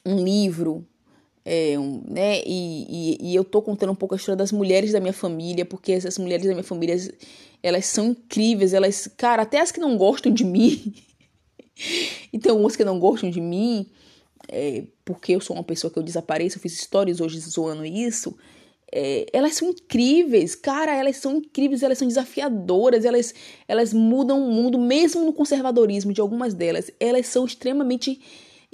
um 0.05 0.23
livro 0.23 0.85
é, 1.45 1.77
um, 1.77 2.01
né? 2.07 2.41
E, 2.45 3.17
e, 3.19 3.31
e, 3.31 3.35
eu 3.35 3.43
tô 3.43 3.61
contando 3.61 3.91
um 3.91 3.95
pouco 3.95 4.15
a 4.15 4.17
história 4.17 4.37
das 4.37 4.51
mulheres 4.51 4.91
da 4.91 4.99
minha 4.99 5.13
família, 5.13 5.65
porque 5.65 5.91
essas 5.91 6.17
mulheres 6.17 6.45
da 6.45 6.53
minha 6.53 6.63
família, 6.63 6.95
elas 7.61 7.85
são 7.85 8.07
incríveis, 8.07 8.73
elas, 8.73 9.09
cara, 9.17 9.41
até 9.41 9.59
as 9.59 9.71
que 9.71 9.79
não 9.79 9.97
gostam 9.97 10.31
de 10.31 10.45
mim, 10.45 10.93
então 12.31 12.57
umas 12.57 12.75
que 12.75 12.85
não 12.85 12.97
gostam 12.97 13.29
de 13.29 13.41
mim, 13.41 13.87
é, 14.47 14.83
porque 15.03 15.33
eu 15.33 15.41
sou 15.41 15.55
uma 15.55 15.63
pessoa 15.63 15.91
que 15.91 15.99
eu 15.99 16.03
desapareço, 16.03 16.57
eu 16.57 16.61
fiz 16.61 16.79
stories 16.79 17.19
hoje 17.19 17.39
zoando 17.39 17.85
isso, 17.85 18.35
é, 18.95 19.25
elas 19.33 19.55
são 19.55 19.69
incríveis, 19.69 20.55
cara, 20.55 20.95
elas 20.95 21.17
são 21.17 21.37
incríveis, 21.37 21.83
elas 21.83 21.97
são 21.97 22.07
desafiadoras, 22.07 23.03
elas, 23.03 23.33
elas 23.67 23.91
mudam 23.91 24.47
o 24.47 24.51
mundo, 24.51 24.77
mesmo 24.77 25.25
no 25.25 25.33
conservadorismo 25.33 26.13
de 26.13 26.21
algumas 26.21 26.53
delas, 26.53 26.89
elas 26.99 27.27
são 27.27 27.43
extremamente 27.43 28.21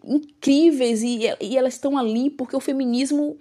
incríveis 0.03 1.01
e, 1.01 1.19
e 1.41 1.57
elas 1.57 1.73
estão 1.73 1.97
ali 1.97 2.29
porque 2.29 2.55
o 2.55 2.59
feminismo 2.59 3.37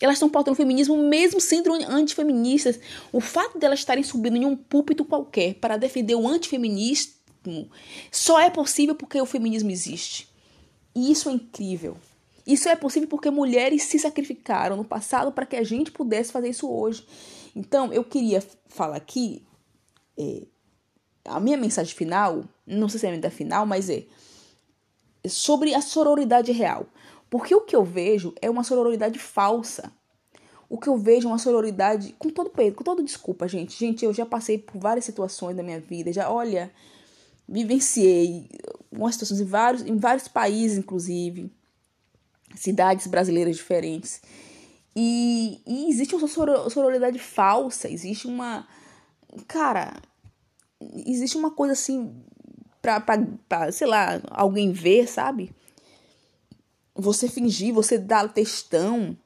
elas 0.00 0.16
estão 0.16 0.28
pautando 0.28 0.54
o 0.54 0.56
feminismo 0.56 0.96
mesmo 0.96 1.40
sendo 1.40 1.72
antifeministas. 1.72 2.78
O 3.12 3.20
fato 3.20 3.58
delas 3.58 3.78
estarem 3.78 4.02
subindo 4.02 4.36
em 4.36 4.44
um 4.44 4.56
púlpito 4.56 5.04
qualquer 5.04 5.54
para 5.54 5.76
defender 5.76 6.14
o 6.14 6.26
antifeminismo 6.26 7.14
só 8.10 8.40
é 8.40 8.50
possível 8.50 8.94
porque 8.94 9.20
o 9.20 9.26
feminismo 9.26 9.70
existe. 9.70 10.28
E 10.94 11.12
isso 11.12 11.28
é 11.28 11.32
incrível. 11.32 11.96
Isso 12.46 12.68
é 12.68 12.76
possível 12.76 13.08
porque 13.08 13.30
mulheres 13.30 13.84
se 13.84 13.98
sacrificaram 13.98 14.76
no 14.76 14.84
passado 14.84 15.32
para 15.32 15.46
que 15.46 15.56
a 15.56 15.64
gente 15.64 15.90
pudesse 15.90 16.30
fazer 16.30 16.50
isso 16.50 16.70
hoje. 16.70 17.06
Então, 17.56 17.92
eu 17.92 18.04
queria 18.04 18.42
falar 18.68 18.96
aqui 18.96 19.42
é, 20.18 20.42
a 21.24 21.40
minha 21.40 21.56
mensagem 21.56 21.94
final, 21.94 22.44
não 22.66 22.88
sei 22.88 23.00
se 23.00 23.06
é 23.06 23.08
a 23.10 23.16
minha 23.16 23.30
final, 23.30 23.64
mas 23.64 23.88
é 23.88 24.04
sobre 25.28 25.74
a 25.74 25.80
sororidade 25.80 26.52
real. 26.52 26.86
Porque 27.30 27.54
o 27.54 27.62
que 27.62 27.74
eu 27.74 27.84
vejo 27.84 28.34
é 28.40 28.48
uma 28.48 28.62
sororidade 28.62 29.18
falsa. 29.18 29.92
O 30.68 30.78
que 30.78 30.88
eu 30.88 30.96
vejo 30.96 31.28
é 31.28 31.30
uma 31.30 31.38
sororidade 31.38 32.14
com 32.18 32.30
todo 32.30 32.50
peso, 32.50 32.76
com 32.76 32.84
todo 32.84 33.02
desculpa, 33.02 33.46
gente. 33.48 33.78
Gente, 33.78 34.04
eu 34.04 34.12
já 34.12 34.24
passei 34.24 34.58
por 34.58 34.80
várias 34.80 35.04
situações 35.04 35.56
da 35.56 35.62
minha 35.62 35.80
vida, 35.80 36.12
já 36.12 36.30
olha, 36.30 36.70
vivenciei 37.48 38.48
umas 38.90 39.14
situações 39.14 39.40
em 39.40 39.44
vários, 39.44 39.82
em 39.82 39.96
vários 39.96 40.28
países, 40.28 40.78
inclusive, 40.78 41.52
cidades 42.54 43.06
brasileiras 43.06 43.56
diferentes. 43.56 44.22
E, 44.96 45.60
e 45.66 45.88
existe 45.90 46.14
uma 46.14 46.28
sororidade 46.28 47.18
falsa, 47.18 47.88
existe 47.88 48.26
uma. 48.26 48.66
Cara, 49.48 50.00
existe 50.80 51.36
uma 51.36 51.50
coisa 51.50 51.72
assim 51.72 52.24
pra, 52.84 53.00
pra, 53.00 53.16
pra, 53.48 53.72
sei 53.72 53.86
lá, 53.86 54.20
alguém 54.30 54.70
ver, 54.70 55.08
sabe? 55.08 55.50
Você 56.94 57.30
fingir, 57.30 57.72
você 57.72 57.96
dar 57.96 58.28
textão 58.28 59.16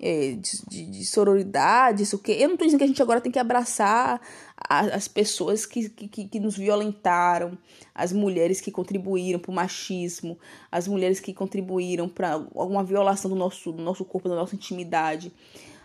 é, 0.00 0.32
de, 0.32 0.66
de, 0.68 0.90
de, 0.90 1.04
sororidade, 1.04 2.02
isso 2.02 2.18
que. 2.18 2.32
Eu 2.32 2.48
não 2.48 2.56
tô 2.56 2.64
dizendo 2.64 2.78
que 2.78 2.84
a 2.84 2.88
gente 2.88 3.00
agora 3.00 3.20
tem 3.20 3.30
que 3.30 3.38
abraçar 3.38 4.20
a, 4.56 4.80
as 4.80 5.06
pessoas 5.06 5.64
que, 5.64 5.88
que, 5.88 6.26
que 6.26 6.40
nos 6.40 6.56
violentaram, 6.56 7.56
as 7.94 8.12
mulheres 8.12 8.60
que 8.60 8.72
contribuíram 8.72 9.38
para 9.38 9.52
o 9.52 9.54
machismo, 9.54 10.36
as 10.70 10.88
mulheres 10.88 11.20
que 11.20 11.32
contribuíram 11.32 12.08
para 12.08 12.32
alguma 12.32 12.82
violação 12.82 13.30
do 13.30 13.36
nosso, 13.36 13.70
do 13.70 13.82
nosso 13.82 14.04
corpo, 14.04 14.28
da 14.28 14.34
nossa 14.34 14.56
intimidade, 14.56 15.32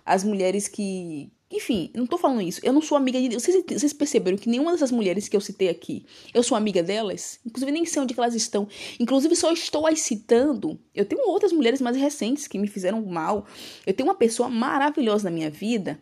as 0.04 0.24
mulheres 0.24 0.68
que, 0.68 1.32
enfim, 1.52 1.92
não 1.94 2.06
tô 2.06 2.18
falando 2.18 2.42
isso. 2.42 2.62
Eu 2.64 2.72
não 2.72 2.82
sou 2.82 2.98
amiga 2.98 3.20
de. 3.20 3.34
Vocês, 3.34 3.64
vocês 3.68 3.94
perceberam 3.94 4.38
que 4.38 4.50
nenhuma 4.50 4.72
dessas 4.72 4.92
mulheres 4.92 5.28
que 5.28 5.36
eu 5.36 5.42
citei 5.42 5.70
aqui, 5.70 6.06
eu 6.34 6.42
sou 6.42 6.58
amiga 6.58 6.82
delas? 6.82 7.40
Inclusive, 7.46 7.72
nem 7.72 7.86
sei 7.86 8.02
onde 8.02 8.16
elas 8.18 8.36
estão. 8.36 8.68
Inclusive, 9.00 9.36
só 9.36 9.52
estou 9.52 9.86
as 9.86 10.00
citando. 10.00 10.80
Eu 10.96 11.06
tenho 11.06 11.28
outras 11.28 11.52
mulheres 11.52 11.82
mais 11.82 11.98
recentes 11.98 12.48
que 12.48 12.58
me 12.58 12.68
fizeram 12.68 13.06
mal. 13.06 13.46
Eu 13.86 13.94
tenho 13.94 14.08
uma 14.08 14.16
pessoa 14.16 14.50
maravilhosa 14.50 15.30
na 15.30 15.36
minha 15.36 15.50
vida 15.50 16.00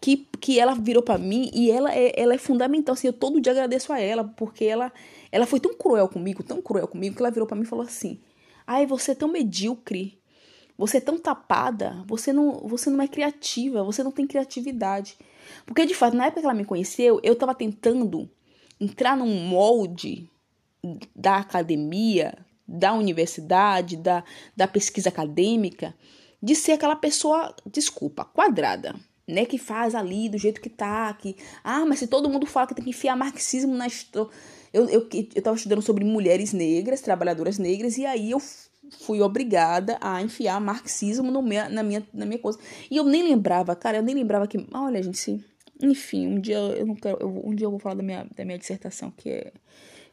que, 0.00 0.28
que 0.40 0.58
ela 0.58 0.74
virou 0.74 1.02
para 1.02 1.18
mim 1.18 1.50
e 1.52 1.70
ela 1.70 1.94
é, 1.94 2.12
ela 2.16 2.34
é 2.34 2.38
fundamental. 2.38 2.94
Assim, 2.94 3.06
eu 3.06 3.12
todo 3.12 3.40
dia 3.40 3.52
agradeço 3.52 3.92
a 3.92 4.00
ela, 4.00 4.24
porque 4.24 4.64
ela, 4.64 4.92
ela 5.30 5.46
foi 5.46 5.60
tão 5.60 5.74
cruel 5.74 6.08
comigo, 6.08 6.42
tão 6.42 6.62
cruel 6.62 6.88
comigo, 6.88 7.16
que 7.16 7.22
ela 7.22 7.30
virou 7.30 7.46
para 7.46 7.56
mim 7.56 7.62
e 7.62 7.66
falou 7.66 7.84
assim: 7.84 8.20
Ai, 8.66 8.86
você 8.86 9.12
é 9.12 9.14
tão 9.14 9.28
medíocre. 9.28 10.19
Você 10.80 10.96
é 10.96 11.00
tão 11.00 11.18
tapada, 11.18 12.02
você 12.06 12.32
não, 12.32 12.66
você 12.66 12.88
não 12.88 13.02
é 13.02 13.06
criativa, 13.06 13.84
você 13.84 14.02
não 14.02 14.10
tem 14.10 14.26
criatividade. 14.26 15.14
Porque 15.66 15.84
de 15.84 15.92
fato, 15.92 16.16
na 16.16 16.24
época 16.24 16.40
que 16.40 16.46
ela 16.46 16.54
me 16.54 16.64
conheceu, 16.64 17.20
eu 17.22 17.34
estava 17.34 17.54
tentando 17.54 18.30
entrar 18.80 19.14
num 19.14 19.44
molde 19.46 20.26
da 21.14 21.36
academia, 21.36 22.34
da 22.66 22.94
universidade, 22.94 23.94
da, 23.94 24.24
da 24.56 24.66
pesquisa 24.66 25.10
acadêmica, 25.10 25.94
de 26.42 26.54
ser 26.54 26.72
aquela 26.72 26.96
pessoa, 26.96 27.54
desculpa, 27.66 28.24
quadrada, 28.24 28.94
né, 29.28 29.44
que 29.44 29.58
faz 29.58 29.94
ali 29.94 30.30
do 30.30 30.38
jeito 30.38 30.62
que 30.62 30.70
tá, 30.70 31.12
que, 31.12 31.36
ah, 31.62 31.84
mas 31.84 31.98
se 31.98 32.06
todo 32.06 32.30
mundo 32.30 32.46
fala 32.46 32.66
que 32.66 32.74
tem 32.74 32.84
que 32.84 32.90
enfiar 32.90 33.14
marxismo 33.16 33.74
na 33.74 33.86
eu, 34.72 34.88
eu, 34.88 35.06
eu 35.34 35.42
tava 35.42 35.56
estudando 35.56 35.82
sobre 35.82 36.06
mulheres 36.06 36.54
negras, 36.54 37.02
trabalhadoras 37.02 37.58
negras, 37.58 37.98
e 37.98 38.06
aí 38.06 38.30
eu 38.30 38.40
fui 38.90 39.20
obrigada 39.20 39.98
a 40.00 40.22
enfiar 40.22 40.60
marxismo 40.60 41.30
no 41.30 41.42
minha, 41.42 41.68
na, 41.68 41.82
minha, 41.82 42.06
na 42.12 42.26
minha 42.26 42.38
coisa. 42.38 42.58
E 42.90 42.96
eu 42.96 43.04
nem 43.04 43.22
lembrava, 43.22 43.74
cara, 43.76 43.98
eu 43.98 44.02
nem 44.02 44.14
lembrava 44.14 44.46
que. 44.46 44.66
Olha, 44.72 45.02
gente, 45.02 45.18
se, 45.18 45.44
enfim, 45.80 46.26
um 46.26 46.40
dia 46.40 46.58
eu 46.58 46.86
não 46.86 46.94
quero. 46.94 47.18
Eu, 47.20 47.42
um 47.44 47.54
dia 47.54 47.66
eu 47.66 47.70
vou 47.70 47.78
falar 47.78 47.94
da 47.94 48.02
minha, 48.02 48.26
da 48.36 48.44
minha 48.44 48.58
dissertação, 48.58 49.10
que 49.10 49.30
é. 49.30 49.52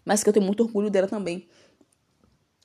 Mas 0.05 0.23
que 0.23 0.29
eu 0.29 0.33
tenho 0.33 0.45
muito 0.45 0.63
orgulho 0.63 0.89
dela 0.89 1.07
também. 1.07 1.47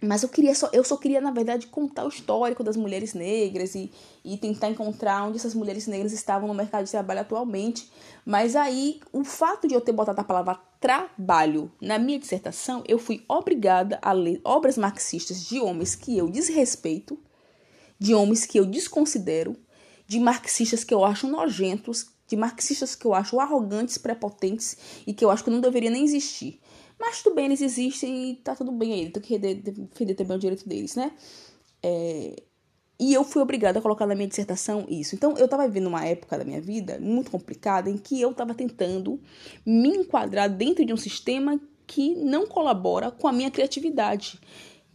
Mas 0.03 0.25
eu 0.25 0.29
queria 0.29 0.53
só, 0.55 0.69
eu 0.73 0.83
só 0.83 0.97
queria, 0.97 1.21
na 1.21 1.31
verdade, 1.31 1.69
contar 1.69 2.05
o 2.05 2.09
histórico 2.09 2.65
das 2.65 2.77
mulheres 2.77 3.15
negras 3.15 3.77
e, 3.77 3.93
e 4.25 4.37
tentar 4.37 4.69
encontrar 4.69 5.25
onde 5.25 5.37
essas 5.37 5.55
mulheres 5.55 5.87
negras 5.87 6.13
estavam 6.13 6.49
no 6.49 6.55
mercado 6.55 6.85
de 6.85 6.91
trabalho 6.91 7.21
atualmente. 7.21 7.89
Mas 8.27 8.57
aí, 8.57 9.01
o 9.13 9.23
fato 9.23 9.69
de 9.69 9.75
eu 9.75 9.81
ter 9.81 9.93
botado 9.93 10.21
a 10.21 10.25
palavra 10.25 10.61
trabalho 10.83 11.71
na 11.81 11.97
minha 11.97 12.19
dissertação, 12.19 12.83
eu 12.89 12.99
fui 12.99 13.25
obrigada 13.29 14.01
a 14.03 14.13
ler 14.13 14.41
obras 14.43 14.77
marxistas 14.77 15.47
de 15.47 15.61
homens 15.61 15.95
que 15.95 16.19
eu 16.19 16.29
desrespeito, 16.29 17.17
de 18.01 18.13
homens 18.13 18.45
que 18.45 18.59
eu 18.59 18.67
desconsidero, 18.67 19.57
de 20.09 20.19
marxistas 20.19 20.83
que 20.83 20.93
eu 20.93 21.05
acho 21.05 21.29
nojentos, 21.29 22.09
de 22.27 22.37
marxistas 22.37 22.97
que 22.97 23.07
eu 23.07 23.15
acho 23.15 23.39
arrogantes, 23.39 23.97
prepotentes 23.97 24.77
e 25.07 25.15
que 25.15 25.25
eu 25.25 25.31
acho 25.31 25.45
que 25.45 25.51
não 25.51 25.61
deveria 25.61 25.91
nem 25.91 26.03
existir. 26.03 26.61
Mas 26.99 27.23
tudo 27.23 27.37
bem, 27.37 27.47
eles 27.47 27.61
existem 27.61 28.31
e 28.31 28.37
tá 28.37 28.57
tudo 28.57 28.73
bem 28.73 28.93
aí. 28.93 29.11
Tem 29.11 29.23
que 29.23 29.39
defender 29.39 30.15
também 30.15 30.37
o 30.37 30.41
direito 30.41 30.69
deles, 30.69 30.97
né? 30.97 31.13
É, 31.81 32.43
e 33.03 33.13
eu 33.13 33.25
fui 33.25 33.43
obrigada 33.43 33.81
a 33.81 33.83
colocar 33.83 34.07
na 34.07 34.15
minha 34.15 34.29
dissertação 34.29 34.87
isso. 34.89 35.17
Então, 35.17 35.37
eu 35.37 35.47
estava 35.47 35.67
vivendo 35.67 35.89
uma 35.89 36.07
época 36.07 36.39
da 36.39 36.45
minha 36.45 36.61
vida 36.61 37.01
muito 37.01 37.33
complicada 37.33 37.91
em 37.91 37.99
que 37.99 38.21
eu 38.21 38.31
estava 38.31 38.55
tentando 38.55 39.19
me 39.67 39.89
enquadrar 39.89 40.49
dentro 40.49 40.85
de 40.85 40.93
um 40.93 40.97
sistema 40.97 41.61
que 41.85 42.15
não 42.15 42.47
colabora 42.47 43.11
com 43.11 43.27
a 43.27 43.33
minha 43.33 43.51
criatividade. 43.51 44.39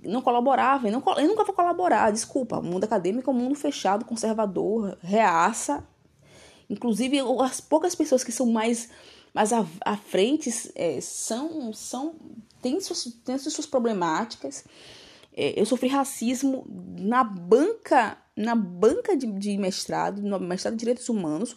Não 0.01 0.21
colaborava, 0.21 0.87
eu, 0.87 0.91
não, 0.93 1.03
eu 1.17 1.27
nunca 1.27 1.43
vou 1.43 1.53
colaborar, 1.53 2.09
desculpa. 2.11 2.59
O 2.59 2.63
mundo 2.63 2.85
acadêmico 2.85 3.29
é 3.29 3.33
um 3.33 3.37
mundo 3.37 3.55
fechado, 3.55 4.05
conservador, 4.05 4.97
reaça. 5.01 5.85
Inclusive, 6.69 7.19
as 7.41 7.59
poucas 7.59 7.93
pessoas 7.93 8.23
que 8.23 8.31
são 8.31 8.45
mais 8.45 8.87
mas 9.33 9.51
à, 9.51 9.65
à 9.81 9.97
frente 9.97 10.49
é, 10.75 11.01
são, 11.01 11.71
são 11.73 12.15
tem, 12.61 12.79
suas, 12.79 13.13
suas 13.49 13.65
problemáticas. 13.67 14.63
É, 15.39 15.53
eu 15.55 15.65
sofri 15.67 15.87
racismo 15.87 16.65
na 16.99 17.23
banca 17.23 18.17
na 18.35 18.53
banca 18.53 19.17
de, 19.17 19.25
de 19.25 19.57
mestrado, 19.57 20.21
no 20.21 20.39
mestrado 20.39 20.75
de 20.75 20.79
Direitos 20.79 21.09
Humanos, 21.09 21.55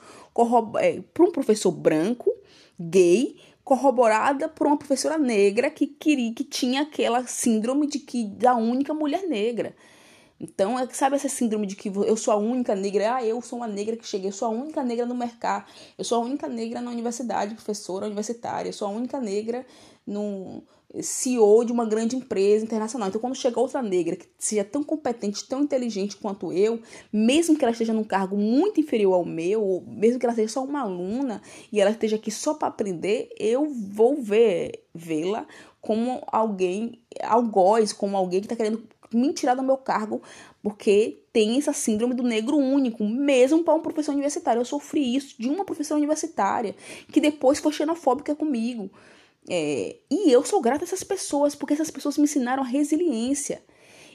é, 0.79 1.03
por 1.13 1.29
um 1.29 1.31
professor 1.31 1.71
branco, 1.71 2.33
gay, 2.79 3.37
corroborada 3.63 4.49
por 4.49 4.67
uma 4.67 4.79
professora 4.79 5.19
negra 5.19 5.69
que 5.69 5.87
queria 5.87 6.33
que 6.33 6.43
tinha 6.43 6.83
aquela 6.83 7.27
síndrome 7.27 7.87
de 7.87 7.99
que 7.99 8.25
da 8.25 8.57
única 8.57 8.95
mulher 8.95 9.29
negra. 9.29 9.77
Então, 10.41 10.79
é, 10.79 10.89
sabe 10.89 11.17
essa 11.17 11.29
síndrome 11.29 11.67
de 11.67 11.77
que 11.77 11.89
eu 11.89 12.17
sou 12.17 12.33
a 12.33 12.37
única 12.37 12.75
negra? 12.75 13.17
Ah, 13.17 13.25
eu 13.25 13.43
sou 13.43 13.59
uma 13.59 13.69
negra 13.69 13.95
que 13.95 14.07
cheguei, 14.07 14.29
eu 14.29 14.33
sou 14.33 14.49
a 14.49 14.51
única 14.51 14.83
negra 14.83 15.05
no 15.05 15.15
mercado, 15.15 15.67
eu 15.99 16.05
sou 16.05 16.23
a 16.23 16.25
única 16.25 16.49
negra 16.49 16.81
na 16.81 16.91
universidade, 16.91 17.55
professora 17.55 18.07
universitária, 18.07 18.71
eu 18.71 18.73
sou 18.73 18.89
a 18.89 18.91
única 18.91 19.21
negra 19.21 19.67
no 20.07 20.63
CEO 21.03 21.65
de 21.65 21.73
uma 21.73 21.85
grande 21.85 22.17
empresa 22.17 22.65
internacional. 22.65 23.09
Então, 23.09 23.21
quando 23.21 23.35
chega 23.35 23.61
outra 23.61 23.81
negra 23.81 24.17
que 24.17 24.27
seja 24.39 24.65
tão 24.65 24.83
competente, 24.83 25.47
tão 25.47 25.63
inteligente 25.63 26.17
quanto 26.17 26.53
eu, 26.53 26.81
mesmo 27.13 27.57
que 27.57 27.65
ela 27.65 27.73
esteja 27.73 27.93
num 27.93 28.05
cargo 28.05 28.37
muito 28.37 28.81
inferior 28.81 29.15
ao 29.15 29.25
meu, 29.25 29.63
ou 29.63 29.85
mesmo 29.87 30.19
que 30.19 30.27
ela 30.27 30.35
seja 30.35 30.49
só 30.49 30.65
uma 30.65 30.81
aluna 30.81 31.41
e 31.71 31.81
ela 31.81 31.91
esteja 31.91 32.17
aqui 32.17 32.31
só 32.31 32.55
para 32.55 32.69
aprender, 32.69 33.29
eu 33.39 33.67
vou 33.69 34.21
ver 34.21 34.85
vê-la 34.93 35.47
como 35.81 36.23
alguém 36.27 37.01
algoz, 37.23 37.93
como 37.93 38.17
alguém 38.17 38.41
que 38.41 38.47
está 38.47 38.57
querendo 38.57 38.83
me 39.13 39.33
tirar 39.33 39.55
do 39.55 39.63
meu 39.63 39.77
cargo 39.77 40.23
porque 40.63 41.23
tem 41.33 41.57
essa 41.57 41.73
síndrome 41.73 42.15
do 42.15 42.23
negro 42.23 42.57
único, 42.57 43.05
mesmo 43.05 43.65
para 43.65 43.75
um 43.75 43.81
professor 43.81 44.13
universitário. 44.13 44.61
Eu 44.61 44.65
sofri 44.65 45.17
isso 45.17 45.35
de 45.39 45.49
uma 45.49 45.65
professora 45.65 45.99
universitária 45.99 46.75
que 47.11 47.21
depois 47.21 47.59
foi 47.59 47.73
xenofóbica 47.73 48.35
comigo. 48.35 48.91
É, 49.49 49.97
e 50.11 50.31
eu 50.31 50.45
sou 50.45 50.61
grata 50.61 50.85
a 50.85 50.87
essas 50.87 51.03
pessoas, 51.03 51.55
porque 51.55 51.75
essas 51.75 51.91
pessoas 51.91 52.19
me 52.19 52.25
ensinaram 52.25 52.63
a 52.63 52.67
resiliência. 52.67 53.63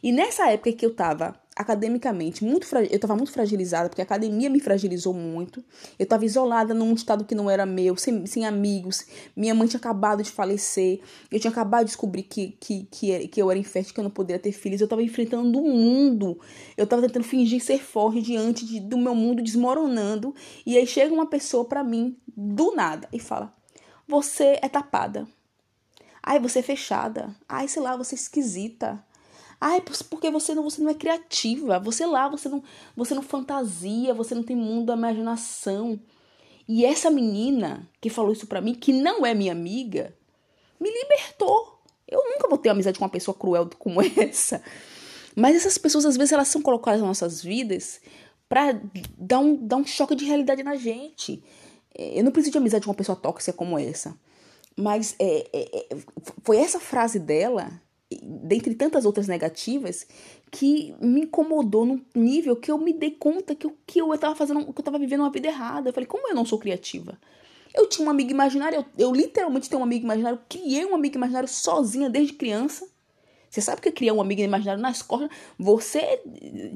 E 0.03 0.11
nessa 0.11 0.49
época 0.51 0.71
que 0.71 0.85
eu 0.85 0.91
estava 0.91 1.33
academicamente 1.55 2.43
muito 2.43 2.67
eu 2.75 2.83
estava 2.97 3.15
muito 3.15 3.31
fragilizada 3.31 3.87
porque 3.87 4.01
a 4.01 4.03
academia 4.03 4.49
me 4.49 4.59
fragilizou 4.59 5.13
muito. 5.13 5.63
Eu 5.97 6.03
estava 6.03 6.25
isolada 6.25 6.73
num 6.73 6.93
estado 6.93 7.23
que 7.23 7.33
não 7.33 7.49
era 7.49 7.65
meu 7.65 7.95
sem, 7.95 8.25
sem 8.25 8.45
amigos. 8.45 9.05
Minha 9.35 9.55
mãe 9.55 9.67
tinha 9.67 9.79
acabado 9.79 10.21
de 10.21 10.29
falecer. 10.29 10.99
Eu 11.31 11.39
tinha 11.39 11.49
acabado 11.49 11.85
de 11.85 11.87
descobrir 11.87 12.23
que 12.23 12.57
que, 12.59 12.87
que, 12.91 13.27
que 13.29 13.41
eu 13.41 13.49
era 13.49 13.59
infértil 13.59 13.93
que 13.93 13.99
eu 13.99 14.03
não 14.03 14.11
poderia 14.11 14.39
ter 14.39 14.51
filhos. 14.51 14.81
Eu 14.81 14.85
estava 14.85 15.01
enfrentando 15.01 15.57
o 15.59 15.63
mundo. 15.63 16.37
Eu 16.75 16.83
estava 16.83 17.01
tentando 17.01 17.23
fingir 17.23 17.63
ser 17.63 17.81
forte 17.81 18.21
diante 18.21 18.65
de, 18.65 18.79
do 18.81 18.97
meu 18.97 19.15
mundo 19.15 19.41
desmoronando. 19.41 20.35
E 20.65 20.77
aí 20.77 20.85
chega 20.85 21.13
uma 21.13 21.25
pessoa 21.25 21.65
para 21.65 21.83
mim 21.83 22.17
do 22.35 22.75
nada 22.75 23.07
e 23.13 23.19
fala 23.19 23.51
você 24.07 24.59
é 24.61 24.69
tapada 24.69 25.27
ai 26.21 26.39
você 26.39 26.59
é 26.59 26.63
fechada 26.63 27.35
ai 27.47 27.67
sei 27.67 27.81
lá 27.81 27.95
você 27.95 28.15
é 28.15 28.17
esquisita 28.17 29.03
Ai, 29.59 29.81
porque 30.09 30.29
você 30.29 30.53
não, 30.53 30.63
você 30.63 30.81
não 30.81 30.89
é 30.89 30.93
criativa. 30.93 31.79
Você 31.79 32.05
lá, 32.05 32.27
você 32.27 32.49
não, 32.49 32.63
você 32.95 33.13
não 33.13 33.21
fantasia, 33.21 34.13
você 34.13 34.35
não 34.35 34.43
tem 34.43 34.55
mundo 34.55 34.87
da 34.87 34.93
imaginação. 34.93 35.99
E 36.67 36.85
essa 36.85 37.09
menina 37.09 37.89
que 38.01 38.09
falou 38.09 38.31
isso 38.31 38.47
pra 38.47 38.61
mim, 38.61 38.73
que 38.73 38.91
não 38.91 39.25
é 39.25 39.33
minha 39.33 39.51
amiga, 39.51 40.15
me 40.79 40.89
libertou. 40.91 41.79
Eu 42.07 42.23
nunca 42.23 42.47
vou 42.47 42.57
ter 42.57 42.69
amizade 42.69 42.99
com 42.99 43.05
uma 43.05 43.11
pessoa 43.11 43.35
cruel 43.35 43.69
como 43.79 44.01
essa. 44.17 44.61
Mas 45.35 45.55
essas 45.55 45.77
pessoas, 45.77 46.05
às 46.05 46.17
vezes, 46.17 46.31
elas 46.31 46.47
são 46.47 46.61
colocadas 46.61 47.01
nas 47.01 47.07
nossas 47.07 47.41
vidas 47.41 48.01
para 48.47 48.79
dar 49.17 49.39
um, 49.39 49.55
dar 49.55 49.77
um 49.77 49.85
choque 49.85 50.15
de 50.15 50.25
realidade 50.25 50.63
na 50.63 50.75
gente. 50.75 51.43
Eu 51.97 52.23
não 52.23 52.31
preciso 52.31 52.53
de 52.53 52.57
amizade 52.57 52.85
com 52.85 52.91
uma 52.91 52.97
pessoa 52.97 53.15
tóxica 53.15 53.55
como 53.55 53.77
essa. 53.79 54.15
Mas 54.75 55.15
é, 55.17 55.47
é, 55.53 55.77
é, 55.77 55.97
foi 56.43 56.57
essa 56.57 56.79
frase 56.79 57.17
dela, 57.17 57.71
dentre 58.21 58.75
tantas 58.75 59.05
outras 59.05 59.27
negativas, 59.27 60.05
que 60.51 60.93
me 60.99 61.21
incomodou 61.21 61.85
num 61.85 62.01
nível 62.13 62.55
que 62.55 62.69
eu 62.69 62.77
me 62.77 62.93
dei 62.93 63.11
conta 63.11 63.55
que 63.55 63.69
que 63.87 64.01
eu 64.01 64.13
estava 64.13 64.35
fazendo, 64.35 64.61
que 64.65 64.69
eu 64.69 64.81
estava 64.81 64.99
vivendo 64.99 65.21
uma 65.21 65.31
vida 65.31 65.47
errada. 65.47 65.89
Eu 65.89 65.93
falei, 65.93 66.07
como 66.07 66.27
eu 66.27 66.35
não 66.35 66.45
sou 66.45 66.59
criativa? 66.59 67.17
Eu 67.73 67.87
tinha 67.87 68.05
uma 68.05 68.11
amiga 68.11 68.31
imaginária, 68.31 68.77
eu, 68.77 68.85
eu 68.97 69.13
literalmente 69.13 69.69
tenho 69.69 69.81
um 69.81 69.83
amigo 69.83 70.05
imaginário, 70.05 70.39
criei 70.47 70.85
um 70.85 70.95
amigo 70.95 71.15
imaginário 71.15 71.47
sozinha 71.47 72.09
desde 72.09 72.33
criança. 72.33 72.87
Você 73.49 73.61
sabe 73.61 73.81
que 73.81 73.91
criar 73.91 74.13
um 74.13 74.21
amigo 74.21 74.41
imaginário 74.41 74.81
nas 74.81 75.01
costas? 75.01 75.29
Você 75.57 76.21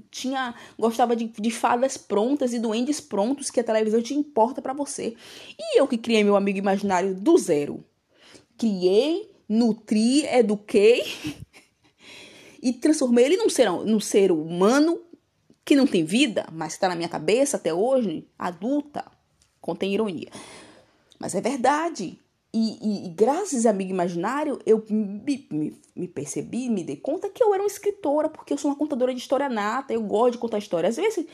tinha 0.09 0.55
gostava 0.77 1.15
de, 1.15 1.25
de 1.27 1.51
fadas 1.51 1.97
prontas 1.97 2.53
e 2.53 2.59
duendes 2.59 3.01
prontos 3.01 3.49
que 3.49 3.59
a 3.59 3.63
televisão 3.63 4.01
te 4.01 4.13
importa 4.13 4.61
para 4.61 4.73
você. 4.73 5.15
E 5.57 5.79
eu 5.79 5.87
que 5.87 5.97
criei 5.97 6.23
meu 6.23 6.35
amigo 6.35 6.57
imaginário 6.57 7.13
do 7.13 7.37
zero. 7.37 7.83
Criei, 8.57 9.31
nutri, 9.47 10.25
eduquei 10.25 11.01
e 12.61 12.73
transformei 12.73 13.25
ele 13.25 13.37
num 13.37 13.49
ser, 13.49 13.69
num 13.69 13.99
ser 13.99 14.31
humano 14.31 14.99
que 15.65 15.75
não 15.75 15.85
tem 15.85 16.03
vida, 16.03 16.47
mas 16.51 16.73
está 16.73 16.89
na 16.89 16.95
minha 16.95 17.09
cabeça 17.09 17.57
até 17.57 17.73
hoje, 17.73 18.27
adulta. 18.37 19.05
Contém 19.61 19.93
ironia. 19.93 20.29
Mas 21.19 21.35
é 21.35 21.41
verdade. 21.41 22.17
E, 22.51 23.05
e, 23.05 23.09
graças 23.09 23.67
a 23.67 23.69
amigo 23.69 23.91
imaginário, 23.91 24.59
eu 24.65 24.83
me, 24.89 25.47
me, 25.51 25.77
me, 25.95 26.07
percebi, 26.07 26.67
me 26.67 26.83
dei 26.83 26.95
conta 26.95 27.29
que 27.29 27.43
eu 27.43 27.53
era 27.53 27.61
uma 27.61 27.67
escritora, 27.67 28.27
porque 28.27 28.51
eu 28.51 28.57
sou 28.57 28.71
uma 28.71 28.77
contadora 28.77 29.13
de 29.13 29.19
história 29.19 29.47
nata, 29.47 29.93
eu 29.93 30.01
gosto 30.01 30.31
de 30.31 30.37
contar 30.39 30.57
história. 30.57 30.89
Às 30.89 30.95
vezes 30.95 31.27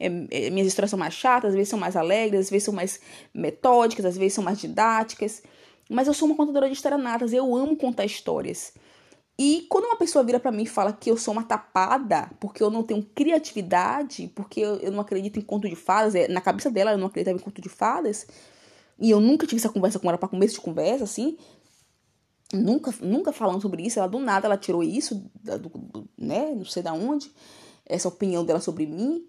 é, 0.00 0.06
é, 0.30 0.50
minhas 0.50 0.66
histórias 0.66 0.88
são 0.88 0.98
mais 0.98 1.12
chatas, 1.12 1.50
às 1.50 1.54
vezes 1.54 1.68
são 1.68 1.78
mais 1.78 1.94
alegres, 1.94 2.46
às 2.46 2.50
vezes 2.50 2.64
são 2.64 2.72
mais 2.72 3.00
metódicas, 3.34 4.06
às 4.06 4.16
vezes 4.16 4.32
são 4.32 4.42
mais 4.42 4.58
didáticas. 4.58 5.42
Mas 5.90 6.08
eu 6.08 6.14
sou 6.14 6.26
uma 6.26 6.36
contadora 6.36 6.66
de 6.66 6.72
história 6.72 6.96
natas, 6.96 7.34
eu 7.34 7.54
amo 7.54 7.76
contar 7.76 8.06
histórias. 8.06 8.72
E 9.38 9.66
quando 9.68 9.84
uma 9.84 9.96
pessoa 9.96 10.24
vira 10.24 10.40
para 10.40 10.52
mim 10.52 10.62
e 10.62 10.66
fala 10.66 10.92
que 10.92 11.10
eu 11.10 11.18
sou 11.18 11.32
uma 11.32 11.42
tapada, 11.42 12.30
porque 12.40 12.62
eu 12.62 12.70
não 12.70 12.82
tenho 12.82 13.02
criatividade, 13.14 14.30
porque 14.34 14.60
eu, 14.60 14.76
eu 14.76 14.90
não 14.90 15.00
acredito 15.00 15.38
em 15.38 15.42
conto 15.42 15.68
de 15.68 15.76
fadas, 15.76 16.14
é, 16.14 16.28
na 16.28 16.40
cabeça 16.40 16.70
dela 16.70 16.92
eu 16.92 16.98
não 16.98 17.08
acreditava 17.08 17.36
em 17.36 17.40
conto 17.40 17.60
de 17.60 17.68
fadas, 17.68 18.26
e 19.02 19.10
eu 19.10 19.18
nunca 19.18 19.48
tive 19.48 19.60
essa 19.60 19.68
conversa 19.68 19.98
com 19.98 20.08
ela 20.08 20.16
para 20.16 20.28
começo 20.28 20.54
de 20.54 20.60
conversa, 20.60 21.02
assim. 21.02 21.36
Nunca, 22.52 22.94
nunca 23.00 23.32
falando 23.32 23.60
sobre 23.60 23.82
isso. 23.84 23.98
Ela 23.98 24.06
do 24.06 24.20
nada 24.20 24.46
ela 24.46 24.56
tirou 24.56 24.80
isso, 24.80 25.28
do, 25.42 25.58
do, 25.58 26.08
né? 26.16 26.52
Não 26.54 26.64
sei 26.64 26.84
da 26.84 26.92
onde. 26.92 27.32
Essa 27.84 28.06
opinião 28.06 28.44
dela 28.44 28.60
sobre 28.60 28.86
mim. 28.86 29.26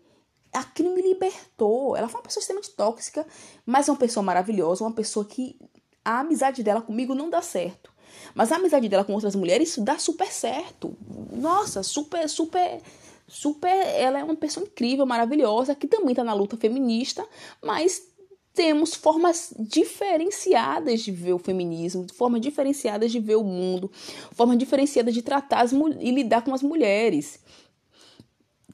Aquilo 0.53 0.93
me 0.93 1.01
libertou. 1.01 1.97
Ela 1.97 2.07
foi 2.07 2.19
uma 2.19 2.23
pessoa 2.23 2.41
extremamente 2.41 2.69
tóxica, 2.69 3.25
mas 3.65 3.89
é 3.89 3.91
uma 3.91 3.97
pessoa 3.97 4.23
maravilhosa, 4.23 4.83
uma 4.83 4.93
pessoa 4.93 5.25
que 5.25 5.57
a 6.05 6.19
amizade 6.19 6.61
dela 6.61 6.79
comigo 6.79 7.15
não 7.15 7.31
dá 7.31 7.41
certo. 7.41 7.91
Mas 8.35 8.51
a 8.51 8.57
amizade 8.57 8.87
dela 8.87 9.03
com 9.03 9.13
outras 9.13 9.33
mulheres 9.33 9.69
isso 9.69 9.81
dá 9.81 9.97
super 9.97 10.31
certo. 10.31 10.95
Nossa, 11.31 11.81
super, 11.81 12.29
super, 12.29 12.79
super. 13.27 13.75
Ela 13.97 14.19
é 14.19 14.23
uma 14.23 14.35
pessoa 14.35 14.67
incrível, 14.67 15.03
maravilhosa, 15.03 15.73
que 15.73 15.87
também 15.87 16.13
tá 16.13 16.23
na 16.23 16.35
luta 16.35 16.55
feminista, 16.57 17.27
mas 17.59 18.12
temos 18.53 18.93
formas 18.93 19.53
diferenciadas 19.59 21.01
de 21.01 21.11
ver 21.11 21.33
o 21.33 21.39
feminismo, 21.39 22.05
formas 22.13 22.39
diferenciadas 22.39 23.11
de 23.11 23.19
ver 23.19 23.35
o 23.35 23.43
mundo, 23.43 23.91
formas 24.31 24.57
diferenciadas 24.57 25.13
de 25.13 25.21
tratar 25.21 25.61
as, 25.61 25.71
e 25.71 26.11
lidar 26.11 26.43
com 26.43 26.53
as 26.53 26.61
mulheres. 26.61 27.39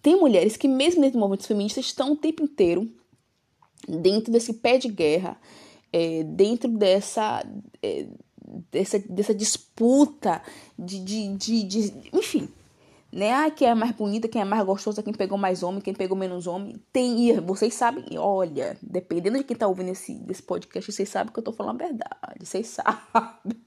Tem 0.02 0.16
mulheres 0.18 0.58
que, 0.58 0.68
mesmo 0.68 1.02
dentro 1.02 1.18
do 1.18 1.22
movimento 1.22 1.48
feminista, 1.48 1.80
estão 1.80 2.12
o 2.12 2.16
tempo 2.16 2.44
inteiro 2.44 2.90
dentro 3.88 4.32
desse 4.32 4.54
pé 4.54 4.78
de 4.78 4.90
guerra, 4.90 5.40
é, 5.92 6.24
dentro 6.24 6.70
dessa, 6.70 7.46
é, 7.82 8.06
dessa, 8.72 9.00
dessa 9.00 9.34
disputa 9.34 10.42
de, 10.78 11.00
de, 11.00 11.36
de, 11.36 11.64
de 11.64 11.94
enfim, 12.14 12.50
né? 13.12 13.32
Ah, 13.32 13.52
quem 13.52 13.68
é 13.68 13.74
mais 13.74 13.92
bonita, 13.92 14.28
quem 14.28 14.42
é 14.42 14.46
mais 14.46 14.64
gostosa, 14.64 15.02
quem 15.02 15.14
pegou 15.14 15.38
mais 15.38 15.64
homem, 15.64 15.82
quem 15.82 15.94
pegou 15.94 16.18
menos 16.18 16.48
homem. 16.48 16.82
Tem, 16.94 17.40
vocês 17.42 17.74
sabem, 17.74 18.06
olha, 18.18 18.78
dependendo 18.82 19.38
de 19.38 19.44
quem 19.44 19.58
tá 19.58 19.68
ouvindo 19.68 19.90
esse, 19.90 20.24
esse 20.30 20.44
podcast, 20.44 20.92
vocês 20.92 21.10
sabem 21.10 21.34
que 21.34 21.40
eu 21.40 21.44
tô 21.44 21.52
falando 21.52 21.82
a 21.82 21.86
verdade, 21.86 22.46
vocês 22.46 22.68
sabem. 22.78 23.58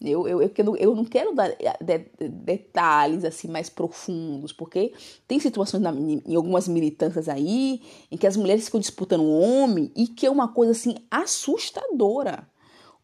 Eu, 0.00 0.28
eu, 0.28 0.42
eu, 0.42 0.52
eu, 0.56 0.76
eu 0.76 0.94
não 0.94 1.04
quero 1.04 1.34
dar 1.34 1.50
eh, 1.50 1.78
de, 1.80 2.28
detalhes 2.28 3.24
assim 3.24 3.48
mais 3.48 3.70
profundos, 3.70 4.52
porque 4.52 4.92
tem 5.26 5.38
situações 5.38 5.82
na, 5.82 5.92
em 5.92 6.34
algumas 6.34 6.68
militâncias 6.68 7.28
aí 7.28 7.80
em 8.10 8.16
que 8.16 8.26
as 8.26 8.36
mulheres 8.36 8.66
ficam 8.66 8.80
disputando 8.80 9.24
homem 9.24 9.90
e 9.96 10.08
que 10.08 10.26
é 10.26 10.30
uma 10.30 10.48
coisa 10.48 10.72
assim 10.72 10.96
assustadora 11.10 12.46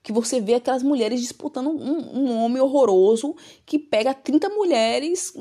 que 0.02 0.12
você 0.12 0.40
vê 0.40 0.54
aquelas 0.54 0.82
mulheres 0.82 1.20
disputando 1.20 1.68
um, 1.68 2.18
um 2.18 2.38
homem 2.38 2.60
horroroso 2.60 3.34
que 3.66 3.78
pega 3.78 4.14
30 4.14 4.48
mulheres 4.48 5.34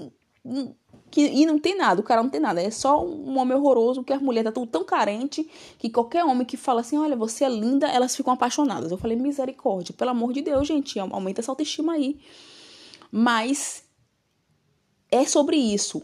que, 1.12 1.22
e 1.22 1.46
não 1.46 1.60
tem 1.60 1.76
nada, 1.76 2.02
o 2.02 2.04
cara 2.04 2.22
não 2.22 2.30
tem 2.30 2.40
nada, 2.40 2.62
é 2.62 2.70
só 2.70 3.04
um 3.04 3.38
homem 3.38 3.58
horroroso 3.58 4.04
que 4.04 4.14
as 4.14 4.22
mulheres 4.22 4.50
tá 4.50 4.52
tudo 4.52 4.70
tão 4.70 4.84
carente 4.84 5.50
que 5.78 5.90
qualquer 5.90 6.24
homem 6.24 6.46
que 6.46 6.56
fala 6.56 6.82
assim, 6.82 6.98
olha, 6.98 7.16
você 7.16 7.46
é 7.46 7.50
linda, 7.50 7.88
elas 7.88 8.16
ficam 8.16 8.34
apaixonadas. 8.34 8.92
Eu 8.92 8.98
falei, 8.98 9.18
misericórdia, 9.18 9.94
pelo 9.98 10.12
amor 10.12 10.34
de 10.34 10.42
Deus, 10.42 10.68
gente, 10.68 11.00
aumenta 11.00 11.42
essa 11.42 11.52
autoestima 11.52 11.94
aí. 11.94 12.20
Mas 13.12 13.84
é 15.12 15.26
sobre 15.26 15.58
isso. 15.58 16.02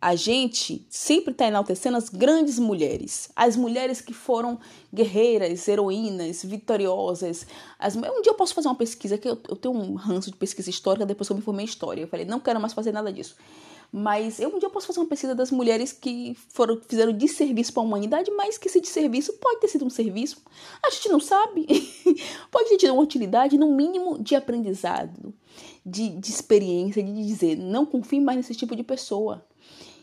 A 0.00 0.14
gente 0.14 0.86
sempre 0.90 1.32
está 1.32 1.46
enaltecendo 1.46 1.96
as 1.96 2.10
grandes 2.10 2.58
mulheres, 2.58 3.30
as 3.34 3.56
mulheres 3.56 4.02
que 4.02 4.12
foram 4.12 4.60
guerreiras, 4.92 5.66
heroínas, 5.66 6.44
vitoriosas. 6.44 7.46
As... 7.78 7.96
Um 7.96 8.20
dia 8.20 8.30
eu 8.30 8.34
posso 8.34 8.54
fazer 8.54 8.68
uma 8.68 8.74
pesquisa, 8.74 9.16
que 9.16 9.26
eu, 9.26 9.40
eu 9.48 9.56
tenho 9.56 9.74
um 9.74 9.94
ranço 9.94 10.30
de 10.30 10.36
pesquisa 10.36 10.68
histórica, 10.68 11.06
depois 11.06 11.28
eu 11.30 11.34
me 11.36 11.40
formei 11.40 11.64
em 11.64 11.68
história. 11.68 12.02
Eu 12.02 12.08
falei, 12.08 12.26
não 12.26 12.38
quero 12.38 12.60
mais 12.60 12.74
fazer 12.74 12.92
nada 12.92 13.10
disso. 13.10 13.34
Mas 13.96 14.40
eu 14.40 14.48
um 14.48 14.58
dia 14.58 14.68
posso 14.68 14.88
fazer 14.88 14.98
uma 14.98 15.06
pesquisa 15.06 15.36
das 15.36 15.52
mulheres 15.52 15.92
que 15.92 16.36
foram 16.48 16.80
fizeram 16.80 17.12
de 17.12 17.28
serviço 17.28 17.72
para 17.72 17.80
a 17.80 17.86
humanidade, 17.86 18.28
mas 18.32 18.58
que 18.58 18.66
esse 18.66 18.80
de 18.80 18.88
serviço 18.88 19.34
pode 19.34 19.60
ter 19.60 19.68
sido 19.68 19.84
um 19.84 19.90
serviço. 19.90 20.42
A 20.84 20.90
gente 20.90 21.08
não 21.10 21.20
sabe. 21.20 21.64
pode 22.50 22.70
ter 22.70 22.76
tido 22.76 22.92
uma 22.92 23.02
utilidade, 23.04 23.56
no 23.56 23.70
mínimo, 23.70 24.18
de 24.20 24.34
aprendizado, 24.34 25.32
de, 25.86 26.08
de 26.08 26.28
experiência, 26.28 27.04
de 27.04 27.24
dizer, 27.24 27.56
não 27.56 27.86
confie 27.86 28.18
mais 28.18 28.36
nesse 28.36 28.56
tipo 28.56 28.74
de 28.74 28.82
pessoa. 28.82 29.46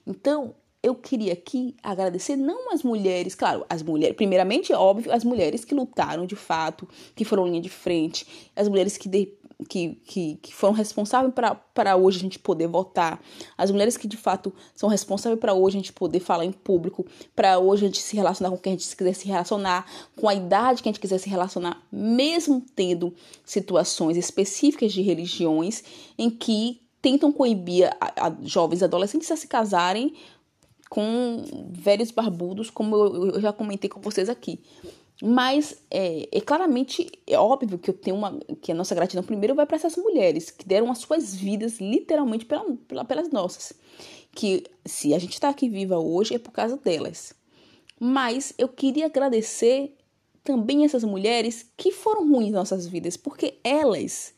Então, 0.07 0.55
eu 0.81 0.95
queria 0.95 1.33
aqui 1.33 1.75
agradecer 1.83 2.37
não 2.37 2.71
as 2.71 2.83
mulheres, 2.83 3.35
claro, 3.35 3.65
as 3.69 3.83
mulheres, 3.83 4.15
primeiramente, 4.15 4.71
óbvio, 4.71 5.11
as 5.11 5.25
mulheres 5.25 5.65
que 5.65 5.75
lutaram 5.75 6.25
de 6.25 6.37
fato, 6.37 6.87
que 7.13 7.25
foram 7.25 7.45
linha 7.45 7.59
de 7.59 7.69
frente, 7.69 8.49
as 8.55 8.69
mulheres 8.69 8.95
que, 8.95 9.09
de, 9.09 9.33
que, 9.67 9.95
que, 10.05 10.35
que 10.41 10.53
foram 10.53 10.73
responsáveis 10.73 11.33
para 11.73 11.95
hoje 11.95 12.17
a 12.17 12.21
gente 12.21 12.39
poder 12.39 12.67
votar, 12.67 13.21
as 13.57 13.71
mulheres 13.71 13.97
que 13.97 14.07
de 14.07 14.17
fato 14.17 14.53
são 14.75 14.89
responsáveis 14.89 15.39
para 15.39 15.53
hoje 15.53 15.77
a 15.77 15.79
gente 15.79 15.93
poder 15.93 16.19
falar 16.19 16.45
em 16.45 16.51
público, 16.51 17.05
para 17.35 17.59
hoje 17.59 17.85
a 17.85 17.87
gente 17.87 18.01
se 18.01 18.15
relacionar 18.15 18.49
com 18.49 18.57
quem 18.57 18.73
a 18.73 18.75
gente 18.77 18.95
quiser 18.95 19.13
se 19.13 19.27
relacionar, 19.27 19.85
com 20.15 20.27
a 20.27 20.35
idade 20.35 20.81
que 20.81 20.89
a 20.89 20.91
gente 20.91 21.01
quiser 21.01 21.17
se 21.17 21.29
relacionar, 21.29 21.81
mesmo 21.91 22.63
tendo 22.75 23.13
situações 23.45 24.17
específicas 24.17 24.91
de 24.93 25.01
religiões 25.01 25.83
em 26.17 26.29
que 26.29 26.81
tentam 27.01 27.31
coibir 27.31 27.89
a, 27.99 28.27
a 28.27 28.35
jovens 28.43 28.83
adolescentes 28.83 29.31
a 29.31 29.35
se 29.35 29.47
casarem 29.47 30.13
com 30.89 31.69
velhos 31.71 32.11
barbudos, 32.11 32.69
como 32.69 32.95
eu, 32.95 33.31
eu 33.35 33.41
já 33.41 33.53
comentei 33.53 33.89
com 33.89 34.01
vocês 34.01 34.27
aqui. 34.27 34.59
Mas 35.23 35.77
é, 35.91 36.27
é, 36.31 36.41
claramente 36.41 37.07
é 37.27 37.37
óbvio 37.37 37.77
que 37.77 37.91
eu 37.91 37.93
tenho 37.93 38.15
uma 38.15 38.39
que 38.61 38.71
a 38.71 38.75
nossa 38.75 38.95
gratidão 38.95 39.23
primeiro 39.23 39.53
vai 39.53 39.67
para 39.67 39.75
essas 39.75 39.95
mulheres 39.95 40.49
que 40.49 40.65
deram 40.65 40.89
as 40.89 40.97
suas 40.97 41.35
vidas 41.35 41.79
literalmente 41.79 42.45
pela, 42.45 42.65
pela, 42.87 43.05
pelas 43.05 43.29
nossas. 43.29 43.73
Que 44.33 44.63
se 44.83 45.13
a 45.13 45.19
gente 45.19 45.33
está 45.33 45.49
aqui 45.49 45.69
viva 45.69 45.99
hoje 45.99 46.33
é 46.33 46.39
por 46.39 46.51
causa 46.51 46.75
delas. 46.75 47.33
Mas 47.99 48.53
eu 48.57 48.67
queria 48.67 49.05
agradecer 49.05 49.95
também 50.43 50.85
essas 50.85 51.03
mulheres 51.03 51.67
que 51.77 51.91
foram 51.91 52.27
ruins 52.27 52.51
nossas 52.51 52.87
vidas, 52.87 53.15
porque 53.15 53.59
elas 53.63 54.33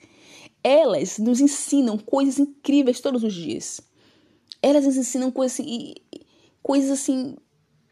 elas 0.61 1.17
nos 1.17 1.39
ensinam 1.41 1.97
coisas 1.97 2.39
incríveis 2.39 3.01
todos 3.01 3.23
os 3.23 3.33
dias. 3.33 3.81
Elas 4.61 4.85
nos 4.85 4.95
ensinam 4.95 5.29
coisas 5.29 5.59
assim, 5.59 5.93
coisas 6.61 6.89
assim 6.89 7.35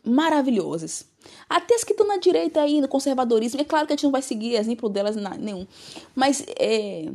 maravilhosas. 0.04 1.06
Até 1.48 1.76
as 1.76 1.84
que 1.84 1.94
estão 1.94 2.08
na 2.08 2.18
direita 2.18 2.62
aí, 2.62 2.82
no 2.82 2.88
conservadorismo. 2.88 3.62
É 3.62 3.64
claro 3.64 3.86
que 3.86 3.94
a 3.94 3.96
gente 3.96 4.04
não 4.04 4.12
vai 4.12 4.22
seguir 4.22 4.56
exemplo 4.56 4.90
delas 4.90 5.16
nenhum. 5.40 5.68
Mas 6.16 6.46
é. 6.60 7.12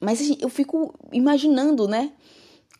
Mas 0.00 0.20
assim, 0.20 0.38
eu 0.40 0.48
fico 0.48 0.94
imaginando, 1.12 1.88
né? 1.88 2.12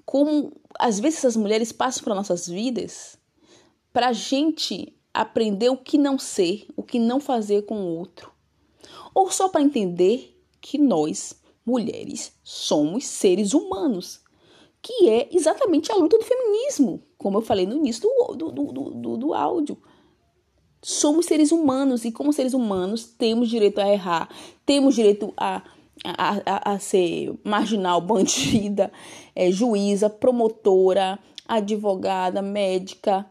como 0.09 0.51
às 0.79 0.99
vezes 0.99 1.19
essas 1.19 1.37
mulheres 1.37 1.71
passam 1.71 2.03
para 2.03 2.15
nossas 2.15 2.49
vidas 2.49 3.19
para 3.93 4.09
a 4.09 4.13
gente 4.15 4.97
aprender 5.13 5.69
o 5.69 5.77
que 5.77 5.99
não 5.99 6.19
ser, 6.19 6.67
o 6.75 6.83
que 6.83 6.99
não 6.99 7.21
fazer 7.21 7.67
com 7.67 7.79
o 7.79 7.99
outro, 7.99 8.33
ou 9.15 9.31
só 9.31 9.51
para 9.51 9.61
entender 9.61 10.35
que 10.63 10.79
nós, 10.79 11.35
mulheres, 11.65 12.33
somos 12.43 13.05
seres 13.05 13.53
humanos, 13.53 14.23
que 14.81 15.11
é 15.11 15.29
exatamente 15.31 15.93
a 15.93 15.97
luta 15.97 16.17
do 16.17 16.25
feminismo, 16.25 17.03
como 17.19 17.39
eu 17.39 17.43
falei 17.43 17.67
no 17.67 17.77
início 17.77 18.03
do, 18.03 18.37
do, 18.37 18.53
do, 18.53 18.73
do, 18.73 19.17
do 19.17 19.35
áudio. 19.35 19.77
Somos 20.81 21.27
seres 21.27 21.51
humanos 21.51 22.05
e, 22.05 22.13
como 22.13 22.33
seres 22.33 22.55
humanos, 22.55 23.05
temos 23.05 23.49
direito 23.51 23.81
a 23.81 23.89
errar, 23.89 24.29
temos 24.65 24.95
direito 24.95 25.35
a 25.37 25.63
a, 26.05 26.41
a, 26.47 26.75
a 26.75 26.79
ser 26.79 27.35
marginal, 27.45 28.01
bandida, 28.03 28.93
é, 29.35 29.51
juíza, 29.51 30.09
promotora, 30.09 31.19
advogada, 31.47 32.43
médica, 32.43 33.27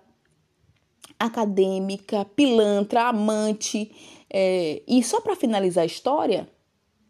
acadêmica, 1.20 2.26
pilantra, 2.36 3.04
amante. 3.04 3.92
É, 4.30 4.82
e 4.88 5.02
só 5.04 5.22
para 5.22 5.36
finalizar 5.36 5.84
a 5.84 5.88
história 5.88 6.50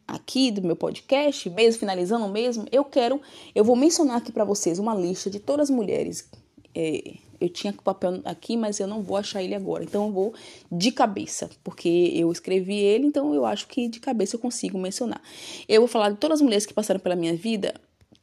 aqui 0.07 0.51
do 0.51 0.61
meu 0.61 0.75
podcast, 0.75 1.49
mesmo 1.49 1.79
finalizando 1.79 2.27
mesmo, 2.29 2.65
eu 2.71 2.85
quero, 2.85 3.21
eu 3.53 3.63
vou 3.63 3.75
mencionar 3.75 4.17
aqui 4.17 4.31
para 4.31 4.45
vocês 4.45 4.79
uma 4.79 4.95
lista 4.95 5.29
de 5.29 5.39
todas 5.39 5.69
as 5.69 5.75
mulheres 5.75 6.29
é, 6.77 7.15
eu 7.41 7.49
tinha 7.49 7.73
o 7.73 7.81
papel 7.81 8.21
aqui, 8.23 8.55
mas 8.55 8.79
eu 8.79 8.87
não 8.87 9.01
vou 9.01 9.17
achar 9.17 9.41
ele 9.41 9.55
agora. 9.55 9.83
Então 9.83 10.05
eu 10.05 10.11
vou 10.11 10.33
de 10.71 10.91
cabeça, 10.91 11.49
porque 11.63 12.11
eu 12.13 12.31
escrevi 12.31 12.75
ele, 12.75 13.07
então 13.07 13.33
eu 13.33 13.45
acho 13.45 13.67
que 13.67 13.87
de 13.87 13.99
cabeça 13.99 14.35
eu 14.35 14.39
consigo 14.39 14.77
mencionar. 14.77 15.21
Eu 15.67 15.81
vou 15.81 15.87
falar 15.87 16.11
de 16.11 16.17
todas 16.17 16.37
as 16.37 16.41
mulheres 16.41 16.67
que 16.67 16.73
passaram 16.73 16.99
pela 16.99 17.15
minha 17.15 17.35
vida, 17.35 17.73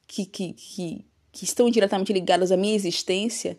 que, 0.06 0.24
que, 0.24 0.52
que, 0.52 1.04
que 1.32 1.44
estão 1.44 1.68
diretamente 1.68 2.12
ligadas 2.12 2.52
à 2.52 2.56
minha 2.56 2.76
existência 2.76 3.58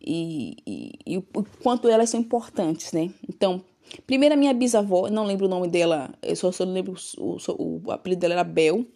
e, 0.00 0.56
e, 0.64 0.92
e 1.04 1.16
o 1.18 1.22
quanto 1.62 1.88
elas 1.88 2.10
são 2.10 2.20
importantes, 2.20 2.92
né? 2.92 3.10
Então, 3.28 3.64
primeiro 4.06 4.34
a 4.34 4.38
minha 4.38 4.54
bisavó, 4.54 5.08
não 5.10 5.24
lembro 5.24 5.46
o 5.46 5.48
nome 5.48 5.66
dela, 5.66 6.14
eu 6.22 6.36
só, 6.36 6.52
só 6.52 6.62
lembro 6.64 6.94
o, 7.18 7.36
o, 7.48 7.82
o 7.86 7.90
apelido 7.90 8.20
dela 8.20 8.34
era 8.34 8.44
Bel. 8.44 8.86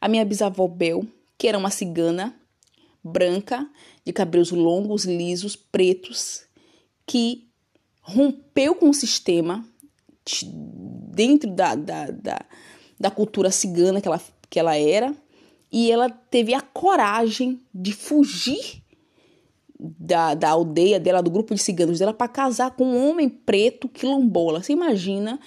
A 0.00 0.08
minha 0.08 0.24
bisavó 0.24 0.68
Bel, 0.68 1.04
que 1.36 1.48
era 1.48 1.58
uma 1.58 1.70
cigana 1.70 2.34
branca, 3.12 3.68
de 4.04 4.12
cabelos 4.12 4.50
longos, 4.50 5.04
lisos, 5.04 5.56
pretos, 5.56 6.42
que 7.06 7.48
rompeu 8.00 8.74
com 8.74 8.88
o 8.90 8.94
sistema 8.94 9.64
dentro 10.42 11.50
da, 11.50 11.74
da, 11.74 12.10
da, 12.10 12.40
da 12.98 13.10
cultura 13.10 13.50
cigana 13.50 14.00
que 14.00 14.08
ela, 14.08 14.20
que 14.48 14.58
ela 14.58 14.76
era, 14.76 15.14
e 15.70 15.90
ela 15.90 16.08
teve 16.08 16.54
a 16.54 16.60
coragem 16.60 17.60
de 17.74 17.92
fugir 17.92 18.82
da, 19.78 20.34
da 20.34 20.50
aldeia 20.50 20.98
dela, 20.98 21.22
do 21.22 21.30
grupo 21.30 21.54
de 21.54 21.62
ciganos 21.62 21.98
dela, 21.98 22.12
para 22.12 22.28
casar 22.28 22.72
com 22.72 22.84
um 22.84 23.08
homem 23.08 23.28
preto 23.28 23.88
quilombola. 23.88 24.62
Você 24.62 24.72
imagina 24.72 25.38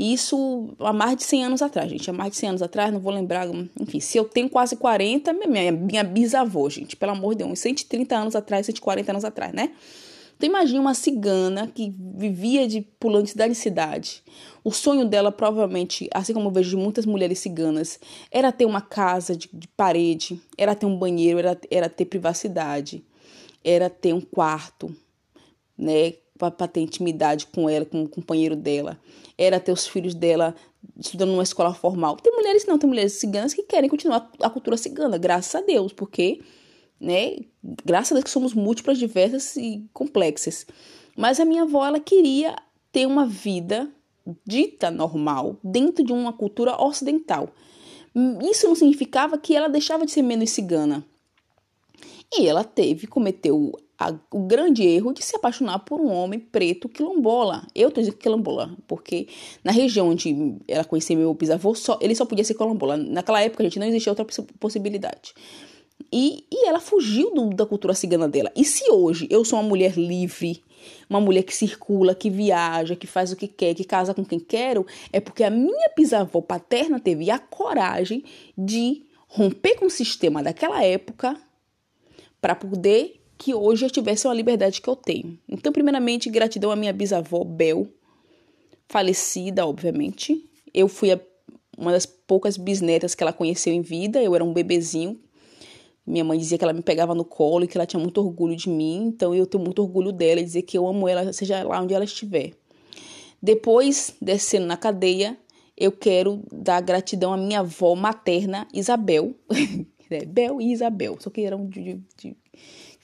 isso 0.00 0.70
há 0.78 0.92
mais 0.92 1.16
de 1.16 1.24
100 1.24 1.44
anos 1.44 1.62
atrás, 1.62 1.90
gente. 1.90 2.08
Há 2.08 2.12
mais 2.12 2.32
de 2.32 2.38
100 2.38 2.48
anos 2.50 2.62
atrás, 2.62 2.92
não 2.92 3.00
vou 3.00 3.12
lembrar. 3.12 3.46
Enfim, 3.80 4.00
se 4.00 4.18
eu 4.18 4.24
tenho 4.24 4.48
quase 4.48 4.76
40, 4.76 5.32
minha, 5.32 5.72
minha 5.72 6.04
bisavó, 6.04 6.68
gente, 6.68 6.96
pelo 6.96 7.12
amor 7.12 7.34
de 7.34 7.44
Deus, 7.44 7.58
130 7.58 8.16
anos 8.16 8.36
atrás, 8.36 8.66
140 8.66 9.12
anos 9.12 9.24
atrás, 9.24 9.52
né? 9.52 9.72
Então 10.36 10.48
imagina 10.48 10.80
uma 10.80 10.94
cigana 10.94 11.66
que 11.66 11.94
vivia 12.16 12.66
de 12.66 12.80
pulando 12.98 13.24
de 13.24 13.30
cidade 13.30 13.52
em 13.52 13.54
cidade. 13.54 14.22
O 14.64 14.70
sonho 14.70 15.04
dela, 15.04 15.30
provavelmente, 15.30 16.08
assim 16.14 16.32
como 16.32 16.48
eu 16.48 16.52
vejo 16.52 16.70
de 16.70 16.76
muitas 16.76 17.04
mulheres 17.04 17.38
ciganas, 17.38 18.00
era 18.30 18.50
ter 18.50 18.64
uma 18.64 18.80
casa 18.80 19.36
de, 19.36 19.50
de 19.52 19.68
parede, 19.68 20.40
era 20.56 20.74
ter 20.74 20.86
um 20.86 20.96
banheiro, 20.96 21.38
era, 21.38 21.60
era 21.70 21.88
ter 21.90 22.06
privacidade 22.06 23.04
era 23.64 23.90
ter 23.90 24.12
um 24.12 24.20
quarto, 24.20 24.94
né, 25.76 26.14
para 26.48 26.68
ter 26.68 26.80
intimidade 26.80 27.48
com 27.48 27.68
ela, 27.68 27.84
com 27.84 28.04
o 28.04 28.08
companheiro 28.08 28.54
dela, 28.54 28.96
era 29.36 29.58
ter 29.58 29.72
os 29.72 29.86
filhos 29.86 30.14
dela 30.14 30.54
estudando 30.96 31.30
numa 31.30 31.42
escola 31.42 31.74
formal. 31.74 32.16
Tem 32.16 32.32
mulheres 32.32 32.64
não, 32.66 32.78
tem 32.78 32.88
mulheres 32.88 33.14
ciganas 33.14 33.52
que 33.52 33.64
querem 33.64 33.90
continuar 33.90 34.30
a 34.40 34.48
cultura 34.48 34.76
cigana, 34.76 35.18
graças 35.18 35.54
a 35.56 35.60
Deus, 35.60 35.92
porque, 35.92 36.40
né, 37.00 37.36
graças 37.84 38.12
a 38.12 38.14
Deus 38.14 38.24
que 38.24 38.30
somos 38.30 38.54
múltiplas, 38.54 38.98
diversas 38.98 39.56
e 39.56 39.84
complexas. 39.92 40.66
Mas 41.16 41.40
a 41.40 41.44
minha 41.44 41.62
avó, 41.62 41.84
ela 41.84 41.98
queria 41.98 42.54
ter 42.92 43.06
uma 43.06 43.26
vida 43.26 43.90
dita 44.46 44.90
normal 44.90 45.58
dentro 45.64 46.04
de 46.04 46.12
uma 46.12 46.32
cultura 46.32 46.80
ocidental. 46.80 47.50
Isso 48.50 48.66
não 48.66 48.74
significava 48.74 49.38
que 49.38 49.54
ela 49.54 49.68
deixava 49.68 50.04
de 50.04 50.12
ser 50.12 50.22
menos 50.22 50.50
cigana. 50.50 51.04
E 52.32 52.46
ela 52.46 52.62
teve, 52.62 53.06
cometeu 53.06 53.72
a, 54.00 54.14
o 54.30 54.40
grande 54.40 54.82
erro 54.82 55.12
de 55.12 55.22
se 55.22 55.36
apaixonar 55.36 55.80
por 55.80 56.00
um 56.00 56.10
homem 56.10 56.40
preto 56.40 56.88
quilombola. 56.88 57.66
Eu 57.74 57.88
estou 57.88 58.02
dizendo 58.02 58.16
quilombola, 58.16 58.74
porque 58.88 59.28
na 59.62 59.70
região 59.70 60.08
onde 60.08 60.56
ela 60.66 60.84
conhecia 60.84 61.14
meu 61.14 61.34
bisavô, 61.34 61.74
só, 61.74 61.98
ele 62.00 62.14
só 62.14 62.24
podia 62.24 62.42
ser 62.42 62.54
quilombola. 62.54 62.96
Naquela 62.96 63.42
época, 63.42 63.62
a 63.62 63.66
gente 63.66 63.78
não 63.78 63.86
existia 63.86 64.10
outra 64.10 64.24
possibilidade. 64.58 65.34
E, 66.10 66.46
e 66.50 66.66
ela 66.66 66.80
fugiu 66.80 67.30
do, 67.34 67.50
da 67.50 67.66
cultura 67.66 67.92
cigana 67.92 68.26
dela. 68.26 68.50
E 68.56 68.64
se 68.64 68.90
hoje 68.90 69.28
eu 69.30 69.44
sou 69.44 69.58
uma 69.60 69.68
mulher 69.68 69.98
livre, 69.98 70.64
uma 71.08 71.20
mulher 71.20 71.42
que 71.42 71.54
circula, 71.54 72.14
que 72.14 72.30
viaja, 72.30 72.96
que 72.96 73.06
faz 73.06 73.30
o 73.32 73.36
que 73.36 73.46
quer, 73.46 73.74
que 73.74 73.84
casa 73.84 74.14
com 74.14 74.24
quem 74.24 74.40
quero, 74.40 74.86
é 75.12 75.20
porque 75.20 75.44
a 75.44 75.50
minha 75.50 75.92
bisavó 75.94 76.40
paterna 76.40 76.98
teve 76.98 77.30
a 77.30 77.38
coragem 77.38 78.24
de 78.56 79.02
romper 79.28 79.76
com 79.76 79.84
o 79.84 79.90
sistema 79.90 80.42
daquela 80.42 80.82
época 80.82 81.36
para 82.40 82.54
poder 82.54 83.19
que 83.40 83.54
hoje 83.54 83.86
eu 83.86 83.90
tivesse 83.90 84.26
uma 84.28 84.34
liberdade 84.34 84.82
que 84.82 84.88
eu 84.88 84.94
tenho. 84.94 85.38
Então, 85.48 85.72
primeiramente, 85.72 86.28
gratidão 86.28 86.70
à 86.70 86.76
minha 86.76 86.92
bisavó 86.92 87.42
Bel, 87.42 87.88
falecida, 88.86 89.66
obviamente. 89.66 90.44
Eu 90.74 90.88
fui 90.88 91.10
a, 91.10 91.18
uma 91.78 91.90
das 91.90 92.04
poucas 92.04 92.58
bisnetas 92.58 93.14
que 93.14 93.22
ela 93.22 93.32
conheceu 93.32 93.72
em 93.72 93.80
vida, 93.80 94.22
eu 94.22 94.34
era 94.34 94.44
um 94.44 94.52
bebezinho. 94.52 95.18
Minha 96.06 96.22
mãe 96.22 96.38
dizia 96.38 96.58
que 96.58 96.64
ela 96.64 96.74
me 96.74 96.82
pegava 96.82 97.14
no 97.14 97.24
colo 97.24 97.64
e 97.64 97.66
que 97.66 97.78
ela 97.78 97.86
tinha 97.86 98.00
muito 98.00 98.18
orgulho 98.18 98.54
de 98.54 98.68
mim, 98.68 99.06
então 99.06 99.34
eu 99.34 99.46
tenho 99.46 99.64
muito 99.64 99.80
orgulho 99.80 100.12
dela 100.12 100.40
e 100.40 100.44
dizer 100.44 100.62
que 100.62 100.76
eu 100.76 100.86
amo 100.86 101.08
ela, 101.08 101.32
seja 101.32 101.62
lá 101.62 101.80
onde 101.80 101.94
ela 101.94 102.04
estiver. 102.04 102.52
Depois, 103.42 104.14
descendo 104.20 104.66
na 104.66 104.76
cadeia, 104.76 105.38
eu 105.78 105.90
quero 105.90 106.42
dar 106.52 106.82
gratidão 106.82 107.32
à 107.32 107.38
minha 107.38 107.60
avó 107.60 107.94
materna, 107.94 108.68
Isabel, 108.74 109.34
né? 110.10 110.26
Bel 110.28 110.60
e 110.60 110.72
Isabel, 110.72 111.16
só 111.20 111.30
que 111.30 111.40
eram 111.42 111.66
de, 111.68 112.02
de 112.18 112.36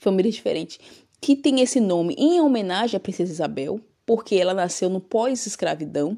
famílias 0.07 0.35
diferentes, 0.35 0.79
que 1.19 1.35
tem 1.35 1.59
esse 1.59 1.79
nome 1.79 2.15
em 2.17 2.39
homenagem 2.39 2.95
à 2.95 2.99
princesa 2.99 3.31
Isabel, 3.31 3.81
porque 4.05 4.35
ela 4.35 4.53
nasceu 4.53 4.89
no 4.89 5.01
pós-escravidão 5.01 6.17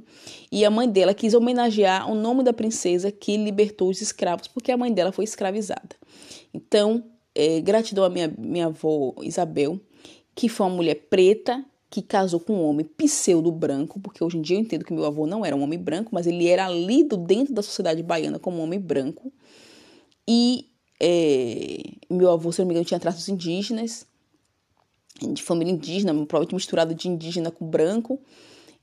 e 0.51 0.63
a 0.63 0.69
mãe 0.69 0.87
dela 0.87 1.11
quis 1.11 1.33
homenagear 1.33 2.09
o 2.09 2.13
nome 2.13 2.43
da 2.43 2.53
princesa 2.53 3.11
que 3.11 3.35
libertou 3.35 3.89
os 3.89 3.99
escravos, 3.99 4.47
porque 4.47 4.71
a 4.71 4.77
mãe 4.77 4.93
dela 4.93 5.11
foi 5.11 5.23
escravizada. 5.23 5.95
Então, 6.53 7.03
é, 7.33 7.59
gratidão 7.61 8.03
à 8.03 8.09
minha, 8.09 8.31
minha 8.37 8.67
avó 8.67 9.15
Isabel, 9.23 9.79
que 10.35 10.47
foi 10.47 10.67
uma 10.67 10.75
mulher 10.75 10.95
preta 11.09 11.65
que 11.89 12.03
casou 12.03 12.39
com 12.39 12.53
um 12.53 12.69
homem 12.69 12.85
pseudo 12.85 13.51
branco, 13.51 13.99
porque 13.99 14.23
hoje 14.23 14.37
em 14.37 14.41
dia 14.41 14.57
eu 14.57 14.61
entendo 14.61 14.85
que 14.85 14.93
meu 14.93 15.05
avô 15.05 15.25
não 15.25 15.43
era 15.43 15.55
um 15.55 15.63
homem 15.63 15.79
branco, 15.79 16.11
mas 16.13 16.27
ele 16.27 16.47
era 16.47 16.69
lido 16.69 17.17
dentro 17.17 17.51
da 17.55 17.63
sociedade 17.63 18.03
baiana 18.03 18.37
como 18.37 18.57
um 18.59 18.61
homem 18.61 18.79
branco. 18.79 19.33
E 20.27 20.68
é, 20.99 21.77
meu 22.09 22.31
avô, 22.31 22.51
se 22.51 22.59
não 22.59 22.67
me 22.67 22.73
engano, 22.73 22.85
tinha 22.85 22.99
traços 22.99 23.29
indígenas, 23.29 24.05
de 25.21 25.41
família 25.43 25.71
indígena, 25.73 26.13
provavelmente 26.13 26.55
misturado 26.55 26.93
de 26.93 27.07
indígena 27.07 27.51
com 27.51 27.65
branco. 27.65 28.19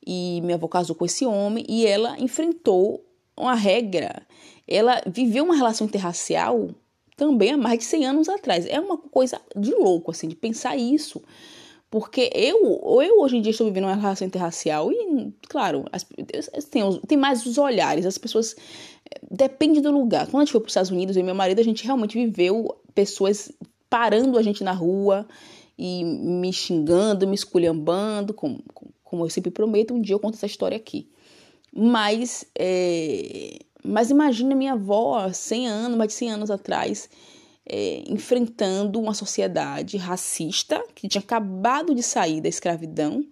E 0.06 0.40
minha 0.42 0.54
avó 0.54 0.68
casou 0.68 0.94
com 0.94 1.04
esse 1.04 1.26
homem 1.26 1.64
e 1.68 1.86
ela 1.86 2.18
enfrentou 2.18 3.04
uma 3.36 3.54
regra. 3.54 4.22
Ela 4.66 5.02
viveu 5.06 5.44
uma 5.44 5.56
relação 5.56 5.86
interracial 5.86 6.70
também 7.16 7.52
há 7.52 7.56
mais 7.56 7.78
de 7.78 7.84
100 7.86 8.06
anos 8.06 8.28
atrás. 8.28 8.66
É 8.66 8.78
uma 8.78 8.98
coisa 8.98 9.40
de 9.56 9.72
louco, 9.72 10.10
assim, 10.10 10.28
de 10.28 10.36
pensar 10.36 10.76
isso. 10.76 11.22
Porque 11.90 12.30
eu, 12.34 12.80
eu 13.02 13.20
hoje 13.20 13.36
em 13.36 13.40
dia 13.40 13.50
estou 13.50 13.66
vivendo 13.66 13.84
uma 13.84 13.94
relação 13.94 14.26
interracial 14.26 14.90
e, 14.90 15.32
claro, 15.48 15.84
as, 15.92 16.04
tem, 16.68 16.82
tem 17.06 17.16
mais 17.16 17.46
os 17.46 17.58
olhares, 17.58 18.04
as 18.04 18.18
pessoas. 18.18 18.56
Depende 19.30 19.80
do 19.80 19.90
lugar. 19.92 20.26
Quando 20.26 20.42
a 20.42 20.44
gente 20.44 20.52
foi 20.52 20.60
para 20.60 20.66
os 20.66 20.72
Estados 20.72 20.90
Unidos, 20.90 21.16
eu 21.16 21.20
e 21.20 21.24
meu 21.24 21.34
marido, 21.34 21.60
a 21.60 21.64
gente 21.64 21.84
realmente 21.84 22.18
viveu 22.18 22.76
pessoas 22.94 23.52
parando 23.88 24.36
a 24.36 24.42
gente 24.42 24.64
na 24.64 24.72
rua 24.72 25.26
e 25.78 26.02
me 26.04 26.52
xingando, 26.52 27.26
me 27.26 27.34
esculhambando, 27.34 28.34
como, 28.34 28.62
como 29.04 29.24
eu 29.24 29.30
sempre 29.30 29.50
prometo, 29.50 29.94
um 29.94 30.00
dia 30.00 30.14
eu 30.14 30.20
conto 30.20 30.34
essa 30.34 30.46
história 30.46 30.76
aqui. 30.76 31.08
Mas, 31.72 32.46
é, 32.58 33.58
mas 33.84 34.10
imagina 34.10 34.54
minha 34.54 34.72
avó, 34.72 35.30
100 35.32 35.68
anos, 35.68 35.98
mais 35.98 36.08
de 36.08 36.14
100 36.14 36.30
anos 36.32 36.50
atrás, 36.50 37.08
é, 37.68 38.04
enfrentando 38.06 39.00
uma 39.00 39.12
sociedade 39.12 39.96
racista 39.96 40.82
que 40.94 41.08
tinha 41.08 41.20
acabado 41.20 41.94
de 41.94 42.02
sair 42.02 42.40
da 42.40 42.48
escravidão, 42.48 43.24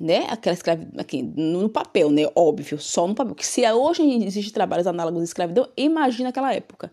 né? 0.00 0.26
Aquela 0.28 0.54
escravidão, 0.54 1.04
no 1.36 1.68
papel, 1.68 2.10
né? 2.10 2.22
Óbvio, 2.36 2.78
só 2.78 3.06
no 3.06 3.14
papel. 3.14 3.34
Que 3.34 3.46
se 3.46 3.70
hoje 3.70 4.02
existe 4.24 4.52
trabalhos 4.52 4.86
análogos 4.86 5.20
à 5.20 5.24
escravidão, 5.24 5.68
imagina 5.76 6.28
aquela 6.28 6.54
época. 6.54 6.92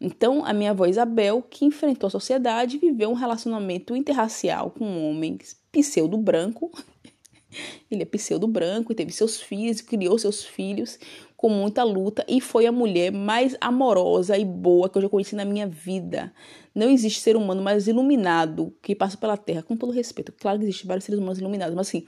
Então, 0.00 0.44
a 0.44 0.52
minha 0.52 0.70
avó 0.70 0.86
Isabel, 0.86 1.42
que 1.42 1.64
enfrentou 1.64 2.06
a 2.06 2.10
sociedade, 2.10 2.78
viveu 2.78 3.10
um 3.10 3.14
relacionamento 3.14 3.96
interracial 3.96 4.70
com 4.70 4.84
um 4.84 5.10
homem 5.10 5.38
pseudo-branco. 5.72 6.70
Ele 7.90 8.02
é 8.02 8.06
pseudo-branco, 8.06 8.94
teve 8.94 9.10
seus 9.10 9.40
filhos, 9.40 9.80
criou 9.80 10.18
seus 10.18 10.44
filhos 10.44 10.98
com 11.36 11.48
muita 11.48 11.84
luta 11.84 12.24
e 12.26 12.40
foi 12.40 12.66
a 12.66 12.72
mulher 12.72 13.12
mais 13.12 13.56
amorosa 13.60 14.38
e 14.38 14.44
boa 14.44 14.88
que 14.88 14.96
eu 14.98 15.02
já 15.02 15.08
conheci 15.08 15.36
na 15.36 15.44
minha 15.44 15.66
vida. 15.66 16.32
Não 16.74 16.88
existe 16.88 17.20
ser 17.20 17.36
humano 17.36 17.62
mais 17.62 17.86
iluminado 17.86 18.74
que 18.82 18.94
passa 18.94 19.16
pela 19.16 19.36
Terra, 19.36 19.62
com 19.62 19.76
todo 19.76 19.92
respeito. 19.92 20.32
Claro 20.32 20.58
que 20.58 20.64
existem 20.64 20.86
vários 20.86 21.04
seres 21.04 21.20
humanos 21.20 21.38
iluminados, 21.38 21.74
mas 21.74 21.88
assim, 21.88 22.06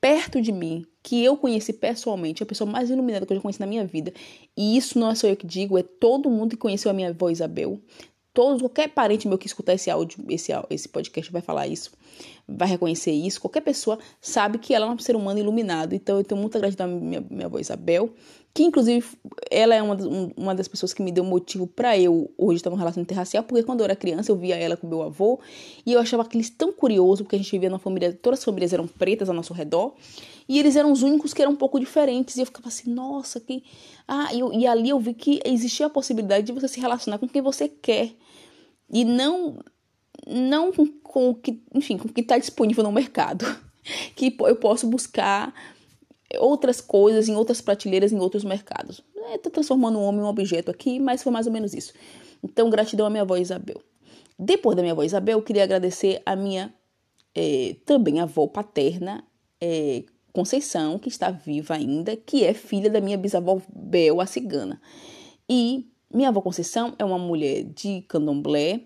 perto 0.00 0.40
de 0.40 0.52
mim, 0.52 0.86
que 1.02 1.24
eu 1.24 1.36
conheci 1.36 1.72
pessoalmente, 1.72 2.42
a 2.42 2.46
pessoa 2.46 2.70
mais 2.70 2.90
iluminada 2.90 3.26
que 3.26 3.32
eu 3.32 3.36
já 3.36 3.42
conheci 3.42 3.60
na 3.60 3.66
minha 3.66 3.84
vida. 3.84 4.12
E 4.56 4.76
isso 4.76 4.98
não 4.98 5.10
é 5.10 5.14
só 5.14 5.26
eu 5.26 5.36
que 5.36 5.46
digo, 5.46 5.78
é 5.78 5.82
todo 5.82 6.30
mundo 6.30 6.50
que 6.50 6.56
conheceu 6.56 6.90
a 6.90 6.94
minha 6.94 7.08
avó 7.08 7.30
Isabel. 7.30 7.80
Todos, 8.32 8.62
qualquer 8.62 8.88
parente 8.90 9.26
meu 9.26 9.36
que 9.36 9.48
escutar 9.48 9.74
esse 9.74 9.90
áudio, 9.90 10.24
esse, 10.28 10.52
esse 10.70 10.88
podcast 10.88 11.32
vai 11.32 11.42
falar 11.42 11.66
isso, 11.66 11.90
vai 12.46 12.68
reconhecer 12.68 13.10
isso. 13.10 13.40
Qualquer 13.40 13.62
pessoa 13.62 13.98
sabe 14.20 14.58
que 14.58 14.72
ela 14.72 14.86
é 14.86 14.88
um 14.90 14.98
ser 14.98 15.16
humano 15.16 15.40
iluminado. 15.40 15.92
Então 15.92 16.18
eu 16.18 16.22
tenho 16.22 16.40
muita 16.40 16.58
gratidão 16.60 16.86
à 16.86 16.88
minha, 16.88 17.20
minha 17.28 17.46
avó 17.46 17.58
Isabel 17.58 18.14
que 18.54 18.64
inclusive 18.64 19.06
ela 19.50 19.74
é 19.74 19.82
uma, 19.82 19.96
uma 20.36 20.54
das 20.54 20.66
pessoas 20.66 20.92
que 20.92 21.02
me 21.02 21.12
deu 21.12 21.22
motivo 21.22 21.66
para 21.66 21.98
eu 21.98 22.30
hoje 22.36 22.56
estar 22.56 22.70
numa 22.70 22.78
relação 22.78 23.02
interracial, 23.02 23.44
porque 23.44 23.62
quando 23.62 23.80
eu 23.80 23.84
era 23.84 23.94
criança 23.94 24.32
eu 24.32 24.36
via 24.36 24.56
ela 24.56 24.76
com 24.76 24.86
meu 24.86 25.02
avô 25.02 25.38
e 25.86 25.92
eu 25.92 26.00
achava 26.00 26.22
aqueles 26.22 26.50
tão 26.50 26.72
curioso, 26.72 27.22
porque 27.22 27.36
a 27.36 27.38
gente 27.38 27.50
vivia 27.50 27.70
numa 27.70 27.78
família, 27.78 28.12
todas 28.12 28.40
as 28.40 28.44
famílias 28.44 28.72
eram 28.72 28.86
pretas 28.86 29.28
ao 29.28 29.34
nosso 29.34 29.52
redor, 29.52 29.94
e 30.48 30.58
eles 30.58 30.76
eram 30.76 30.90
os 30.90 31.02
únicos 31.02 31.34
que 31.34 31.42
eram 31.42 31.52
um 31.52 31.56
pouco 31.56 31.78
diferentes, 31.78 32.36
e 32.36 32.40
eu 32.40 32.46
ficava 32.46 32.68
assim, 32.68 32.90
nossa, 32.90 33.38
que. 33.38 33.62
Ah, 34.06 34.30
e, 34.32 34.60
e 34.60 34.66
ali 34.66 34.88
eu 34.88 34.98
vi 34.98 35.12
que 35.12 35.40
existia 35.44 35.86
a 35.86 35.90
possibilidade 35.90 36.46
de 36.46 36.52
você 36.52 36.66
se 36.66 36.80
relacionar 36.80 37.18
com 37.18 37.28
quem 37.28 37.42
você 37.42 37.68
quer, 37.68 38.12
e 38.90 39.04
não. 39.04 39.58
Não 40.26 40.72
com 40.72 41.30
o 41.30 41.34
que, 41.34 41.62
enfim, 41.72 41.96
com 41.96 42.08
o 42.08 42.12
que 42.12 42.20
está 42.20 42.36
disponível 42.38 42.82
no 42.82 42.92
mercado. 42.92 43.44
Que 44.14 44.36
eu 44.40 44.56
posso 44.56 44.86
buscar 44.86 45.54
outras 46.36 46.80
coisas 46.80 47.28
em 47.28 47.36
outras 47.36 47.60
prateleiras 47.60 48.12
em 48.12 48.18
outros 48.18 48.44
mercados. 48.44 49.02
É, 49.32 49.38
tá 49.38 49.48
transformando 49.48 49.98
um 49.98 50.02
homem 50.02 50.20
em 50.20 50.24
um 50.24 50.28
objeto 50.28 50.70
aqui, 50.70 51.00
mas 51.00 51.22
foi 51.22 51.32
mais 51.32 51.46
ou 51.46 51.52
menos 51.52 51.72
isso. 51.72 51.92
Então, 52.42 52.68
gratidão 52.68 53.06
à 53.06 53.10
minha 53.10 53.22
avó 53.22 53.36
Isabel. 53.36 53.80
Depois 54.38 54.76
da 54.76 54.82
minha 54.82 54.92
avó 54.92 55.02
Isabel, 55.02 55.38
eu 55.38 55.42
queria 55.42 55.64
agradecer 55.64 56.22
a 56.24 56.36
minha 56.36 56.72
é, 57.34 57.76
também 57.84 58.20
avó 58.20 58.46
paterna, 58.46 59.24
é, 59.60 60.04
Conceição, 60.32 60.98
que 60.98 61.08
está 61.08 61.30
viva 61.30 61.74
ainda, 61.74 62.14
que 62.14 62.44
é 62.44 62.54
filha 62.54 62.88
da 62.88 63.00
minha 63.00 63.16
bisavó 63.16 63.60
Bel, 63.74 64.20
a 64.20 64.26
cigana. 64.26 64.80
E 65.48 65.88
minha 66.12 66.28
avó 66.28 66.40
Conceição 66.40 66.94
é 66.98 67.04
uma 67.04 67.18
mulher 67.18 67.64
de 67.64 68.02
candomblé, 68.02 68.82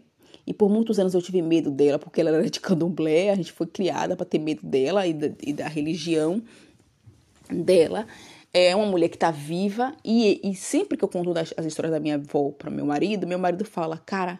e 0.47 0.55
por 0.55 0.70
muitos 0.70 0.98
anos 0.98 1.14
eu 1.14 1.20
tive 1.20 1.43
medo 1.43 1.70
dela, 1.70 1.98
porque 1.98 2.20
ela 2.20 2.31
era 2.31 2.48
de 2.48 2.59
candomblé, 2.59 3.31
a 3.31 3.35
gente 3.35 3.52
foi 3.52 3.66
criada 3.66 4.16
para 4.16 4.24
ter 4.24 4.39
medo 4.39 4.66
dela 4.66 5.06
e 5.06 5.12
da, 5.12 5.31
e 5.43 5.52
da 5.52 5.69
religião 5.69 6.43
dela. 7.53 8.07
É 8.55 8.77
uma 8.77 8.87
mulher 8.87 9.09
que 9.09 9.16
está 9.16 9.31
viva 9.31 9.95
e, 10.05 10.41
e 10.45 10.55
sempre 10.55 10.99
que 10.99 11.05
eu 11.05 11.09
conto 11.09 11.37
as, 11.39 11.55
as 11.57 11.65
histórias 11.65 11.93
da 11.93 11.99
minha 11.99 12.16
avó 12.16 12.51
para 12.51 12.70
meu 12.70 12.85
marido, 12.85 13.27
meu 13.27 13.39
marido 13.39 13.65
fala, 13.65 13.97
cara, 13.97 14.39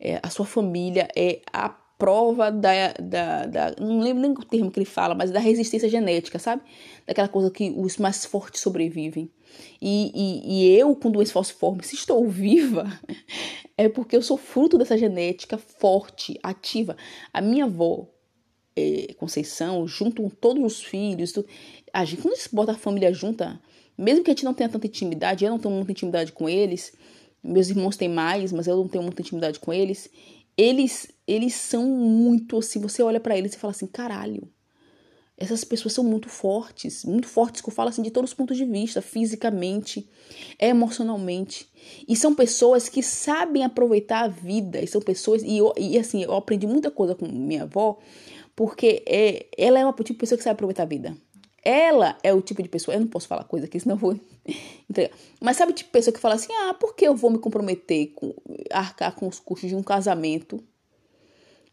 é, 0.00 0.18
a 0.22 0.28
sua 0.28 0.44
família 0.44 1.08
é 1.16 1.40
a 1.52 1.68
prova 2.04 2.50
da, 2.50 2.92
da, 3.00 3.46
da, 3.46 3.74
Não 3.80 4.00
lembro 4.00 4.22
nem 4.22 4.32
o 4.32 4.44
termo 4.44 4.70
que 4.70 4.78
ele 4.78 4.86
fala, 4.86 5.14
mas 5.14 5.30
da 5.30 5.38
resistência 5.38 5.88
genética, 5.88 6.38
sabe? 6.38 6.62
Daquela 7.06 7.28
coisa 7.28 7.50
que 7.50 7.72
os 7.76 7.96
mais 7.96 8.24
fortes 8.24 8.60
sobrevivem. 8.60 9.30
E, 9.80 10.10
e, 10.14 10.54
e 10.54 10.78
eu, 10.78 10.94
com 10.96 11.10
doença 11.10 11.32
falciforme, 11.32 11.82
se 11.84 11.94
estou 11.94 12.28
viva, 12.28 12.86
é 13.78 13.88
porque 13.88 14.16
eu 14.16 14.22
sou 14.22 14.36
fruto 14.36 14.76
dessa 14.76 14.98
genética 14.98 15.56
forte, 15.56 16.38
ativa. 16.42 16.96
A 17.32 17.40
minha 17.40 17.64
avó, 17.64 18.08
é, 18.76 19.14
Conceição, 19.14 19.86
junto 19.86 20.22
com 20.22 20.28
todos 20.28 20.62
os 20.62 20.82
filhos, 20.82 21.32
tudo, 21.32 21.46
a 21.92 22.04
gente, 22.04 22.22
quando 22.22 22.34
a 22.34 22.36
gente 22.36 22.54
bota 22.54 22.72
a 22.72 22.76
família 22.76 23.12
junta, 23.12 23.60
mesmo 23.96 24.24
que 24.24 24.30
a 24.30 24.34
gente 24.34 24.44
não 24.44 24.54
tenha 24.54 24.68
tanta 24.68 24.86
intimidade, 24.86 25.44
eu 25.44 25.50
não 25.50 25.58
tenho 25.58 25.74
muita 25.74 25.92
intimidade 25.92 26.32
com 26.32 26.48
eles, 26.48 26.92
meus 27.42 27.68
irmãos 27.68 27.96
têm 27.96 28.08
mais, 28.08 28.52
mas 28.52 28.66
eu 28.66 28.76
não 28.76 28.88
tenho 28.88 29.04
muita 29.04 29.22
intimidade 29.22 29.60
com 29.60 29.72
eles, 29.72 30.10
eles 30.56 31.08
eles 31.26 31.54
são 31.54 31.86
muito 31.86 32.58
assim, 32.58 32.80
você 32.80 33.02
olha 33.02 33.18
para 33.18 33.36
eles 33.36 33.54
e 33.54 33.58
fala 33.58 33.70
assim, 33.70 33.86
caralho, 33.86 34.46
essas 35.36 35.64
pessoas 35.64 35.92
são 35.92 36.04
muito 36.04 36.28
fortes, 36.28 37.04
muito 37.04 37.26
fortes, 37.26 37.60
que 37.60 37.68
eu 37.68 37.72
falo 37.72 37.88
assim, 37.88 38.02
de 38.02 38.10
todos 38.10 38.30
os 38.30 38.34
pontos 38.34 38.56
de 38.56 38.64
vista, 38.64 39.02
fisicamente, 39.02 40.08
emocionalmente. 40.60 41.68
E 42.06 42.14
são 42.14 42.34
pessoas 42.34 42.88
que 42.88 43.02
sabem 43.02 43.64
aproveitar 43.64 44.24
a 44.24 44.28
vida, 44.28 44.80
e 44.80 44.86
são 44.86 45.00
pessoas, 45.00 45.42
e, 45.42 45.58
eu, 45.58 45.72
e 45.76 45.98
assim, 45.98 46.22
eu 46.22 46.34
aprendi 46.34 46.66
muita 46.68 46.90
coisa 46.90 47.16
com 47.16 47.26
minha 47.26 47.64
avó, 47.64 47.98
porque 48.56 49.02
é, 49.06 49.46
ela 49.56 49.78
é 49.78 49.84
uma 49.84 49.92
tipo 49.92 50.12
de 50.12 50.14
pessoa 50.14 50.38
que 50.38 50.44
sabe 50.44 50.54
aproveitar 50.54 50.84
a 50.84 50.86
vida. 50.86 51.16
Ela 51.62 52.18
é 52.22 52.32
o 52.32 52.42
tipo 52.42 52.62
de 52.62 52.68
pessoa, 52.68 52.94
eu 52.94 53.00
não 53.00 53.06
posso 53.06 53.26
falar 53.26 53.44
coisa 53.44 53.66
aqui, 53.66 53.80
senão 53.80 53.94
eu 53.94 53.98
vou 53.98 54.20
entregar. 54.88 55.16
Mas 55.40 55.56
sabe 55.56 55.72
tipo 55.72 55.90
pessoa 55.90 56.12
que 56.12 56.20
fala 56.20 56.34
assim: 56.34 56.52
ah, 56.52 56.74
por 56.74 56.94
que 56.94 57.06
eu 57.06 57.14
vou 57.14 57.30
me 57.30 57.38
comprometer 57.38 58.12
com 58.14 58.34
arcar 58.70 59.14
com 59.14 59.26
os 59.26 59.40
custos 59.40 59.70
de 59.70 59.76
um 59.76 59.82
casamento 59.82 60.62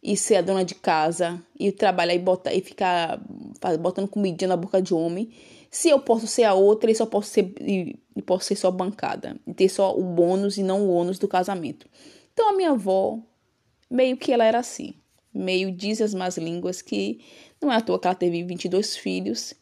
e 0.01 0.17
ser 0.17 0.37
a 0.37 0.41
dona 0.41 0.65
de 0.65 0.73
casa 0.73 1.41
e 1.59 1.71
trabalhar 1.71 2.15
e 2.15 2.19
botar 2.19 2.53
e 2.53 2.61
ficar 2.61 3.21
botando 3.79 4.07
comidinha 4.07 4.47
na 4.47 4.57
boca 4.57 4.81
de 4.81 4.93
homem, 4.93 5.29
se 5.69 5.89
eu 5.89 5.99
posso 5.99 6.25
ser 6.25 6.43
a 6.43 6.53
outra 6.53 6.89
e 6.89 6.95
só 6.95 7.05
posso 7.05 7.29
ser 7.29 7.53
e, 7.59 7.99
e 8.15 8.21
posso 8.21 8.45
ser 8.45 8.55
só 8.55 8.71
bancada 8.71 9.37
e 9.45 9.53
ter 9.53 9.69
só 9.69 9.95
o 9.95 10.03
bônus 10.03 10.57
e 10.57 10.63
não 10.63 10.81
o 10.87 10.91
ônus 10.91 11.19
do 11.19 11.27
casamento. 11.27 11.87
Então 12.33 12.49
a 12.49 12.53
minha 12.53 12.71
avó 12.71 13.19
meio 13.89 14.17
que 14.17 14.31
ela 14.31 14.45
era 14.45 14.59
assim, 14.59 14.95
meio 15.33 15.71
diz 15.71 16.01
as 16.01 16.13
más 16.13 16.37
línguas 16.37 16.81
que 16.81 17.19
não 17.61 17.71
é 17.71 17.75
à 17.75 17.81
toa 17.81 17.99
que 17.99 18.07
ela 18.07 18.15
teve 18.15 18.43
22 18.43 18.97
filhos 18.97 19.53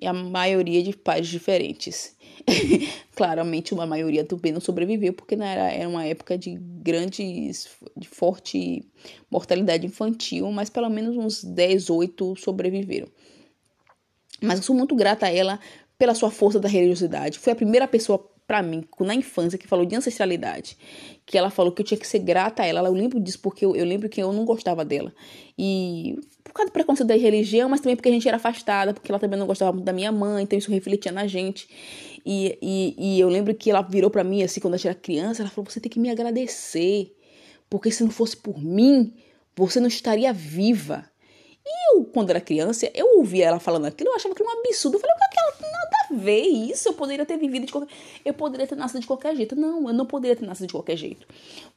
e 0.00 0.06
a 0.06 0.12
maioria 0.12 0.82
de 0.82 0.96
pais 0.96 1.28
diferentes. 1.28 2.16
Claramente, 3.14 3.72
uma 3.72 3.86
maioria 3.86 4.24
também 4.24 4.52
não 4.52 4.60
sobreviveu, 4.60 5.12
porque 5.12 5.36
não 5.36 5.46
era, 5.46 5.70
era 5.70 5.88
uma 5.88 6.04
época 6.04 6.36
de 6.36 6.58
grandes, 6.60 7.68
de 7.96 8.08
forte 8.08 8.84
mortalidade 9.30 9.86
infantil, 9.86 10.50
mas 10.50 10.68
pelo 10.68 10.90
menos 10.90 11.16
uns 11.16 11.44
10, 11.44 11.90
8 11.90 12.36
sobreviveram. 12.36 13.06
Mas 14.40 14.58
eu 14.58 14.64
sou 14.64 14.74
muito 14.76 14.96
grata 14.96 15.26
a 15.26 15.32
ela 15.32 15.60
pela 15.96 16.14
sua 16.14 16.30
força 16.30 16.58
da 16.58 16.68
religiosidade. 16.68 17.38
Foi 17.38 17.52
a 17.52 17.56
primeira 17.56 17.86
pessoa 17.86 18.33
para 18.46 18.62
mim, 18.62 18.84
na 19.00 19.14
infância, 19.14 19.58
que 19.58 19.66
falou 19.66 19.86
de 19.86 19.96
ancestralidade, 19.96 20.76
que 21.24 21.38
ela 21.38 21.50
falou 21.50 21.72
que 21.72 21.80
eu 21.80 21.86
tinha 21.86 21.98
que 21.98 22.06
ser 22.06 22.18
grata 22.18 22.62
a 22.62 22.66
ela. 22.66 22.88
Eu 22.88 22.92
lembro 22.92 23.18
disso 23.18 23.38
porque 23.40 23.64
eu, 23.64 23.74
eu 23.74 23.84
lembro 23.84 24.08
que 24.08 24.22
eu 24.22 24.32
não 24.32 24.44
gostava 24.44 24.84
dela. 24.84 25.12
E 25.58 26.18
por 26.42 26.52
causa 26.52 26.70
do 26.70 26.72
preconceito 26.72 27.08
da 27.08 27.16
religião, 27.16 27.68
mas 27.68 27.80
também 27.80 27.96
porque 27.96 28.08
a 28.08 28.12
gente 28.12 28.28
era 28.28 28.36
afastada, 28.36 28.92
porque 28.92 29.10
ela 29.10 29.18
também 29.18 29.38
não 29.38 29.46
gostava 29.46 29.72
muito 29.72 29.86
da 29.86 29.92
minha 29.92 30.12
mãe, 30.12 30.44
então 30.44 30.58
isso 30.58 30.70
refletia 30.70 31.10
na 31.10 31.26
gente. 31.26 31.66
E, 32.24 32.58
e, 32.60 32.94
e 32.98 33.20
eu 33.20 33.28
lembro 33.28 33.54
que 33.54 33.70
ela 33.70 33.80
virou 33.80 34.10
para 34.10 34.22
mim, 34.22 34.42
assim, 34.42 34.60
quando 34.60 34.74
eu 34.74 34.80
era 34.84 34.94
criança, 34.94 35.42
ela 35.42 35.50
falou: 35.50 35.70
Você 35.70 35.80
tem 35.80 35.90
que 35.90 35.98
me 35.98 36.10
agradecer, 36.10 37.14
porque 37.70 37.90
se 37.90 38.04
não 38.04 38.10
fosse 38.10 38.36
por 38.36 38.62
mim, 38.62 39.14
você 39.56 39.80
não 39.80 39.88
estaria 39.88 40.32
viva. 40.32 41.08
E 41.66 41.96
eu, 41.96 42.04
quando 42.04 42.28
era 42.30 42.40
criança, 42.40 42.90
eu 42.94 43.16
ouvia 43.16 43.46
ela 43.46 43.58
falando 43.58 43.86
aquilo, 43.86 44.10
eu 44.10 44.16
achava 44.16 44.34
que 44.34 44.42
era 44.42 44.50
um 44.50 44.60
absurdo. 44.60 44.96
Eu 44.96 45.00
falei, 45.00 45.14
o 45.14 45.18
que, 45.18 45.24
é 45.24 45.28
que 45.28 45.40
ela 45.40 45.63
ver 46.14 46.42
isso? 46.42 46.88
Eu 46.88 46.94
poderia 46.94 47.26
ter 47.26 47.36
vivido 47.36 47.66
de 47.66 47.72
qualquer. 47.72 47.94
Eu 48.24 48.34
poderia 48.34 48.66
ter 48.66 48.76
nascido 48.76 49.00
de 49.00 49.06
qualquer 49.06 49.34
jeito. 49.36 49.56
Não, 49.56 49.88
eu 49.88 49.94
não 49.94 50.06
poderia 50.06 50.36
ter 50.36 50.46
nascido 50.46 50.66
de 50.68 50.72
qualquer 50.72 50.96
jeito. 50.96 51.26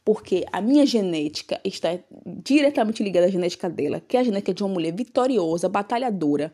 Porque 0.04 0.46
a 0.52 0.62
minha 0.62 0.86
genética 0.86 1.60
está 1.64 1.98
diretamente 2.26 3.04
ligada 3.04 3.28
à 3.28 3.30
genética 3.30 3.70
dela, 3.70 4.00
que 4.00 4.18
é 4.18 4.20
a 4.20 4.24
genética 4.24 4.54
de 4.54 4.64
uma 4.64 4.74
mulher 4.74 4.94
vitoriosa, 4.94 5.68
batalhadora, 5.68 6.54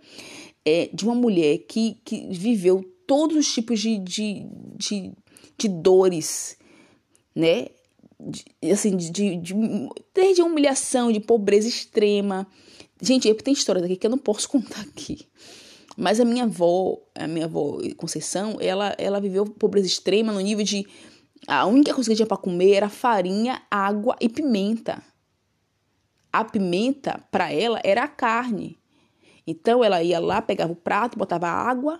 é, 0.65 0.89
de 0.93 1.05
uma 1.05 1.15
mulher 1.15 1.60
que, 1.60 1.97
que 2.03 2.27
viveu 2.31 2.84
todos 3.05 3.38
os 3.38 3.53
tipos 3.53 3.80
de, 3.80 3.97
de, 3.99 4.45
de, 4.77 5.11
de 5.57 5.68
dores, 5.68 6.57
né? 7.35 7.68
De, 8.19 8.72
assim, 8.72 8.95
de, 8.95 9.11
de, 9.11 9.35
de, 9.35 9.53
desde 10.14 10.41
humilhação, 10.41 11.11
de 11.11 11.19
pobreza 11.19 11.68
extrema, 11.68 12.47
Gente, 13.03 13.34
tem 13.34 13.53
histórias 13.53 13.84
aqui 13.84 13.97
que 13.97 14.07
eu 14.07 14.11
não 14.11 14.18
posso 14.18 14.47
contar 14.49 14.80
aqui. 14.81 15.27
Mas 15.95 16.20
a 16.20 16.26
minha 16.26 16.45
avó, 16.45 16.98
a 17.14 17.28
minha 17.28 17.45
avó 17.45 17.78
Conceição, 17.98 18.57
ela, 18.60 18.95
ela 18.98 19.22
viveu 19.22 19.45
pobreza 19.45 19.88
extrema 19.88 20.32
no 20.32 20.40
nível 20.40 20.65
de 20.65 20.88
a 21.48 21.65
única 21.65 21.94
coisa 21.94 22.10
que 22.10 22.15
tinha 22.15 22.26
para 22.26 22.38
comer 22.38 22.74
era 22.74 22.90
farinha, 22.90 23.61
água 23.70 24.15
e 24.20 24.30
pimenta. 24.30 25.03
A 26.32 26.44
pimenta 26.44 27.20
para 27.30 27.52
ela 27.52 27.80
era 27.84 28.03
a 28.03 28.07
carne. 28.07 28.80
Então 29.45 29.84
ela 29.84 30.02
ia 30.02 30.20
lá, 30.20 30.41
pegava 30.41 30.72
o 30.72 30.76
prato, 30.76 31.18
botava 31.18 31.48
água, 31.48 31.99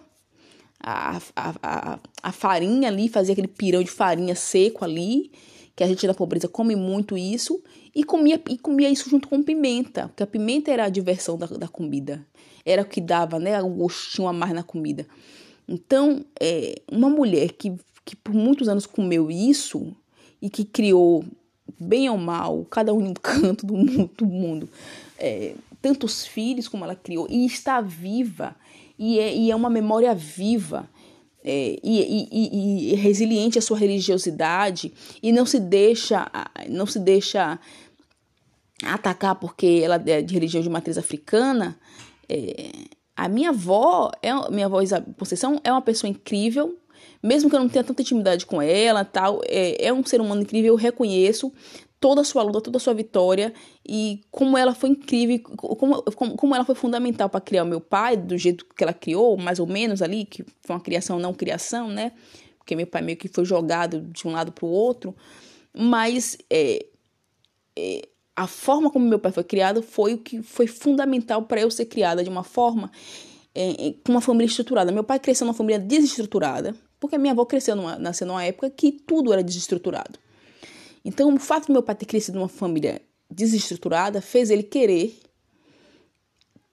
a, 0.80 1.18
a, 1.36 1.54
a, 1.62 2.00
a 2.22 2.32
farinha 2.32 2.88
ali, 2.88 3.08
fazia 3.08 3.34
aquele 3.34 3.48
pirão 3.48 3.84
de 3.84 3.92
farinha 3.92 4.34
seco 4.34 4.84
ali, 4.84 5.32
que 5.76 5.84
a 5.84 5.88
gente 5.88 6.06
da 6.08 6.14
pobreza 6.14 6.48
come 6.48 6.76
muito 6.76 7.18
isso, 7.18 7.62
e 7.94 8.04
comia, 8.04 8.42
e 8.50 8.58
comia 8.58 8.90
isso 8.90 9.10
junto 9.10 9.28
com 9.28 9.44
pimenta, 9.44 10.08
porque 10.08 10.24
a 10.24 10.28
pimenta 10.28 10.72
era 10.72 10.86
a 10.86 10.90
diversão 10.90 11.38
da, 11.38 11.48
da 11.48 11.68
comida, 11.68 12.26
era 12.66 12.82
o 12.82 12.86
que 12.86 13.02
dava, 13.02 13.40
né, 13.40 13.62
o 13.62 13.70
gostinho 13.70 14.28
a 14.28 14.34
mais 14.34 14.54
na 14.54 14.64
comida. 14.64 15.06
Então, 15.68 16.26
é, 16.40 16.82
uma 16.92 17.10
mulher 17.10 17.54
que, 17.54 17.74
que 18.04 18.16
por 18.16 18.34
muitos 18.34 18.68
anos 18.68 18.86
comeu 18.86 19.32
isso 19.32 19.96
e 20.42 20.50
que 20.50 20.66
criou, 20.66 21.24
bem 21.80 22.10
ou 22.10 22.18
mal, 22.18 22.66
cada 22.66 22.94
um 22.94 23.02
em 23.02 23.10
um 23.10 23.14
canto 23.22 23.66
do 23.66 23.76
mundo, 23.76 24.12
do 24.18 24.26
mundo 24.26 24.70
é, 25.24 25.56
tantos 25.82 26.26
filhos 26.26 26.68
como 26.68 26.84
ela 26.84 26.96
criou, 26.96 27.28
e 27.30 27.46
está 27.46 27.80
viva, 27.80 28.56
e 29.00 29.20
é, 29.20 29.34
e 29.34 29.50
é 29.50 29.56
uma 29.56 29.70
memória 29.70 30.14
viva. 30.14 30.90
É, 31.46 31.78
e, 31.84 32.30
e, 32.32 32.94
e, 32.94 32.96
resiliente 32.96 33.60
à 33.60 33.62
sua 33.62 33.78
religiosidade 33.78 34.94
e 35.22 35.30
não 35.30 35.46
se 35.46 35.60
deixa 35.60 36.26
não 36.70 36.86
se 36.86 36.98
deixa 36.98 37.60
atacar 38.82 39.36
porque 39.36 39.82
ela 39.84 40.02
é 40.08 40.22
de 40.22 40.34
religião 40.34 40.64
de 40.64 40.70
matriz 40.70 40.98
africana 40.98 41.78
é, 42.36 42.72
a 43.16 43.28
minha 43.28 43.50
avó 43.50 44.12
é 44.22 44.34
minha 44.50 44.66
avó 44.66 44.80
Conceição 45.18 45.60
é 45.64 45.72
uma 45.72 45.82
pessoa 45.82 46.10
incrível 46.10 46.78
mesmo 47.22 47.50
que 47.50 47.56
eu 47.56 47.60
não 47.60 47.70
tenha 47.70 47.84
tanta 47.84 48.02
intimidade 48.02 48.46
com 48.46 48.62
ela, 48.62 49.06
tal, 49.06 49.42
é, 49.46 49.88
é 49.88 49.94
um 49.94 50.04
ser 50.06 50.20
humano 50.20 50.42
incrível, 50.42 50.74
eu 50.74 50.76
reconheço 50.76 51.54
toda 52.00 52.20
a 52.20 52.24
sua 52.26 52.44
luta, 52.44 52.60
toda 52.60 52.76
a 52.76 52.82
sua 52.82 52.94
vitória 52.94 53.54
e 53.88 54.22
como 54.30 54.58
ela 54.58 54.76
foi 54.76 54.90
incrível, 54.90 55.40
como, 55.56 56.04
como, 56.04 56.36
como 56.36 56.54
ela 56.54 56.66
foi 56.66 56.76
fundamental 56.76 57.30
para 57.30 57.40
criar 57.40 57.64
o 57.64 57.68
meu 57.68 57.80
pai, 57.80 58.18
do 58.18 58.38
jeito 58.38 58.66
que 58.66 58.84
ela 58.84 58.94
criou, 58.94 59.38
mais 59.38 59.58
ou 59.58 59.66
menos 59.66 60.02
ali, 60.02 60.26
que 60.26 60.44
foi 60.62 60.76
uma 60.76 60.82
criação 60.82 61.18
não 61.18 61.34
criação, 61.34 61.88
né? 61.88 62.12
Porque 62.58 62.76
meu 62.76 62.86
pai 62.86 63.02
meio 63.02 63.18
que 63.18 63.30
foi 63.30 63.46
jogado 63.46 64.02
de 64.02 64.28
um 64.28 64.32
lado 64.32 64.52
para 64.52 64.66
o 64.66 64.70
outro, 64.70 65.16
mas 65.74 66.38
é, 66.50 66.86
é, 67.78 68.02
a 68.36 68.48
forma 68.48 68.90
como 68.90 69.08
meu 69.08 69.20
pai 69.20 69.32
foi 69.32 69.44
criado 69.44 69.82
foi 69.84 70.14
o 70.14 70.18
que 70.18 70.42
foi 70.42 70.68
fundamental 70.68 71.44
para 71.44 71.62
eu 71.62 71.70
ser 71.70 71.86
criada 71.86 72.24
de 72.24 72.30
uma 72.30 72.44
forma 72.44 72.92
é, 73.54 73.94
com 74.04 74.12
uma 74.12 74.22
família 74.22 74.50
estruturada. 74.50 74.92
Meu 74.92 75.04
pai 75.04 75.20
cresceu 75.20 75.46
numa 75.46 75.54
família 75.54 75.80
desestruturada, 75.80 76.76
porque 77.00 77.16
a 77.16 77.20
minha 77.20 77.34
avó 77.34 77.46
cresceu 77.46 77.76
numa, 77.76 77.98
nasceu 77.98 78.26
numa 78.26 78.44
época 78.44 78.70
que 78.70 78.92
tudo 78.92 79.32
era 79.32 79.44
desestruturado. 79.44 80.20
Então, 81.06 81.34
o 81.34 81.40
fato 81.40 81.68
de 81.68 81.74
meu 81.74 81.84
pai 81.84 81.96
ter 81.96 82.06
crescido 82.06 82.38
numa 82.40 82.48
família 82.48 83.02
desestruturada 83.30 84.22
fez 84.22 84.50
ele 84.50 84.64
querer 84.64 85.16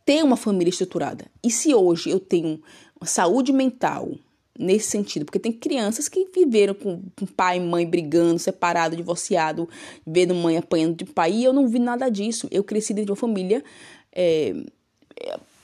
ter 0.04 0.22
uma 0.22 0.36
família 0.36 0.70
estruturada. 0.70 1.26
E 1.42 1.50
se 1.50 1.74
hoje 1.74 2.10
eu 2.10 2.20
tenho 2.20 2.62
saúde 3.02 3.52
mental 3.52 4.10
nesse 4.59 4.90
sentido, 4.90 5.24
porque 5.24 5.39
tem 5.39 5.52
crianças 5.52 6.09
que 6.09 6.27
viveram 6.35 6.74
com, 6.74 7.02
com 7.18 7.27
pai 7.27 7.56
e 7.56 7.60
mãe 7.60 7.86
brigando, 7.86 8.39
separado, 8.39 8.97
divorciado, 8.97 9.68
vendo 10.06 10.35
mãe 10.35 10.56
apanhando 10.56 10.97
de 10.97 11.05
pai, 11.05 11.32
e 11.32 11.44
eu 11.44 11.52
não 11.52 11.66
vi 11.66 11.78
nada 11.78 12.10
disso. 12.10 12.47
Eu 12.51 12.62
cresci 12.62 12.93
dentro 12.93 13.06
de 13.06 13.12
uma 13.12 13.16
família, 13.16 13.64
é, 14.12 14.55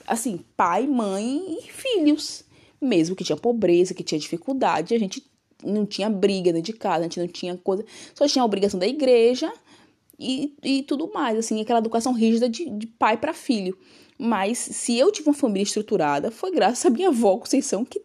assim, 0.07 0.39
pai, 0.55 0.87
mãe 0.87 1.57
e 1.59 1.71
filhos 1.71 2.47
mesmo 2.81 3.15
que 3.15 3.23
tinha 3.23 3.37
pobreza, 3.37 3.93
que 3.93 4.03
tinha 4.03 4.19
dificuldade, 4.19 4.93
a 4.93 4.99
gente 4.99 5.23
não 5.63 5.85
tinha 5.85 6.09
briga 6.09 6.53
dentro 6.53 6.71
de 6.71 6.77
casa, 6.77 6.99
a 6.99 7.03
gente 7.03 7.19
não 7.19 7.27
tinha 7.27 7.57
coisa, 7.57 7.83
só 8.13 8.27
tinha 8.27 8.43
a 8.43 8.45
obrigação 8.45 8.79
da 8.79 8.87
igreja 8.87 9.51
e, 10.19 10.55
e 10.63 10.83
tudo 10.83 11.11
mais, 11.11 11.37
assim, 11.37 11.59
aquela 11.61 11.79
educação 11.79 12.13
rígida 12.13 12.47
de, 12.47 12.69
de 12.69 12.87
pai 12.87 13.17
para 13.17 13.33
filho. 13.33 13.77
Mas 14.17 14.57
se 14.57 14.97
eu 14.97 15.11
tive 15.11 15.29
uma 15.29 15.35
família 15.35 15.63
estruturada, 15.63 16.31
foi 16.31 16.51
graças 16.51 16.85
à 16.85 16.89
minha 16.89 17.09
avó 17.09 17.37
Conceição 17.37 17.85
que, 17.85 18.01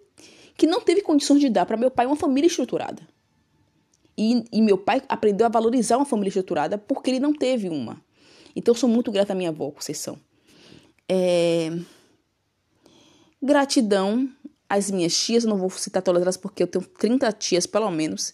que 0.56 0.66
não 0.66 0.80
teve 0.80 1.02
condições 1.02 1.40
de 1.40 1.48
dar 1.48 1.66
para 1.66 1.76
meu 1.76 1.90
pai 1.90 2.06
uma 2.06 2.16
família 2.16 2.46
estruturada. 2.46 3.02
E, 4.16 4.44
e 4.52 4.60
meu 4.60 4.76
pai 4.76 5.02
aprendeu 5.08 5.46
a 5.46 5.50
valorizar 5.50 5.96
uma 5.96 6.04
família 6.04 6.28
estruturada 6.28 6.76
porque 6.76 7.10
ele 7.10 7.20
não 7.20 7.32
teve 7.32 7.68
uma. 7.68 8.02
Então 8.54 8.72
eu 8.74 8.78
sou 8.78 8.88
muito 8.88 9.10
grata 9.10 9.32
à 9.32 9.36
minha 9.36 9.50
avó 9.50 9.70
Conceição. 9.70 10.18
É... 11.08 11.72
Gratidão 13.42 14.28
as 14.72 14.90
minhas 14.90 15.14
tias, 15.14 15.44
não 15.44 15.58
vou 15.58 15.68
citar 15.68 16.02
todas 16.02 16.22
elas 16.22 16.38
porque 16.38 16.62
eu 16.62 16.66
tenho 16.66 16.82
30 16.82 17.30
tias 17.32 17.66
pelo 17.66 17.90
menos, 17.90 18.32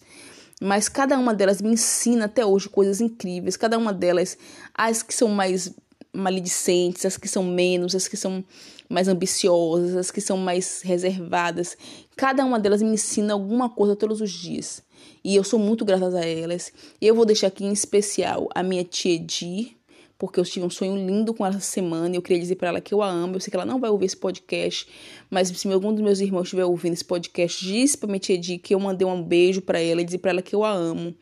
mas 0.61 0.87
cada 0.87 1.19
uma 1.19 1.33
delas 1.33 1.61
me 1.61 1.71
ensina 1.71 2.25
até 2.25 2.45
hoje 2.45 2.69
coisas 2.69 3.01
incríveis, 3.01 3.57
cada 3.57 3.77
uma 3.77 3.91
delas, 3.91 4.37
as 4.73 5.03
que 5.03 5.13
são 5.13 5.27
mais 5.27 5.73
maledicentes, 6.13 7.05
as 7.05 7.17
que 7.17 7.27
são 7.27 7.43
menos, 7.43 7.95
as 7.95 8.07
que 8.07 8.17
são 8.17 8.43
mais 8.89 9.07
ambiciosas, 9.07 9.95
as 9.95 10.11
que 10.11 10.19
são 10.19 10.37
mais 10.37 10.81
reservadas, 10.81 11.77
cada 12.15 12.43
uma 12.43 12.59
delas 12.59 12.81
me 12.81 12.89
ensina 12.89 13.33
alguma 13.33 13.69
coisa 13.69 13.95
todos 13.95 14.19
os 14.19 14.31
dias. 14.31 14.81
E 15.23 15.35
eu 15.35 15.43
sou 15.43 15.59
muito 15.59 15.85
grata 15.85 16.07
a 16.17 16.25
elas. 16.25 16.73
Eu 16.99 17.13
vou 17.13 17.25
deixar 17.25 17.47
aqui 17.47 17.63
em 17.63 17.71
especial 17.71 18.49
a 18.55 18.63
minha 18.63 18.83
tia 18.83 19.15
Edir, 19.15 19.75
porque 20.17 20.39
eu 20.39 20.43
tive 20.43 20.65
um 20.65 20.69
sonho 20.69 20.95
lindo 20.95 21.33
com 21.33 21.45
ela 21.45 21.55
essa 21.55 21.65
semana 21.65 22.13
e 22.13 22.17
eu 22.17 22.21
queria 22.21 22.41
dizer 22.41 22.55
para 22.55 22.69
ela 22.69 22.81
que 22.81 22.93
eu 22.93 23.01
a 23.01 23.09
amo. 23.09 23.35
Eu 23.35 23.39
sei 23.39 23.51
que 23.51 23.55
ela 23.55 23.65
não 23.65 23.79
vai 23.79 23.89
ouvir 23.89 24.05
esse 24.05 24.17
podcast, 24.17 24.87
mas 25.29 25.47
se 25.47 25.71
algum 25.71 25.93
dos 25.93 26.03
meus 26.03 26.19
irmãos 26.19 26.43
estiver 26.43 26.65
ouvindo 26.65 26.93
esse 26.93 27.05
podcast, 27.05 27.63
diz 27.63 27.95
pra 27.95 28.07
minha 28.07 28.19
tia 28.19 28.37
Di 28.37 28.57
que 28.57 28.73
eu 28.73 28.79
mandei 28.79 29.07
um 29.07 29.23
beijo 29.23 29.61
para 29.61 29.79
ela 29.79 30.01
e 30.01 30.03
dizer 30.03 30.17
para 30.17 30.31
ela 30.31 30.41
que 30.41 30.53
eu 30.53 30.65
a 30.65 30.71
amo 30.71 31.15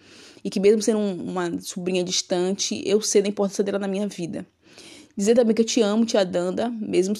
e 0.44 0.50
que 0.50 0.60
mesmo 0.60 0.82
sendo 0.82 1.00
uma 1.00 1.60
sobrinha 1.62 2.04
distante, 2.04 2.82
eu 2.86 3.02
sei 3.02 3.22
da 3.22 3.28
importância 3.28 3.64
dela 3.64 3.78
na 3.78 3.88
minha 3.88 4.08
vida. 4.08 4.48
Dizer 5.18 5.34
também 5.34 5.56
que 5.56 5.64
eu 5.64 5.66
te 5.66 5.82
amo, 5.82 6.06
tia 6.06 6.24
Danda, 6.24 6.70
mesmo 6.70 7.16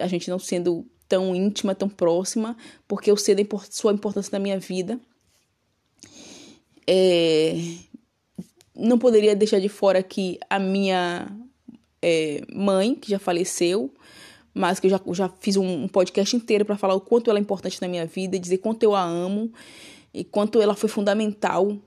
a 0.00 0.08
gente 0.08 0.28
não 0.28 0.40
sendo 0.40 0.84
tão 1.08 1.36
íntima, 1.36 1.72
tão 1.72 1.88
próxima, 1.88 2.56
porque 2.88 3.10
eu 3.10 3.16
sei 3.16 3.36
da 3.36 3.42
import 3.42 3.70
sua 3.70 3.92
importância 3.92 4.30
na 4.32 4.40
minha 4.40 4.58
vida. 4.58 4.98
É, 6.84 7.54
não 8.74 8.98
poderia 8.98 9.36
deixar 9.36 9.60
de 9.60 9.68
fora 9.68 10.00
aqui 10.00 10.38
a 10.50 10.58
minha 10.58 11.28
é, 12.02 12.42
mãe, 12.52 12.96
que 12.96 13.10
já 13.10 13.20
faleceu, 13.20 13.94
mas 14.52 14.80
que 14.80 14.88
eu 14.88 14.90
já, 14.90 15.00
já 15.12 15.28
fiz 15.40 15.56
um, 15.56 15.84
um 15.84 15.88
podcast 15.88 16.34
inteiro 16.34 16.64
para 16.64 16.76
falar 16.76 16.94
o 16.94 17.00
quanto 17.00 17.30
ela 17.30 17.38
é 17.38 17.42
importante 17.42 17.80
na 17.80 17.86
minha 17.86 18.04
vida, 18.04 18.36
dizer 18.36 18.58
quanto 18.58 18.82
eu 18.82 18.96
a 18.96 19.02
amo 19.02 19.52
e 20.12 20.24
quanto 20.24 20.60
ela 20.60 20.74
foi 20.74 20.88
fundamental 20.88 21.78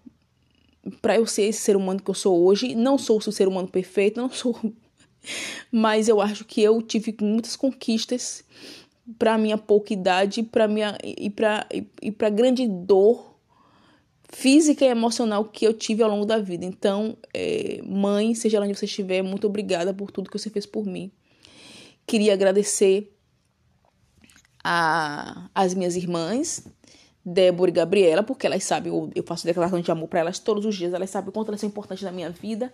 para 1.01 1.15
eu 1.15 1.25
ser 1.27 1.43
esse 1.43 1.59
ser 1.59 1.75
humano 1.75 2.01
que 2.01 2.09
eu 2.09 2.15
sou 2.15 2.41
hoje. 2.45 2.73
Não 2.73 2.97
sou 2.97 3.17
o 3.17 3.31
ser 3.31 3.47
humano 3.47 3.67
perfeito, 3.67 4.19
não 4.19 4.29
sou, 4.31 4.57
mas 5.71 6.07
eu 6.07 6.21
acho 6.21 6.45
que 6.45 6.61
eu 6.61 6.81
tive 6.81 7.15
muitas 7.21 7.55
conquistas 7.55 8.43
para 9.17 9.37
minha 9.37 9.57
pouca 9.57 9.93
idade, 9.93 10.43
para 10.43 10.67
minha 10.67 10.97
e 11.03 11.29
para 11.29 11.67
e 12.01 12.11
para 12.11 12.29
grande 12.29 12.67
dor 12.67 13.31
física 14.31 14.85
e 14.85 14.87
emocional 14.87 15.45
que 15.45 15.65
eu 15.65 15.73
tive 15.73 16.01
ao 16.01 16.09
longo 16.09 16.25
da 16.25 16.39
vida. 16.39 16.65
Então, 16.65 17.17
é, 17.33 17.81
mãe, 17.83 18.33
seja 18.33 18.59
lá 18.59 18.65
onde 18.65 18.77
você 18.77 18.85
estiver, 18.85 19.21
muito 19.21 19.45
obrigada 19.45 19.93
por 19.93 20.09
tudo 20.09 20.29
que 20.29 20.39
você 20.39 20.49
fez 20.49 20.65
por 20.65 20.85
mim. 20.85 21.11
Queria 22.07 22.33
agradecer 22.33 23.13
a, 24.63 25.49
as 25.53 25.73
minhas 25.73 25.95
irmãs, 25.95 26.65
Débora 27.23 27.69
e 27.69 27.73
Gabriela, 27.73 28.23
porque 28.23 28.47
elas 28.47 28.63
sabem, 28.63 28.91
eu, 28.91 29.11
eu 29.13 29.23
faço 29.23 29.45
declaração 29.45 29.81
de 29.81 29.91
amor 29.91 30.07
para 30.07 30.21
elas 30.21 30.39
todos 30.39 30.65
os 30.65 30.75
dias, 30.75 30.93
elas 30.93 31.09
sabem 31.09 31.29
o 31.29 31.31
quanto 31.31 31.49
elas 31.49 31.59
são 31.59 31.69
importantes 31.69 32.03
na 32.03 32.11
minha 32.11 32.29
vida, 32.29 32.73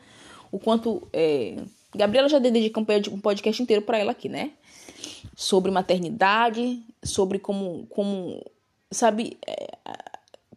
o 0.52 0.60
quanto. 0.60 1.08
É, 1.12 1.56
Gabriela 1.98 2.30
já 2.30 2.40
dedica 2.40 2.80
um 2.80 3.20
podcast 3.20 3.62
inteiro 3.62 3.82
para 3.82 3.98
ela 3.98 4.12
aqui, 4.12 4.30
né? 4.30 4.52
Sobre 5.36 5.72
maternidade, 5.72 6.82
sobre 7.04 7.40
como, 7.40 7.86
como 7.88 8.44
sabe, 8.92 9.38
é, 9.46 9.74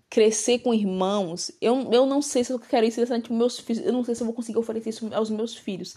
crescer 0.09 0.59
com 0.59 0.75
irmãos. 0.75 1.53
Eu, 1.61 1.91
eu 1.93 2.05
não 2.05 2.21
sei 2.21 2.45
se 2.45 2.53
eu 2.53 2.59
quero 2.59 2.85
isso 2.85 3.01
para 3.01 3.33
meus 3.33 3.59
filhos. 3.59 3.85
Eu 3.85 3.93
não 3.93 4.05
sei 4.05 4.15
se 4.15 4.23
eu 4.23 4.27
vou 4.27 4.35
conseguir 4.35 4.59
oferecer 4.59 4.91
isso 4.91 5.09
aos 5.15 5.31
meus 5.31 5.55
filhos. 5.55 5.97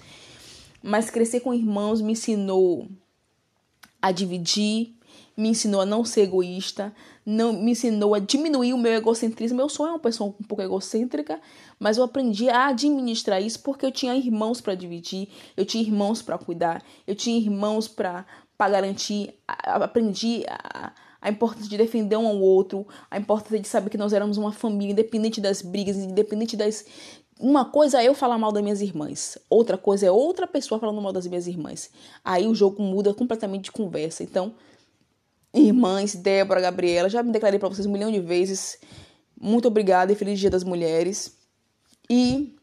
Mas 0.82 1.10
crescer 1.10 1.40
com 1.40 1.54
irmãos 1.54 2.02
me 2.02 2.12
ensinou 2.12 2.88
a 4.02 4.12
dividir, 4.12 4.94
me 5.36 5.50
ensinou 5.50 5.82
a 5.82 5.86
não 5.86 6.06
ser 6.06 6.22
egoísta, 6.22 6.94
não 7.26 7.54
me 7.54 7.72
ensinou 7.72 8.14
a 8.14 8.20
diminuir 8.20 8.74
o 8.74 8.78
meu 8.78 8.94
egocentrismo. 8.94 9.60
Eu 9.60 9.70
sou 9.70 9.88
uma 9.88 10.00
pessoa 10.00 10.30
um 10.40 10.44
pouco 10.44 10.62
egocêntrica, 10.62 11.40
mas 11.80 11.98
eu 11.98 12.04
aprendi 12.04 12.50
a 12.50 12.68
administrar 12.68 13.42
isso 13.42 13.60
porque 13.62 13.86
eu 13.86 13.92
tinha 13.92 14.16
irmãos 14.16 14.62
para 14.62 14.76
dividir, 14.76 15.30
eu 15.58 15.66
tinha 15.66 15.84
irmãos 15.84 16.22
para 16.22 16.38
cuidar, 16.38 16.84
eu 17.08 17.16
tinha 17.16 17.38
irmãos 17.38 17.88
para 17.88 18.26
garantir. 18.60 19.34
Aprendi 19.48 20.44
a, 20.48 20.94
a 21.22 21.30
importância 21.30 21.70
de 21.70 21.78
defender 21.78 22.18
um 22.18 22.28
ao 22.28 22.40
outro, 22.40 22.86
a 23.10 23.18
importância 23.18 23.60
de 23.60 23.68
saber 23.68 23.90
que 23.90 23.98
nós 23.98 24.14
éramos 24.14 24.38
uma 24.38 24.52
família, 24.52 24.92
independente 24.92 25.42
das 25.42 25.62
brigas, 25.62 25.98
independente 25.98 26.56
das. 26.56 26.86
Uma 27.40 27.66
coisa 27.66 28.02
é 28.02 28.08
eu 28.08 28.14
falar 28.14 28.38
mal 28.38 28.52
das 28.52 28.62
minhas 28.62 28.82
irmãs, 28.82 29.38
outra 29.50 29.78
coisa 29.78 30.06
é 30.06 30.12
outra 30.12 30.46
pessoa 30.46 30.80
falando 30.80 31.02
mal 31.02 31.12
das 31.12 31.26
minhas 31.26 31.48
irmãs. 31.48 31.90
Aí 32.24 32.48
o 32.48 32.54
jogo 32.54 32.82
muda 32.82 33.14
completamente 33.14 33.66
de 33.66 33.72
conversa. 33.72 34.24
Então, 34.24 34.54
irmãs, 35.54 36.16
Débora, 36.16 36.62
Gabriela, 36.62 37.10
já 37.10 37.22
me 37.22 37.32
declarei 37.32 37.60
para 37.60 37.70
vocês 37.70 37.86
um 37.86 37.92
milhão 37.92 38.12
de 38.12 38.20
vezes. 38.20 38.78
Muito 39.40 39.68
obrigada 39.68 40.12
e 40.12 40.16
feliz 40.16 40.40
Dia 40.40 40.50
das 40.50 40.64
Mulheres. 40.64 41.38
E 42.10 42.56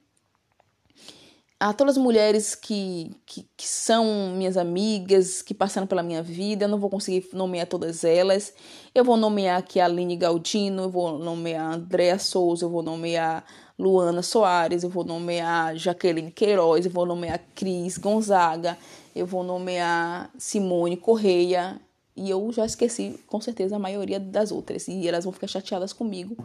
a 1.59 1.75
todas 1.75 1.99
as 1.99 2.03
mulheres 2.03 2.55
que, 2.55 3.15
que, 3.27 3.47
que, 3.55 3.69
são 3.69 4.33
minhas 4.35 4.57
amigas, 4.57 5.43
que 5.43 5.53
passaram 5.53 5.87
pela 5.87 6.03
minha 6.03 6.23
vida, 6.23 6.65
eu 6.65 6.69
não 6.69 6.79
vou 6.79 6.89
conseguir 6.89 7.29
nomear 7.35 7.67
todas 7.67 8.03
elas. 8.03 8.55
Eu 8.95 9.05
vou 9.05 9.19
nomear 9.19 9.59
aqui 9.59 9.79
a 9.79 9.85
Aline 9.85 10.17
Galdino, 10.17 10.85
eu 10.85 10.91
vou 10.91 11.19
nomear 11.19 11.71
a 11.71 11.75
Andréa 11.75 12.19
Souza, 12.19 12.65
eu 12.65 12.71
vou 12.71 12.83
nomear 12.83 13.45
Luana 13.79 14.23
Soares, 14.23 14.83
eu 14.83 14.89
vou 14.89 15.05
nomear 15.05 15.77
Jaqueline 15.77 16.31
Queiroz, 16.31 16.87
eu 16.87 16.93
vou 16.93 17.05
nomear 17.05 17.39
Cris 17.55 17.99
Gonzaga, 17.99 18.79
eu 19.15 19.27
vou 19.27 19.43
nomear 19.43 20.31
Simone 20.39 20.97
Correia, 20.97 21.79
e 22.17 22.29
eu 22.31 22.53
já 22.53 22.67
esqueci 22.67 23.19
com 23.27 23.41
certeza 23.41 23.77
a 23.77 23.79
maioria 23.79 24.21
das 24.21 24.51
outras, 24.51 24.89
e 24.89 25.07
elas 25.07 25.25
vão 25.25 25.33
ficar 25.33 25.47
chateadas 25.47 25.93
comigo. 25.93 26.37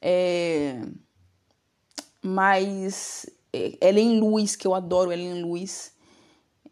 É... 0.00 0.80
Mas 2.22 3.26
é, 3.52 3.76
Ellen 3.80 4.20
Luz, 4.20 4.56
que 4.56 4.66
eu 4.66 4.74
adoro 4.74 5.12
Ellen 5.12 5.42
Luz. 5.42 5.92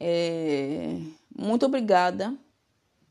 É, 0.01 0.97
muito 1.37 1.67
obrigada 1.67 2.35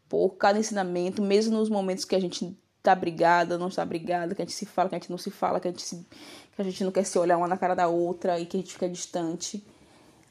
por 0.07 0.37
cada 0.37 0.57
ensinamento, 0.57 1.21
mesmo 1.21 1.57
nos 1.57 1.69
momentos 1.69 2.05
que 2.05 2.15
a 2.15 2.19
gente 2.19 2.57
tá 2.81 2.95
brigada, 2.95 3.57
não 3.57 3.67
está 3.67 3.83
brigada, 3.83 4.33
que 4.33 4.41
a 4.41 4.45
gente 4.45 4.55
se 4.55 4.65
fala, 4.65 4.87
que 4.87 4.95
a 4.95 4.99
gente 4.99 5.11
não 5.11 5.17
se 5.17 5.29
fala, 5.29 5.59
que 5.59 5.67
a 5.67 5.71
gente, 5.71 5.83
se, 5.83 6.07
que 6.55 6.61
a 6.61 6.63
gente 6.63 6.83
não 6.83 6.91
quer 6.91 7.03
se 7.03 7.19
olhar 7.19 7.37
uma 7.37 7.47
na 7.47 7.57
cara 7.57 7.75
da 7.75 7.87
outra 7.87 8.39
e 8.39 8.45
que 8.45 8.55
a 8.55 8.59
gente 8.59 8.71
fica 8.71 8.87
distante. 8.87 9.65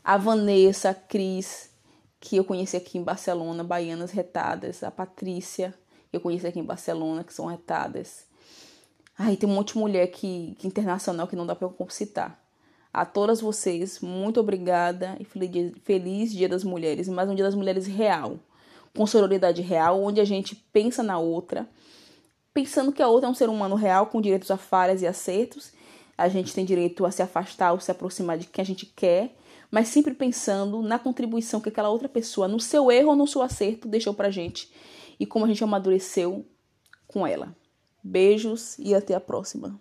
A 0.02 0.16
Vanessa, 0.16 0.90
a 0.90 0.94
Cris, 0.94 1.65
que 2.20 2.36
eu 2.36 2.44
conheci 2.44 2.76
aqui 2.76 2.98
em 2.98 3.02
Barcelona, 3.02 3.62
baianas 3.62 4.10
retadas. 4.10 4.82
A 4.82 4.90
Patrícia, 4.90 5.74
que 6.10 6.16
eu 6.16 6.20
conheci 6.20 6.46
aqui 6.46 6.58
em 6.58 6.64
Barcelona, 6.64 7.24
que 7.24 7.32
são 7.32 7.46
retadas. 7.46 8.26
Ai, 9.18 9.36
tem 9.36 9.48
um 9.48 9.54
monte 9.54 9.72
de 9.72 9.78
mulher 9.78 10.08
que, 10.08 10.54
que 10.58 10.66
internacional 10.66 11.26
que 11.26 11.36
não 11.36 11.46
dá 11.46 11.54
para 11.54 11.70
citar. 11.88 12.46
A 12.92 13.04
todas 13.04 13.40
vocês, 13.40 14.00
muito 14.00 14.40
obrigada 14.40 15.16
e 15.20 15.24
feliz 15.24 15.50
dia, 15.50 15.72
feliz 15.84 16.32
dia 16.32 16.48
das 16.48 16.64
Mulheres, 16.64 17.08
mais 17.08 17.28
um 17.28 17.34
Dia 17.34 17.44
das 17.44 17.54
Mulheres 17.54 17.86
real, 17.86 18.38
com 18.96 19.06
sororidade 19.06 19.60
real, 19.60 20.02
onde 20.02 20.18
a 20.18 20.24
gente 20.24 20.54
pensa 20.72 21.02
na 21.02 21.18
outra, 21.18 21.68
pensando 22.54 22.92
que 22.92 23.02
a 23.02 23.08
outra 23.08 23.28
é 23.28 23.30
um 23.30 23.34
ser 23.34 23.50
humano 23.50 23.74
real 23.74 24.06
com 24.06 24.18
direitos 24.18 24.50
a 24.50 24.56
falhas 24.56 25.02
e 25.02 25.06
acertos. 25.06 25.72
A 26.16 26.26
gente 26.28 26.54
tem 26.54 26.64
direito 26.64 27.04
a 27.04 27.10
se 27.10 27.22
afastar 27.22 27.72
ou 27.72 27.80
se 27.80 27.90
aproximar 27.90 28.38
de 28.38 28.46
quem 28.46 28.62
a 28.62 28.66
gente 28.66 28.86
quer, 28.86 29.36
mas 29.76 29.88
sempre 29.88 30.14
pensando 30.14 30.80
na 30.80 30.98
contribuição 30.98 31.60
que 31.60 31.68
aquela 31.68 31.90
outra 31.90 32.08
pessoa, 32.08 32.48
no 32.48 32.58
seu 32.58 32.90
erro 32.90 33.10
ou 33.10 33.14
no 33.14 33.26
seu 33.26 33.42
acerto, 33.42 33.86
deixou 33.86 34.14
pra 34.14 34.30
gente 34.30 34.72
e 35.20 35.26
como 35.26 35.44
a 35.44 35.48
gente 35.48 35.62
amadureceu 35.62 36.46
com 37.06 37.26
ela. 37.26 37.54
Beijos 38.02 38.78
e 38.78 38.94
até 38.94 39.12
a 39.12 39.20
próxima. 39.20 39.78